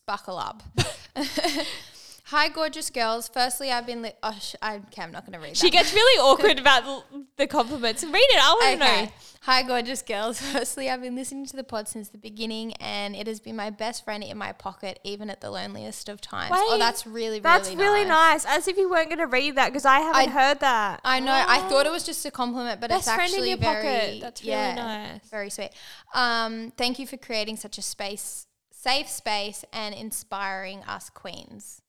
buckle 0.06 0.38
up. 0.38 0.62
Hi, 2.30 2.50
gorgeous 2.50 2.90
girls. 2.90 3.26
Firstly, 3.26 3.72
I've 3.72 3.86
been. 3.86 4.02
Li- 4.02 4.12
oh, 4.22 4.36
sh- 4.38 4.54
I, 4.60 4.76
okay, 4.76 5.00
I'm 5.02 5.10
not 5.12 5.24
going 5.24 5.32
to 5.32 5.38
read 5.38 5.52
that. 5.52 5.56
She 5.56 5.70
gets 5.70 5.94
really 5.94 6.20
awkward 6.22 6.58
about 6.58 6.84
l- 6.84 7.04
the 7.38 7.46
compliments. 7.46 8.04
Read 8.04 8.12
it. 8.16 8.38
I 8.38 8.52
want 8.52 8.80
to 8.82 8.86
know. 9.06 9.12
Hi, 9.42 9.62
gorgeous 9.62 10.02
girls. 10.02 10.38
Firstly, 10.52 10.90
I've 10.90 11.00
been 11.00 11.16
listening 11.16 11.46
to 11.46 11.56
the 11.56 11.64
pod 11.64 11.88
since 11.88 12.10
the 12.10 12.18
beginning, 12.18 12.74
and 12.74 13.16
it 13.16 13.26
has 13.28 13.40
been 13.40 13.56
my 13.56 13.70
best 13.70 14.04
friend 14.04 14.22
in 14.22 14.36
my 14.36 14.52
pocket, 14.52 14.98
even 15.04 15.30
at 15.30 15.40
the 15.40 15.50
loneliest 15.50 16.10
of 16.10 16.20
times. 16.20 16.52
oh, 16.54 16.76
that's 16.78 17.06
really, 17.06 17.28
really 17.28 17.40
That's 17.40 17.74
really 17.74 18.04
nice. 18.04 18.44
nice. 18.44 18.58
As 18.58 18.68
if 18.68 18.76
you 18.76 18.90
weren't 18.90 19.08
going 19.08 19.20
to 19.20 19.26
read 19.26 19.56
that 19.56 19.68
because 19.68 19.86
I 19.86 20.00
haven't 20.00 20.28
I- 20.28 20.30
heard 20.30 20.60
that. 20.60 21.00
I 21.04 21.20
know. 21.20 21.32
I 21.32 21.60
thought 21.70 21.86
it 21.86 21.92
was 21.92 22.04
just 22.04 22.26
a 22.26 22.30
compliment, 22.30 22.78
but 22.78 22.90
Best 22.90 23.06
it's 23.06 23.14
friend 23.14 23.30
in 23.30 23.34
actually 23.36 23.48
your 23.48 23.58
very. 23.58 23.74
pocket. 23.82 24.20
That's 24.20 24.42
really 24.42 24.52
yeah, 24.52 24.74
nice. 24.74 25.30
Very 25.30 25.48
sweet. 25.48 25.70
Um, 26.14 26.72
thank 26.76 26.98
you 26.98 27.06
for 27.06 27.16
creating 27.16 27.56
such 27.56 27.78
a 27.78 27.82
space, 27.82 28.46
safe 28.70 29.08
space, 29.08 29.64
and 29.72 29.94
inspiring 29.94 30.80
us 30.80 31.08
queens. 31.08 31.80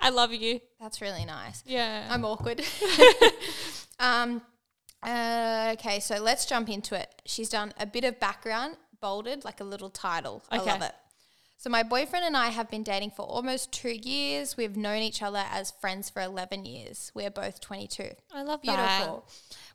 I 0.00 0.10
love 0.10 0.32
you. 0.32 0.60
That's 0.80 1.00
really 1.00 1.24
nice. 1.24 1.62
Yeah. 1.66 2.06
I'm 2.10 2.24
awkward. 2.24 2.62
um, 4.00 4.42
uh, 5.02 5.74
okay, 5.74 6.00
so 6.00 6.16
let's 6.16 6.46
jump 6.46 6.68
into 6.68 6.98
it. 6.98 7.22
She's 7.24 7.48
done 7.48 7.72
a 7.78 7.86
bit 7.86 8.04
of 8.04 8.18
background, 8.18 8.76
bolded, 9.00 9.44
like 9.44 9.60
a 9.60 9.64
little 9.64 9.90
title. 9.90 10.42
I 10.50 10.58
love 10.58 10.82
it. 10.82 10.94
So 11.62 11.70
my 11.70 11.84
boyfriend 11.84 12.24
and 12.24 12.36
I 12.36 12.48
have 12.48 12.68
been 12.68 12.82
dating 12.82 13.12
for 13.12 13.22
almost 13.22 13.70
two 13.70 13.92
years. 13.92 14.56
We've 14.56 14.76
known 14.76 14.98
each 14.98 15.22
other 15.22 15.44
as 15.48 15.70
friends 15.80 16.10
for 16.10 16.20
11 16.20 16.64
years. 16.64 17.12
We're 17.14 17.30
both 17.30 17.60
22. 17.60 18.08
I 18.34 18.42
love 18.42 18.62
Beautiful. 18.62 19.28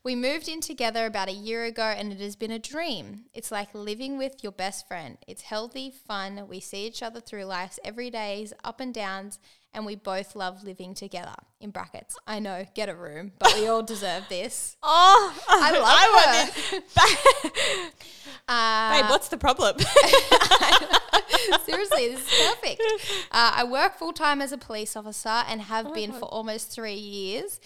We 0.07 0.15
moved 0.15 0.47
in 0.47 0.61
together 0.61 1.05
about 1.05 1.27
a 1.27 1.33
year 1.33 1.65
ago 1.65 1.83
and 1.83 2.13
it 2.13 2.21
has 2.21 2.37
been 2.37 2.49
a 2.49 2.59
dream. 2.59 3.25
It's 3.33 3.51
like 3.51 3.75
living 3.75 4.17
with 4.17 4.41
your 4.41 4.53
best 4.53 4.87
friend. 4.87 5.17
It's 5.27 5.41
healthy, 5.41 5.91
fun. 5.91 6.47
We 6.47 6.61
see 6.61 6.87
each 6.87 7.03
other 7.03 7.19
through 7.19 7.43
life's 7.43 7.77
every 7.83 8.09
days, 8.09 8.53
up 8.63 8.79
and 8.79 8.93
downs, 8.93 9.37
and 9.73 9.85
we 9.85 9.95
both 9.95 10.33
love 10.33 10.63
living 10.63 10.93
together. 10.93 11.35
In 11.59 11.71
brackets. 11.71 12.15
I 12.25 12.39
know, 12.39 12.65
get 12.73 12.87
a 12.87 12.95
room, 12.95 13.33
but 13.37 13.53
we 13.55 13.67
all 13.67 13.83
deserve 13.83 14.23
this. 14.29 14.77
Oh, 14.83 15.37
I 15.49 15.71
love 15.71 15.83
I 15.85 16.71
her. 16.71 16.79
want 16.79 17.93
Uh, 18.47 19.01
Babe, 19.01 19.09
what's 19.09 19.27
the 19.27 19.35
problem? 19.35 19.75
Seriously, 21.65 22.07
this 22.07 22.21
is 22.21 22.47
perfect. 22.47 22.81
Uh, 23.29 23.51
I 23.55 23.65
work 23.65 23.97
full 23.97 24.13
time 24.13 24.41
as 24.41 24.53
a 24.53 24.57
police 24.57 24.95
officer 24.95 25.43
and 25.49 25.59
Oh 25.59 25.63
have 25.65 25.93
been 25.93 26.13
for 26.13 26.25
almost 26.25 26.71
three 26.71 26.93
years. 26.93 27.59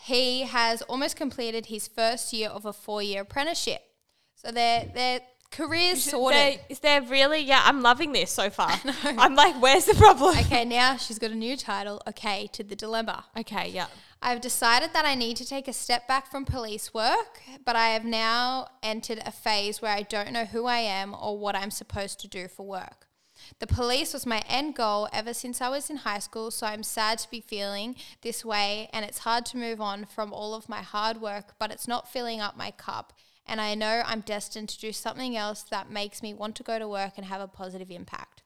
He 0.00 0.42
has 0.42 0.82
almost 0.82 1.16
completed 1.16 1.66
his 1.66 1.88
first 1.88 2.32
year 2.32 2.48
of 2.48 2.64
a 2.64 2.72
four 2.72 3.02
year 3.02 3.22
apprenticeship. 3.22 3.82
So 4.34 4.50
their 4.52 4.86
their 4.94 5.20
careers 5.50 6.04
sorted. 6.04 6.38
They- 6.38 6.60
is 6.68 6.78
there 6.80 7.02
really? 7.02 7.40
Yeah, 7.40 7.62
I'm 7.64 7.82
loving 7.82 8.12
this 8.12 8.30
so 8.30 8.48
far. 8.50 8.70
I'm 9.04 9.34
like, 9.34 9.60
where's 9.60 9.86
the 9.86 9.94
problem? 9.94 10.36
Okay, 10.38 10.64
now 10.78 10.96
she's 10.96 11.18
got 11.18 11.30
a 11.30 11.34
new 11.34 11.56
title. 11.56 12.00
Okay, 12.08 12.48
to 12.52 12.62
the 12.62 12.76
dilemma. 12.76 13.24
Okay, 13.36 13.68
yeah. 13.70 13.86
I've 14.22 14.40
decided 14.40 14.92
that 14.94 15.04
I 15.04 15.14
need 15.14 15.36
to 15.38 15.44
take 15.44 15.68
a 15.68 15.72
step 15.72 16.08
back 16.08 16.30
from 16.30 16.44
police 16.44 16.92
work, 16.92 17.40
but 17.64 17.76
I 17.76 17.88
have 17.90 18.04
now 18.04 18.68
entered 18.82 19.20
a 19.24 19.30
phase 19.30 19.80
where 19.80 19.92
I 19.92 20.02
don't 20.02 20.32
know 20.32 20.44
who 20.44 20.66
I 20.66 20.78
am 20.78 21.14
or 21.14 21.38
what 21.38 21.54
I'm 21.54 21.70
supposed 21.70 22.18
to 22.20 22.28
do 22.28 22.48
for 22.48 22.66
work. 22.66 23.07
The 23.58 23.66
police 23.66 24.12
was 24.12 24.26
my 24.26 24.42
end 24.48 24.74
goal 24.74 25.08
ever 25.12 25.34
since 25.34 25.60
I 25.60 25.68
was 25.68 25.90
in 25.90 25.96
high 25.96 26.18
school, 26.18 26.50
so 26.50 26.66
I'm 26.66 26.82
sad 26.82 27.18
to 27.18 27.30
be 27.30 27.40
feeling 27.40 27.96
this 28.22 28.44
way, 28.44 28.88
and 28.92 29.04
it's 29.04 29.18
hard 29.18 29.46
to 29.46 29.56
move 29.56 29.80
on 29.80 30.04
from 30.04 30.32
all 30.32 30.54
of 30.54 30.68
my 30.68 30.82
hard 30.82 31.20
work, 31.20 31.54
but 31.58 31.70
it's 31.70 31.88
not 31.88 32.10
filling 32.10 32.40
up 32.40 32.56
my 32.56 32.70
cup. 32.70 33.12
And 33.46 33.60
I 33.60 33.74
know 33.74 34.02
I'm 34.04 34.20
destined 34.20 34.68
to 34.68 34.78
do 34.78 34.92
something 34.92 35.36
else 35.36 35.62
that 35.62 35.90
makes 35.90 36.22
me 36.22 36.34
want 36.34 36.54
to 36.56 36.62
go 36.62 36.78
to 36.78 36.86
work 36.86 37.14
and 37.16 37.26
have 37.26 37.40
a 37.40 37.48
positive 37.48 37.90
impact. 37.90 38.42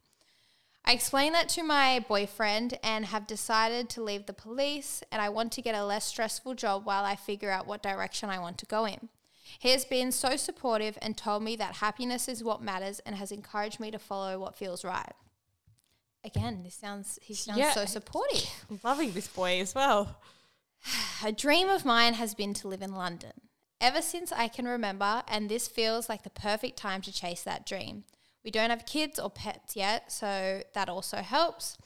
I 0.84 0.92
explained 0.92 1.34
that 1.34 1.48
to 1.50 1.62
my 1.62 2.04
boyfriend 2.08 2.78
and 2.82 3.06
have 3.06 3.26
decided 3.26 3.88
to 3.90 4.02
leave 4.02 4.26
the 4.26 4.32
police 4.32 5.02
and 5.12 5.22
I 5.22 5.28
want 5.28 5.52
to 5.52 5.62
get 5.62 5.76
a 5.76 5.84
less 5.84 6.04
stressful 6.04 6.54
job 6.54 6.84
while 6.84 7.04
I 7.04 7.14
figure 7.14 7.50
out 7.50 7.68
what 7.68 7.82
direction 7.82 8.30
I 8.30 8.40
want 8.40 8.58
to 8.58 8.66
go 8.66 8.84
in. 8.84 9.08
He 9.58 9.70
has 9.70 9.84
been 9.84 10.12
so 10.12 10.36
supportive 10.36 10.98
and 11.02 11.16
told 11.16 11.42
me 11.42 11.56
that 11.56 11.76
happiness 11.76 12.28
is 12.28 12.42
what 12.42 12.62
matters 12.62 13.00
and 13.06 13.16
has 13.16 13.30
encouraged 13.32 13.78
me 13.80 13.90
to 13.90 13.98
follow 13.98 14.38
what 14.38 14.56
feels 14.56 14.84
right. 14.84 15.12
Again, 16.24 16.62
this 16.62 16.74
sounds 16.74 17.18
he 17.22 17.34
sounds 17.34 17.58
Yeah. 17.58 17.72
so 17.72 17.84
supportive. 17.84 18.48
I'm 18.70 18.80
loving 18.84 19.12
this 19.12 19.28
boy 19.28 19.60
as 19.60 19.74
well. 19.74 20.18
A 21.24 21.32
dream 21.32 21.68
of 21.68 21.84
mine 21.84 22.14
has 22.14 22.34
been 22.34 22.54
to 22.54 22.68
live 22.68 22.82
in 22.82 22.92
London. 22.94 23.32
Ever 23.80 24.00
since 24.00 24.30
I 24.30 24.46
can 24.46 24.66
remember, 24.68 25.24
and 25.26 25.48
this 25.48 25.66
feels 25.66 26.08
like 26.08 26.22
the 26.22 26.30
perfect 26.30 26.76
time 26.76 27.02
to 27.02 27.12
chase 27.12 27.42
that 27.42 27.66
dream. 27.66 28.04
We 28.44 28.50
don't 28.52 28.70
have 28.70 28.86
kids 28.86 29.18
or 29.18 29.30
pets 29.30 29.74
yet, 29.76 30.12
so 30.12 30.62
that 30.74 30.88
also 30.88 31.16
helps. 31.18 31.76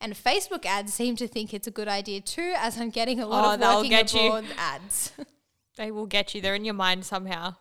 And 0.00 0.12
Facebook 0.14 0.66
ads 0.66 0.92
seem 0.92 1.16
to 1.16 1.26
think 1.28 1.54
it's 1.54 1.66
a 1.66 1.70
good 1.70 1.88
idea 1.88 2.20
too, 2.20 2.52
as 2.56 2.78
I'm 2.78 2.90
getting 2.90 3.20
a 3.20 3.26
lot 3.26 3.44
Oh, 3.44 3.54
of 3.54 3.84
working 3.84 3.94
abroad 3.94 4.44
ads. 4.58 5.12
They 5.76 5.90
will 5.90 6.06
get 6.06 6.34
you. 6.34 6.40
They're 6.40 6.54
in 6.54 6.64
your 6.64 6.74
mind 6.74 7.04
somehow. 7.04 7.56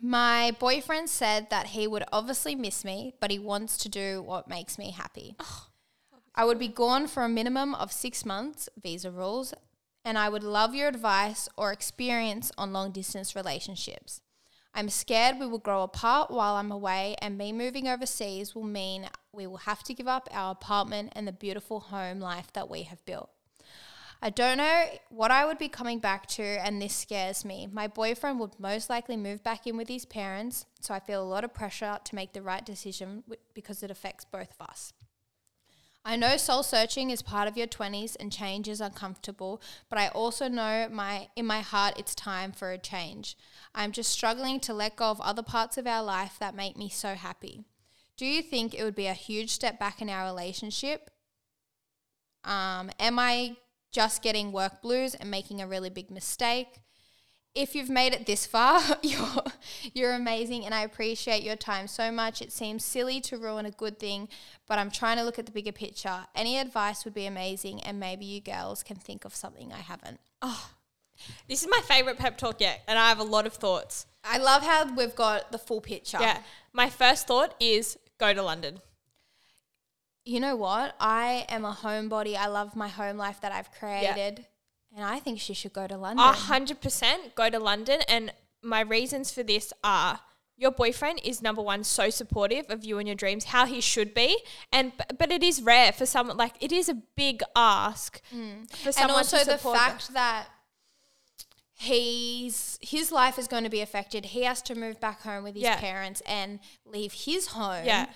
My 0.00 0.52
boyfriend 0.58 1.08
said 1.08 1.48
that 1.50 1.68
he 1.68 1.86
would 1.86 2.04
obviously 2.12 2.54
miss 2.54 2.84
me, 2.84 3.14
but 3.20 3.30
he 3.30 3.38
wants 3.38 3.78
to 3.78 3.88
do 3.88 4.22
what 4.22 4.48
makes 4.48 4.78
me 4.78 4.90
happy. 4.90 5.36
Oh, 5.40 5.68
I 6.34 6.44
would 6.44 6.58
be 6.58 6.68
gone 6.68 7.06
for 7.06 7.24
a 7.24 7.28
minimum 7.28 7.74
of 7.74 7.92
six 7.92 8.24
months, 8.24 8.68
visa 8.80 9.10
rules, 9.10 9.54
and 10.04 10.18
I 10.18 10.28
would 10.28 10.42
love 10.42 10.74
your 10.74 10.88
advice 10.88 11.48
or 11.56 11.72
experience 11.72 12.52
on 12.58 12.72
long 12.72 12.92
distance 12.92 13.34
relationships. 13.34 14.20
I'm 14.74 14.90
scared 14.90 15.40
we 15.40 15.46
will 15.46 15.58
grow 15.58 15.82
apart 15.82 16.30
while 16.30 16.56
I'm 16.56 16.70
away, 16.70 17.16
and 17.22 17.38
me 17.38 17.50
moving 17.52 17.88
overseas 17.88 18.54
will 18.54 18.64
mean 18.64 19.08
we 19.32 19.46
will 19.46 19.56
have 19.58 19.82
to 19.84 19.94
give 19.94 20.06
up 20.06 20.28
our 20.30 20.52
apartment 20.52 21.14
and 21.16 21.26
the 21.26 21.32
beautiful 21.32 21.80
home 21.80 22.20
life 22.20 22.52
that 22.52 22.68
we 22.68 22.82
have 22.82 23.02
built. 23.06 23.30
I 24.22 24.30
don't 24.30 24.58
know 24.58 24.84
what 25.10 25.30
I 25.30 25.44
would 25.44 25.58
be 25.58 25.68
coming 25.68 25.98
back 25.98 26.26
to, 26.28 26.42
and 26.42 26.80
this 26.80 26.94
scares 26.94 27.44
me. 27.44 27.68
My 27.70 27.86
boyfriend 27.86 28.40
would 28.40 28.58
most 28.58 28.88
likely 28.88 29.16
move 29.16 29.42
back 29.42 29.66
in 29.66 29.76
with 29.76 29.88
his 29.88 30.04
parents, 30.04 30.66
so 30.80 30.94
I 30.94 31.00
feel 31.00 31.22
a 31.22 31.24
lot 31.24 31.44
of 31.44 31.52
pressure 31.52 31.98
to 32.02 32.14
make 32.14 32.32
the 32.32 32.42
right 32.42 32.64
decision 32.64 33.24
because 33.54 33.82
it 33.82 33.90
affects 33.90 34.24
both 34.24 34.52
of 34.58 34.66
us. 34.66 34.92
I 36.08 36.14
know 36.14 36.36
soul 36.36 36.62
searching 36.62 37.10
is 37.10 37.20
part 37.20 37.48
of 37.48 37.56
your 37.56 37.66
20s 37.66 38.16
and 38.20 38.32
change 38.32 38.68
is 38.68 38.80
uncomfortable, 38.80 39.60
but 39.90 39.98
I 39.98 40.06
also 40.08 40.46
know 40.46 40.88
my 40.88 41.28
in 41.34 41.46
my 41.46 41.62
heart 41.62 41.98
it's 41.98 42.14
time 42.14 42.52
for 42.52 42.70
a 42.70 42.78
change. 42.78 43.36
I'm 43.74 43.90
just 43.90 44.12
struggling 44.12 44.60
to 44.60 44.72
let 44.72 44.94
go 44.94 45.06
of 45.06 45.20
other 45.20 45.42
parts 45.42 45.76
of 45.76 45.86
our 45.86 46.04
life 46.04 46.36
that 46.38 46.54
make 46.54 46.76
me 46.76 46.88
so 46.88 47.14
happy. 47.16 47.64
Do 48.16 48.24
you 48.24 48.40
think 48.40 48.72
it 48.72 48.84
would 48.84 48.94
be 48.94 49.08
a 49.08 49.14
huge 49.14 49.50
step 49.50 49.80
back 49.80 50.00
in 50.00 50.08
our 50.08 50.24
relationship? 50.24 51.10
Um, 52.44 52.92
am 53.00 53.18
I 53.18 53.56
just 53.96 54.22
getting 54.22 54.52
work 54.52 54.82
blues 54.82 55.14
and 55.14 55.30
making 55.30 55.62
a 55.62 55.66
really 55.66 55.88
big 55.88 56.10
mistake? 56.10 56.80
If 57.54 57.74
you've 57.74 57.88
made 57.88 58.12
it 58.12 58.26
this 58.26 58.44
far, 58.44 58.82
you're 59.02 59.42
you're 59.94 60.12
amazing 60.12 60.66
and 60.66 60.74
I 60.74 60.82
appreciate 60.82 61.42
your 61.42 61.56
time 61.56 61.86
so 61.88 62.12
much. 62.12 62.42
It 62.42 62.52
seems 62.52 62.84
silly 62.84 63.22
to 63.22 63.38
ruin 63.38 63.64
a 63.64 63.70
good 63.70 63.98
thing, 63.98 64.28
but 64.68 64.78
I'm 64.78 64.90
trying 64.90 65.16
to 65.16 65.24
look 65.24 65.38
at 65.38 65.46
the 65.46 65.52
bigger 65.52 65.72
picture. 65.72 66.26
Any 66.34 66.58
advice 66.58 67.06
would 67.06 67.14
be 67.14 67.24
amazing 67.24 67.82
and 67.84 67.98
maybe 67.98 68.26
you 68.26 68.42
girls 68.42 68.82
can 68.82 68.96
think 68.96 69.24
of 69.24 69.34
something 69.34 69.72
I 69.72 69.78
haven't. 69.92 70.20
Oh, 70.42 70.68
This 71.48 71.62
is 71.62 71.68
my 71.70 71.80
favorite 71.88 72.18
pep 72.18 72.36
talk 72.36 72.60
yet, 72.60 72.82
and 72.86 72.98
I 72.98 73.08
have 73.08 73.20
a 73.20 73.30
lot 73.36 73.46
of 73.46 73.54
thoughts. 73.54 74.04
I 74.22 74.36
love 74.36 74.62
how 74.62 74.94
we've 74.94 75.16
got 75.16 75.52
the 75.52 75.58
full 75.58 75.80
picture. 75.80 76.18
Yeah. 76.20 76.40
My 76.74 76.90
first 76.90 77.26
thought 77.26 77.54
is 77.58 77.96
go 78.18 78.34
to 78.34 78.42
London. 78.42 78.80
You 80.26 80.40
know 80.40 80.56
what? 80.56 80.96
I 80.98 81.46
am 81.48 81.64
a 81.64 81.72
homebody. 81.72 82.36
I 82.36 82.48
love 82.48 82.74
my 82.74 82.88
home 82.88 83.16
life 83.16 83.40
that 83.42 83.52
I've 83.52 83.70
created. 83.70 84.44
And 84.94 85.04
I 85.04 85.20
think 85.20 85.40
she 85.40 85.54
should 85.54 85.72
go 85.72 85.86
to 85.86 85.96
London. 85.96 86.26
A 86.26 86.32
hundred 86.32 86.80
percent 86.80 87.34
go 87.36 87.48
to 87.48 87.58
London, 87.58 88.00
and 88.08 88.32
my 88.62 88.80
reasons 88.80 89.32
for 89.32 89.44
this 89.44 89.72
are 89.84 90.20
your 90.56 90.72
boyfriend 90.72 91.20
is 91.22 91.42
number 91.42 91.62
one 91.62 91.84
so 91.84 92.10
supportive 92.10 92.66
of 92.70 92.84
you 92.84 92.98
and 92.98 93.06
your 93.06 93.14
dreams, 93.14 93.44
how 93.44 93.66
he 93.66 93.80
should 93.80 94.14
be, 94.14 94.38
and 94.72 94.92
but 95.18 95.30
it 95.30 95.42
is 95.42 95.62
rare 95.62 95.92
for 95.92 96.06
someone 96.06 96.36
like 96.36 96.54
it 96.60 96.72
is 96.72 96.88
a 96.88 96.94
big 96.94 97.42
ask 97.54 98.20
mm. 98.34 98.68
for 98.70 98.90
someone 98.90 99.10
and 99.10 99.18
also 99.18 99.44
the 99.44 99.58
fact 99.58 100.12
that 100.12 100.46
he's 101.74 102.78
his 102.80 103.12
life 103.12 103.38
is 103.38 103.46
going 103.46 103.64
to 103.64 103.70
be 103.70 103.80
affected. 103.80 104.24
He 104.26 104.42
has 104.42 104.62
to 104.62 104.74
move 104.74 104.98
back 104.98 105.20
home 105.22 105.44
with 105.44 105.54
his 105.54 105.64
Yeah. 105.64 105.78
parents 105.78 106.22
and 106.22 106.58
leave 106.84 107.12
his 107.12 107.48
home. 107.48 107.84
Yeah. 107.84 108.06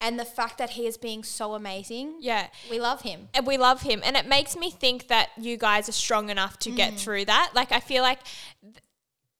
And 0.00 0.20
the 0.20 0.24
fact 0.26 0.58
that 0.58 0.70
he 0.70 0.86
is 0.86 0.96
being 0.98 1.24
so 1.24 1.54
amazing. 1.54 2.16
yeah. 2.20 2.48
We 2.70 2.78
love 2.78 3.00
him. 3.02 3.28
and 3.34 3.46
we 3.46 3.56
love 3.56 3.82
him 3.82 4.02
and 4.04 4.16
it 4.16 4.26
makes 4.26 4.56
me 4.56 4.70
think 4.70 5.08
that 5.08 5.30
you 5.38 5.56
guys 5.56 5.88
are 5.88 5.92
strong 5.92 6.28
enough 6.30 6.58
to 6.60 6.70
Mm. 6.70 6.76
get 6.76 6.98
through 6.98 7.24
that 7.24 7.52
like 7.54 7.72
i 7.72 7.80
feel 7.80 8.02
like 8.02 8.20
th- 8.62 8.76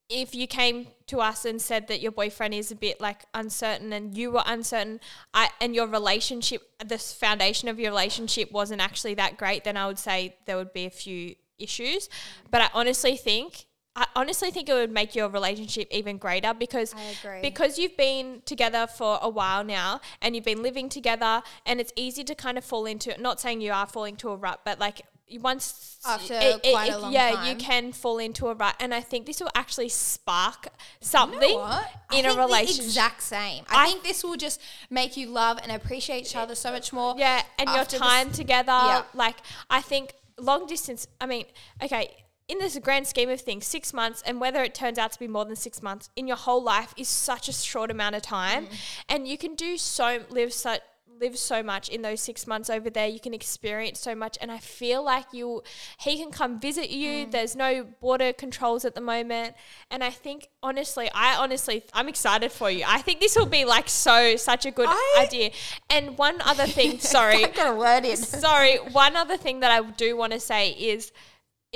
if 0.09 0.35
you 0.35 0.47
came 0.47 0.87
to 1.09 1.21
us 1.21 1.45
and 1.45 1.61
said 1.61 1.89
that 1.89 2.01
your 2.01 2.13
boyfriend 2.13 2.55
is 2.55 2.71
a 2.71 2.77
bit 2.77 3.01
like 3.01 3.25
uncertain 3.35 3.93
and 3.93 4.17
you 4.17 4.31
were 4.31 4.43
uncertain 4.47 5.01
I, 5.35 5.51
and 5.61 5.75
your 5.75 5.89
relationship 5.89 6.63
this 6.85 7.13
foundation 7.13 7.69
of 7.69 7.79
your 7.81 7.91
relationship 7.91 8.51
wasn't 8.53 8.81
actually 8.81 9.15
that 9.15 9.37
great 9.37 9.65
then 9.65 9.77
i 9.77 9.87
would 9.87 9.99
say 9.99 10.37
there 10.47 10.57
would 10.57 10.73
be 10.73 10.87
a 10.87 10.91
few 10.91 11.35
issues 11.59 12.09
but 12.51 12.61
i 12.63 12.69
honestly 12.73 13.17
think 13.17 13.67
I 13.97 14.07
honestly 14.15 14.51
think 14.51 14.69
it 14.69 14.75
would 14.75 14.93
make 14.93 15.15
your 15.15 15.29
relationship 15.31 15.89
even 15.91 16.19
greater 16.19 16.53
because 16.55 16.95
because 17.43 17.79
you've 17.79 17.97
been 17.97 18.43
together 18.45 18.87
for 18.87 19.19
a 19.23 19.29
while 19.29 19.65
now 19.65 20.01
and 20.21 20.37
you've 20.37 20.45
been 20.45 20.63
living 20.63 20.89
together 20.91 21.43
and 21.65 21.81
it's 21.81 21.93
easy 21.97 22.23
to 22.25 22.35
kind 22.35 22.59
of 22.59 22.65
fall 22.65 22.85
into 22.87 23.11
it. 23.11 23.19
not 23.21 23.41
saying 23.41 23.61
you 23.63 23.73
are 23.73 23.87
falling 23.87 24.15
to 24.17 24.29
a 24.29 24.37
rut 24.37 24.61
but 24.65 24.79
like 24.79 25.01
once 25.41 25.99
After 26.07 26.39
quite 26.63 26.93
a 26.93 26.99
long 26.99 27.13
yeah 27.13 27.49
you 27.49 27.57
can 27.57 27.91
fall 27.93 28.19
into 28.19 28.47
a 28.49 28.55
rut 28.55 28.77
and 28.79 28.95
i 28.95 29.01
think 29.01 29.27
this 29.27 29.41
will 29.41 29.51
actually 29.57 29.89
spark 29.89 30.69
something 31.01 31.41
You 31.51 31.57
know 31.57 31.83
in 32.13 32.27
a 32.27 32.35
relationship 32.37 32.85
exact 32.85 33.23
same. 33.23 33.65
I, 33.69 33.85
I- 33.85 33.87
think 33.89 34.05
this 34.05 34.23
will 34.23 34.37
just 34.37 34.61
make 34.89 35.17
you 35.17 35.27
love 35.29 35.59
and 35.63 35.73
appreciate 35.73 36.21
each 36.27 36.37
other 36.37 36.55
so 36.55 36.71
much 36.71 36.93
more. 36.93 37.15
yeah 37.19 37.43
and 37.59 37.69
your 37.69 37.79
after 37.79 37.99
this- 37.99 38.07
time 38.09 38.31
together 38.31 38.71
Yeah. 38.73 39.03
like 39.15 39.37
i 39.71 39.81
think 39.81 40.13
long 40.39 40.67
distance 40.67 41.09
i 41.21 41.27
mean 41.27 41.47
okay 41.83 42.15
in 42.49 42.59
this 42.59 42.79
grand 42.79 43.07
scheme 43.07 43.29
of 43.29 43.41
things 43.41 43.67
six 43.67 43.93
months 43.93 44.23
and 44.27 44.41
whether 44.41 44.63
it 44.63 44.75
turns 44.75 44.99
out 44.99 45.13
to 45.13 45.19
be 45.19 45.27
more 45.29 45.45
than 45.45 45.57
six 45.57 45.83
months 45.83 46.11
in 46.17 46.27
your 46.27 46.37
whole 46.37 46.63
life 46.63 46.95
is 46.97 47.09
such 47.09 47.49
a 47.49 47.53
short 47.53 47.91
amount 47.91 48.15
of 48.15 48.23
time. 48.23 48.67
Mm. 48.67 48.71
and 49.09 49.29
you 49.29 49.37
can 49.39 49.55
do 49.55 49.77
so 49.77 50.21
live 50.31 50.53
such 50.53 50.81
live 51.19 51.39
so 51.39 51.63
much 51.63 51.89
in 51.89 52.03
those 52.03 52.21
six 52.21 52.47
months 52.47 52.69
over 52.69 52.91
there. 52.91 53.07
You 53.07 53.19
can 53.21 53.33
experience 53.33 53.99
so 54.01 54.15
much. 54.15 54.37
And 54.41 54.53
i 54.53 54.59
feel 54.59 55.03
like 55.03 55.25
you 55.33 55.63
he 55.99 56.19
can 56.19 56.31
come 56.31 56.61
visit 56.61 56.91
you. 56.91 57.27
Mm. 57.27 57.31
there's 57.31 57.57
no 57.57 57.85
border 58.01 58.33
controls 58.35 58.85
at 58.85 58.95
the 58.95 59.01
moment. 59.01 59.55
And 59.91 60.05
i 60.05 60.11
think 60.11 60.49
honestly 60.63 61.09
i 61.15 61.35
honestly 61.37 61.85
i'm 61.95 62.09
excited 62.09 62.53
for 62.53 62.71
you. 62.71 62.85
I 62.87 63.01
think 63.01 63.21
this 63.21 63.35
will 63.35 63.47
be 63.47 63.65
like 63.65 63.89
so 63.89 64.37
such 64.37 64.67
a 64.67 64.71
good 64.71 64.89
I- 64.91 65.21
idea. 65.27 65.51
And 65.89 66.19
one 66.19 66.37
other 66.43 66.67
thing 66.67 66.99
sorry. 67.17 67.47
Got 67.47 67.75
a 67.75 67.79
word 67.79 68.05
in. 68.05 68.17
sorry. 68.17 68.77
One 68.77 69.17
other 69.17 69.37
thing 69.39 69.61
that 69.61 69.71
i 69.71 69.81
do 69.91 70.17
want 70.17 70.33
to 70.33 70.41
say 70.41 70.71
is 70.71 71.13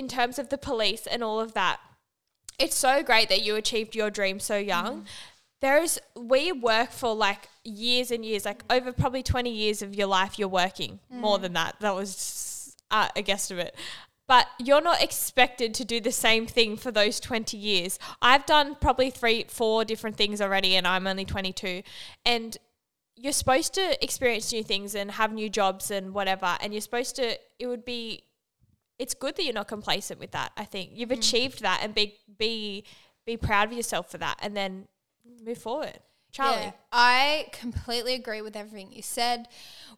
in 0.00 0.08
terms 0.08 0.38
of 0.38 0.48
the 0.48 0.58
police 0.58 1.06
and 1.06 1.22
all 1.22 1.38
of 1.38 1.52
that. 1.52 1.78
It's 2.58 2.74
so 2.76 3.02
great 3.02 3.28
that 3.28 3.42
you 3.42 3.54
achieved 3.54 3.94
your 3.94 4.10
dream 4.10 4.40
so 4.40 4.56
young. 4.56 5.06
There 5.60 5.82
is 5.82 6.00
we 6.16 6.52
work 6.52 6.90
for 6.90 7.14
like 7.14 7.48
years 7.64 8.10
and 8.10 8.24
years 8.24 8.46
like 8.46 8.64
over 8.70 8.92
probably 8.92 9.22
20 9.22 9.50
years 9.50 9.82
of 9.82 9.94
your 9.94 10.06
life 10.06 10.38
you're 10.38 10.48
working. 10.48 11.00
More 11.10 11.38
than 11.38 11.52
that. 11.52 11.76
That 11.80 11.94
was 11.94 12.74
uh, 12.90 13.08
a 13.14 13.22
guesstimate 13.22 13.70
but 14.26 14.46
you're 14.60 14.80
not 14.80 15.02
expected 15.02 15.74
to 15.74 15.84
do 15.84 16.00
the 16.00 16.12
same 16.12 16.46
thing 16.46 16.76
for 16.76 16.92
those 16.92 17.18
20 17.18 17.56
years. 17.56 17.98
I've 18.22 18.46
done 18.46 18.76
probably 18.80 19.10
three 19.10 19.44
four 19.48 19.84
different 19.84 20.16
things 20.16 20.40
already 20.40 20.76
and 20.76 20.86
i'm 20.86 21.06
only 21.08 21.24
22 21.24 21.82
and 22.24 22.56
you're 23.20 23.32
supposed 23.34 23.74
to 23.74 24.02
experience 24.02 24.50
new 24.50 24.62
things 24.62 24.94
and 24.94 25.10
have 25.10 25.32
new 25.32 25.50
jobs 25.50 25.90
and 25.90 26.14
whatever. 26.14 26.56
And 26.60 26.72
you're 26.72 26.80
supposed 26.80 27.16
to 27.16 27.38
it 27.58 27.66
would 27.66 27.84
be 27.84 28.24
it's 29.00 29.14
good 29.14 29.34
that 29.36 29.44
you're 29.44 29.54
not 29.54 29.66
complacent 29.68 30.20
with 30.20 30.30
that 30.30 30.52
i 30.56 30.64
think 30.64 30.90
you've 30.94 31.08
mm. 31.08 31.18
achieved 31.18 31.62
that 31.62 31.80
and 31.82 31.94
be 31.94 32.16
be 32.38 32.84
be 33.26 33.36
proud 33.36 33.68
of 33.68 33.72
yourself 33.72 34.10
for 34.10 34.18
that 34.18 34.36
and 34.42 34.56
then 34.56 34.86
move 35.44 35.58
forward 35.58 35.98
Charli 36.32 36.62
Yeah, 36.62 36.72
I 36.92 37.48
completely 37.52 38.14
agree 38.14 38.40
with 38.40 38.54
everything 38.54 38.92
you 38.92 39.02
said, 39.02 39.48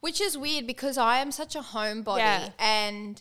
which 0.00 0.18
is 0.18 0.38
weird 0.38 0.66
because 0.66 0.96
I 0.96 1.18
am 1.18 1.30
such 1.30 1.54
a 1.54 1.60
homebody 1.60 2.18
Yeah. 2.18 2.48
and 2.58 3.20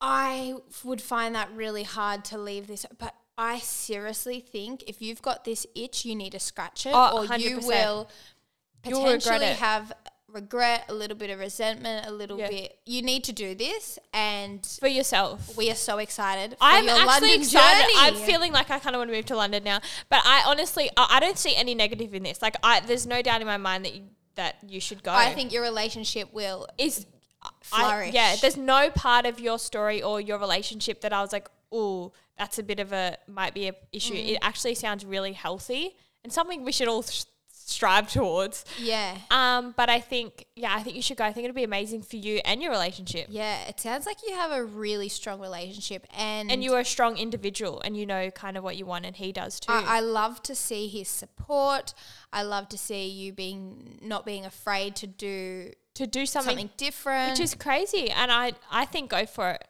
I 0.00 0.54
would 0.84 1.02
find 1.02 1.34
that 1.34 1.48
really 1.54 1.82
hard 1.82 2.24
to 2.26 2.38
leave 2.38 2.66
this. 2.66 2.86
But 2.98 3.14
I 3.36 3.58
seriously 3.58 4.40
think 4.40 4.84
if 4.86 5.00
you've 5.00 5.22
got 5.22 5.44
this 5.44 5.66
itch, 5.74 6.04
you 6.04 6.14
need 6.14 6.32
to 6.32 6.40
scratch 6.40 6.86
it, 6.86 6.92
Oh, 6.94 7.18
or 7.18 7.36
you 7.38 7.58
100%. 7.58 7.66
will 7.66 8.10
You'll 8.84 9.02
regret 9.04 9.22
potentially 9.22 9.54
have 9.54 9.92
regret, 10.30 10.84
a 10.88 10.94
little 10.94 11.16
bit 11.16 11.30
of 11.30 11.38
resentment, 11.38 12.06
a 12.06 12.10
little 12.12 12.38
Yeah. 12.38 12.48
bit. 12.50 12.78
You 12.84 13.02
need 13.02 13.24
to 13.24 13.32
do 13.32 13.54
this, 13.54 13.98
and 14.12 14.64
for 14.64 14.88
yourself 14.88 15.56
we 15.56 15.70
are 15.70 15.74
so 15.74 15.98
excited. 15.98 16.52
For 16.52 16.56
I'm 16.60 16.84
your 16.84 16.94
actually 16.94 17.06
London 17.28 17.40
excited. 17.42 17.80
Journey. 17.82 17.94
I'm 17.96 18.14
feeling 18.14 18.52
like 18.52 18.70
I 18.70 18.78
kind 18.78 18.94
of 18.94 19.00
want 19.00 19.10
to 19.10 19.16
move 19.16 19.26
to 19.26 19.36
London 19.36 19.64
now. 19.64 19.80
But 20.10 20.20
I 20.24 20.42
honestly, 20.46 20.90
I, 20.96 21.06
I 21.16 21.20
don't 21.20 21.38
see 21.38 21.56
any 21.56 21.74
negative 21.74 22.14
in 22.14 22.22
this. 22.22 22.42
Like, 22.42 22.56
I 22.62 22.80
there's 22.80 23.06
no 23.06 23.22
doubt 23.22 23.40
in 23.40 23.46
my 23.46 23.56
mind 23.56 23.84
that 23.86 23.94
you, 23.94 24.02
that 24.34 24.56
you 24.66 24.80
should 24.80 25.02
go. 25.02 25.12
I 25.12 25.32
think 25.34 25.52
your 25.52 25.62
relationship 25.62 26.32
will 26.32 26.66
is 26.76 27.06
Flourish. 27.62 28.08
I, 28.08 28.12
yeah, 28.12 28.36
there's 28.40 28.56
no 28.56 28.90
part 28.90 29.24
of 29.24 29.38
your 29.40 29.58
story 29.58 30.02
or 30.02 30.20
your 30.20 30.38
relationship 30.38 31.00
that 31.02 31.12
I 31.12 31.22
was 31.22 31.32
like, 31.32 31.48
oh, 31.72 32.12
that's 32.36 32.58
a 32.58 32.62
bit 32.62 32.80
of 32.80 32.92
a 32.92 33.16
might 33.26 33.54
be 33.54 33.68
a 33.68 33.74
issue. 33.92 34.14
Mm. 34.14 34.28
It 34.30 34.38
actually 34.42 34.74
sounds 34.74 35.04
really 35.06 35.32
healthy 35.32 35.96
and 36.24 36.32
something 36.32 36.64
we 36.64 36.72
should 36.72 36.88
all 36.88 37.02
s- 37.04 37.26
strive 37.68 38.10
towards. 38.10 38.64
yeah. 38.80 39.18
Um, 39.30 39.74
but 39.76 39.88
I 39.90 40.00
think, 40.00 40.46
yeah, 40.56 40.74
I 40.74 40.82
think 40.82 40.96
you 40.96 41.02
should 41.02 41.16
go. 41.18 41.24
I 41.24 41.32
think 41.32 41.44
it'd 41.44 41.54
be 41.54 41.64
amazing 41.64 42.02
for 42.02 42.16
you 42.16 42.40
and 42.44 42.62
your 42.62 42.70
relationship. 42.70 43.26
Yeah, 43.28 43.66
it 43.68 43.78
sounds 43.80 44.06
like 44.06 44.18
you 44.26 44.34
have 44.34 44.50
a 44.52 44.64
really 44.64 45.08
strong 45.08 45.40
relationship, 45.40 46.06
and 46.16 46.50
And 46.50 46.64
you 46.64 46.72
are 46.74 46.80
a 46.80 46.84
strong 46.84 47.16
individual, 47.18 47.80
and 47.82 47.96
you 47.96 48.06
know 48.06 48.30
kind 48.30 48.56
of 48.56 48.64
what 48.64 48.76
you 48.76 48.86
want, 48.86 49.04
and 49.06 49.14
he 49.16 49.32
does 49.32 49.60
too. 49.60 49.72
I, 49.72 49.98
I 49.98 50.00
love 50.00 50.42
to 50.44 50.54
see 50.54 50.88
his 50.88 51.08
support. 51.08 51.94
I 52.32 52.42
love 52.42 52.68
to 52.70 52.78
see 52.78 53.06
you 53.08 53.32
being 53.32 53.98
not 54.02 54.24
being 54.24 54.44
afraid 54.44 54.96
to 54.96 55.06
do 55.06 55.72
to 55.94 56.06
do 56.06 56.26
something, 56.26 56.50
something 56.56 56.70
different. 56.76 57.30
which 57.32 57.40
is 57.40 57.54
crazy. 57.54 58.10
And 58.10 58.30
I 58.32 58.52
I 58.70 58.84
think 58.84 59.10
go 59.10 59.26
for 59.26 59.50
it. 59.50 59.64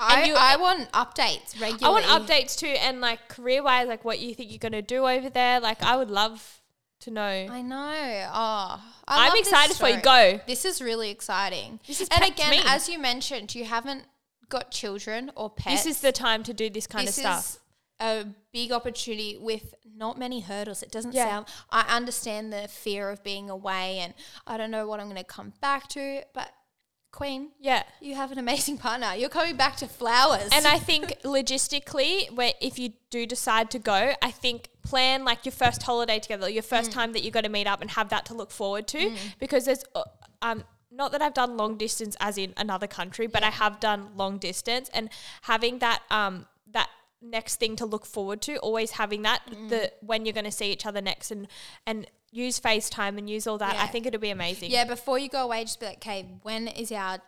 I, 0.00 0.24
you- 0.26 0.34
I 0.36 0.56
want 0.56 0.92
updates 0.92 1.60
regularly. 1.60 1.84
I 1.84 1.88
want 1.90 2.04
updates 2.06 2.56
too, 2.56 2.68
and 2.68 3.00
like 3.00 3.28
career 3.28 3.62
wise, 3.64 3.88
like 3.88 4.04
what 4.04 4.20
you 4.20 4.32
think 4.34 4.50
you're 4.50 4.58
gonna 4.58 4.80
do 4.82 5.06
over 5.08 5.28
there. 5.28 5.58
Like 5.60 5.82
I 5.82 5.96
would 5.96 6.10
love 6.10 6.57
to 7.00 7.10
know. 7.10 7.22
I 7.50 7.62
know. 7.62 8.28
Oh, 8.32 8.82
I 9.06 9.28
I'm 9.28 9.36
excited 9.36 9.76
for 9.76 9.88
you. 9.88 10.00
Go. 10.00 10.40
This 10.46 10.64
is 10.64 10.80
really 10.82 11.10
exciting. 11.10 11.80
This 11.86 12.00
is 12.00 12.08
and 12.10 12.24
again, 12.24 12.50
me. 12.50 12.60
as 12.66 12.88
you 12.88 12.98
mentioned, 12.98 13.54
you 13.54 13.64
haven't 13.64 14.04
got 14.48 14.70
children 14.70 15.30
or 15.36 15.50
pets. 15.50 15.84
This 15.84 15.96
is 15.96 16.00
the 16.00 16.12
time 16.12 16.42
to 16.44 16.52
do 16.54 16.70
this 16.70 16.86
kind 16.86 17.06
this 17.06 17.18
of 17.18 17.22
stuff. 17.22 17.38
is 17.40 17.58
a 18.00 18.26
big 18.52 18.72
opportunity 18.72 19.36
with 19.38 19.74
not 19.96 20.18
many 20.18 20.40
hurdles. 20.40 20.82
It 20.82 20.90
doesn't 20.90 21.12
Yeah. 21.12 21.28
sound. 21.28 21.46
I 21.70 21.82
understand 21.96 22.52
the 22.52 22.68
fear 22.68 23.10
of 23.10 23.22
being 23.22 23.50
away, 23.50 23.98
and 23.98 24.14
I 24.46 24.56
don't 24.56 24.70
know 24.70 24.86
what 24.86 25.00
I'm 25.00 25.06
going 25.06 25.16
to 25.16 25.24
come 25.24 25.52
back 25.60 25.88
to. 25.90 26.22
But 26.32 26.50
Queen, 27.10 27.50
yeah. 27.58 27.82
you 28.00 28.14
have 28.14 28.30
an 28.32 28.38
amazing 28.38 28.78
partner. 28.86 29.14
You're 29.16 29.28
coming 29.28 29.56
back 29.56 29.76
to 29.76 29.86
flowers. 29.88 30.48
And 30.52 30.66
I 30.66 30.78
think 30.90 31.20
logistically, 31.24 32.30
where 32.32 32.52
if 32.60 32.78
you 32.78 32.92
do 33.10 33.26
decide 33.26 33.70
to 33.72 33.78
go, 33.78 34.14
I 34.22 34.30
think 34.30 34.68
plan 34.88 35.24
like 35.24 35.44
your 35.44 35.52
first 35.64 35.82
holiday 35.82 36.18
together, 36.18 36.48
your 36.48 36.62
Mm. 36.62 36.72
first 36.74 36.92
time 36.92 37.12
that 37.12 37.22
you're 37.22 37.36
going 37.38 37.44
to 37.52 37.56
meet 37.58 37.66
up 37.66 37.80
and 37.82 37.90
have 37.92 38.08
that 38.14 38.24
to 38.26 38.34
look 38.34 38.50
forward 38.50 38.86
to. 38.88 39.00
Because 39.38 39.64
there's, 39.66 39.84
uh, 39.94 40.02
um, 40.42 40.64
not 40.90 41.12
that 41.12 41.20
I've 41.22 41.34
done 41.34 41.56
long 41.56 41.76
distance 41.76 42.16
as 42.20 42.38
in 42.38 42.54
another 42.56 42.86
country, 42.86 43.26
but 43.26 43.42
I 43.42 43.50
have 43.50 43.78
done 43.80 44.00
long 44.16 44.38
distance 44.38 44.88
and 44.94 45.10
having 45.42 45.78
that, 45.80 46.00
um, 46.10 46.46
that 46.72 46.88
next 47.20 47.56
thing 47.56 47.76
to 47.76 47.84
look 47.86 48.06
forward 48.06 48.40
to, 48.42 48.56
always 48.58 48.92
having 48.92 49.22
that, 49.22 49.40
Mm. 49.50 49.68
the 49.68 49.92
when 50.00 50.24
you're 50.24 50.32
going 50.40 50.44
to 50.52 50.58
see 50.62 50.70
each 50.72 50.86
other 50.86 51.00
next 51.02 51.30
and, 51.30 51.48
and 51.86 52.06
use 52.30 52.58
FaceTime 52.60 53.18
and 53.18 53.28
use 53.28 53.46
all 53.46 53.58
that. 53.58 53.74
I 53.76 53.86
think 53.88 54.06
it'll 54.06 54.20
be 54.20 54.30
amazing. 54.30 54.70
yeah, 54.70 54.84
before 54.84 55.18
you 55.18 55.28
go 55.28 55.42
away, 55.44 55.62
just 55.64 55.80
be 55.80 55.86
like, 55.86 55.96
okay, 55.98 56.26
when 56.42 56.68
is 56.68 56.92
our 56.92 57.18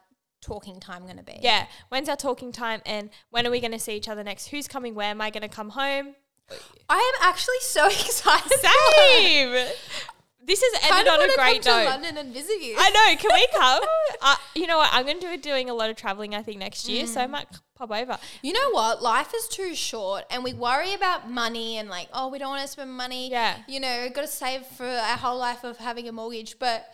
talking 0.41 0.79
time 0.81 1.03
going 1.05 1.17
to 1.17 1.23
be? 1.23 1.39
Yeah. 1.43 1.67
When's 1.91 2.09
our 2.09 2.17
talking 2.17 2.53
time 2.53 2.81
and 2.87 3.11
when 3.31 3.47
are 3.47 3.51
we 3.51 3.61
going 3.61 3.73
to 3.73 3.79
see 3.79 3.95
each 3.97 4.09
other 4.09 4.23
next? 4.25 4.49
Who's 4.49 4.69
coming 4.69 4.95
where? 4.95 5.11
Am 5.11 5.21
I 5.21 5.31
going 5.31 5.43
to 5.43 5.55
come 5.61 5.71
home? 5.71 6.15
I 6.89 7.13
am 7.23 7.29
actually 7.29 7.61
so 7.61 7.87
excited. 7.89 8.51
Same. 8.61 9.53
this 10.45 10.61
has 10.63 10.91
ended 10.93 11.09
on 11.13 11.23
a 11.23 11.29
to 11.29 11.35
great 11.37 11.63
come 11.63 11.79
to 11.79 11.85
note. 11.85 11.91
London 11.91 12.17
and 12.17 12.33
visit 12.35 12.61
you. 12.61 12.75
I 12.79 12.91
know. 12.91 13.17
Can 13.21 13.31
we 13.33 13.47
come? 13.59 13.83
uh, 14.23 14.37
you 14.57 14.67
know 14.67 14.79
what? 14.79 14.91
I'm 14.93 15.05
going 15.07 15.21
to 15.21 15.29
be 15.29 15.37
doing 15.37 15.71
a 15.71 15.75
lot 15.75 15.91
of 15.91 15.97
traveling. 15.97 16.35
I 16.35 16.43
think 16.43 16.59
next 16.59 16.89
year, 16.89 17.07
so 17.07 17.21
I 17.21 17.27
Mm. 17.27 17.31
might 17.31 17.47
pop 17.77 17.91
over. 17.93 18.19
You 18.43 18.53
know 18.53 18.71
what? 18.73 19.03
Life 19.03 19.33
is 19.35 19.47
too 19.49 19.75
short, 19.77 20.25
and 20.31 20.43
we 20.43 20.53
worry 20.53 20.93
about 20.95 21.31
money 21.31 21.77
and 21.79 21.89
like, 21.89 22.09
oh, 22.13 22.29
we 22.29 22.39
don't 22.39 22.49
want 22.51 22.63
to 22.63 22.69
spend 22.69 22.91
money. 22.93 23.31
Yeah. 23.31 23.59
You 23.69 23.79
know, 23.81 24.01
we've 24.03 24.13
got 24.15 24.23
to 24.23 24.27
save 24.29 24.67
for 24.67 24.87
our 24.87 25.17
whole 25.17 25.39
life 25.39 25.63
of 25.65 25.77
having 25.79 26.09
a 26.09 26.13
mortgage, 26.13 26.59
but 26.59 26.87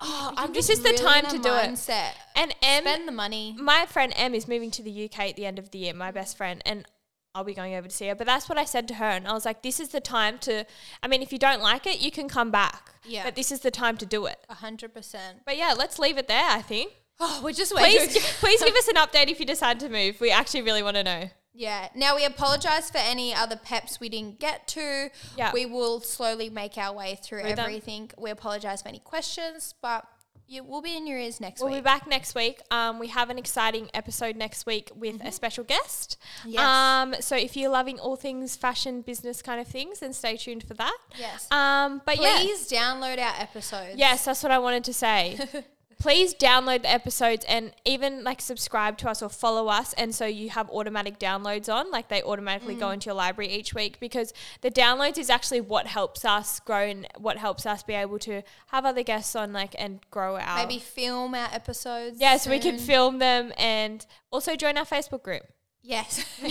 oh, 0.00 0.34
I'm 0.36 0.52
This 0.52 0.66
just 0.66 0.78
is 0.80 0.84
the 0.84 0.90
really 0.90 1.02
time 1.22 1.26
to 1.30 1.38
do 1.38 1.48
it. 1.54 1.70
mindset. 1.70 2.10
And 2.36 2.54
Em, 2.62 2.82
Spend 2.82 3.08
the 3.08 3.12
money. 3.12 3.56
my 3.58 3.86
friend 3.86 4.12
M 4.16 4.34
is 4.34 4.46
moving 4.46 4.70
to 4.72 4.82
the 4.82 5.04
UK 5.06 5.30
at 5.30 5.36
the 5.36 5.46
end 5.46 5.58
of 5.58 5.70
the 5.70 5.78
year. 5.78 5.94
My 5.94 6.10
best 6.10 6.36
friend 6.36 6.60
and. 6.66 6.86
I'll 7.34 7.44
be 7.44 7.54
going 7.54 7.74
over 7.74 7.88
to 7.88 7.94
see 7.94 8.08
her. 8.08 8.14
But 8.14 8.26
that's 8.26 8.48
what 8.48 8.58
I 8.58 8.64
said 8.64 8.86
to 8.88 8.94
her. 8.94 9.06
And 9.06 9.26
I 9.26 9.32
was 9.32 9.44
like, 9.44 9.62
this 9.62 9.80
is 9.80 9.88
the 9.88 10.00
time 10.00 10.38
to, 10.40 10.66
I 11.02 11.08
mean, 11.08 11.22
if 11.22 11.32
you 11.32 11.38
don't 11.38 11.62
like 11.62 11.86
it, 11.86 12.00
you 12.00 12.10
can 12.10 12.28
come 12.28 12.50
back. 12.50 12.92
Yeah. 13.04 13.24
But 13.24 13.36
this 13.36 13.50
is 13.50 13.60
the 13.60 13.70
time 13.70 13.96
to 13.98 14.06
do 14.06 14.26
it. 14.26 14.38
A 14.48 14.54
hundred 14.54 14.92
percent. 14.94 15.38
But 15.46 15.56
yeah, 15.56 15.74
let's 15.76 15.98
leave 15.98 16.18
it 16.18 16.28
there, 16.28 16.44
I 16.48 16.60
think. 16.62 16.92
Oh, 17.20 17.40
we're 17.42 17.52
just 17.52 17.74
waiting. 17.74 18.08
Please, 18.08 18.36
please 18.40 18.62
give 18.62 18.74
us 18.74 18.88
an 18.88 18.96
update 18.96 19.28
if 19.30 19.40
you 19.40 19.46
decide 19.46 19.80
to 19.80 19.88
move. 19.88 20.20
We 20.20 20.30
actually 20.30 20.62
really 20.62 20.82
want 20.82 20.96
to 20.96 21.04
know. 21.04 21.30
Yeah. 21.54 21.88
Now 21.94 22.16
we 22.16 22.24
apologize 22.24 22.90
for 22.90 22.98
any 22.98 23.34
other 23.34 23.56
peps 23.56 24.00
we 24.00 24.08
didn't 24.08 24.40
get 24.40 24.66
to. 24.68 25.10
Yeah. 25.36 25.52
We 25.52 25.66
will 25.66 26.00
slowly 26.00 26.48
make 26.50 26.78
our 26.78 26.94
way 26.94 27.18
through 27.22 27.40
Through 27.42 27.50
them. 27.56 27.58
everything. 27.60 28.10
We 28.18 28.30
apologize 28.30 28.82
for 28.82 28.88
any 28.88 29.00
questions, 29.00 29.74
but 29.82 30.06
you 30.52 30.62
will 30.62 30.82
be 30.82 30.96
in 30.96 31.06
your 31.06 31.18
ears 31.18 31.40
next 31.40 31.60
week. 31.60 31.70
We'll 31.70 31.80
be 31.80 31.84
back 31.84 32.06
next 32.06 32.34
week. 32.34 32.60
Um, 32.70 32.98
we 32.98 33.08
have 33.08 33.30
an 33.30 33.38
exciting 33.38 33.88
episode 33.94 34.36
next 34.36 34.66
week 34.66 34.90
with 34.94 35.24
a 35.24 35.32
special 35.32 35.64
guest. 35.64 36.18
Mm-hmm. 36.40 36.50
Yes. 36.50 36.62
Um, 36.62 37.14
so 37.20 37.36
if 37.36 37.56
you're 37.56 37.70
loving 37.70 37.98
all 37.98 38.16
things 38.16 38.54
fashion, 38.54 39.00
business 39.00 39.40
kind 39.40 39.60
of 39.60 39.66
things, 39.66 40.00
then 40.00 40.12
stay 40.12 40.36
tuned 40.36 40.64
for 40.64 40.74
that. 40.74 40.98
Yes. 41.18 41.50
Um, 41.50 42.02
but 42.04 42.20
yeah, 42.20 42.38
Please 42.40 42.68
download 42.70 43.18
our 43.18 43.34
episodes. 43.40 43.96
yes, 43.96 44.26
that's 44.26 44.42
what 44.42 44.52
I 44.52 44.58
wanted 44.58 44.84
to 44.84 44.92
say. 44.92 45.38
Please 46.02 46.34
download 46.34 46.82
the 46.82 46.90
episodes 46.90 47.44
and 47.48 47.72
even 47.84 48.24
like 48.24 48.40
subscribe 48.40 48.98
to 48.98 49.08
us 49.08 49.22
or 49.22 49.28
follow 49.28 49.68
us, 49.68 49.92
and 49.92 50.12
so 50.12 50.26
you 50.26 50.50
have 50.50 50.68
automatic 50.70 51.18
downloads 51.20 51.72
on. 51.72 51.92
Like 51.92 52.08
they 52.08 52.22
automatically 52.24 52.74
Mm. 52.74 52.80
go 52.80 52.90
into 52.90 53.06
your 53.06 53.14
library 53.14 53.52
each 53.52 53.72
week 53.72 54.00
because 54.00 54.32
the 54.62 54.70
downloads 54.70 55.16
is 55.16 55.30
actually 55.30 55.60
what 55.60 55.86
helps 55.86 56.24
us 56.24 56.58
grow 56.58 56.82
and 56.86 57.06
what 57.18 57.36
helps 57.38 57.66
us 57.66 57.84
be 57.84 57.94
able 57.94 58.18
to 58.20 58.42
have 58.72 58.84
other 58.84 59.04
guests 59.04 59.36
on, 59.36 59.52
like 59.52 59.76
and 59.78 60.00
grow 60.10 60.36
our 60.36 60.56
Maybe 60.66 60.80
film 60.80 61.34
our 61.36 61.48
episodes. 61.52 62.18
Yeah, 62.20 62.36
so 62.36 62.50
we 62.50 62.58
can 62.58 62.78
film 62.78 63.20
them 63.20 63.52
and 63.56 64.04
also 64.32 64.56
join 64.56 64.76
our 64.76 64.84
Facebook 64.84 65.22
group. 65.22 65.44
Yes. 65.84 66.24
All 66.42 66.48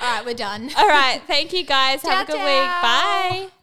right, 0.00 0.22
we're 0.24 0.34
done. 0.34 0.70
All 0.76 0.86
right. 0.88 1.20
Thank 1.26 1.52
you 1.52 1.64
guys. 1.64 2.02
Have 2.02 2.28
a 2.28 2.32
Ciao, 2.32 2.38
good 2.38 2.44
week. 2.44 3.48
Bye. 3.48 3.61